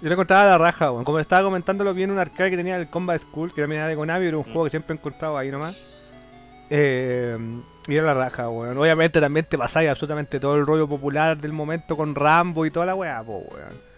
[0.00, 1.04] Yo le encontraba la raja, weón.
[1.04, 3.60] Como le estaba comentando, lo vi en un arcade que tenía el Combat School, que
[3.62, 5.76] también era de Konami, era un juego que siempre he encontrado ahí nomás.
[6.70, 7.36] Eh,
[7.88, 8.78] y era la raja, weón.
[8.78, 12.86] Obviamente también te pasáis absolutamente todo el rollo popular del momento con Rambo y toda
[12.86, 13.91] la weá, po, weón.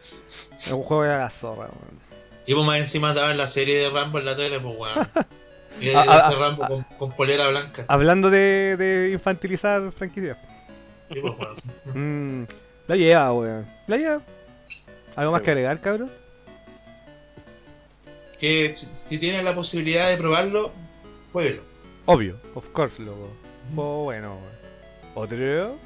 [0.59, 2.05] Es un juego de la zorra, weón.
[2.47, 5.09] Y pues más encima daban la serie de Rambo en la tele, pues weón.
[5.81, 7.85] Y Ah, ah, este Rambo con, con polera blanca.
[7.89, 10.37] Hablando de, de infantilizar franquicias.
[11.13, 11.57] Sí, pues, weón.
[12.43, 12.47] Mm,
[12.87, 13.67] la lleva, weón.
[13.89, 14.21] La lleva.
[15.17, 16.11] ¿Algo más que agregar, cabrón?
[18.39, 18.77] Que
[19.09, 20.73] si- tienes la posibilidad de probarlo,
[21.33, 21.63] jueguelo.
[22.07, 23.31] Obvio, of course, loco.
[23.75, 24.37] Juego bueno,
[25.15, 25.25] weón.
[25.27, 25.77] ¿Otro?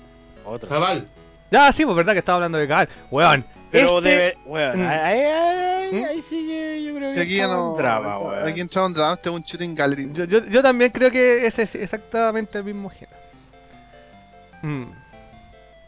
[0.44, 0.68] Otro.
[0.68, 1.08] Cabal.
[1.50, 2.88] Ya, sí, pues verdad que estaba hablando de Cabal.
[3.10, 3.44] Weón.
[3.70, 4.38] Pero este- debe.
[4.46, 4.88] Weón, Mm.
[4.88, 6.04] ahí, ahí, ¿Mm?
[6.04, 7.70] ahí sí que yo creo que aquí ya estaba no.
[7.70, 8.48] en drama, weón.
[8.48, 10.10] Aquí entraba un drama, este es un shooting gallery.
[10.12, 13.18] Yo, yo, yo también creo que ese es exactamente el mismo género.
[14.62, 14.84] Mm.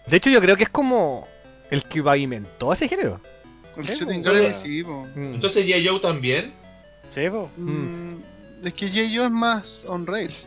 [0.07, 1.27] De hecho, yo creo que es como
[1.71, 3.21] el que pavimentó ese género.
[3.77, 5.07] El Sí, shooting gallery, sí, po.
[5.15, 5.35] Mm.
[5.35, 6.53] Entonces Joe también.
[7.11, 7.51] Sí, po.
[7.57, 8.17] Mm,
[8.65, 9.25] Es que J.O.
[9.25, 10.47] es más on rails.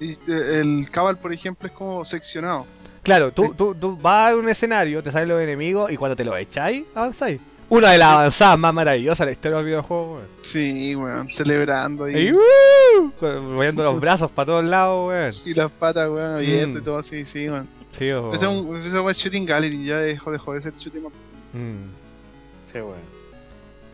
[0.00, 2.66] Y, eh, el Cabal, por ejemplo, es como seccionado.
[3.08, 6.24] Claro, tú, tú, tú vas a un escenario, te salen los enemigos y cuando te
[6.24, 7.40] los echáis, avanzáis.
[7.70, 10.26] Una de las avanzadas más maravillosas de la historia de los videojuegos, weón.
[10.42, 12.28] Sí, weón, celebrando ahí.
[12.28, 13.12] Y uh,
[13.42, 15.32] moviendo los brazos para todos lados, weón.
[15.44, 16.78] Y las patas, weón, abiertas Mm.
[16.78, 17.68] y todo así, sí, weón.
[17.98, 18.32] Sí, ojo.
[18.34, 21.12] Ese es un ese es shooting gallery, ya dejó, dejó de ser shooting up.
[21.52, 22.72] Mm.
[22.72, 23.18] Sí, weón.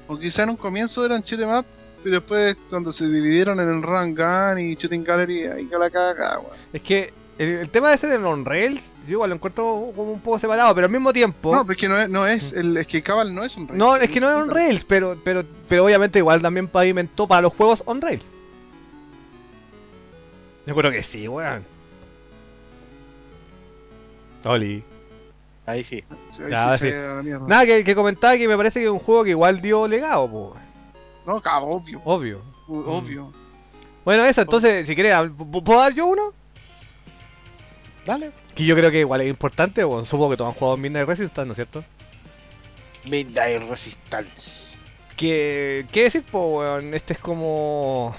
[0.07, 1.65] O quizá en un comienzo eran shooting up,
[2.03, 5.91] pero después cuando se dividieron en el run gun y shooting gallery, ahí que la
[5.91, 6.57] caga, weón.
[6.73, 10.21] Es que el, el tema ese de los rails, yo igual lo encuentro como un
[10.21, 11.55] poco separado, pero al mismo tiempo.
[11.55, 13.67] No, pues es que no es, no es, el, es que Cabal no es un
[13.69, 13.79] rail.
[13.79, 17.43] No, es que no es on rails, pero, pero, pero obviamente igual también pavimentó para
[17.43, 18.25] los juegos on rails.
[20.67, 21.65] Yo creo que sí, weón.
[24.45, 24.83] Oli.
[25.67, 26.05] Ah, Ahí sí.
[26.31, 26.89] Sí, ahí Ya, sí.
[27.47, 30.29] Nada, que, que comentaba que me parece que es un juego que igual dio legado,
[30.31, 30.57] po.
[31.27, 32.43] No, cabrón, obvio, Obvio.
[32.69, 33.33] u- obvio.
[34.05, 35.17] Bueno, eso, entonces, si querés,
[35.65, 36.35] ¿puedo dar yo uno?
[38.07, 38.31] Dale.
[38.55, 41.47] Que yo creo que igual es importante, bueno, supongo que todos han jugado Midnight Resistance,
[41.47, 41.85] ¿no es cierto?
[43.05, 44.75] Midnight Resistance.
[45.17, 46.95] Que, ¿Qué decir, po, weón?
[46.95, 48.15] Este es como...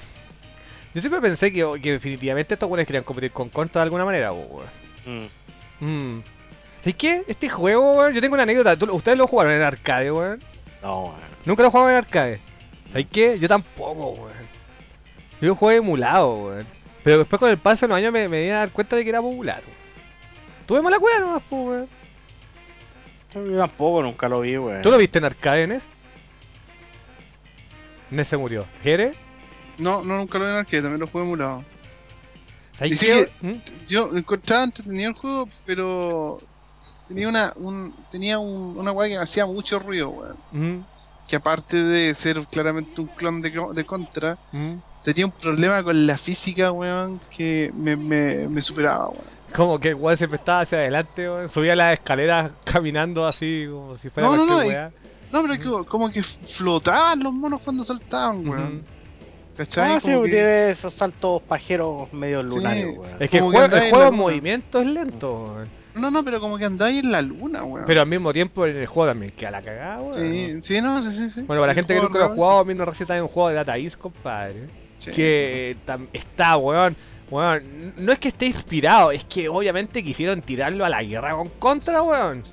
[0.93, 4.29] Yo siempre pensé que, que definitivamente estos weones querían competir con Contra de alguna manera,
[4.31, 4.63] po,
[5.05, 5.29] weón.
[5.81, 5.85] Mm.
[5.85, 6.23] Mm.
[6.79, 7.23] ¿Sabes qué?
[7.27, 8.77] Este juego, weón, yo tengo una anécdota.
[8.77, 10.41] ¿Tú- ¿Ustedes lo jugaron en arcade, weón?
[10.81, 11.15] No, weón.
[11.45, 12.39] Nunca lo jugaron en arcade.
[12.91, 13.37] ¿Sabes qué?
[13.39, 14.55] Yo tampoco, weón.
[15.41, 16.67] Yo lo jugué emulado, weón.
[17.05, 19.03] Pero después con el paso de los años me, me di a dar cuenta de
[19.03, 19.61] que era popular.
[20.65, 21.87] Tuve mala cueva nomás, po, weón.
[23.33, 24.81] Yo tampoco nunca lo vi, weón.
[24.81, 25.83] ¿Tú lo viste en arcade, Nes?
[28.09, 28.65] Nes se murió.
[28.83, 29.13] ¿Jere?
[29.77, 31.63] No, no, nunca lo vi en arcade, también lo jugué emulado.
[32.73, 33.29] ¿Sabes qué?
[33.41, 33.61] que- ¿Mm?
[33.87, 36.39] Yo encontraba entretenido el juego, pero
[37.07, 40.37] tenía una un, tenía un, una weá que me hacía mucho ruido, weón.
[40.51, 40.83] ¿Mm?
[41.27, 44.75] Que aparte de ser claramente un clon de, de Contra, ¿Mm?
[45.05, 49.35] Tenía un problema con la física, weón, que me, me, me superaba, weón.
[49.55, 51.47] Como que igual siempre estaba hacia adelante, weón.
[51.47, 54.89] Subía las escaleras caminando así, como si fuera No, no, cualquier no, weá.
[55.31, 55.53] No, pero
[55.83, 58.75] que, como que flotaban los monos cuando saltaban, weón.
[58.77, 58.83] Ujú.
[59.57, 59.93] ¿Cachai?
[59.93, 62.49] Ah, sí, que- tiene esos saltos pajeros medio Sí.
[62.49, 63.11] lunarios, weón.
[63.21, 65.69] Es que el que juego, el juego en movimiento es lento, weón.
[65.95, 67.85] No, no, pero como que andáis en la luna, weón.
[67.87, 70.13] Pero al mismo tiempo en el juego también queda la cagada, weón.
[70.13, 71.41] Sí, sí, no, sí, sí, sí.
[71.43, 73.47] Bueno, para la El gente que nunca lo ha jugado, Mirna Receta es un juego
[73.49, 74.67] de Data East, compadre.
[74.97, 75.11] Sí.
[75.11, 76.95] Que tam- está, weón.
[77.29, 81.49] Weón, no es que esté inspirado, es que obviamente quisieron tirarlo a la guerra con
[81.49, 82.43] contra, weón.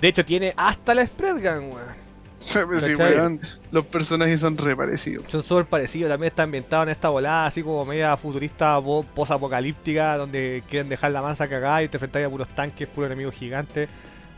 [0.00, 2.04] De hecho, tiene hasta la spread gun, weón.
[3.16, 5.24] Weón, los personajes son re parecidos.
[5.28, 10.18] Son súper parecidos, también está ambientado en esta volada, así como media futurista po- post-apocalíptica,
[10.18, 13.88] donde quieren dejar la mansa cagada y te a puros tanques, puros enemigos gigantes.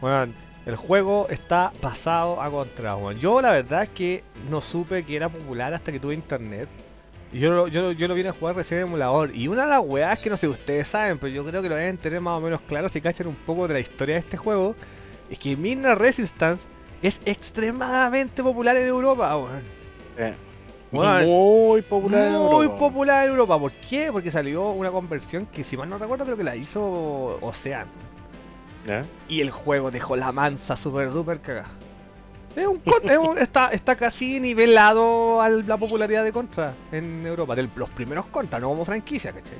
[0.01, 0.33] Bueno,
[0.67, 3.19] el juego está pasado a contra, weón.
[3.19, 6.69] Yo la verdad es que no supe que era popular hasta que tuve internet.
[7.39, 9.35] Yo, lo- yo, yo lo vine a jugar recién en emulador.
[9.35, 11.69] Y una de las weas que no sé si ustedes saben, pero yo creo que
[11.69, 14.21] lo deben tener más o menos claro si cachan un poco de la historia de
[14.21, 14.75] este juego.
[15.31, 16.65] Es que Midnight Resistance
[17.03, 19.63] es extremadamente popular en Europa, weón.
[20.19, 20.35] Eh,
[20.93, 22.27] Muy popular.
[22.27, 22.79] en muy Europa.
[22.79, 23.59] popular en Europa.
[23.59, 24.09] ¿Por qué?
[24.13, 27.87] Porque salió una conversión que, si mal no recuerdo, creo que la hizo Ocean.
[29.29, 31.69] Y el juego dejó la mansa super duper cagada.
[32.57, 37.55] Es un, es un- está, está casi nivelado a la popularidad de Contra en Europa.
[37.55, 39.59] De los primeros Contra, no como franquicia, ¿cachai?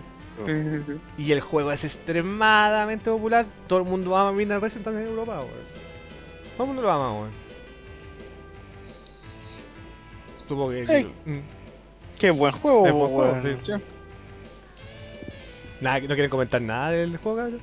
[1.19, 3.47] Y el juego es extremadamente popular.
[3.67, 5.51] Todo el mundo ama Midnight Resistance en Europa, weón.
[6.57, 7.31] Todo el mundo lo ama, weón.
[10.49, 10.83] Supongo que...
[10.85, 11.05] Ey.
[11.25, 11.39] Mm.
[12.19, 13.73] Qué buen juego, buen juego, sí.
[15.81, 17.61] Nada, ¿No quieren comentar nada del juego, cabrón?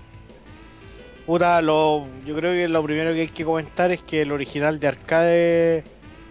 [1.26, 4.80] Puta, lo, yo creo que lo primero que hay que comentar es que el original
[4.80, 5.84] de arcade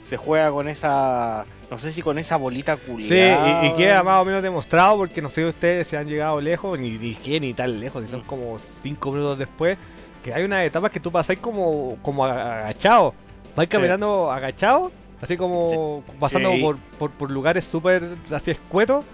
[0.05, 3.49] se juega con esa, no sé si con esa bolita Sí, culiada.
[3.49, 6.79] y, y queda más o menos demostrado porque no sé ustedes si han llegado lejos,
[6.79, 9.79] ni, ni qué, ni tan lejos, si son como 5 minutos después,
[10.23, 13.15] que hay unas etapas que tú pasáis como, como agachado,
[13.57, 16.61] vais caminando agachado, así como pasando Sí.
[16.61, 19.07] por, por, por lugares súper así escuetos,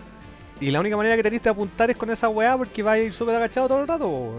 [0.61, 3.37] y la única manera que tenéis de apuntar es con esa weá porque vais súper
[3.37, 4.33] agachado todo el rato.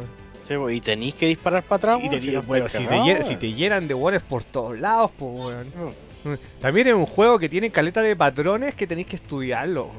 [0.49, 1.99] Sí, pues, y tenéis que disparar para atrás.
[2.03, 6.39] Y te, weón, si bueno, te, si llenan de weones por todos lados, pues weón.
[6.59, 9.91] También es un juego que tiene caleta de patrones que tenéis que estudiarlo,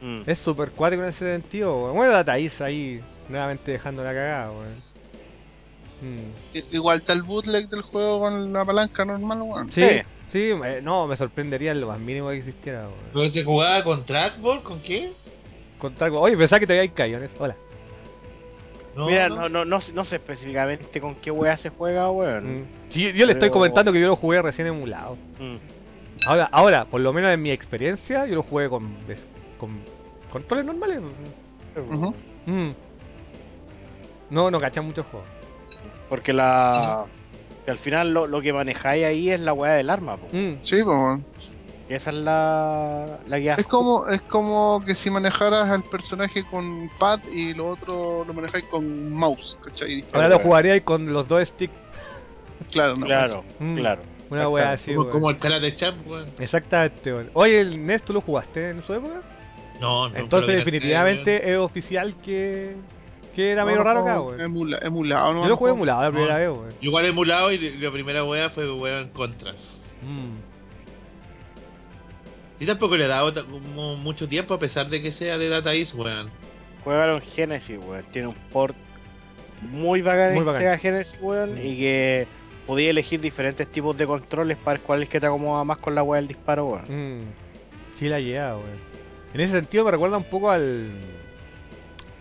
[0.00, 0.20] weón.
[0.20, 0.30] Mm.
[0.30, 1.96] Es super cuático en ese sentido, weón.
[1.96, 4.74] Bueno, Data East ahí nuevamente dejando la cagada, weón.
[6.02, 6.74] Mm.
[6.74, 9.72] Igual está el bootleg del juego con la palanca normal, weón.
[9.72, 10.02] Sí, Sí.
[10.32, 12.92] sí, me- no, me sorprendería en lo más mínimo que existiera, weón.
[13.14, 14.62] ¿Pero se jugaba con trackball?
[14.62, 15.12] ¿Con qué?
[15.78, 17.34] Contar, oye, pensaba que te había caído en eso.
[17.38, 17.56] Hola.
[18.96, 19.36] No, Mira, no.
[19.36, 22.60] no, no, no, sé- no sé específicamente con qué wea se juega, weón.
[22.60, 22.64] Mm.
[22.88, 25.16] Sí, yo, yo le estoy comentando que yo lo jugué recién emulado.
[25.38, 25.56] Mm.
[26.26, 28.96] Ahora, ahora, por lo menos en mi experiencia, yo lo jugué con,
[29.58, 29.70] con
[30.32, 31.00] controles normales.
[32.46, 32.70] Mm.
[34.30, 35.26] No, no cachan mucho el juego.
[36.08, 37.04] Porque la.
[37.64, 40.28] Que al final lo, lo que manejáis ahí es la weá del arma, po.
[40.32, 40.58] Mm.
[40.62, 41.20] Sí, pues,
[41.88, 41.96] weón.
[41.96, 43.18] Esa es la.
[43.26, 47.68] La que Es como, es como que si manejaras al personaje con pad y lo
[47.70, 50.04] otro lo manejáis con mouse, ¿cachai?
[50.12, 51.74] Ahora lo jugaría con los dos sticks.
[52.70, 53.06] Claro, no.
[53.06, 53.76] Claro, Mm.
[53.76, 54.02] claro.
[54.28, 55.12] Una wea así, como, weón.
[55.12, 56.30] como el Karate Champ, weón.
[56.38, 57.30] Exactamente, weón.
[57.34, 59.22] Oye, el NES, ¿tú lo jugaste en su época?
[59.80, 60.16] No, no.
[60.16, 62.74] Entonces, definitivamente es oficial que,
[63.36, 64.40] que era No, medio no, raro acá, weón.
[64.40, 65.42] emula- emulado, ¿no?
[65.44, 66.38] Yo lo jugué emulado la primera No.
[66.40, 66.70] vez, weón.
[66.80, 69.52] Yo igual emulado y la primera wea fue wea en contra.
[70.02, 70.45] Mm.
[72.58, 75.74] Y tampoco le he dado como mucho tiempo a pesar de que sea de Data
[75.74, 76.30] East, weón.
[76.84, 78.04] Juegaron Genesis, weón.
[78.12, 78.74] Tiene un port
[79.60, 80.62] muy bacán Muy en bacán.
[80.62, 81.54] Sega Genesis, weón.
[81.54, 81.58] Mm.
[81.58, 82.26] Y que
[82.66, 86.02] podía elegir diferentes tipos de controles para cuál es que te acomoda más con la
[86.02, 86.84] weá del disparo, weón.
[87.18, 87.24] Mm.
[87.98, 88.96] Sí la lleva, weón.
[89.34, 90.90] En ese sentido me recuerda un poco al...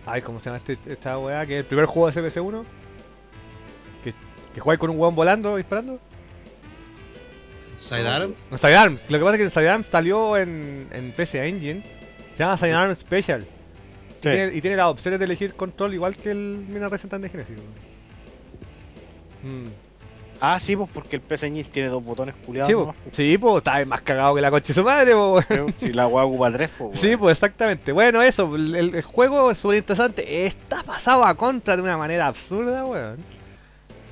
[0.05, 1.45] Ay, ¿cómo se llama este, esta weá?
[1.45, 2.63] Que es el primer juego de CPC1.
[4.03, 4.13] Que,
[4.53, 5.99] que jugáis con un weón volando, disparando.
[7.75, 8.47] Sidearms.
[8.51, 9.01] No, Sidearms.
[9.09, 11.83] Lo que pasa es que Sidearms salió en, en PC Engine.
[12.33, 13.45] Se llama Sidearms Special.
[14.19, 17.29] Y, tiene, y tiene las opciones de elegir control igual que el Mina Resentant de
[17.29, 17.57] Genesis.
[17.57, 17.95] weón.
[19.67, 19.71] Mm.
[20.41, 22.67] Ah, sí, pues porque el PC Engine tiene dos botones culiados.
[22.67, 22.95] Sí, po.
[23.13, 25.73] sí, pues está más cagado que la coche de su madre, po, weón.
[25.77, 27.91] Si la weá ocupa tres, pues, Sí, pues exactamente.
[27.91, 30.45] Bueno, eso, el, el juego es súper interesante.
[30.45, 33.17] Está pasado a contra de una manera absurda, weón.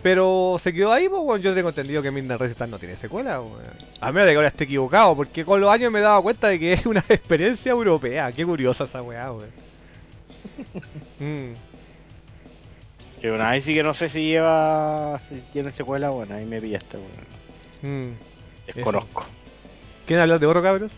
[0.03, 1.41] Pero se quedó ahí, pues.
[1.41, 3.61] Yo tengo entendido que Midnight Resistance no tiene secuela, weón.
[4.01, 6.49] A menos de que ahora esté equivocado, porque con los años me he dado cuenta
[6.49, 8.32] de que es una experiencia europea.
[8.33, 9.49] Qué curiosa esa weá, weón.
[11.19, 11.53] Mm.
[13.22, 15.19] Que bueno, ahí sí que no sé si lleva.
[15.30, 18.09] Si tiene secuela, bueno, ahí me pillaste, weón.
[18.09, 18.17] Mm.
[18.67, 19.25] Desconozco.
[20.06, 20.91] ¿Quieren hablar de otro, cabros?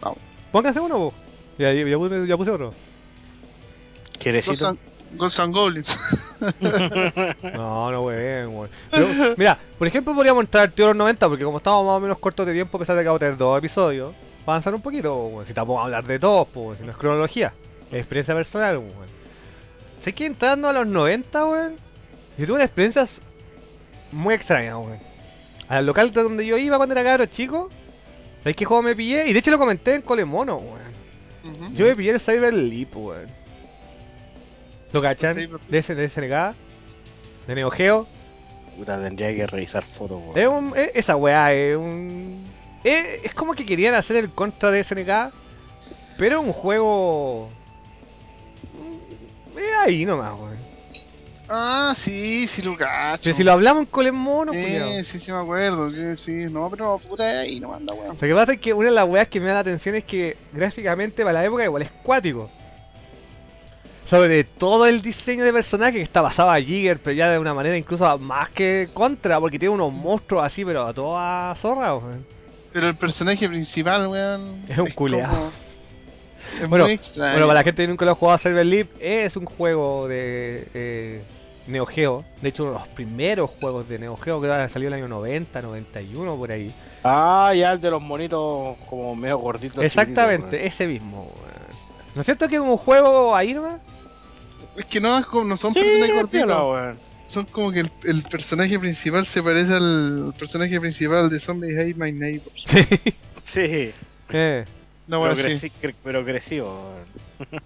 [0.00, 0.18] Vamos.
[0.52, 1.14] Pónganse uno, vos.
[1.58, 2.66] Ya, ya, ya puse, ya puse otro.
[2.66, 4.76] Ghosts ¿Quierecito?
[5.12, 5.98] Ghosts and Goblins.
[7.54, 8.70] No, no weón, weón.
[8.90, 11.96] Pero, mira, por ejemplo, podríamos entrar al tío de los 90, porque como estamos más
[11.96, 14.14] o menos cortos de tiempo, a pesar de que vamos a tener dos episodios,
[14.46, 15.46] avanzar un poquito, weón.
[15.46, 17.52] Si vamos a hablar de todos, pues, si no es cronología,
[17.90, 19.06] es experiencia personal, weón.
[20.02, 21.76] Sé que entrando a los 90, weón,
[22.36, 23.08] yo tuve una experiencia
[24.12, 24.98] muy extraña, weón.
[25.68, 27.70] Al local de donde yo iba cuando era cabro chico,
[28.38, 29.26] ¿sabéis qué juego me pillé?
[29.26, 31.74] Y de hecho lo comenté en Colemono, weón.
[31.74, 33.45] Yo me pillé el Cyber Leap, weón.
[34.92, 35.36] ¿Lo cachan?
[35.68, 36.54] De, ese, de SNK,
[37.46, 38.06] de Neo Geo.
[38.76, 40.38] Puta, tendría que revisar fotos, weón.
[40.38, 42.44] Es un, es- esa weá es un.
[42.84, 45.32] Es, es como que querían hacer el contra de SNK,
[46.18, 47.48] pero un juego.
[49.56, 50.56] Es ahí nomás, weón.
[51.48, 53.22] Ah, sí, sí lo cacho.
[53.24, 55.04] Pero si lo hablamos en Colemono, sí, culiao.
[55.04, 55.88] sí, sí me acuerdo.
[55.90, 56.32] Sí, sí.
[56.50, 58.16] No, pero puta, ahí no manda, weón.
[58.20, 60.04] Lo que pasa es que una de las weas que me da la atención es
[60.04, 62.50] que gráficamente para la época igual es cuático.
[64.06, 67.54] Sobre todo el diseño de personaje que está basado a Jigger, pero ya de una
[67.54, 72.24] manera incluso más que contra, porque tiene unos monstruos así, pero a toda zorra, weón.
[72.72, 74.62] Pero el personaje principal, weón.
[74.68, 75.34] Es un culeado.
[75.34, 75.66] como-
[76.62, 77.32] Es Bueno, muy extraño.
[77.32, 80.06] Bueno, para la gente que nunca lo ha jugado a Cyber Leap, es un juego
[80.06, 81.22] de eh,
[81.66, 82.24] Neo Geo.
[82.40, 85.08] De hecho, uno de los primeros juegos de Neo Geo que salió en el año
[85.08, 86.72] 90, 91, por ahí.
[87.02, 89.82] Ah, ya el de los monitos como medio gorditos.
[89.82, 91.32] Exactamente, ese mismo.
[91.34, 91.55] weón.
[92.16, 93.80] ¿No es cierto que es un juego ahí nomás?
[94.74, 95.84] Es que no, es como- no son weón.
[95.84, 96.96] personajes Sí, cortitos.
[97.28, 101.94] Son como que el, el personaje principal se parece al personaje principal de Zombie Hate
[101.96, 102.64] My Neighbors.
[103.44, 103.92] Sí,
[104.30, 104.64] Eh,
[105.06, 105.70] No, bueno, sí.
[106.02, 106.94] pero crecido,
[107.46, 107.62] weón.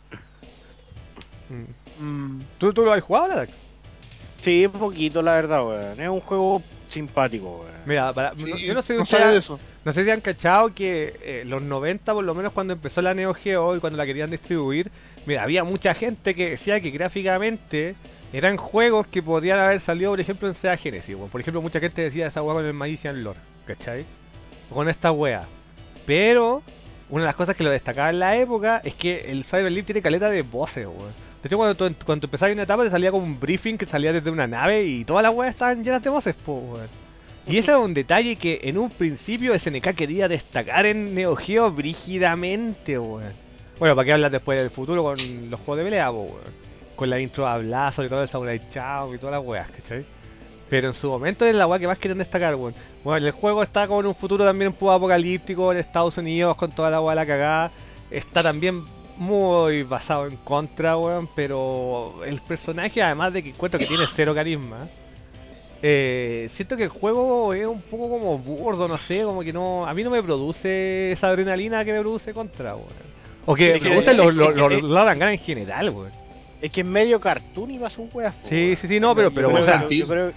[2.00, 2.04] mm.
[2.04, 2.42] Mm.
[2.58, 3.52] ¿Tú, ¿Tú lo has jugado, Larax?
[4.40, 6.00] Sí, un poquito, la verdad, weón.
[6.00, 7.72] Es un juego simpático, weón.
[7.86, 9.02] Mira, para, Sí, no- yo no sé, no
[9.32, 9.58] eso.
[9.84, 13.14] no sé si han cachado que eh, los 90, por lo menos cuando empezó la
[13.14, 14.90] Neo Geo y cuando la querían distribuir,
[15.26, 17.94] mira, había mucha gente que decía que gráficamente
[18.32, 21.14] eran juegos que podrían haber salido, por ejemplo, en Sega Genesis.
[21.16, 21.30] weón.
[21.30, 24.04] Por ejemplo, mucha gente decía esa weá con el Magician Lore, ¿cachai?
[24.70, 25.44] O con esta wea.
[26.06, 26.62] Pero,
[27.08, 29.86] una de las cosas que lo destacaba en la época es que el Cyber Leap
[29.86, 31.12] tiene caleta de voces, weón.
[31.42, 34.12] De hecho, cuando, tú- cuando empezabas una etapa te salía como un briefing que salía
[34.12, 36.88] desde una nave y todas las weas estaban llenas de voces, po, weón.
[37.46, 41.70] Y ese es un detalle que en un principio SNK quería destacar en Neo Geo
[41.70, 43.32] brígidamente, weón.
[43.78, 46.70] Bueno, ¿para qué hablar después del futuro con los juegos de pelea, po, weón?
[46.96, 50.04] Con la intro a Blazo y todo el Samurai Chao y todas las weas, ¿cachai?
[50.68, 52.74] Pero en su momento es la wea que más quieren destacar, weón.
[53.02, 56.56] Bueno, el juego está como en un futuro también un poco apocalíptico en Estados Unidos
[56.56, 57.70] con toda la wea de la cagada.
[58.10, 58.84] Está también
[59.20, 64.34] muy basado en contra, weón, pero el personaje, además de que encuentro que tiene cero
[64.34, 64.88] carisma,
[65.82, 69.86] eh, siento que el juego es un poco como burdo, no sé, como que no,
[69.86, 72.88] a mí no me produce esa adrenalina que me produce contra, weón.
[73.46, 76.10] O que me producen los Arangan en general, weón.
[76.60, 78.76] Es que es medio cartoon y va su weas, po, Sí, weón.
[78.76, 80.32] sí, sí, no, pero- Yo pero, creo o sea, que- yo creo-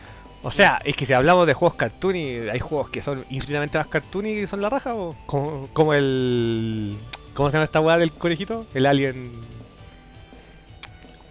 [0.46, 3.88] O sea, es que si hablamos de juegos cartoony, hay juegos que son infinitamente más
[3.88, 6.98] cartoony y son la raja, o como, como el...
[7.34, 8.66] ¿Cómo se llama esta weá del conejito?
[8.74, 9.32] El Alien...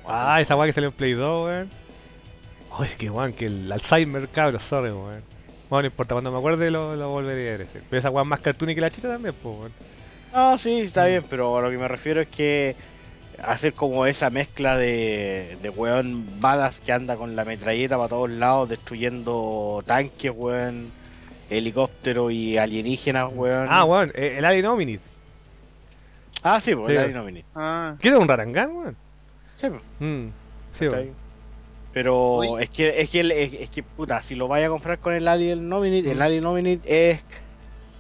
[0.07, 1.71] Ah, esa weá que salió en Play 2, weón.
[2.77, 5.23] Ay, es que weón, que el Alzheimer, cabros, sorry, weón.
[5.71, 7.83] Bueno, no importa, cuando me acuerde lo, lo volveré a decir.
[7.89, 9.73] Pero esa weá más cartoony que la chicha también, pues, weón.
[10.35, 12.75] No, sí, está bien, pero a lo que me refiero es que
[13.43, 18.31] hacer como esa mezcla de, de weón badass que anda con la metralleta para todos
[18.31, 20.91] lados destruyendo tanques, weón,
[21.49, 23.69] helicópteros y alienígenas, weón.
[23.71, 25.01] Ah, weón, eh, el Alien Hominid.
[26.43, 26.93] Ah, sí, pues Sí.
[26.95, 27.45] el Alien Omni.
[27.55, 28.97] Ah, ¿Qué es un Rarangan, weón?
[29.59, 30.29] Sí, pues, Mm,
[30.73, 31.11] sí, weón.
[31.93, 34.99] Pero es que, es que, el- es, es que, puta, si lo vaya a comprar
[34.99, 36.23] con el Alien Nominate, el Mm.
[36.23, 37.25] Alien Nominate es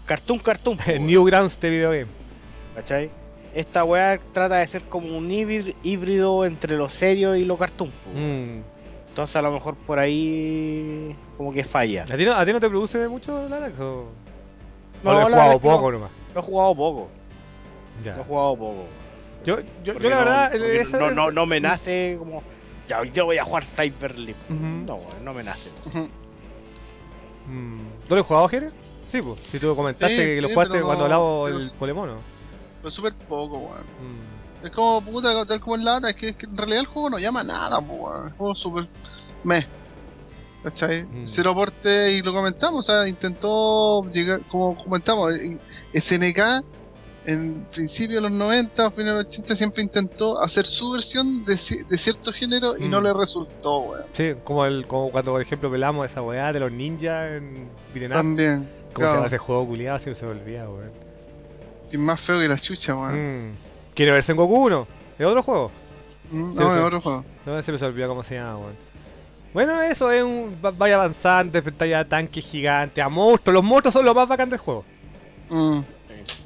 [0.07, 0.77] cartoon, cartoon.
[0.79, 1.07] po, weón.
[1.07, 2.07] Newgrounds de videogame.
[2.75, 3.11] ¿Cachai?
[3.55, 7.91] Esta weá trata de ser como un híbrid- híbrido entre lo serio y lo cartoon.
[7.91, 8.11] po.
[8.19, 8.63] Mm.
[9.11, 12.05] Entonces a lo mejor por ahí como que falla.
[12.11, 14.07] ¿A ti, no, ¿A ti no te produce mucho Larax o...?
[15.05, 15.99] No, o lo he la jugado poco no.
[15.99, 16.11] nomás?
[16.35, 17.09] Lo he jugado poco.
[18.05, 18.17] Ya.
[18.17, 18.85] Lo he jugado poco.
[19.45, 20.53] Yo, yo, yo la no- verdad,
[21.01, 22.43] no, no, no me nace como.
[22.89, 24.37] Ya hoy día voy a jugar Cyber Leap.
[24.51, 24.55] Ujú.
[24.57, 25.71] No, weón, no me nace.
[25.89, 26.09] ujú.
[27.47, 28.71] Mm, ¿Tú lo has jugado, Jere?
[29.11, 29.41] Sí, pues.
[29.41, 32.17] Si tú comentaste Sí, que lo sí, jugaste pero cuando no- hablaba el polemono.
[32.81, 33.83] pero súper poco, weón.
[33.83, 34.67] Mm.
[34.67, 37.11] Es como puta, tal como en lata, es que, es que en realidad el juego
[37.11, 38.27] no llama nada, po, weón.
[38.29, 38.87] El juego es súper
[39.45, 39.67] meh.
[40.63, 41.03] ¿Cachai?
[41.03, 41.23] Mm.
[41.27, 45.59] Cero aporte y lo comentamos, o sea, intentó llegar, como comentamos, y-
[45.93, 46.63] SNK
[47.27, 51.53] en principio de los 90, finales de los 80 siempre intentó hacer su versión de,
[51.89, 52.91] de cierto género y Mm.
[52.91, 54.03] no le resultó, weón.
[54.13, 58.09] Sí, como, el, como cuando, por ejemplo, pelamos esa weá de los ninjas en Up.
[58.11, 58.69] También.
[58.93, 59.99] ¿Cómo se llama ese juego culiado?
[60.01, 60.91] Si se me olvida, weón.
[61.93, 63.49] y más feo que la chucha, weón.
[63.51, 63.55] Mm.
[63.95, 64.87] ¿Quiere verse en Goku 1?
[65.19, 65.71] ¿Es otro juego?
[66.31, 67.25] Mm, no, es otro juego.
[67.47, 68.93] No se me olvidó cómo se llama, weón.
[69.53, 70.57] Bueno, eso es un.
[70.65, 73.53] va- Vaya avanzando, enfrentáis a tanques gigantes, a monstruos.
[73.55, 74.83] Los monstruos son lo más bacán del juego.
[75.51, 75.81] Mm.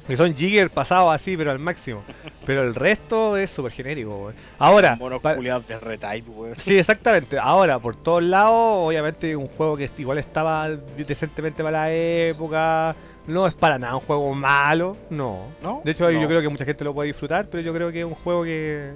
[0.07, 2.03] Que son Jigger pasados así, pero al máximo.
[2.45, 4.35] Pero el resto es súper genérico, weón.
[4.57, 6.55] Ahora, Monos pa- culiados de retype, weón.
[6.59, 7.37] Sí, exactamente.
[7.37, 12.95] Ahora, por todos lados, obviamente un juego que igual estaba decentemente para la época.
[13.27, 15.47] No es para nada un juego malo, no.
[15.61, 15.81] ¿No?
[15.83, 18.05] De hecho, yo creo que mucha gente lo puede disfrutar, pero yo creo que es
[18.05, 18.93] un juego que,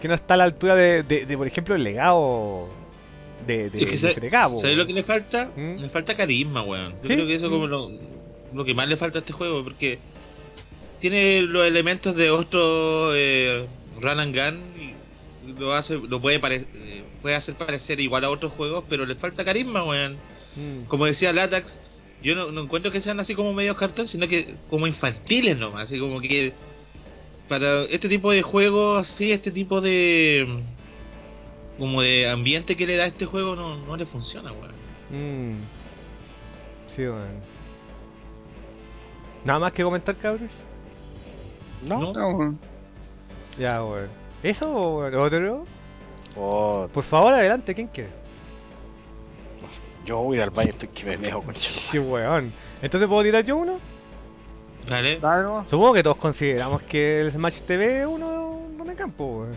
[0.00, 2.68] que no está a la altura de, de, de, por ejemplo, el legado
[3.46, 4.78] de, de, Es que de ¿Sabes weón.
[4.78, 5.50] lo que le falta?
[5.54, 5.76] ¿Mm?
[5.80, 6.92] Le falta carisma, weón.
[6.92, 7.08] Yo ¿Sí?
[7.08, 7.70] creo que eso es como ¿Mm?
[7.70, 7.90] lo,
[8.54, 9.98] lo que más le falta a este juego, porque
[11.00, 13.66] tiene los elementos de otro eh,
[14.00, 18.30] Run and Gun y lo hace, lo puede, pare- eh, puede hacer parecer igual a
[18.30, 20.16] otros juegos, pero le falta carisma, weón.
[20.56, 20.84] Mm.
[20.88, 21.80] Como decía Latax,
[22.22, 25.84] yo no, no encuentro que sean así como medios cartón, sino que como infantiles nomás,
[25.84, 26.52] así como que
[27.48, 30.46] para este tipo de juegos, así, este tipo de
[31.78, 34.72] como de ambiente que le da este juego no, no le funciona, weón.
[35.10, 35.56] Mm.
[36.94, 37.40] Sí, weón.
[39.44, 40.50] Nada más que comentar, cabros.
[41.82, 42.12] ¿No?
[43.58, 44.08] Ya, weón.
[44.42, 45.64] ¿Eso o otro?
[46.36, 48.10] Oh, Por favor, adelante, ¿quién quiere?
[50.04, 52.52] yo voy a ir al baño, estoy que me meo con Sí, weón.
[52.82, 53.78] Entonces, ¿puedo tirar yo uno?
[54.86, 55.20] Dale.
[55.66, 59.54] Supongo que todos consideramos que el Smash TV es uno de campo, weón.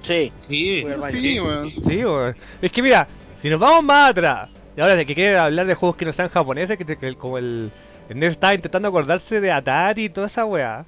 [0.00, 0.32] Sí.
[0.38, 0.86] Sí.
[1.10, 1.70] Sí, weón.
[1.70, 2.36] Sí, weón.
[2.62, 3.06] Es que mira,
[3.42, 4.48] si nos vamos más atrás,
[4.78, 7.08] y ahora de que quiere hablar de juegos que no sean japoneses, que, te- que
[7.08, 7.72] el- como el,
[8.08, 10.84] el NES estaba intentando acordarse de Atari y toda esa weá.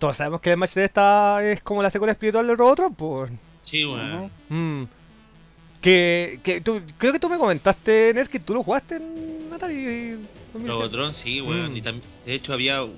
[0.00, 3.30] Todos sabemos que el TV está, es como la secuela espiritual de Robotron, pues.
[3.62, 4.30] sí, weón.
[4.48, 4.84] Mm.
[5.80, 10.16] Que, que tú, creo que tú me comentaste, Nes, que tú lo jugaste en Atari.
[10.52, 10.66] 2007.
[10.66, 11.72] Robotron, sí, weón.
[11.72, 11.76] Mm.
[11.76, 12.92] Y tam- de hecho había un,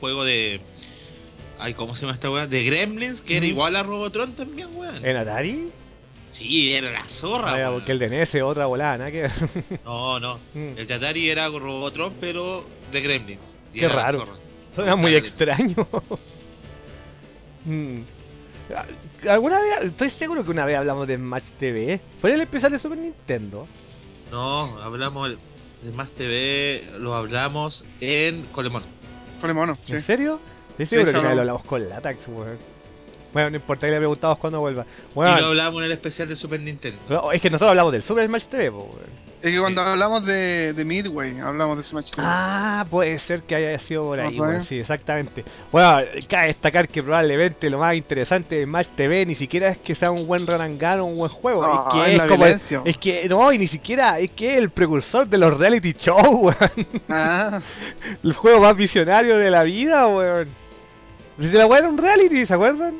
[0.00, 0.60] juego de.
[1.58, 2.46] Ay, ¿cómo se llama esta weá?
[2.46, 5.04] De Gremlins, que era igual a Robotron también, weón.
[5.04, 5.70] ¿En Atari?
[6.30, 7.74] Sí, era la zorra, Ah, weón.
[7.74, 9.32] porque el es otra volada, nada que ver.
[9.84, 10.38] No, no.
[10.54, 10.78] Mm.
[10.78, 13.56] El de Atari era Robotron, pero de Gremlins.
[13.72, 14.26] Y Qué era raro.
[14.74, 15.86] Suena muy extraño.
[17.64, 18.00] Mm.
[19.28, 22.00] ¿Alguna vez, estoy seguro que una vez hablamos de Smash TV?
[22.20, 23.66] ¿Fue el especial de Super Nintendo?
[24.30, 25.30] No, hablamos
[25.82, 28.84] de Más TV, lo hablamos en Colemón.
[29.40, 29.94] Con el mono, sí.
[29.94, 30.40] ¿En serio?
[30.78, 31.62] Estoy seguro Sí, que una vez lo hablamos.
[31.62, 32.58] hablamos con Latax, weón.
[33.32, 34.84] Bueno, no importa que le preguntamos cuando vuelva.
[35.10, 37.30] Y Bueno, lo hablamos en el especial de Super Nintendo.
[37.32, 39.28] es que nosotros hablamos del Super Smash TV, po, weón.
[39.40, 42.26] Es que cuando hablamos de, de Midway, hablamos de Smash TV.
[42.28, 45.44] Ah, puede ser que haya sido por ahí, weón, sí, exactamente.
[45.70, 49.94] Bueno, cabe destacar que probablemente lo más interesante de Smash TV ni siquiera es que
[49.94, 50.60] sea un buen gun
[51.00, 53.58] o un buen juego, Ah, es que es es, como el- es que no, y
[53.58, 56.88] ni siquiera es que es el precursor de los reality shows, weón.
[57.08, 57.60] Ah,
[58.24, 60.48] El juego más visionario de la vida, weón.
[61.38, 62.94] Si la weón era un reality, ¿se acuerdan?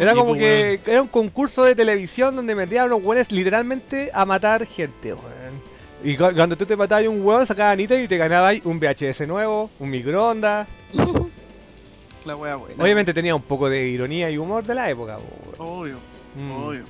[0.00, 0.38] Era como pues,
[0.80, 5.12] que era un concurso de televisión donde metían a los weones literalmente a matar gente,
[5.14, 5.74] weón.
[6.02, 9.26] Y cu- cuando tú te matabas un weón, sacaban ítem y te ganabas un VHS
[9.26, 10.66] nuevo, un microondas.
[12.24, 12.82] La wea buena.
[12.82, 15.70] Obviamente tenía un poco de ironía y humor de la época, po, weón.
[15.80, 15.96] Obvio,
[16.36, 16.50] Mm.
[16.50, 16.84] obvio.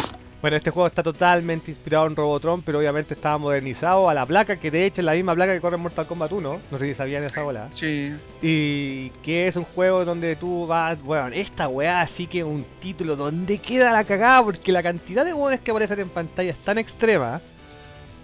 [0.45, 4.57] Bueno, este juego está totalmente inspirado en Robotron, pero obviamente estaba modernizado a la placa,
[4.57, 6.51] que de hecho es la misma placa que corre en Mortal Kombat 1.
[6.71, 7.71] No sé si sabían esa bola.
[7.73, 8.15] Sí.
[8.43, 12.67] Y que es un juego donde tú vas, bueno, esta weá sí que es un
[12.79, 16.59] título donde queda la cagada porque la cantidad de weones que aparecen en pantalla es
[16.59, 17.41] tan extrema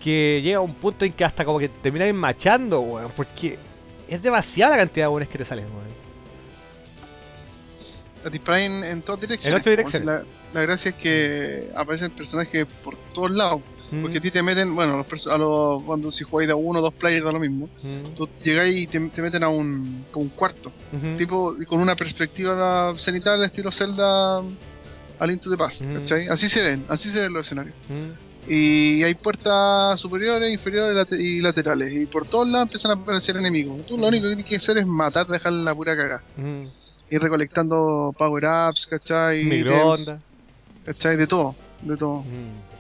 [0.05, 3.59] que llega a un punto en que hasta como que te terminas machando, weón, porque
[4.07, 6.10] es demasiada la cantidad de weones que te salen, weón.
[8.25, 9.51] La disparan en, todas direcciones.
[9.51, 10.07] En ocho Como direcciones.
[10.07, 13.61] La, la gracia es que aparecen personajes por todos lados.
[13.91, 16.79] Mm, Porque a ti te meten, bueno, los a los, cuando si jugáis de uno
[16.79, 17.69] o dos players da lo mismo.
[17.83, 20.71] mm, Tú llegáis y te, te meten a un, como un cuarto.
[21.19, 24.39] Tipo, con una perspectiva cenital estilo Zelda
[25.19, 25.95] a Link to the Past, Mm.
[25.99, 26.29] ¿cachai?
[26.29, 27.75] Así se ven, así se ven los escenarios.
[27.89, 31.93] mm, Y hay puertas superiores, inferiores y laterales.
[31.93, 33.85] Y por todos lados empiezan a aparecer enemigos.
[33.87, 36.23] Tú lo único que tienes que hacer es matar, dejar la pura cagada.
[37.11, 37.15] Mm.
[37.15, 39.45] Ir recolectando power-ups, ¿cachai?
[39.45, 40.21] Microondas.
[40.87, 41.17] ¿cachai?
[41.17, 42.21] De todo, de todo.
[42.23, 42.71] mm.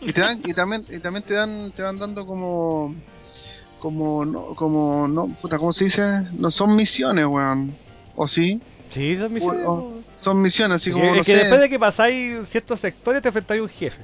[0.00, 2.94] Y, te dan, y, también, y también te dan te van dando como
[3.80, 6.02] como no como no puta cómo se dice
[6.38, 7.74] no son misiones weón
[8.14, 9.64] o sí Sí, son misiones.
[9.66, 10.04] O- o- weón.
[10.20, 13.28] son misiones así como no es que sé después de que pasáis ciertos sectores te
[13.28, 14.00] enfrentáis a un jefe.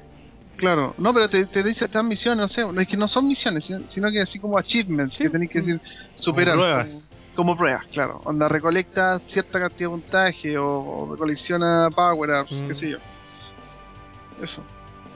[0.56, 3.28] claro no pero te, te dice te dan misiones no sé es que no son
[3.28, 5.22] misiones sino, sino que así como achievements Sí.
[5.24, 5.80] que tenéis que decir
[6.16, 7.10] superar Como pruebas.
[7.34, 10.66] Como, pruebas claro onda recolecta cierta cantidad de puntaje o,
[11.12, 12.66] o colecciona power ups Mm.
[12.68, 12.98] qué sé yo
[14.42, 14.62] eso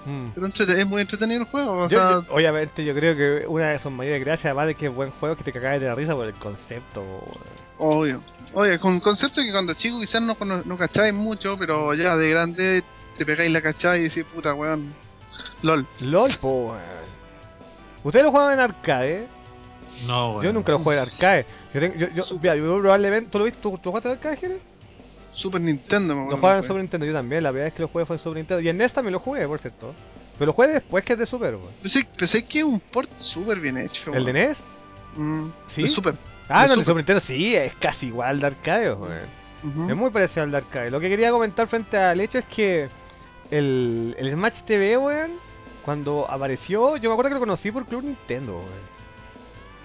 [0.07, 0.29] Mm.
[0.35, 3.71] pero es muy entretenido el juego o Yo- sea yo- obviamente yo creo que una
[3.71, 5.95] de sus mayores gracias, además de que es buen juego, que te cagas de la
[5.95, 7.05] risa por el concepto.
[7.77, 8.23] Obvio.
[8.55, 12.31] Oye, con concepto que cuando chico quizás no, cono- no cacháis mucho, pero ya de
[12.31, 12.85] grande
[13.19, 14.95] te pegáis la cachai y decís, puta weón,
[15.61, 15.87] lol.
[16.01, 16.81] LOL, po, weón.
[18.03, 19.27] ¿Ustedes lo juegan en arcade?
[20.07, 20.45] No, weón.
[20.45, 21.47] Yo nunca lo jugué en arcade.
[21.75, 23.31] Yo, tengo- yo, yo, mira, yo probablemente.
[23.31, 23.61] ¿Tú lo viste?
[23.61, 24.59] ¿Tú, tú jugaste en arcade, Jere?
[25.33, 27.43] Super Nintendo, me Lo acuerdo jugaba en Super Nintendo, yo también.
[27.43, 28.61] La primera vez que lo jugué fue en Super Nintendo.
[28.61, 29.95] Y en NES también lo jugué, por cierto.
[30.39, 31.73] Pero lo jugué después que es de Super, weón.
[31.81, 34.13] Pensé, pensé que es un port súper bien hecho.
[34.15, 34.33] ¿El de.
[34.33, 34.59] NES?
[35.17, 35.83] Mm, ¿Sí?
[35.83, 36.15] De Super.
[36.49, 36.85] Ah, De no, el de Super.
[36.85, 39.39] Super Nintendo sí, es casi igual al de arcade, weón.
[39.91, 40.91] Es muy parecido al de arcade.
[40.91, 42.89] Lo que quería comentar frente al hecho es que
[43.51, 45.33] el, el Smash TV, weón,
[45.85, 48.98] cuando apareció, yo me acuerdo que lo conocí por Club Nintendo, weón.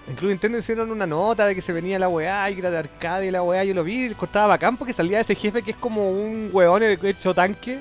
[0.06, 2.70] En Club Nintendo hicieron una nota de que se venía la weá y que era
[2.70, 3.64] de arcade y la weá.
[3.64, 7.34] Yo lo vi, costaba bacán porque salía ese jefe que es como un weón hecho
[7.34, 7.80] tanque.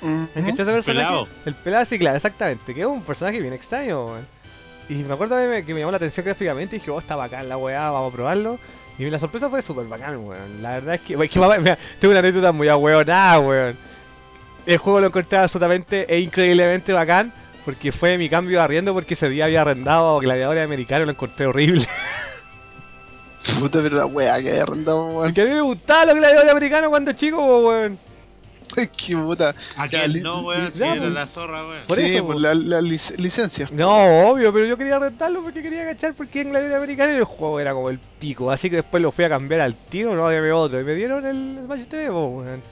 [0.00, 0.28] Ujú.
[0.34, 0.84] ¿Has cachado ese personaje?
[0.84, 1.28] pelado.
[1.44, 2.72] El pelado, sí, claro, exactamente.
[2.72, 4.26] Que es un personaje bien extraño, weón.
[4.88, 7.16] Y me acuerdo que me, que me llamó la atención gráficamente y dije, oh, está
[7.16, 8.58] bacán la weá, vamos a probarlo.
[8.98, 10.62] Y la sorpresa fue súper bacán, weón.
[10.62, 13.76] La verdad es que, es que mamá, mira, tengo una anécdota muy ahueonada, weón.
[14.66, 17.32] El juego lo encontré absolutamente e increíblemente bacán
[17.64, 21.12] porque fue mi cambio de arriendo porque ese día había arrendado Gladiadores Americanos y lo
[21.12, 21.86] encontré horrible.
[23.58, 25.24] Puta, pero la weá que hay arrendado, weón.
[25.28, 27.98] Porque a mí me gustaban los Gladiadores Americanos cuando chico, weón.
[28.96, 29.54] Qué puta.
[29.76, 30.70] ¿A li- no, weón?
[30.70, 31.10] Si era pues.
[31.12, 31.82] la zorra, weón.
[31.88, 32.40] Por sí, eso, por po.
[32.40, 33.68] la, la lic- licencia.
[33.72, 37.58] No, obvio, pero yo quería rentarlo porque quería agachar porque en Gladiador Americano el juego
[37.60, 38.50] era como el pico.
[38.50, 40.80] Así que después lo fui a cambiar al tiro, no había otro.
[40.80, 42.62] Y me dieron el Smash TV, weón.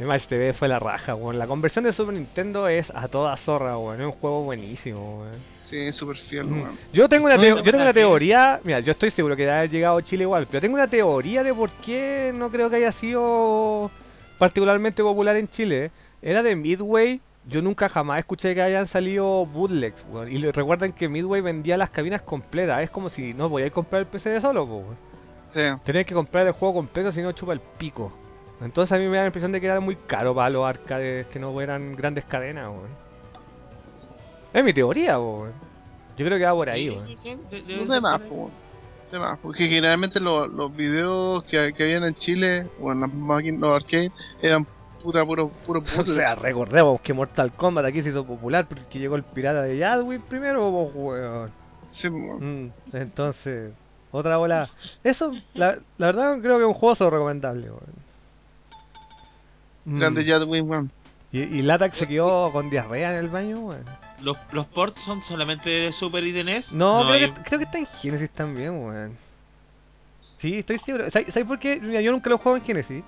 [0.00, 1.38] El Smash TV fue la raja, weón.
[1.38, 4.00] La conversión de Super Nintendo es a toda zorra, weón.
[4.00, 5.34] Es un juego buenísimo, weón.
[5.68, 6.62] Sí, súper fiel, Mm.
[6.62, 6.78] weón.
[6.92, 8.06] Yo tengo una, No, yo tengo una ¿para qué es?
[8.06, 11.42] teoría, mira, yo estoy seguro que haber llegado a Chile igual, pero tengo una teoría
[11.44, 13.90] de por qué no creo que haya sido
[14.38, 15.90] particularmente popular en Chile.
[16.22, 20.32] Era de Midway, yo nunca jamás escuché que hayan salido bootlegs, weón.
[20.32, 24.06] Y recuerden que Midway vendía las cabinas completas, es como si no podíais comprar el
[24.06, 24.96] PC de solo, weón.
[25.54, 25.94] Sí.
[26.04, 28.12] Que comprar el juego completo si no chupa el pico.
[28.60, 31.26] Entonces a mí me da la impresión de que era muy caro para los arcades
[31.28, 32.90] que no eran grandes cadenas, weón.
[34.52, 35.52] Es mi teoría, weón.
[36.16, 37.16] Yo creo que va por ahí, weón.
[37.16, 38.50] sí, de- No más, weón.
[39.10, 43.12] De más, porque generalmente lo- los videos que, que habían en Chile o en las
[43.12, 44.66] máquinas, los arcades, eran
[45.02, 46.16] puta, puro, puro O bootleg.
[46.16, 50.20] sea, recordemos que Mortal Kombat aquí se hizo popular porque llegó el pirata de Yadwin
[50.22, 51.52] primero, pues, weón.
[51.90, 52.66] Sí, weón.
[52.66, 53.72] Mm, entonces,
[54.12, 54.68] otra bola.
[55.02, 58.09] Eso, la, la verdad, creo que es un juego recomendable, weón.
[59.90, 60.90] Mm, Grande Jadwin, weón.
[61.32, 63.84] Y, y Latac se quedó con diarrea en el baño, weón.
[64.22, 66.72] ¿Los, ¿Los ports son solamente de Super y de NES?
[66.72, 69.16] No, creo, hay- que, creo que está en Genesis también, weón.
[70.38, 71.10] Sí, estoy seguro.
[71.10, 71.78] ¿Sabes sabes por qué?
[71.80, 73.04] Mira, yo nunca lo juego en Genesis.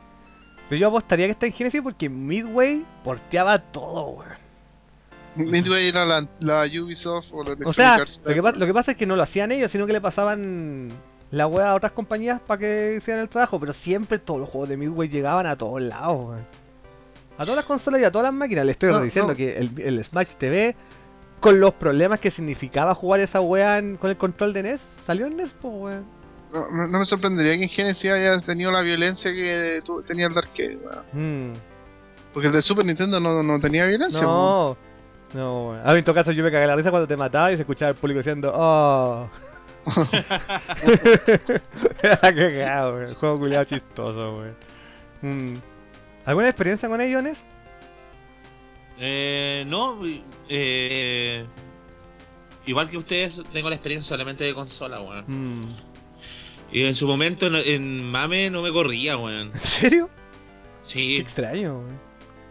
[0.68, 4.42] Pero yo apostaría que está en Genesis porque Midway porteaba todo, weón.
[5.36, 8.20] Midway era la, la Ubisoft o la O Electronic sea, Arts.
[8.24, 10.88] lo que, lo que pasa es que no lo hacían ellos, sino que le pasaban
[11.30, 13.58] la wea a otras compañías para que hicieran el trabajo.
[13.58, 16.61] Pero siempre todos los juegos de Midway llegaban a todos lados, weón.
[17.42, 18.64] A todas las consolas y a todas las máquinas.
[18.64, 19.36] Le estoy No, diciendo no.
[19.36, 20.74] que el, el Smash TV,
[21.40, 25.26] con los problemas que significaba jugar esa wea en- con el control de NES, salió
[25.26, 26.04] en NES, pues, weón.
[26.52, 30.38] No, me sorprendería que en Genesis haya tenido la violencia que tu- tenía el de
[30.38, 30.78] arcade,
[31.12, 31.50] weón.
[31.50, 31.54] Mm.
[32.32, 34.30] Porque el de Super Nintendo no, no tenía violencia, weón.
[34.38, 34.76] No,
[35.34, 35.80] no, weón.
[35.84, 37.62] A mí en todo caso yo me cagué la risa cuando te mataba y se
[37.62, 39.28] escuchaba el público diciendo, oh.
[42.02, 43.14] Era cagado, weón.
[43.14, 44.54] Juego culiado chistoso, weón.
[45.22, 45.56] Mm.
[46.24, 47.38] ¿Alguna experiencia con ellos, Nes?
[48.98, 50.00] Eh, no,
[50.48, 51.46] eh,
[52.66, 55.24] igual que ustedes, tengo la experiencia solamente de consola, weón.
[55.26, 55.62] Mm.
[56.70, 59.52] Y en su momento en, en Mame no me corría, weón.
[59.54, 60.10] ¿En serio?
[60.10, 60.16] Qué
[60.80, 62.00] Sí, extraño, weón.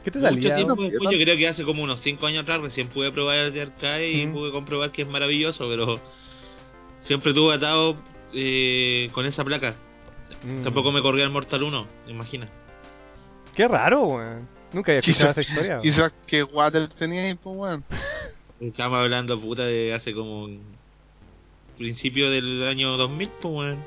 [0.04, 0.56] ¿Qué te mucho salía?
[0.56, 3.54] tiempo después, yo creo que hace como unos 5 años atrás recién pude probar el
[3.54, 6.00] de arcade y pude comprobar que es maravilloso, pero
[6.98, 7.96] siempre tuve atado
[8.34, 9.76] eh, con esa placa.
[10.44, 10.64] Mm.
[10.64, 12.50] Tampoco me corría el Mortal 1, imagina.
[13.56, 14.48] Qué raro, weón.
[14.74, 15.72] Nunca había escuchado esa historia.
[15.72, 15.82] weón.
[15.82, 17.84] Quizás que Water tenía ahí, pues, weón.
[18.60, 20.48] Estamos hablando puta de hace como
[21.78, 23.78] principio del año 2000, pues weón.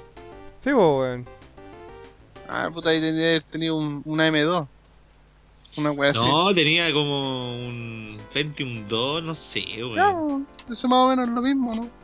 [0.62, 1.24] Sí, po, weón.
[2.48, 4.68] Ah, puta, ahí tenía tenido un, una M2.
[5.76, 6.18] Una así.
[6.18, 10.44] No, tenía como un Pentium 2, no sé, weón.
[10.66, 12.03] pues, eso más o menos es lo mismo, ¿no?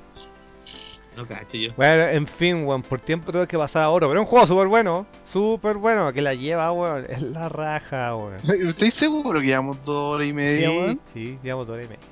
[1.20, 1.73] No cacho yo.
[1.76, 4.08] Bueno, en fin, weón, por tiempo tuve que pasar a oro.
[4.08, 6.12] Pero es un juego súper bueno, súper bueno.
[6.12, 7.07] Que la lleva, weón.
[7.08, 8.36] Es la raja, weón.
[8.68, 11.00] ¿Estáis seguros que llevamos dos horas y media, sí, weón?
[11.12, 12.05] sí, llevamos dos horas y media.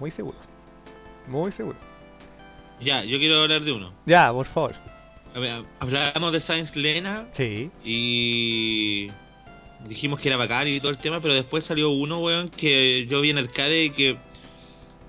[0.00, 0.38] Muy seguro.
[1.28, 1.78] Muy seguro.
[2.80, 3.92] Ya, yo quiero hablar de uno.
[4.04, 4.74] Ya, por favor.
[5.34, 7.70] A ver, hablamos de Science Lena Sí.
[7.84, 9.10] y
[9.86, 13.20] dijimos que era bacán y todo el tema, pero después salió uno, weón, que yo
[13.20, 14.16] vi en arcade y que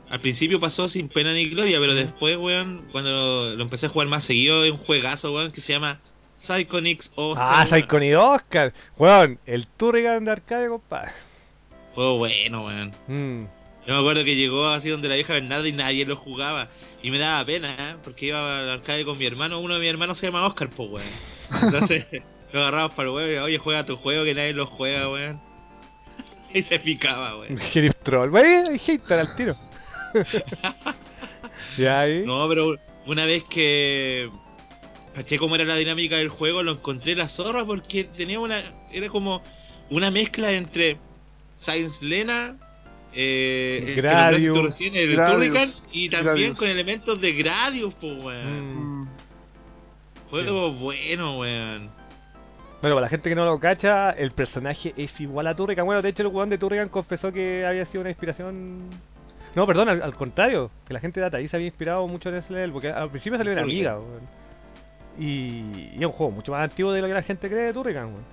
[0.10, 3.90] al principio pasó sin pena ni gloria, pero después, weón, cuando lo, lo empecé a
[3.90, 6.00] jugar más seguido, es un juegazo, weón, que se llama
[6.40, 7.46] Psychonix Oscar.
[7.46, 7.68] Ah, weón.
[7.68, 8.74] Psychonix Oscar.
[8.98, 11.12] Weón, el Turrigan de arcade, compadre.
[11.96, 12.92] Juego bueno, weón.
[13.08, 13.48] Mm.
[13.88, 16.68] Yo me acuerdo que llegó así donde la vieja Bernarda y nadie lo jugaba.
[17.02, 17.96] Y me daba pena, ¿eh?
[18.04, 19.60] porque iba al arcade con mi hermano.
[19.60, 21.08] Uno de mis hermanos se llama Oscar, pues, weón.
[21.64, 22.06] Entonces,
[22.52, 23.44] lo agarramos para el weón.
[23.44, 25.42] Oye, juega tu juego que nadie lo juega, weón.
[26.54, 27.58] Y se picaba, weón.
[27.58, 28.36] Sheriff Troll.
[28.36, 29.67] Hay hater al tiro.
[31.78, 32.24] ya ahí.
[32.26, 34.30] No, pero una vez que
[35.14, 38.60] caché cómo era la dinámica del juego, lo encontré la zorra porque tenía una.
[38.92, 39.42] Era como
[39.90, 40.98] una mezcla entre
[41.56, 42.56] Science Lena,
[43.14, 46.58] eh, Gradius, recién, el Gradius, Turrican, y también Gradius.
[46.58, 49.02] con elementos de Gradius, pues, weón.
[49.02, 49.08] Mm.
[50.30, 51.90] Juego bueno, weón.
[52.82, 55.86] Bueno, para la gente que no lo cacha, el personaje es igual a Turrican.
[55.86, 58.82] Bueno, de hecho, el weón de Turrican confesó que había sido una inspiración.
[59.58, 62.36] No, perdón, al, al contrario, que la gente de Ataí se había inspirado mucho en
[62.36, 63.58] ese level, porque al principio salió en.
[63.58, 64.22] Amiga, weón.
[65.18, 67.74] Y, y es un juego mucho más antiguo de lo que la gente cree de
[67.74, 68.24] Turrican, weón.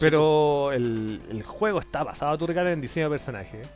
[0.00, 3.58] Pero el, el juego está basado a Turrican en diseño de personaje.
[3.60, 3.66] ¿eh?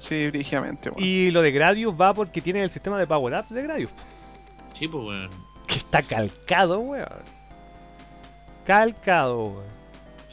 [0.00, 1.00] Sí, brígidamente, weón.
[1.00, 3.92] Y lo de Gradius va porque tiene el sistema de Power Up de Gradius,
[4.74, 5.30] Sí, pues, weón.
[5.68, 7.06] que está calcado, weón.
[8.66, 9.80] Calcado, weón.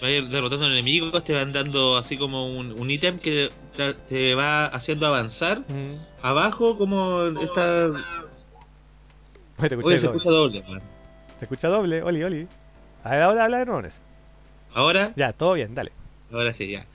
[0.01, 3.49] Va a ir derrotando enemigos, te van dando así como un, un ítem que
[4.07, 5.59] te, va haciendo avanzar.
[5.59, 5.95] Mm.
[6.21, 7.87] Abajo, como esta.
[9.59, 10.17] Oye, Oye, se doble.
[10.17, 10.63] escucha doble.
[11.39, 12.47] Se escucha doble, Oli, Oli.
[13.03, 14.01] A ver, ahora habla de Rones.
[14.73, 15.91] Ahora, Ya, todo bien, dale.
[16.31, 16.85] ahora sí, ya.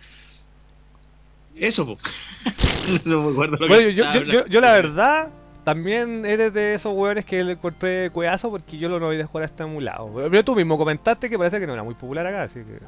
[1.56, 1.98] Eso, pues.
[3.04, 5.28] no me acuerdo lo Bueno, que yo, yo, yo, yo la verdad,
[5.64, 9.26] también eres de esos hueones que le encontré cueazo porque yo lo no voy a
[9.26, 10.12] jugar hasta emulado.
[10.14, 12.78] Pero tú mismo comentaste que parece que no era muy popular acá, así que.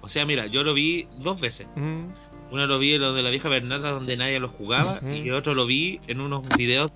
[0.00, 1.66] O sea, mira, yo lo vi dos veces.
[1.76, 2.06] Mm,
[2.52, 5.54] Uno lo vi en lo de la vieja Bernarda donde nadie lo jugaba y otro
[5.54, 6.90] lo vi en unos videos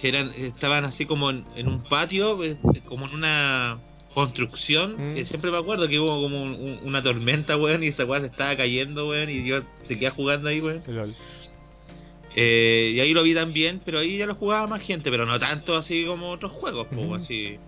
[0.00, 3.80] que eran estaban así como en, en un patio, eh, como en una
[4.14, 5.14] construcción, Mm.
[5.14, 8.20] que siempre me acuerdo que hubo como un- un- una tormenta, weón, y esa weá
[8.20, 10.82] se estaba cayendo, weón, y yo seguía jugando ahí, weón.
[12.36, 15.38] Eh, y ahí lo vi también, pero ahí ya lo jugaba más gente, pero no
[15.40, 17.14] tanto así como otros juegos, po, Ujú.
[17.16, 17.58] así,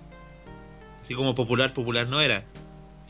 [1.02, 2.44] así como popular, popular no era.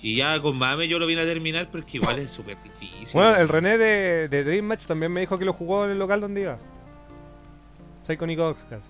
[0.02, 3.08] Y ya con Mame yo lo vine a terminar porque igual es súper difícil.
[3.20, 5.98] Bueno, el René de, de Dream Match también me dijo que lo jugó en el
[5.98, 6.58] local donde iba.
[8.06, 8.80] Psychonic Oscar.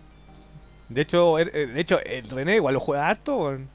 [0.89, 3.69] De hecho, er- eh, de hecho, el René igual lo juega harto, weón.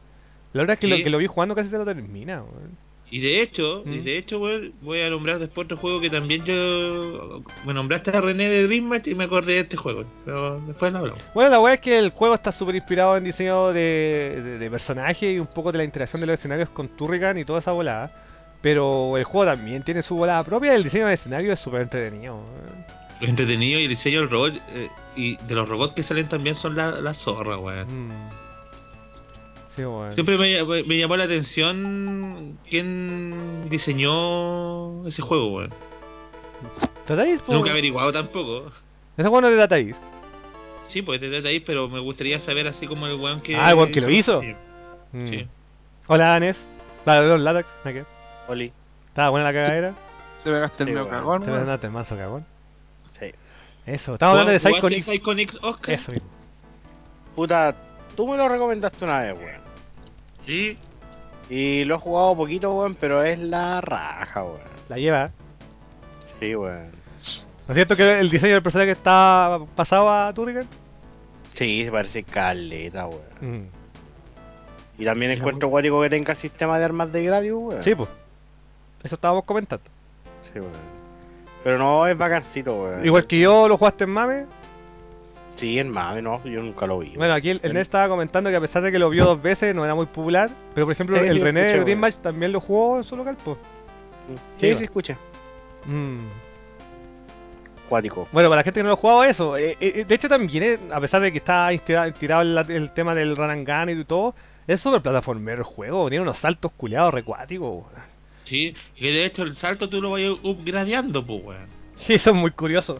[0.54, 2.78] La verdad es que lo, que lo vi jugando casi se lo termina, weón.
[3.10, 4.04] Y de hecho, y Mm.
[4.04, 7.42] de hecho weón, voy a nombrar después otro juego que también yo...
[7.66, 10.92] Me nombraste a René de Dream Match y me acordé de este juego, pero después
[10.92, 11.22] lo hablamos.
[11.34, 14.70] Bueno, la weá es que el juego está súper inspirado en diseño de, de, de
[14.70, 17.72] personaje y un poco de la interacción de los escenarios con Turrican y toda esa
[17.72, 18.12] volada.
[18.62, 21.82] Pero el juego también tiene su volada propia y el diseño de escenario es súper
[21.84, 22.42] entretenido.
[23.22, 26.76] Entretenido y el diseño del robot eh, y de los robots que salen también son
[26.76, 27.88] la, la zorra, weón.
[28.10, 28.30] Mm.
[29.78, 30.14] Sí, weón.
[30.14, 35.70] Siempre me, me llamó la atención quién diseñó ese juego, weón.
[37.06, 37.54] ¿Tratáis, po?
[37.54, 38.68] Nunca he averiguado tampoco.
[39.16, 40.02] Ese juego no es de Data East.
[40.88, 43.56] Sí, pues de ahí, pero me gustaría saber así como el weón que...
[43.56, 44.42] Ah, el weón que lo hizo.
[44.42, 44.56] Sí.
[45.14, 45.26] Mm.
[45.26, 45.48] Sí.
[46.08, 46.58] Hola, Anes.
[47.06, 47.68] Vale, perdón, Latax.
[47.86, 48.04] ¿no qué?
[48.48, 48.74] Oli.
[49.10, 49.94] Estaba buena la cagadera.
[50.44, 51.18] Te pegaste el Sí, medio weón.
[51.20, 51.60] cagón, Te weón.
[51.60, 52.46] mandaste mazo cagón.
[53.20, 53.32] Sí.
[53.86, 55.06] Eso, estamos hablando de ¿Jugaste Psychonix.
[55.06, 55.96] Psychonix Oscar?
[55.96, 56.28] Eso mismo.
[57.36, 57.76] Puta,
[58.16, 59.67] tú me lo recomendaste una vez, weón.
[60.48, 60.78] Sí.
[61.50, 64.60] Y lo he jugado poquito, weón, pero es la raja, weón.
[64.90, 65.32] La lleva.
[66.40, 66.92] Sí, weón.
[67.68, 70.66] ¿No es cierto que el diseño del personaje está pasado a Turrican?
[71.54, 73.22] Sí, se parece caleta, weón.
[73.42, 73.68] Mm.
[75.00, 77.84] Y también encuentro guático que tenga sistema de armas de Gradius, weón.
[77.84, 78.10] Sí, pues.
[79.04, 79.86] Eso estábamos comentando.
[80.44, 80.72] Sí, weón.
[81.64, 83.06] Pero no es vacancito, weón.
[83.06, 84.46] Igual que yo lo jugaste en Mame.
[85.58, 87.16] Sí, en mame, no, yo nunca lo vi.
[87.18, 89.42] Bueno, aquí el, el Ned estaba comentando que a pesar de que lo vio dos
[89.42, 90.52] veces no era muy popular.
[90.76, 92.00] Pero por ejemplo, Sí, el René escuché, de Dream.
[92.00, 93.58] Match también lo jugó en su local, pues.
[94.60, 95.18] Sí, sí, escucha.
[95.86, 96.28] Mm.
[97.90, 98.28] Cuático.
[98.32, 100.64] Bueno, para la gente que no lo ha jugado eso, eh, eh, de hecho también,
[100.64, 101.70] eh, a pesar de que está
[102.20, 104.36] tirado el, el tema del run and gun y todo,
[104.68, 107.86] es súper plataformero el juego, tiene unos saltos culiados recuáticos.
[107.86, 108.08] weón.
[108.44, 111.77] Sí, que de hecho el salto tú lo vas upgradeando, pues, weón.
[111.98, 113.00] Sí, eso es muy curioso.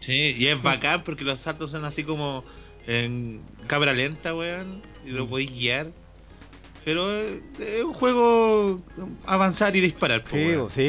[0.00, 2.44] Sí, y es bacán porque los saltos son así como
[2.86, 5.86] en cámara lenta, weón, y lo podéis guiar.
[6.84, 8.82] Pero es, es un juego
[9.24, 10.70] avanzar y disparar, Sí, weón.
[10.70, 10.88] sí,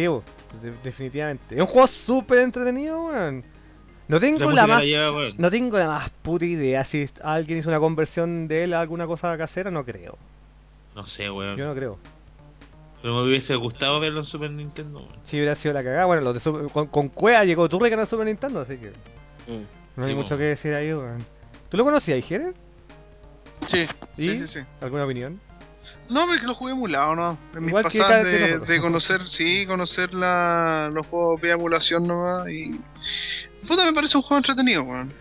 [0.62, 1.54] de- definitivamente.
[1.56, 3.44] Es un juego súper entretenido, weón.
[4.08, 5.34] No tengo la, más, lleva, weón.
[5.38, 9.06] no tengo la más puta idea si alguien hizo una conversión de él a alguna
[9.08, 10.18] cosa casera, no creo.
[10.96, 11.58] No sé, weón.
[11.58, 12.00] Yo no creo.
[13.04, 15.12] Pero me hubiese gustado verlo en Super Nintendo, weón.
[15.26, 18.06] Si hubiera sido la cagada, bueno, los de Super- con, con Cuea llegó Turrican a
[18.08, 18.88] Super Nintendo, así que
[19.52, 19.66] Mm.
[19.98, 21.18] no hay Sí, mucho que decir ahí, weón.
[21.70, 22.54] ¿Tú lo conocías, Jere?
[23.68, 23.86] Sí,
[24.18, 24.24] ¿Y?
[24.30, 24.60] sí, sí, sí.
[24.82, 25.40] ¿Alguna opinión?
[26.10, 27.38] No, porque lo jugué emulado, ¿no?
[27.54, 32.08] En mis Igual que pasadas de, de conocer, sí, conocer la, los juegos vía emulación
[32.08, 32.72] nomás y...
[33.68, 35.14] Puta, me parece un juego entretenido, weón.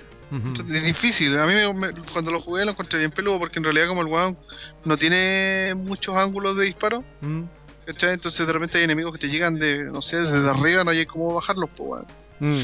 [0.72, 3.64] Es difícil, a mí me- me- cuando lo jugué lo encontré bien peludo porque en
[3.64, 4.38] realidad como el weón
[4.84, 7.42] no tiene muchos ángulos de disparo, Mm.
[7.86, 8.14] ¿Cachai?
[8.14, 11.06] Entonces de repente hay enemigos que te llegan de, no sé, desde arriba, no hay
[11.06, 12.06] cómo bajarlos, pues, weón.
[12.40, 12.60] Mm.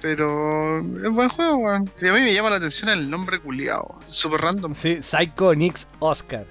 [0.00, 1.90] Pero es buen juego, weón.
[2.00, 3.98] Y a mí me llama la atención el nombre culiao.
[4.08, 4.74] Es súper random.
[4.74, 6.44] Sí, Psycho Nix Oscar.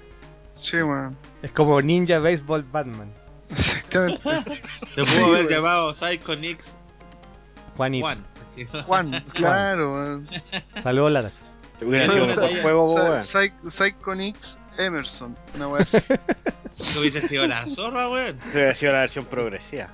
[0.60, 1.16] Sí, weón.
[1.42, 3.12] Es como Ninja Baseball Batman.
[3.50, 4.22] Exactamente.
[4.94, 6.76] Te Sí, pudo haber llamado Psycho Nix
[7.76, 8.08] Juanito.
[8.40, 8.82] Así, ¿no?
[8.84, 10.28] Juan, claro, weón.
[10.82, 11.32] Saludos, Lara.
[11.78, 12.58] Te hubiera Sí, sido un sí, buen sí.
[12.62, 13.22] juego, weón.
[13.24, 15.98] Psy- Psychonix Emerson, una weá así.
[16.98, 18.38] Hubiese sido la zorra, weón.
[18.38, 19.90] Te hubiera sido la versión progresiva.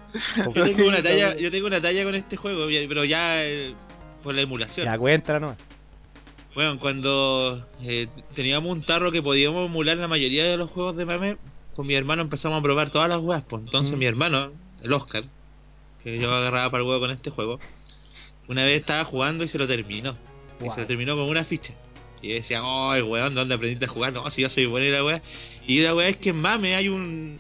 [0.55, 3.75] Yo tengo una talla, yo tengo una talla con este juego, pero ya eh,
[4.23, 4.87] por la emulación.
[4.87, 5.57] Ya, cuéntala nomás.
[6.55, 11.05] Bueno, cuando eh, teníamos un tarro que podíamos emular la mayoría de los juegos de
[11.05, 11.37] mame,
[11.77, 13.45] con mi hermano empezamos a probar todas las weas.
[13.45, 13.99] Pues entonces Mm.
[13.99, 15.25] mi hermano, el Oscar,
[16.03, 17.61] que yo agarraba para el juego con este juego,
[18.49, 20.17] una vez estaba jugando y se lo terminó.
[20.61, 21.75] Y se lo terminó con una ficha.
[22.23, 24.13] Y decía, ay weón, ¿dónde aprendiste a jugar?
[24.13, 25.23] No, si yo soy buena y la wea.
[25.67, 27.39] Y la wea es que en mame hay un...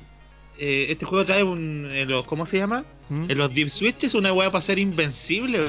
[0.59, 1.89] eh, este juego trae un...
[1.93, 2.85] en los, ¿Cómo se llama?
[3.09, 3.31] Mm.
[3.31, 5.59] En los Deep Switches una weá para ser invencible.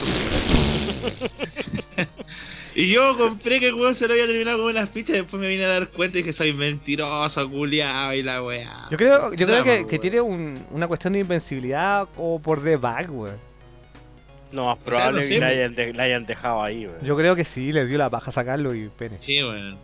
[2.76, 5.16] y yo compré que el juego se lo había terminado con unas fichas.
[5.18, 8.88] Después me vine a dar cuenta y que soy mentiroso, culiado y la weá.
[8.92, 9.88] Yo creo, yo creo Drama, que, weón.
[9.88, 13.49] que tiene un- una cuestión de invencibilidad o por debug, weón.
[14.52, 17.04] No, más sea, probable no sé, que la hayan, de- la hayan dejado ahí, weón.
[17.04, 19.18] Yo creo que sí, les dio la paja sacarlo y pene.
[19.20, 19.78] Sí, weón.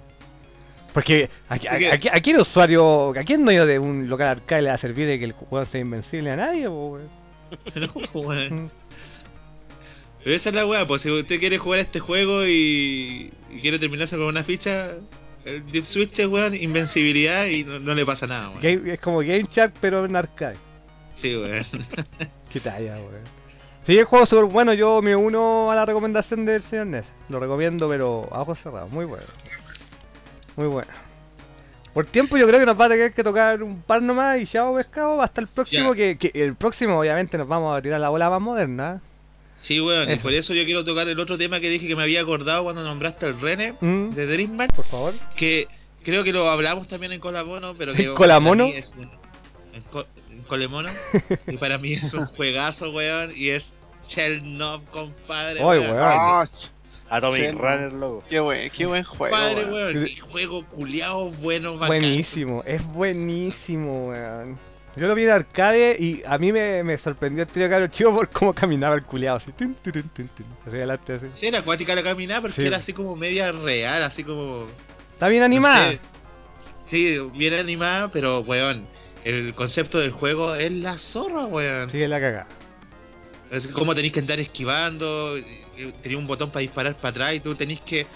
[0.94, 4.28] Porque ¿a, a- Porque- a- a- a quién usuario, a quién dueño de un local
[4.30, 7.10] arcade le va a servir de que el juego sea invencible a nadie, weón?
[7.76, 8.72] No, weón.
[10.24, 13.78] Pero esa es la weá, pues si usted quiere jugar este juego y, y quiere
[13.78, 14.94] terminarse con una ficha,
[15.46, 18.62] el Deep Switch es weón, invencibilidad y no, no le pasa nada, weón.
[18.64, 20.58] Game- es como Game Chat, pero en arcade.
[21.14, 21.64] Sí, weón.
[22.52, 23.35] Qué talla, weón.
[23.86, 24.74] Sí, el juego súper bueno.
[24.74, 27.06] Yo me uno a la recomendación del señor Ness.
[27.30, 28.92] Lo recomiendo, pero a ojos cerrados.
[28.92, 29.26] Muy bueno.
[30.56, 30.92] Muy bueno.
[31.94, 34.46] Por tiempo, yo creo que nos va a tener que tocar un par nomás y
[34.48, 35.22] chao, pescado.
[35.22, 35.94] Hasta el próximo.
[35.94, 39.02] Que, que el próximo, obviamente, nos vamos a tirar la bola más moderna.
[39.62, 40.22] Sí, weón, y Eso.
[40.22, 42.84] por eso yo quiero tocar el otro tema que dije que me había acordado cuando
[42.84, 44.74] nombraste al Rene Mm, de Dream Match.
[44.76, 45.14] Por favor.
[45.36, 45.68] que
[46.04, 48.66] creo que lo hablamos también en Colamono, pero que ¿En Colamono?
[48.66, 48.92] es
[49.74, 50.06] en, Co-
[50.46, 50.90] Colemono
[51.48, 53.74] y para mí es un juegazo, weón, y es
[54.08, 55.60] Chernobyl, compadre.
[55.62, 55.98] Ay, weón.
[56.00, 56.48] Ah,
[57.10, 58.24] Atomic Runner, loco.
[58.30, 59.36] qué buen, qué buen juego.
[59.36, 59.96] Compadre, weón.
[59.96, 61.88] weón, qué juego culiao bueno, bacán.
[61.88, 64.58] Buenísimo, es buenísimo, weón.
[64.96, 68.16] Yo lo vi en arcade y a mí me, me sorprendió el trío caro chico
[68.16, 69.52] por cómo caminaba el culiado así.
[69.52, 71.26] Tun, tun, tun, tun, tun, Hacia adelante así.
[71.34, 72.68] Sí, era acuática la caminada porque Sí.
[72.68, 74.66] era así como media real, así como.
[75.14, 75.92] Está bien no animada.
[75.92, 76.00] sé.
[76.88, 78.88] Sí, bien animada, pero weón,
[79.26, 81.90] el concepto del juego es la zorra, weón.
[81.90, 82.48] Sigue la cagada.
[83.52, 87.40] Es como tenéis que andar esquivando, eh, tenéis un botón para disparar para atrás y
[87.42, 88.08] tú tenéis que,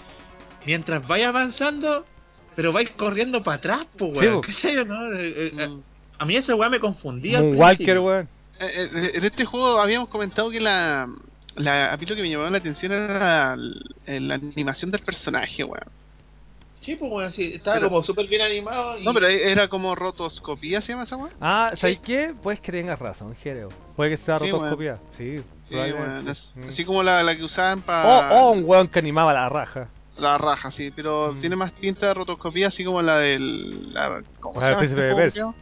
[0.66, 2.04] mientras vais avanzando,
[2.56, 4.34] pero vais corriendo para atrás, pues, Sí, weón.
[4.40, 4.40] po.
[4.46, 5.12] ¿Cachai o no?
[5.14, 5.82] Eh, eh, Mm.
[6.18, 7.40] A mí ese weón me confundía.
[7.42, 8.28] Un Walker, weón.
[8.60, 11.08] Eh, eh, En este juego habíamos comentado que la,
[11.56, 11.92] la.
[11.92, 15.84] A mí lo que me llamaba la atención era la, la animación del personaje, weón.
[16.80, 18.98] Sí, pues, weón, sí, estaba Pero- como súper bien animado.
[18.98, 19.04] Y...
[19.04, 21.30] No, pero era como rotoscopía, ¿se llama esa weón?
[21.40, 22.32] Ah, ¿sabes qué?
[22.42, 23.68] Puedes que tengas razón, Jereo.
[23.96, 24.98] Puede que sea Sí, rotoscopia.
[25.16, 26.68] Sí, Sí, es- Mm.
[26.68, 29.88] Así como la, la que usaban para o un weón que animaba la raja.
[30.16, 31.40] la raja, sí, pero Mm.
[31.40, 33.92] tiene más pinta de rotoscopía, así como la del.
[33.94, 34.78] La, ¿Cómo se llama?
[34.78, 35.42] Príncipe este de juego, Persia.
[35.42, 35.54] creo?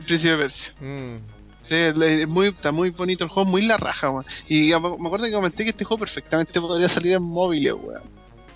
[0.00, 0.74] El Príncipe de Persia.
[0.80, 1.16] Mm.
[1.64, 4.26] Sí, es muy, está muy bonito el juego, muy la raja, weón.
[4.48, 8.02] Y me acuerdo que comenté que este juego perfectamente podría salir en móviles, weón.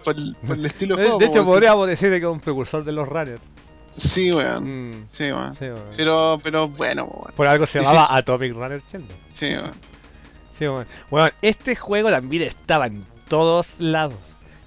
[0.06, 1.18] Por el, por el estilo de juego.
[1.18, 1.46] de hecho, weón.
[1.46, 3.40] podríamos decir que es un precursor de los runners.
[3.98, 4.90] Sí, weón.
[4.90, 5.08] Mm.
[5.10, 5.56] Sí, weón.
[5.56, 5.82] Sí, weón.
[5.96, 7.32] Pero, pero bueno, weón.
[7.34, 8.06] Por algo se llamaba.
[8.16, 9.16] Atomic Runner Sheldon.
[9.34, 9.72] Sí, weón.
[10.56, 10.86] Sí, bueno.
[11.10, 14.14] Bueno, este juego también estaba en todos lados.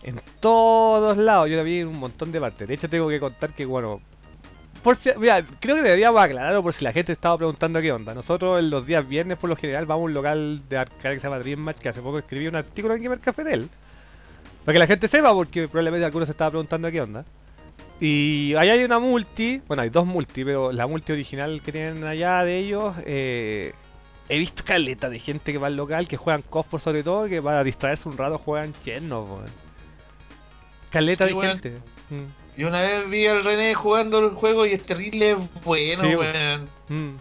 [0.04, 1.50] En todos lados.
[1.50, 2.68] Yo lo vi en un montón de partes.
[2.68, 4.02] De hecho, tengo que contar que, bueno.
[4.84, 8.14] Por si, mira, creo que deberíamos aclararlo por si la gente estaba preguntando qué onda.
[8.14, 11.22] Nosotros en los días viernes, por lo general, vamos a un local de arcade que
[11.22, 13.70] se llama Dream Match, que hace poco escribí un artículo en Gamer Café de él.
[14.70, 17.26] Para que la gente sepa, porque probablemente algunos se estaban preguntando qué onda.
[18.00, 22.04] Y ahí hay una multi, bueno, hay dos multi, pero la multi original que tienen
[22.04, 23.74] allá de ellos, eh,
[24.30, 27.42] he visto caleta de gente que va al local, que juegan Cosfor sobre todo, que
[27.42, 29.50] para distraerse un rato juegan Chernobyl.
[30.92, 31.70] Caleta Sí, de gente.
[32.12, 36.16] Mm, Y una vez vi al René jugando el juego y es terrible bueno, Sí,
[36.16, 36.70] weón.
[36.90, 37.18] mm.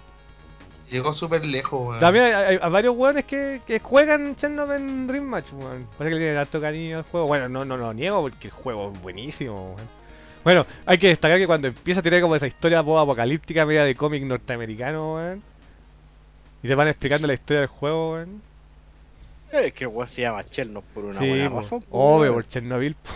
[0.90, 2.00] Llegó súper lejos, weón.
[2.00, 5.86] También hay, hay- hay varios weones que, que juegan Chernobyl en Dream Match, weón.
[5.98, 7.26] Parece que le tienen harto cariño al juego.
[7.26, 9.88] Bueno, no, no lo niego porque el juego es buenísimo, weón.
[10.44, 13.94] Bueno, hay que destacar que cuando empieza tiene como esa historia post apocalíptica media de
[13.94, 15.42] cómic norteamericano, weón.
[16.62, 18.42] Y te van explicando la historia del juego, weón.
[19.52, 21.60] Es que el weón se llama Chernobyl por una Sí, buena po.
[21.60, 21.84] razón.
[21.90, 22.94] obvio, por Chernobyl.
[22.94, 23.10] po.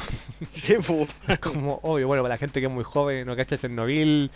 [0.51, 1.07] Sí, po.
[1.41, 4.31] como obvio, bueno, para la gente que es muy joven, no cacha Chernobyl.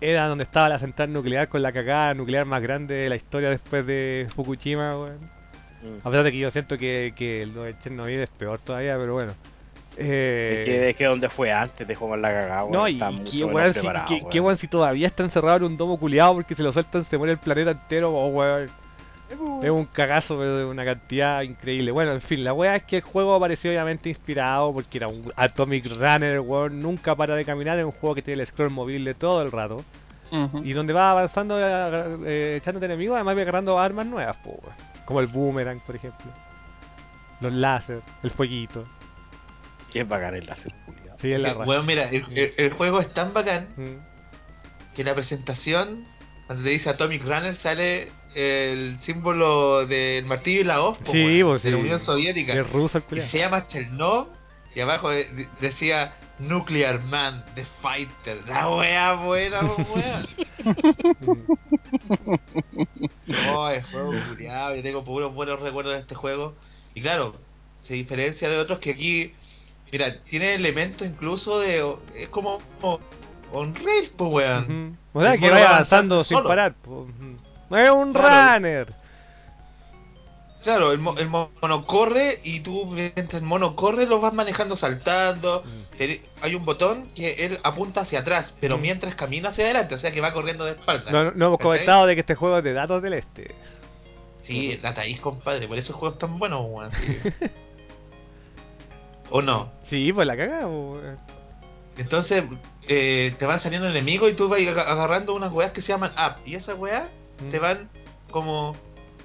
[0.00, 3.50] Era donde estaba la central nuclear con la cagada nuclear más grande de la historia
[3.50, 5.18] después de Fukushima, weón.
[5.82, 6.06] Mm.
[6.06, 9.14] A pesar de que yo siento que, que lo de Chernobyl es peor todavía, pero
[9.14, 9.32] bueno.
[9.96, 12.72] Eh, Es que, es que donde fue antes dejó con la cagada, weón.
[12.72, 15.98] no, y y qué weón, si, qué- qué si todavía está encerrado en un domo
[15.98, 18.68] culiado porque se lo sueltan, se muere el planeta entero, oh, weón.
[19.62, 21.92] Es un cagazo pero de una cantidad increíble.
[21.92, 25.20] Bueno, en fin, la wea es que el juego apareció obviamente inspirado porque era un
[25.36, 26.80] Atomic Runner, weón.
[26.80, 29.84] Nunca para de caminar, es un juego que tiene el scroll movible todo el rato.
[30.62, 34.74] Y donde va avanzando, eh, eh, echándote enemigos, además va agarrando armas nuevas, po, weón.
[35.04, 36.30] Como el boomerang, por ejemplo.
[37.40, 38.84] Los láser, el fueguito.
[39.92, 41.16] Es bacán el láser, culiao.
[41.18, 41.68] Sí, es la raja.
[41.68, 44.94] weón, mira, el, el- el juego es tan bacán Mm.
[44.94, 46.04] que la presentación,
[46.50, 51.18] cuando te dice Atomic Runner, sale el símbolo del martillo y la hoz, Sí,
[51.62, 51.76] de la.
[51.76, 52.54] Unión Soviética.
[52.54, 54.32] Es ruso Y se llama Chernobyl
[54.74, 58.44] y abajo de- de- decía Nuclear Man, The Fighter.
[58.48, 59.62] La wea buena.
[59.62, 61.38] Mm.
[63.26, 66.56] No, el juego culiado, yo tengo puros buenos recuerdos de este juego.
[66.94, 67.36] Y claro,
[67.78, 69.32] se diferencia de otros que aquí,
[69.92, 71.84] mira, tiene elementos incluso de.
[72.16, 72.60] Es como.
[72.80, 72.98] como
[73.52, 74.98] on rail, pues weón.
[75.12, 76.48] O sea, que vaya va avanzando avanzando sin solo.
[76.48, 76.74] parar.
[76.74, 77.06] po.
[77.70, 78.54] No es un Claro.
[78.54, 79.00] runner.
[80.62, 84.76] Claro, el, mo- el mono corre y tú mientras el mono corre lo vas manejando
[84.76, 85.64] saltando.
[85.96, 88.80] Te- Hay un botón que él apunta hacia atrás, pero Mm.
[88.82, 91.10] mientras camina hacia adelante, o sea que va corriendo de espalda.
[91.10, 93.54] No, no hemos comentado de que este juego es de datos del este.
[94.38, 96.92] Sí, la taís, compadre, por eso el juego es tan bueno, weón.
[96.92, 97.00] sí.
[99.30, 99.70] ¿O no?
[99.88, 101.18] Sí, pues la weón.
[101.96, 102.44] Entonces
[102.92, 106.10] eh, te van saliendo enemigos y tú vas aga- agarrando unas weas que se llaman
[106.18, 106.42] up.
[106.44, 107.04] Y esas weas
[107.40, 107.50] Mm.
[107.50, 107.88] te van
[108.32, 108.76] como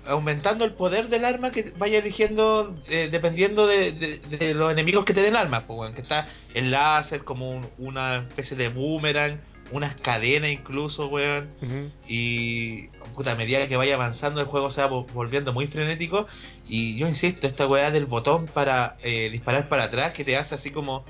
[0.08, 5.04] aumentando el poder del arma que vaya eligiendo eh, dependiendo de, de- de los enemigos
[5.04, 5.64] que te den armas.
[5.64, 11.50] Pues, que está el láser como un- una especie de boomerang, unas cadenas incluso, weón.
[12.08, 16.28] Y puta, a medida que vaya avanzando el juego se va vo- volviendo muy frenético.
[16.68, 20.54] Y yo insisto, esta weá del botón para eh, disparar para atrás que te hace
[20.56, 21.04] así como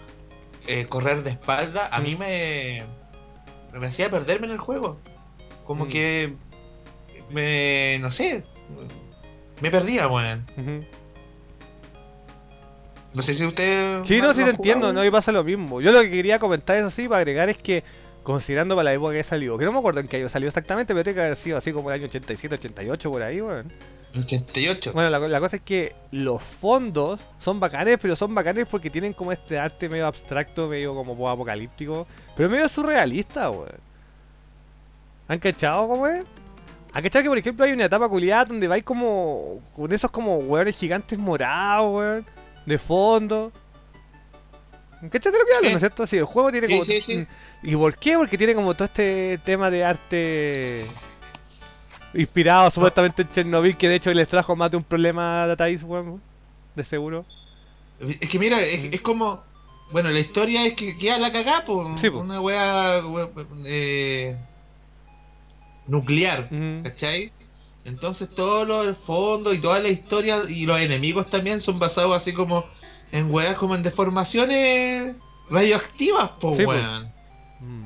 [0.67, 2.19] eh, correr de espalda, a mí Mm.
[2.19, 2.83] me,
[3.79, 4.99] me hacía perderme en el juego.
[5.65, 5.87] Como Mm.
[5.87, 6.33] que
[7.31, 7.97] me.
[8.01, 8.43] no sé.
[9.61, 10.45] Me perdía, weón.
[13.13, 14.03] No sé si usted.
[14.05, 15.79] Sí, no, sí te entiendo, no, y pasa lo mismo.
[15.79, 17.83] Yo lo que quería comentar, eso sí, para agregar es que,
[18.23, 20.93] considerando para la época que salió, que no me acuerdo en qué año salió exactamente,
[20.93, 23.71] pero tiene que haber sido así como el año 87, 88, por ahí, weón.
[24.17, 24.93] 88.
[24.93, 29.13] Bueno, la, la cosa es que los fondos son bacanes, pero son bacanes porque tienen
[29.13, 33.69] como este arte medio abstracto, medio como apocalíptico, pero medio surrealista, weón.
[35.27, 36.23] ¿Han cachado cómo es?
[36.93, 40.37] ¿Han cachado que, por ejemplo, hay una etapa culiada donde vais como con esos como
[40.37, 42.25] weones gigantes morados, weón,
[42.65, 43.51] de fondo?
[45.11, 45.71] ¿Cachate lo que hablo, Sí.
[45.73, 46.07] no es cierto?
[46.07, 46.83] Sí, el juego tiene como...
[46.83, 47.27] sí, sí.
[47.63, 48.15] ¿Y por qué?
[48.17, 50.81] Porque tiene como todo este tema de arte
[52.15, 55.69] inspirado supuestamente en Chernobyl, que de hecho les trajo más de un problema a Data
[55.69, 56.21] East, weón,
[56.75, 57.25] de seguro.
[57.99, 59.43] Es que mira, es, es como.
[59.91, 62.19] Bueno, la historia es que queda la cagá, po, Sí, po.
[62.19, 63.29] una wea, wea,
[63.67, 64.35] eh,
[65.87, 66.49] nuclear.
[66.83, 67.31] ¿cachai?
[67.85, 72.15] Entonces todo lo del fondo y toda la historia y los enemigos también son basados
[72.15, 72.65] así como
[73.11, 75.15] en weas como en deformaciones
[75.51, 76.69] radioactivas, po Sí, po.
[76.71, 77.11] weón.
[77.59, 77.85] Mm.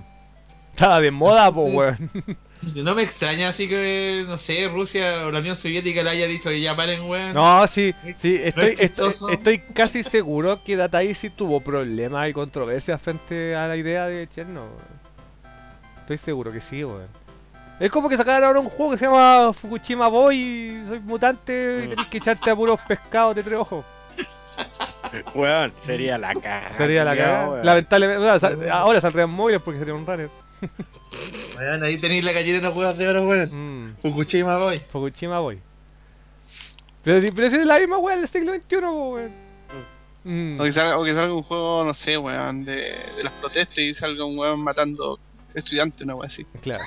[0.72, 2.38] Estaba de moda, po, Entonces- weón.
[2.75, 6.49] No me extraña así que, no sé, Rusia o la Unión Soviética le haya dicho
[6.49, 7.33] que ya paren, weón.
[7.33, 12.33] No, sí, sí, estoy, es estoy, casi seguro que Data East sí tuvo problemas y
[12.33, 14.71] controversias frente a la idea de Chernobyl.
[16.01, 17.07] Estoy seguro que sí, weón.
[17.79, 21.85] Es como que sacaron ahora un juego que se llama Fukushima Boy y soy mutante
[21.85, 23.85] y tenés que echarte a puros pescados de tres ojos.
[25.33, 26.77] Weón, sería la caga.
[26.77, 27.65] Sería la weón.
[27.65, 30.29] Lamentablemente, o sea, ahora saldrían móviles porque sería un runner.
[31.57, 33.49] Weón, ahí tenéis la gallina en los huevos de oro, weón.
[33.91, 34.77] Mm, Fukushima Boy.
[34.91, 35.59] Fukushima Boy.
[37.03, 39.31] Pero, si- pero si es la misma weá del siglo XXI, weón.
[40.23, 40.59] Mm.
[40.59, 43.77] O que, salga, o que salga un juego, no sé, weón, de, de las protestas
[43.79, 45.17] y salga un weón matando
[45.53, 46.45] estudiantes, una weón así.
[46.61, 46.83] Claro.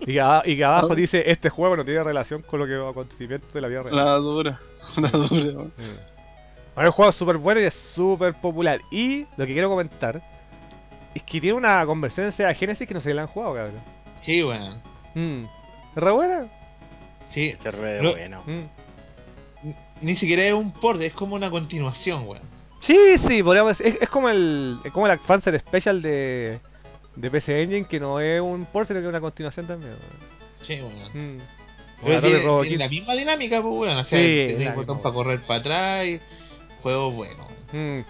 [0.00, 2.74] Y que, a- y que abajo dice, este juego no tiene relación con lo que
[2.74, 3.96] acontecimientos de la vida real.
[3.96, 4.60] La dura,
[4.96, 5.72] la dura, weón.
[5.76, 6.12] Mm.
[6.74, 8.80] Bueno, el juego es súper bueno y es súper popular.
[8.90, 10.22] Y lo que quiero comentar
[11.14, 13.80] es que tiene una conversión en Sega Genesis que no se la han jugado, cabrón.
[14.20, 14.80] Sí, weón.
[15.14, 15.44] Mm.
[15.96, 16.46] ¿Es re buena?
[17.28, 17.54] Sí.
[17.62, 18.12] Qué re No.
[18.12, 18.42] bueno.
[18.46, 18.62] Mm.
[20.00, 22.42] Ni siquiera es un port, es como una continuación, weón.
[22.80, 23.94] Sí, sí, podríamos decir.
[23.94, 26.58] Es, es como el es como el Advanced Special de,
[27.14, 29.92] de PC Engine, que no es un port, sino que es una continuación también.
[29.92, 30.62] weón.
[30.62, 31.36] Sí, weón.
[31.36, 31.40] Mm.
[32.04, 33.96] Pero la tiene, la misma dinámica, pues, weón.
[33.96, 36.20] O sea, Sí, tenés la botón para correr para atrás y
[36.82, 37.46] juego bueno.
[37.72, 38.00] Mm.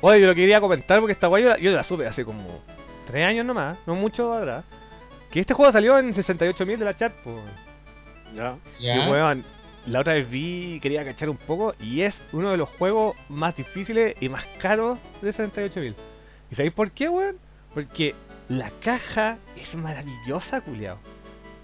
[0.00, 2.60] Oye, yo lo quería comentar porque esta guay yo, la- yo la supe hace como
[3.08, 4.64] 3 años nomás, no mucho atrás.
[5.30, 7.36] Que este juego salió en 68.000 de la chat, pues.
[8.34, 8.56] Ya.
[8.78, 9.06] ¿Ya?
[9.06, 9.44] Y weón,
[9.86, 13.16] la otra vez vi y quería cachar un poco y es uno de los juegos
[13.28, 15.94] más difíciles y más caros de 68.000.
[16.50, 17.36] ¿Y sabéis por qué, weón?
[17.74, 18.14] Porque
[18.48, 20.98] la caja es maravillosa, culiao.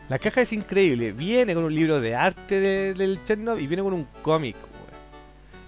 [0.09, 1.13] La caja es increíble.
[1.13, 4.75] Viene con un libro de arte de- del Chernobyl y viene con un cómic, weón.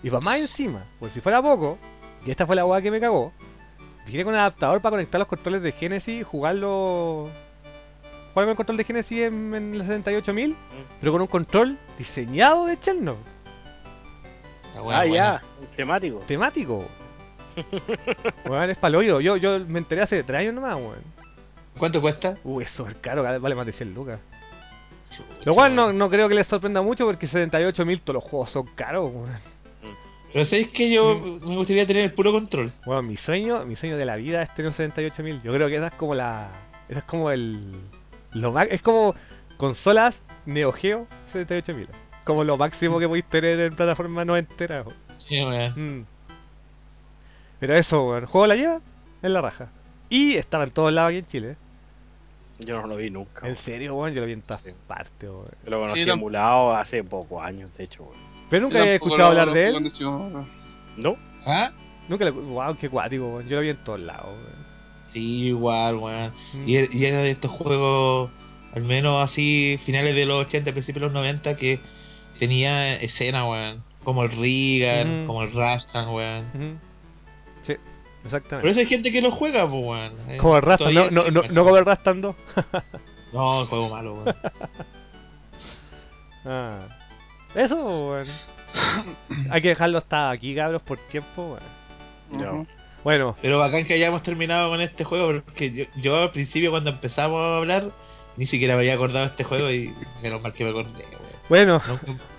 [0.02, 1.78] Y para más encima, por si fuera poco,
[2.26, 3.32] y esta fue la weá que me cagó,
[4.06, 7.28] viene con un adaptador para conectar los controles de Genesis y jugarlo.
[8.34, 10.54] Jugar con el control de Genesis en, en la 78.000
[11.00, 13.22] pero con un control diseñado de Chernobyl,
[14.76, 15.06] Ah, buena.
[15.06, 15.42] ya.
[15.74, 16.18] Temático.
[16.26, 16.84] temático.
[18.44, 19.20] Weón, es paloyo.
[19.20, 21.02] Yo, yo me enteré hace 3 años nomás, weón.
[21.78, 22.36] ¿Cuánto cuesta?
[22.44, 24.18] Uy, es súper caro, cada vez vale más de 100 lucas.
[25.10, 28.50] Chucha, Lo cual no, no creo que les sorprenda mucho porque 78.000 todos los juegos
[28.50, 29.30] son caros, weón.
[30.36, 31.48] Pero sabéis que yo Mm.
[31.48, 32.70] me gustaría tener el puro control.
[32.84, 35.40] Bueno, mi sueño, mi sueño de la vida es tener un 78.000.
[35.42, 36.50] Yo creo que esa es como la.
[36.90, 37.72] Esa es como el.
[38.32, 39.14] Lo ma- es como
[39.56, 41.88] consolas Neo Geo 78.000.
[42.24, 44.84] Como lo máximo que podéis tener en plataforma no entera.
[45.16, 46.00] Sí, weón.
[46.00, 46.06] Mm.
[47.58, 48.24] Pero eso, weón.
[48.24, 48.80] El juego la lleva
[49.22, 49.70] en la raja.
[50.10, 51.56] Y estaba en todos lados aquí en Chile.
[52.58, 53.48] Yo no lo vi nunca.
[53.48, 54.12] En serio, weón.
[54.12, 54.70] Yo lo vi en todas Sí.
[54.86, 55.48] partes, weón.
[55.64, 58.25] Yo lo conocí Sí, no- emulado hace pocos años, de hecho, weón.
[58.50, 59.92] Pero nunca había escuchado hablar de él.
[60.96, 61.16] ¿No?
[61.46, 61.72] ¿Ah?
[62.08, 62.30] Nunca le.
[62.30, 63.40] Wow, qué cuático.
[63.42, 64.66] Yo lo vi en todos lados, weón.
[65.12, 66.32] Sí, igual, weón.
[66.54, 66.68] Mm.
[66.68, 68.30] Y, er- y era de estos juegos,
[68.74, 71.80] al menos así, finales de los 80, principios de los 90, que
[72.38, 73.82] tenía escena, weón.
[74.04, 75.26] Como el Regan, Ujú.
[75.26, 76.44] como el Rastan, weón.
[76.54, 76.78] Ujú.
[77.66, 78.70] Sí, Por exactamente.
[78.70, 80.12] eso hay gente que lo juega, pues, weón.
[80.28, 82.36] Eh, Como el Rasta, todavía no, no, no, no como el Rastan 2.
[83.32, 84.36] No, el juego malo, weón.
[86.44, 86.78] Ah.
[87.54, 88.26] Eso, weón.
[89.50, 91.58] Hay que dejarlo hasta aquí, cabros, por tiempo,
[92.30, 92.56] weón.
[92.58, 92.66] Ujú.
[93.04, 96.90] Bueno, Pero bacán que hayamos terminado con este juego, porque yo, yo al principio cuando
[96.90, 97.90] empezamos a hablar,
[98.36, 99.94] ni siquiera me había acordado de este juego y
[100.24, 101.40] menos mal que me acordé, weón.
[101.48, 101.82] bueno,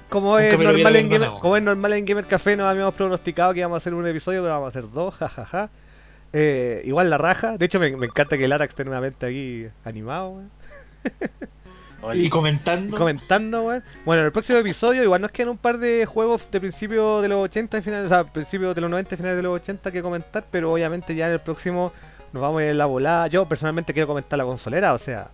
[0.10, 3.60] como es, normal en Gamer, como es normal en Gamer Café, nos habíamos pronosticado que
[3.60, 5.70] íbamos a hacer un episodio, pero vamos a hacer dos, jajaja.
[6.34, 7.58] Eh, igual la raja.
[7.58, 10.44] De hecho, me, me encanta que el Arax esté nuevamente aquí animado,
[12.16, 12.98] Y comentando.
[12.98, 13.84] comentando, weón.
[14.06, 17.28] Bueno, en el próximo episodio igual nos quedan un par de juegos de principio de
[17.28, 19.92] los 80 y finales, o sea, principio de los 90 y finales de los 80
[19.92, 21.92] que comentar, pero obviamente ya en el próximo
[22.34, 23.28] nos vamos a ir en la volada.
[23.28, 25.30] Yo personalmente quiero comentar la consolera, o sea,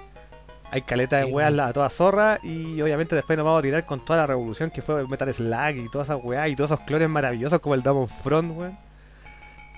[0.72, 4.03] hay caleta de weas a toda zorra y obviamente después nos vamos a tirar con
[4.03, 7.10] toda la revolución que fue Metal Slug y todas esas weas y todos esos clones
[7.10, 8.77] maravillosos como el Demon Front, weón.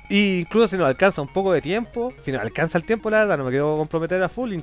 [0.10, 3.20] Y incluso si nos alcanza un poco de tiempo, si nos alcanza el tiempo, la
[3.20, 4.60] verdad, no me quiero comprometer a full.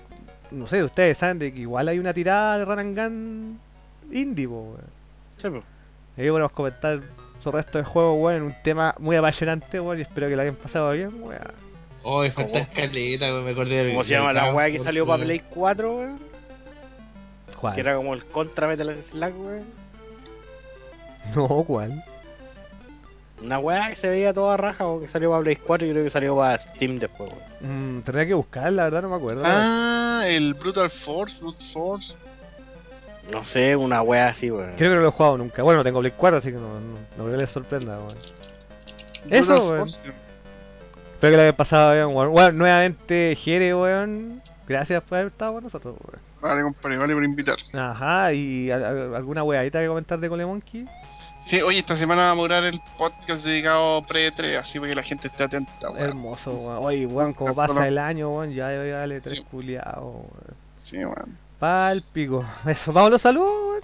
[0.53, 3.59] No sé, ustedes saben de que igual hay una tirada de Gun
[4.11, 4.81] indie, po, weón.
[5.39, 5.65] Sí, pues.
[6.19, 7.01] Ahí podemos comentar
[7.43, 10.43] su resto de juego, weón, en un tema muy apasionante, weón, y espero que lo
[10.43, 11.41] hayan pasado bien, weón.
[12.03, 13.93] Oh, falta caleta, weón, me acordé del.
[13.93, 15.25] ¿Cómo se llama la weá que salió para.
[15.25, 16.19] Play 4, weón?
[17.59, 17.75] ¿Cuál?
[17.75, 19.65] Que era como el contra Metal Slug, weón.
[21.35, 22.05] No, ¿cuál?
[23.43, 26.05] Una weá que se veía toda raja, o que salió para Play 4 y creo
[26.05, 27.99] que salió para Steam después, weón.
[27.99, 29.43] Mm, tendría que buscar, la verdad no me acuerdo.
[29.45, 32.15] Ah, el Brutal Force, Brute Force.
[33.33, 34.75] No sé, una weá así, weón.
[34.77, 35.63] Creo que no lo he jugado nunca.
[35.63, 38.17] Bueno, no tengo Play 4, así que no, no, no creo que les sorprenda, weón.
[39.31, 39.89] Eso, weón.
[39.89, 40.15] Espero
[41.33, 42.31] que lo hayan pasado bien, weón.
[42.33, 44.41] Bueno, nuevamente, Jere, weón.
[44.69, 46.23] Gracias por haber estado con nosotros, weón.
[46.41, 47.57] Vale, compadre, vale por invitar.
[47.73, 50.85] Ajá, y a- a- alguna weadita que comentar de Cole Monkey.
[51.45, 55.03] Sí, oye, esta semana vamos a grabar el podcast dedicado pre-3, así para que la
[55.03, 56.03] gente esté atenta, weón.
[56.03, 56.79] Hermoso, weón.
[56.85, 59.45] Oye, weón, como pasa el año, weón, ya ya dale tres Sí.
[59.51, 60.57] culiados, weón.
[60.83, 61.37] Sí, weón.
[61.59, 62.45] Pal pico.
[62.67, 63.83] Eso, vamos a los saludos, weón.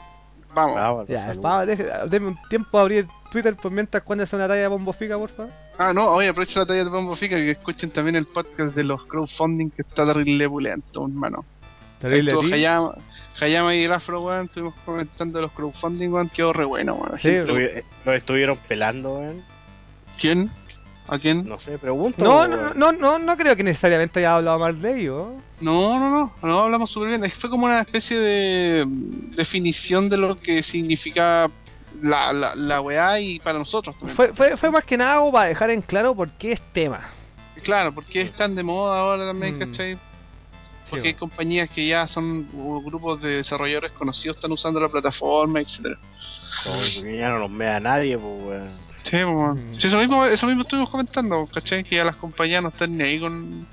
[0.55, 1.07] Vamos.
[1.09, 1.43] Ya, salud.
[1.43, 4.69] pa, deje- deme un tiempo a abrir Twitter por mientras cuando es una talla de
[4.69, 5.53] bombo fica, por favor.
[5.79, 8.83] Ah, no, oye, aprovecho la talla de Bombo Fica que escuchen también el podcast de
[8.83, 11.45] los crowdfunding que está terrible pulento, hermano.
[12.01, 12.55] Terrible Estuvo ti.
[12.55, 12.95] Hayama,
[13.41, 17.19] Hayama y Grafro, weón, estuvimos comentando los crowdfunding, weón, quedó re bueno, weón.
[17.21, 19.43] Sí, Estuvi- eh, Lo estuvieron pelando, weón.
[20.21, 20.51] ¿Quién?
[21.07, 21.49] ¿A quién?
[21.49, 22.23] No sé, pregunto.
[22.23, 22.51] No, weón.
[22.51, 25.29] no, no, no, no creo que necesariamente haya hablado mal de ellos.
[25.61, 27.25] No, no, no, no hablamos súper bien.
[27.25, 31.49] Es que Fue como una especie de mm, definición de lo que significa
[32.03, 34.15] la, la, la weá y para nosotros también.
[34.17, 37.01] Fue, fue, fue más que nada algo para dejar en claro por qué es tema.
[37.63, 39.59] Claro, porque es tan de moda ahora también, Mm.
[39.59, 39.99] ¿cachai?
[40.89, 42.49] Porque Sí, hay compañías que ya son
[42.85, 45.97] grupos de desarrolladores conocidos, están usando la plataforma, etcétera.
[46.65, 48.69] No, porque ya no nos mea nadie, pues, weón.
[49.05, 49.75] Sí, pues, weón.
[49.79, 51.85] Sí, eso mismo, eso mismo estuvimos comentando, ¿cachai?
[51.85, 53.67] Que ya las compañías no están ni ahí con,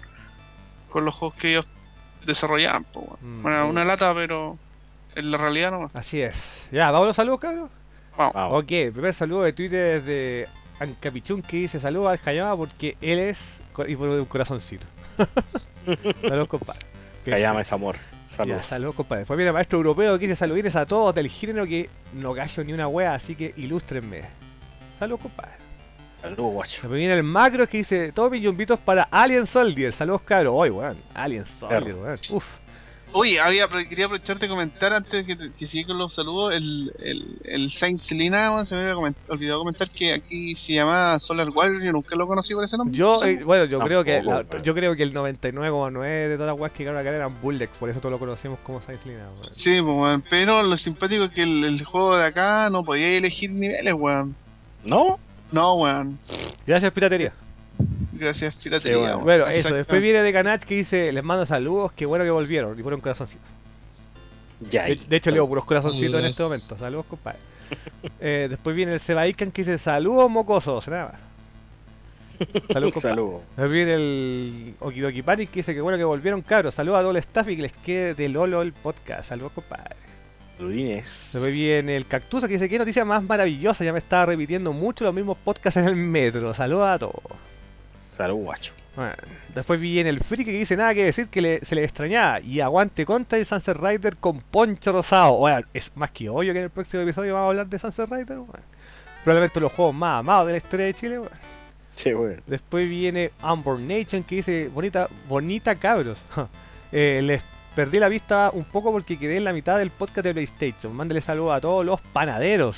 [0.90, 1.66] con los juegos que ellos
[2.26, 3.40] desarrollaban, pues, weón.
[3.40, 3.44] Mm.
[3.44, 4.58] Bueno, una lata, pero
[5.16, 5.90] en la realidad no.
[5.94, 6.36] Así es.
[6.72, 7.70] Ya, vamos a los saludos, cabrón.
[8.18, 8.34] Vamos.
[8.34, 8.64] Vamos.
[8.64, 10.48] Ok, primer saludo de Twitter es de
[10.80, 13.40] Ancapichun que dice saludos al Hayama porque él es
[13.88, 14.86] y pone un corazoncito.
[16.22, 16.95] saludos, compadre.
[17.32, 17.96] Kayama es amor.
[18.30, 18.66] Ya, Saludos.
[18.66, 19.20] saludos, compadre.
[19.22, 22.64] Después viene el maestro europeo que dice saludines a todos del género que no gallo
[22.64, 24.24] ni una wea, así que ilústrenme.
[25.00, 25.54] Saludos, compadre.
[26.22, 26.82] Saludos, guacho.
[26.82, 29.94] Después viene el macro que dice todos mis yumbitos para Alien Soldier.
[29.94, 30.54] Saludos, cabros.
[30.56, 30.98] Hoy, weón.
[31.14, 32.20] Alien Soldier, weón.
[32.32, 32.46] Uf.
[33.18, 36.52] Oye, había, quería aprovechar de comentar antes de que, que siga con los saludos.
[36.54, 41.18] El, el, el Saint Selina, se me había coment- olvidado comentar que aquí se llama
[41.20, 41.82] Solar Warrior.
[41.82, 42.98] Yo nunca lo conocí por ese nombre.
[42.98, 46.60] Yo, eh, bueno, yo creo que la- yo creo que el 99,9 de todas las
[46.60, 49.54] weas que llegaron acá eran Bulldex, por eso todos lo conocemos como Science Lina, weón.
[49.56, 53.50] Sí, pues, pero lo simpático es que el, el juego de acá no podía elegir
[53.50, 54.36] niveles, weón.
[54.84, 55.20] ¿No?
[55.54, 56.20] No, weón.
[56.68, 57.32] Gracias, piratería.
[58.18, 58.98] Gracias, piratería.
[58.98, 59.24] Sí, weón.
[59.24, 59.74] Bueno, eso.
[59.74, 62.78] Después viene de Canach que dice: Les mando saludos, qué bueno que volvieron.
[62.80, 63.44] Y pone un corazoncito.
[64.70, 64.86] Ya.
[64.86, 66.78] De, de hecho, leo puros corazoncitos en este momento.
[66.78, 67.40] Saludos, compadre.
[68.20, 70.88] Eh, después viene el Sebaikan que dice: Saludos, mocosos.
[70.88, 72.50] Nada más.
[72.72, 73.16] Saludos, compadre.
[73.16, 73.42] Saludos.
[73.48, 76.76] Después viene el Okidoki Panic que dice: que bueno que volvieron, cabros.
[76.76, 79.30] Saludos a todo el staff y que les quede de Lolo el podcast.
[79.30, 79.96] Saludos, compadre.
[80.58, 81.30] Saludines.
[81.34, 83.84] Después viene el Cactusa que dice: Qué noticia más maravillosa.
[83.84, 86.54] Ya me estaba repitiendo mucho los mismos podcasts en el metro.
[86.54, 87.24] Saludos a todos.
[88.16, 88.74] Saludos, guacho.
[88.96, 89.14] Bueno,
[89.54, 92.62] después viene el friki que dice nada que decir que le- se le extrañaba y
[92.62, 95.34] aguante contra el Sunset Rider con Poncho Rosado.
[95.38, 98.10] Bueno, es más que obvio que en el próximo episodio vamos a hablar de Sunset
[98.10, 98.38] Rider.
[98.38, 98.64] bueno.
[99.24, 101.18] Probablemente los juegos más amados de la historia de Chile.
[101.18, 101.36] bueno.
[101.96, 102.42] Sí, bueno.
[102.48, 106.18] Después viene Unborn Nation que dice bonita, bonita cabros.
[106.92, 107.42] Eh, les
[107.76, 110.96] perdí la vista un poco porque quedé en la mitad del podcast de PlayStation.
[110.96, 112.78] Mándele saludos a todos los panaderos.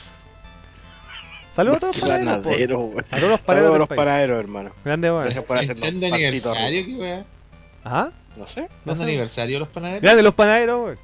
[1.57, 2.79] Saludos a todos los panaderos.
[2.79, 3.05] weón.
[3.11, 3.75] A todos los Saludos panaderos.
[3.75, 3.97] a los país.
[3.97, 4.71] panaderos, hermano.
[4.85, 5.23] Grande, bueno.
[5.25, 6.85] Gracias por hacernos ¿Están de aniversario?
[6.85, 7.25] ¿Qué weá?
[7.83, 8.11] Ajá.
[8.37, 8.69] No sé.
[8.85, 10.01] ¿No es aniversario los panaderos?
[10.03, 10.97] Grande los panaderos, weón.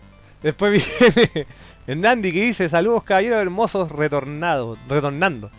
[0.44, 1.48] Después viene
[1.88, 5.50] el Nandi que dice saludos caballeros hermosos retornados, retornando.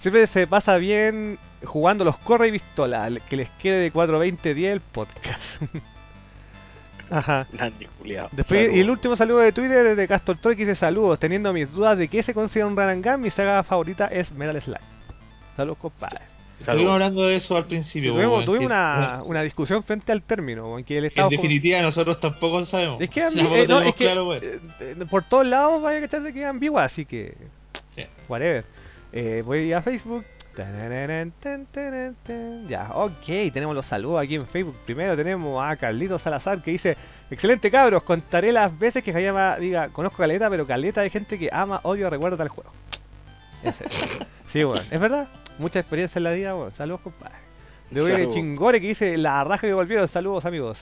[0.00, 4.80] Siempre se pasa bien jugando los corre y pistola, que les quede de 420 el
[4.80, 5.42] podcast.
[7.10, 7.46] Ajá.
[7.52, 8.28] Nandy, culiao.
[8.32, 11.70] Después, y el último saludo de Twitter de Castor Troy que dice saludos, teniendo mis
[11.70, 14.78] dudas de qué se considera un gun, mi saga favorita es Metal Slug.
[15.56, 16.20] Saludos compadre.
[16.58, 16.92] Estuvimos Saludos.
[16.94, 18.14] hablando de eso al principio.
[18.14, 21.36] tuvimos tuvimos que- una, una discusión frente al término, en que el que estado en
[21.36, 22.98] definitiva nosotros tampoco sabemos.
[23.00, 24.42] Es que, ambi- eh, no, tenemos es que, claro, weón.
[24.42, 27.34] eh, eh, por todos lados vaya a cachar de que es ambigua, así que.
[27.94, 28.06] Sí.
[28.28, 28.64] Whatever.
[29.12, 30.24] Eh, voy a Facebook.
[32.68, 34.76] Ya, ok, tenemos los saludos aquí en Facebook.
[34.84, 36.96] Primero tenemos a Carlitos Salazar que dice:
[37.30, 41.50] Excelente cabros, contaré las veces que Hayama diga, conozco caleta, pero caleta de gente que
[41.52, 42.70] ama, odio, recuerda tal juego.
[44.48, 45.28] Sí, bueno, es verdad.
[45.58, 46.70] Mucha experiencia en la vida, bueno.
[46.76, 47.34] Saludos, compadre.
[47.90, 48.28] De.
[48.28, 50.08] Chingore que dice: La raja que volvieron.
[50.08, 50.78] Saludos, amigos.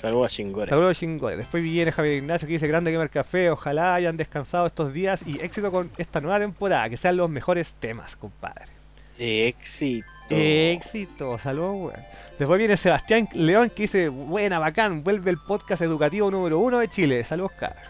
[0.00, 0.70] Saludos a Chingore.
[0.70, 1.36] Saludos chingón.
[1.36, 3.50] Después viene Javier Ignacio que dice Grande Gamer Café.
[3.50, 6.88] Ojalá hayan descansado estos días y éxito con esta nueva temporada.
[6.88, 8.64] Que sean los mejores temas, compadre.
[9.18, 10.06] Éxito.
[10.30, 12.06] Éxito, saludos, weón.
[12.38, 16.88] Después viene Sebastián León que dice Buena, bacán, vuelve el podcast educativo número uno de
[16.88, 17.22] Chile.
[17.24, 17.82] Saludos, cabros.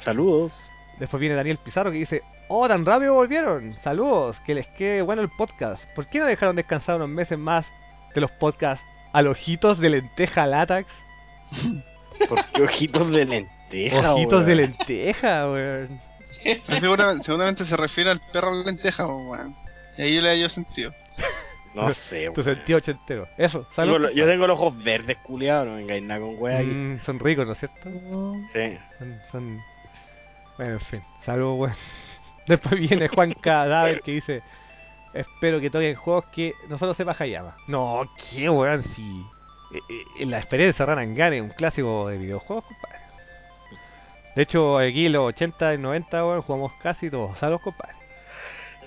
[0.00, 0.52] Saludos.
[0.98, 3.72] Después viene Daniel Pizarro que dice Oh, tan rápido volvieron.
[3.74, 5.84] Saludos, que les quede bueno el podcast.
[5.94, 7.68] ¿Por qué no dejaron descansar unos meses más
[8.14, 10.88] de los podcasts a los ojitos de lenteja Latax?
[12.28, 14.70] ¿Por qué ojitos de lenteja, Ojitos de weón?
[14.70, 16.00] lenteja, weón.
[16.66, 19.56] Pero seguramente, seguramente se refiere al perro lenteja, pues, weón.
[19.96, 20.92] Y ahí yo le hallo sentido.
[21.74, 22.56] No sé, Tu weón.
[22.56, 23.28] sentido ochentero.
[23.36, 24.00] Eso, Tengo salud.
[24.00, 25.66] lo- Yo tengo los ojos verdes, culiados.
[25.68, 26.66] No vengáis nada con weá aquí.
[26.68, 27.90] Mm, son ricos, ¿no es cierto?
[28.52, 28.78] Sí.
[28.98, 29.58] Son, son...
[30.56, 31.02] Bueno, en fin.
[31.22, 31.74] Salud, weón.
[32.46, 34.42] Después viene Juan Cadáver que dice:
[35.12, 37.54] Espero que toquen juegos que no solo sepa Hayama.
[37.66, 39.22] No, qué weón, si.
[39.72, 40.98] Eh, La experiencia Gun
[41.32, 42.98] es un clásico de videojuegos, compadre.
[44.34, 47.38] De hecho, aquí en los 80 y 90, weón, jugamos casi todos.
[47.38, 47.94] Saludos, compadre.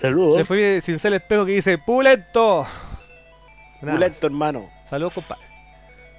[0.00, 0.38] Saludos.
[0.38, 2.66] Después viene Cincel Espejo que dice: ¡Pulento!
[3.82, 3.96] Nada.
[3.96, 4.70] Pulento, hermano.
[4.88, 5.44] Saludos, compadre.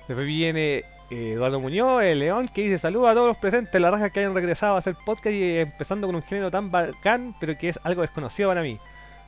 [0.07, 3.91] Después viene eh, Eduardo Muñoz, el León, que dice saludos a todos los presentes, la
[3.91, 7.57] raja que hayan regresado a hacer podcast y empezando con un género tan bacán, pero
[7.57, 8.79] que es algo desconocido para mí.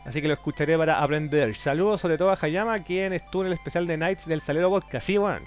[0.05, 1.55] Así que lo escucharé para aprender.
[1.55, 5.05] Saludos sobre todo a Hayama, quien estuvo en el especial de Nights del Salero Podcast.
[5.05, 5.45] Sí, bueno.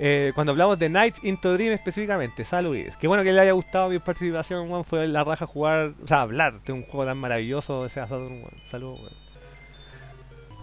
[0.00, 2.96] Eh, cuando hablamos de Nights into Dream específicamente, saludos.
[3.00, 4.84] Qué bueno que le haya gustado mi participación, weón.
[4.84, 8.54] Fue la raja jugar, o sea, hablar de un juego tan maravilloso, Saturn, weón.
[8.68, 9.14] Saludos, weón.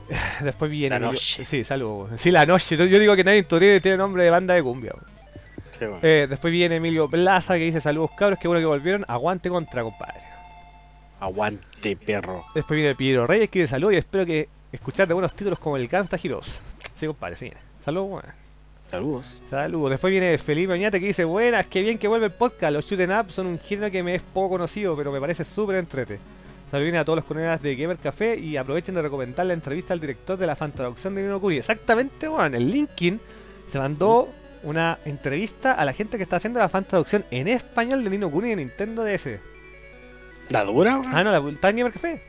[0.42, 1.00] Después viene.
[1.00, 1.46] La noche.
[1.46, 2.20] Sí, saludos.
[2.20, 2.76] Sí, la noche.
[2.76, 4.92] Yo, yo digo que Nights into Dream tiene nombre de banda de cumbia.
[6.02, 9.06] Eh, después viene Emilio Plaza que dice saludos cabros, qué bueno que volvieron.
[9.08, 10.31] Aguante contra, compadre.
[11.22, 12.44] Aguante, perro.
[12.56, 15.78] Después viene Piero Reyes que dice salud y espero que escuchar de buenos títulos como
[15.78, 16.48] el Gangsta Heroes.
[17.00, 17.52] Sí, compadre, sí.
[17.86, 18.24] Saludos.
[18.90, 19.38] Saludos.
[19.52, 19.92] Saludos.
[19.92, 22.74] Después viene Felipe Oñate que dice, buenas, qué bien que vuelve el podcast.
[22.74, 25.76] Los shooting up son un género que me es poco conocido, pero me parece súper
[25.76, 26.18] entrete.
[26.72, 30.00] Saludos a todos los colegas de Gamer Café y aprovechen de recomendar la entrevista al
[30.00, 31.58] director de la fan traducción de Nino Kuni.
[31.58, 32.56] Exactamente, weón.
[32.56, 33.20] El Linkin
[33.72, 34.28] se mandó
[34.64, 38.32] una entrevista a la gente que está haciendo la fan traducción en español de Nino
[38.32, 39.40] Kuni de Nintendo DS.
[40.52, 41.16] ¿La dura, weón?
[41.16, 42.22] Ah, no, la Gamer Café.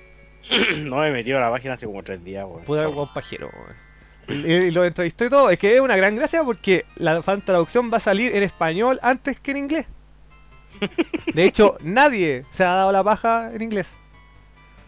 [0.84, 2.64] no me he metido a la página hace como tres días, weón.
[2.64, 4.46] Pude haber pajero, weón.
[4.46, 5.50] Y, y lo entrevistó y todo.
[5.50, 9.00] Es que es una gran gracia porque la fan traducción va a salir en español
[9.02, 9.86] antes que en inglés.
[11.34, 13.86] De hecho, nadie se ha dado la paja en inglés.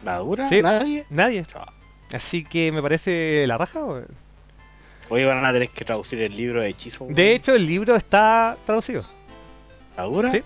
[0.05, 0.49] ¿La dura?
[0.49, 0.63] Sí.
[0.63, 1.05] ¿Nadie?
[1.11, 1.45] Nadie.
[2.13, 3.85] Así que me parece la raja.
[3.85, 4.07] weón.
[5.11, 7.07] Hoy van a tener que traducir el libro de hechizo.
[7.11, 9.03] De hecho, el libro está traducido.
[9.97, 10.31] ¿La dura?
[10.31, 10.43] Sí.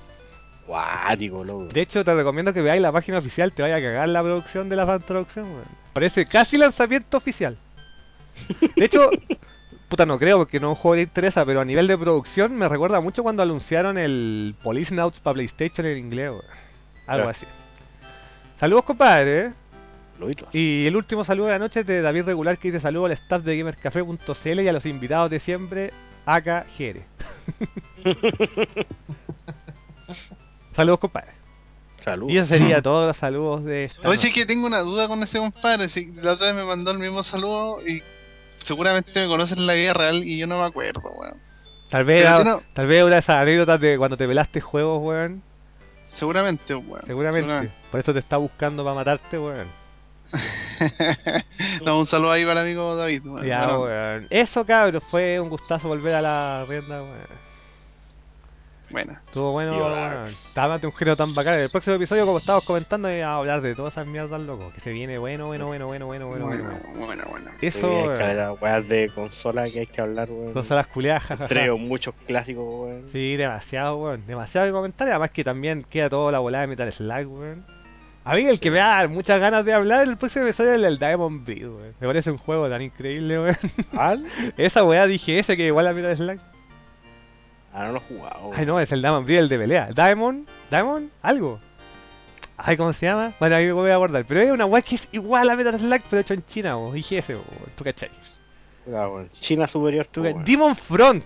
[0.68, 1.68] Guático, loco.
[1.72, 3.52] De hecho, te recomiendo que veáis la página oficial.
[3.52, 5.46] Te vaya a cagar la producción de la fan traducción.
[5.46, 5.64] weón.
[5.94, 7.56] Parece casi lanzamiento oficial.
[8.76, 9.08] De hecho,
[9.88, 12.54] puta, no creo porque no es un juego que interesa, pero a nivel de producción
[12.54, 16.30] me recuerda mucho cuando anunciaron el Police Nauts para PlayStation en inglés.
[16.30, 16.44] weón.
[17.06, 17.46] Algo así.
[18.60, 19.46] Saludos, compadre.
[19.46, 19.52] ¿eh?
[20.52, 23.12] Y el último saludo de la noche es de David Regular que dice saludo al
[23.12, 25.92] staff de gamercafé.cl y a los invitados de siempre,
[26.26, 27.04] acá Jere.
[30.78, 31.32] saludos, compadre.
[32.00, 32.30] Salud.
[32.30, 35.22] Y eso sería todos los saludos de esta Oye, sí que tengo una duda con
[35.22, 35.88] ese compadre.
[35.88, 38.02] sí, la otra vez me mandó el mismo saludo y
[38.64, 41.36] seguramente me conocen en la vida real y yo no me acuerdo, weón.
[41.90, 45.02] Tal vez, era, no- tal vez una de esas anécdotas de cuando te pelaste juegos,
[45.02, 45.42] weón.
[46.12, 47.04] Seguramente, weón.
[47.06, 47.70] Seguramente.
[47.90, 49.66] Por eso te está buscando para matarte, weón.
[51.84, 53.22] no, un saludo ahí para el amigo David.
[53.26, 53.46] weón.
[53.46, 54.26] Ya, Bueno, weón.
[54.30, 57.47] Eso, cabros, fue un gustazo volver a la rienda, weón.
[58.90, 59.22] Buena.
[59.26, 60.24] Estuvo bueno.
[60.24, 61.54] Estábate un género tan bacán.
[61.54, 64.70] En el próximo episodio, como estábamos comentando, iba a hablar de todas esas mierdas, loco.
[64.74, 66.64] Que se viene bueno, bueno, bueno, bueno, bueno, bueno, bueno.
[66.64, 67.50] Bueno, bueno, bueno.
[67.60, 70.52] Eso, Sí, hay weas de consola que hay que hablar, weón.
[70.52, 71.48] Consolas culiadas, jajaja.
[71.48, 73.08] Traigo muchos clásicos, weón.
[73.12, 74.26] Sí, demasiado, weón.
[74.26, 75.08] Demasiado que comentar.
[75.08, 77.64] Además que también queda toda la volada de Metal Slug, weón.
[78.24, 80.82] A mí el que me da muchas ganas de hablar en el próximo episodio es
[80.82, 81.94] el Diamond Breed, weón.
[81.98, 83.56] Me parece un juego tan increíble, weón.
[83.92, 84.26] ¿Al?
[84.56, 86.38] Esa weá dije ese que igual a Metal Slug.
[87.72, 88.50] Ah, no lo he jugado.
[88.54, 89.88] Ay, no, es el Diamond el de pelea.
[89.94, 91.60] Diamond, Diamond, algo.
[92.56, 93.32] Ay, ¿cómo se llama?
[93.38, 94.24] Bueno, ahí me voy a guardar.
[94.26, 96.76] Pero es una weá que es igual a Metal Slug, pero hecho en China.
[96.92, 97.44] Dije ese, weón.
[97.76, 98.10] ¿Tú cachai?
[98.88, 99.28] Ah, weón.
[99.30, 100.44] China superior, ¿Tú weón.
[100.44, 101.24] Demon Front.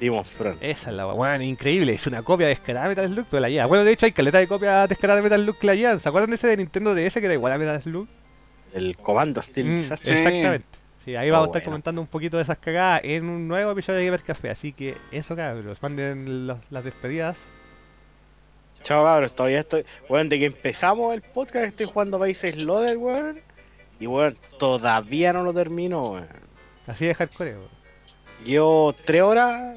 [0.00, 0.62] Demon Front.
[0.62, 1.92] Esa es la weá, weón, increíble.
[1.92, 3.66] Es una copia descarada de Metal Slug, pero la lleva.
[3.66, 6.00] Bueno, de hecho, hay caleta de copias descaradas de Metal Slug que la llevan.
[6.00, 8.08] ¿Se acuerdan de ese de Nintendo DS que era igual a Metal Slug?
[8.72, 10.16] El comando Steel Mm, Disaster.
[10.16, 10.73] exactamente.
[11.04, 11.72] Sí, ahí vamos a Oh, estar bueno.
[11.72, 14.50] comentando un poquito de esas cagadas en un nuevo episodio de Gamer Café.
[14.50, 15.82] Así que eso, cabros.
[15.82, 17.36] Manden los- las despedidas.
[18.82, 19.34] Chao, cabros.
[19.34, 19.84] Todavía estoy.
[20.08, 23.38] Weón, de que empezamos el podcast estoy jugando Países Loaded, weón.
[24.00, 26.28] Y weón, todavía no lo termino, weón.
[26.86, 27.68] Así de hardcore, weón.
[28.44, 29.76] Llevo tres horas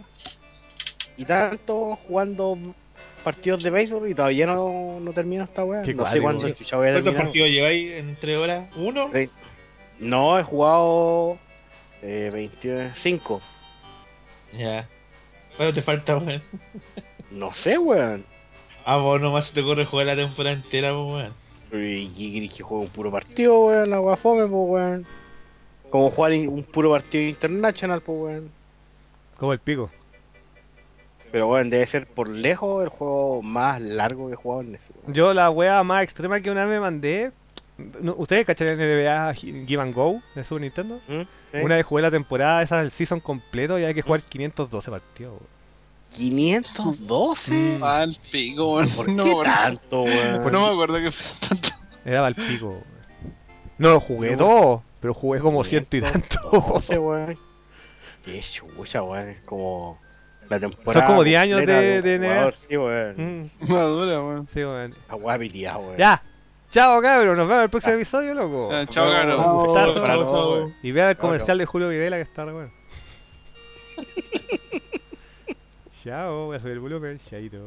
[1.18, 2.58] y tanto jugando
[3.24, 5.84] partidos de béisbol y todavía no, no termino esta weá.
[5.84, 6.54] No sé cuándo weón.
[6.56, 8.68] chucha voy a ¿Cuántos partidos lleváis en tres horas?
[8.78, 9.10] ¿Uno?
[10.00, 11.38] No, he jugado
[12.02, 13.42] eh, 25.
[14.54, 14.88] Ya.
[15.56, 16.42] ¿Cuánto te falta, weón?
[17.32, 18.24] No sé, weón.
[18.86, 21.32] Ah, vos nomás se te ocurre jugar la temporada entera, pues,
[21.72, 22.08] weón.
[22.10, 25.06] Y querés que juegue un puro partido, weón, la weá fome, pues, weón.
[25.90, 28.52] Como jugar un puro partido internacional, pues, weón.
[29.38, 29.90] Como el pico.
[31.32, 34.94] Pero, weón, debe ser por lejos el juego más largo que he jugado en ese.
[35.08, 37.32] Yo la wea más extrema que una vez me mandé.
[38.02, 41.00] No, ¿Ustedes cachan el NBA Give and Go de Super Nintendo?
[41.08, 41.64] ¿Mm?
[41.64, 45.34] Una vez jugué la temporada, esa el season completo y hay que jugar 512 partidos.
[45.34, 45.58] weón.
[46.16, 47.54] 512.
[47.54, 47.84] Mm.
[47.84, 48.90] Al pico, weón.
[48.92, 50.42] ¿Por no, qué tanto, weón?
[50.42, 51.70] Pues no me acuerdo que fue tanto.
[52.06, 52.70] Era el pico.
[52.70, 52.84] weón.
[53.78, 54.38] No lo jugué No.
[54.38, 56.38] todo, pero jugué como ciento y tanto.
[56.52, 57.38] 512, weón.
[58.26, 59.30] Qué chucha, weón.
[59.30, 60.00] Es como
[60.50, 61.06] la temporada.
[61.06, 62.28] como 10 años de- de NBA.
[62.28, 63.42] jugador, Sí, weón.
[63.62, 64.48] Mm, Madura, weón.
[64.54, 64.94] sí, weón.
[65.12, 65.98] Weón.
[65.98, 66.22] Ya.
[66.70, 67.38] Chao, cabros.
[67.38, 68.72] Nos vemos en el próximo episodio, loco.
[68.72, 69.46] Ya, chao, cabros.
[69.46, 70.02] Un gustazo.
[70.02, 70.74] Para todos, weón.
[70.84, 72.72] Y vean el Chao, comercial de Julio Videla que está re bueno.
[76.04, 77.20] Chao, voy a subir el volumen.
[77.20, 77.58] Chaito.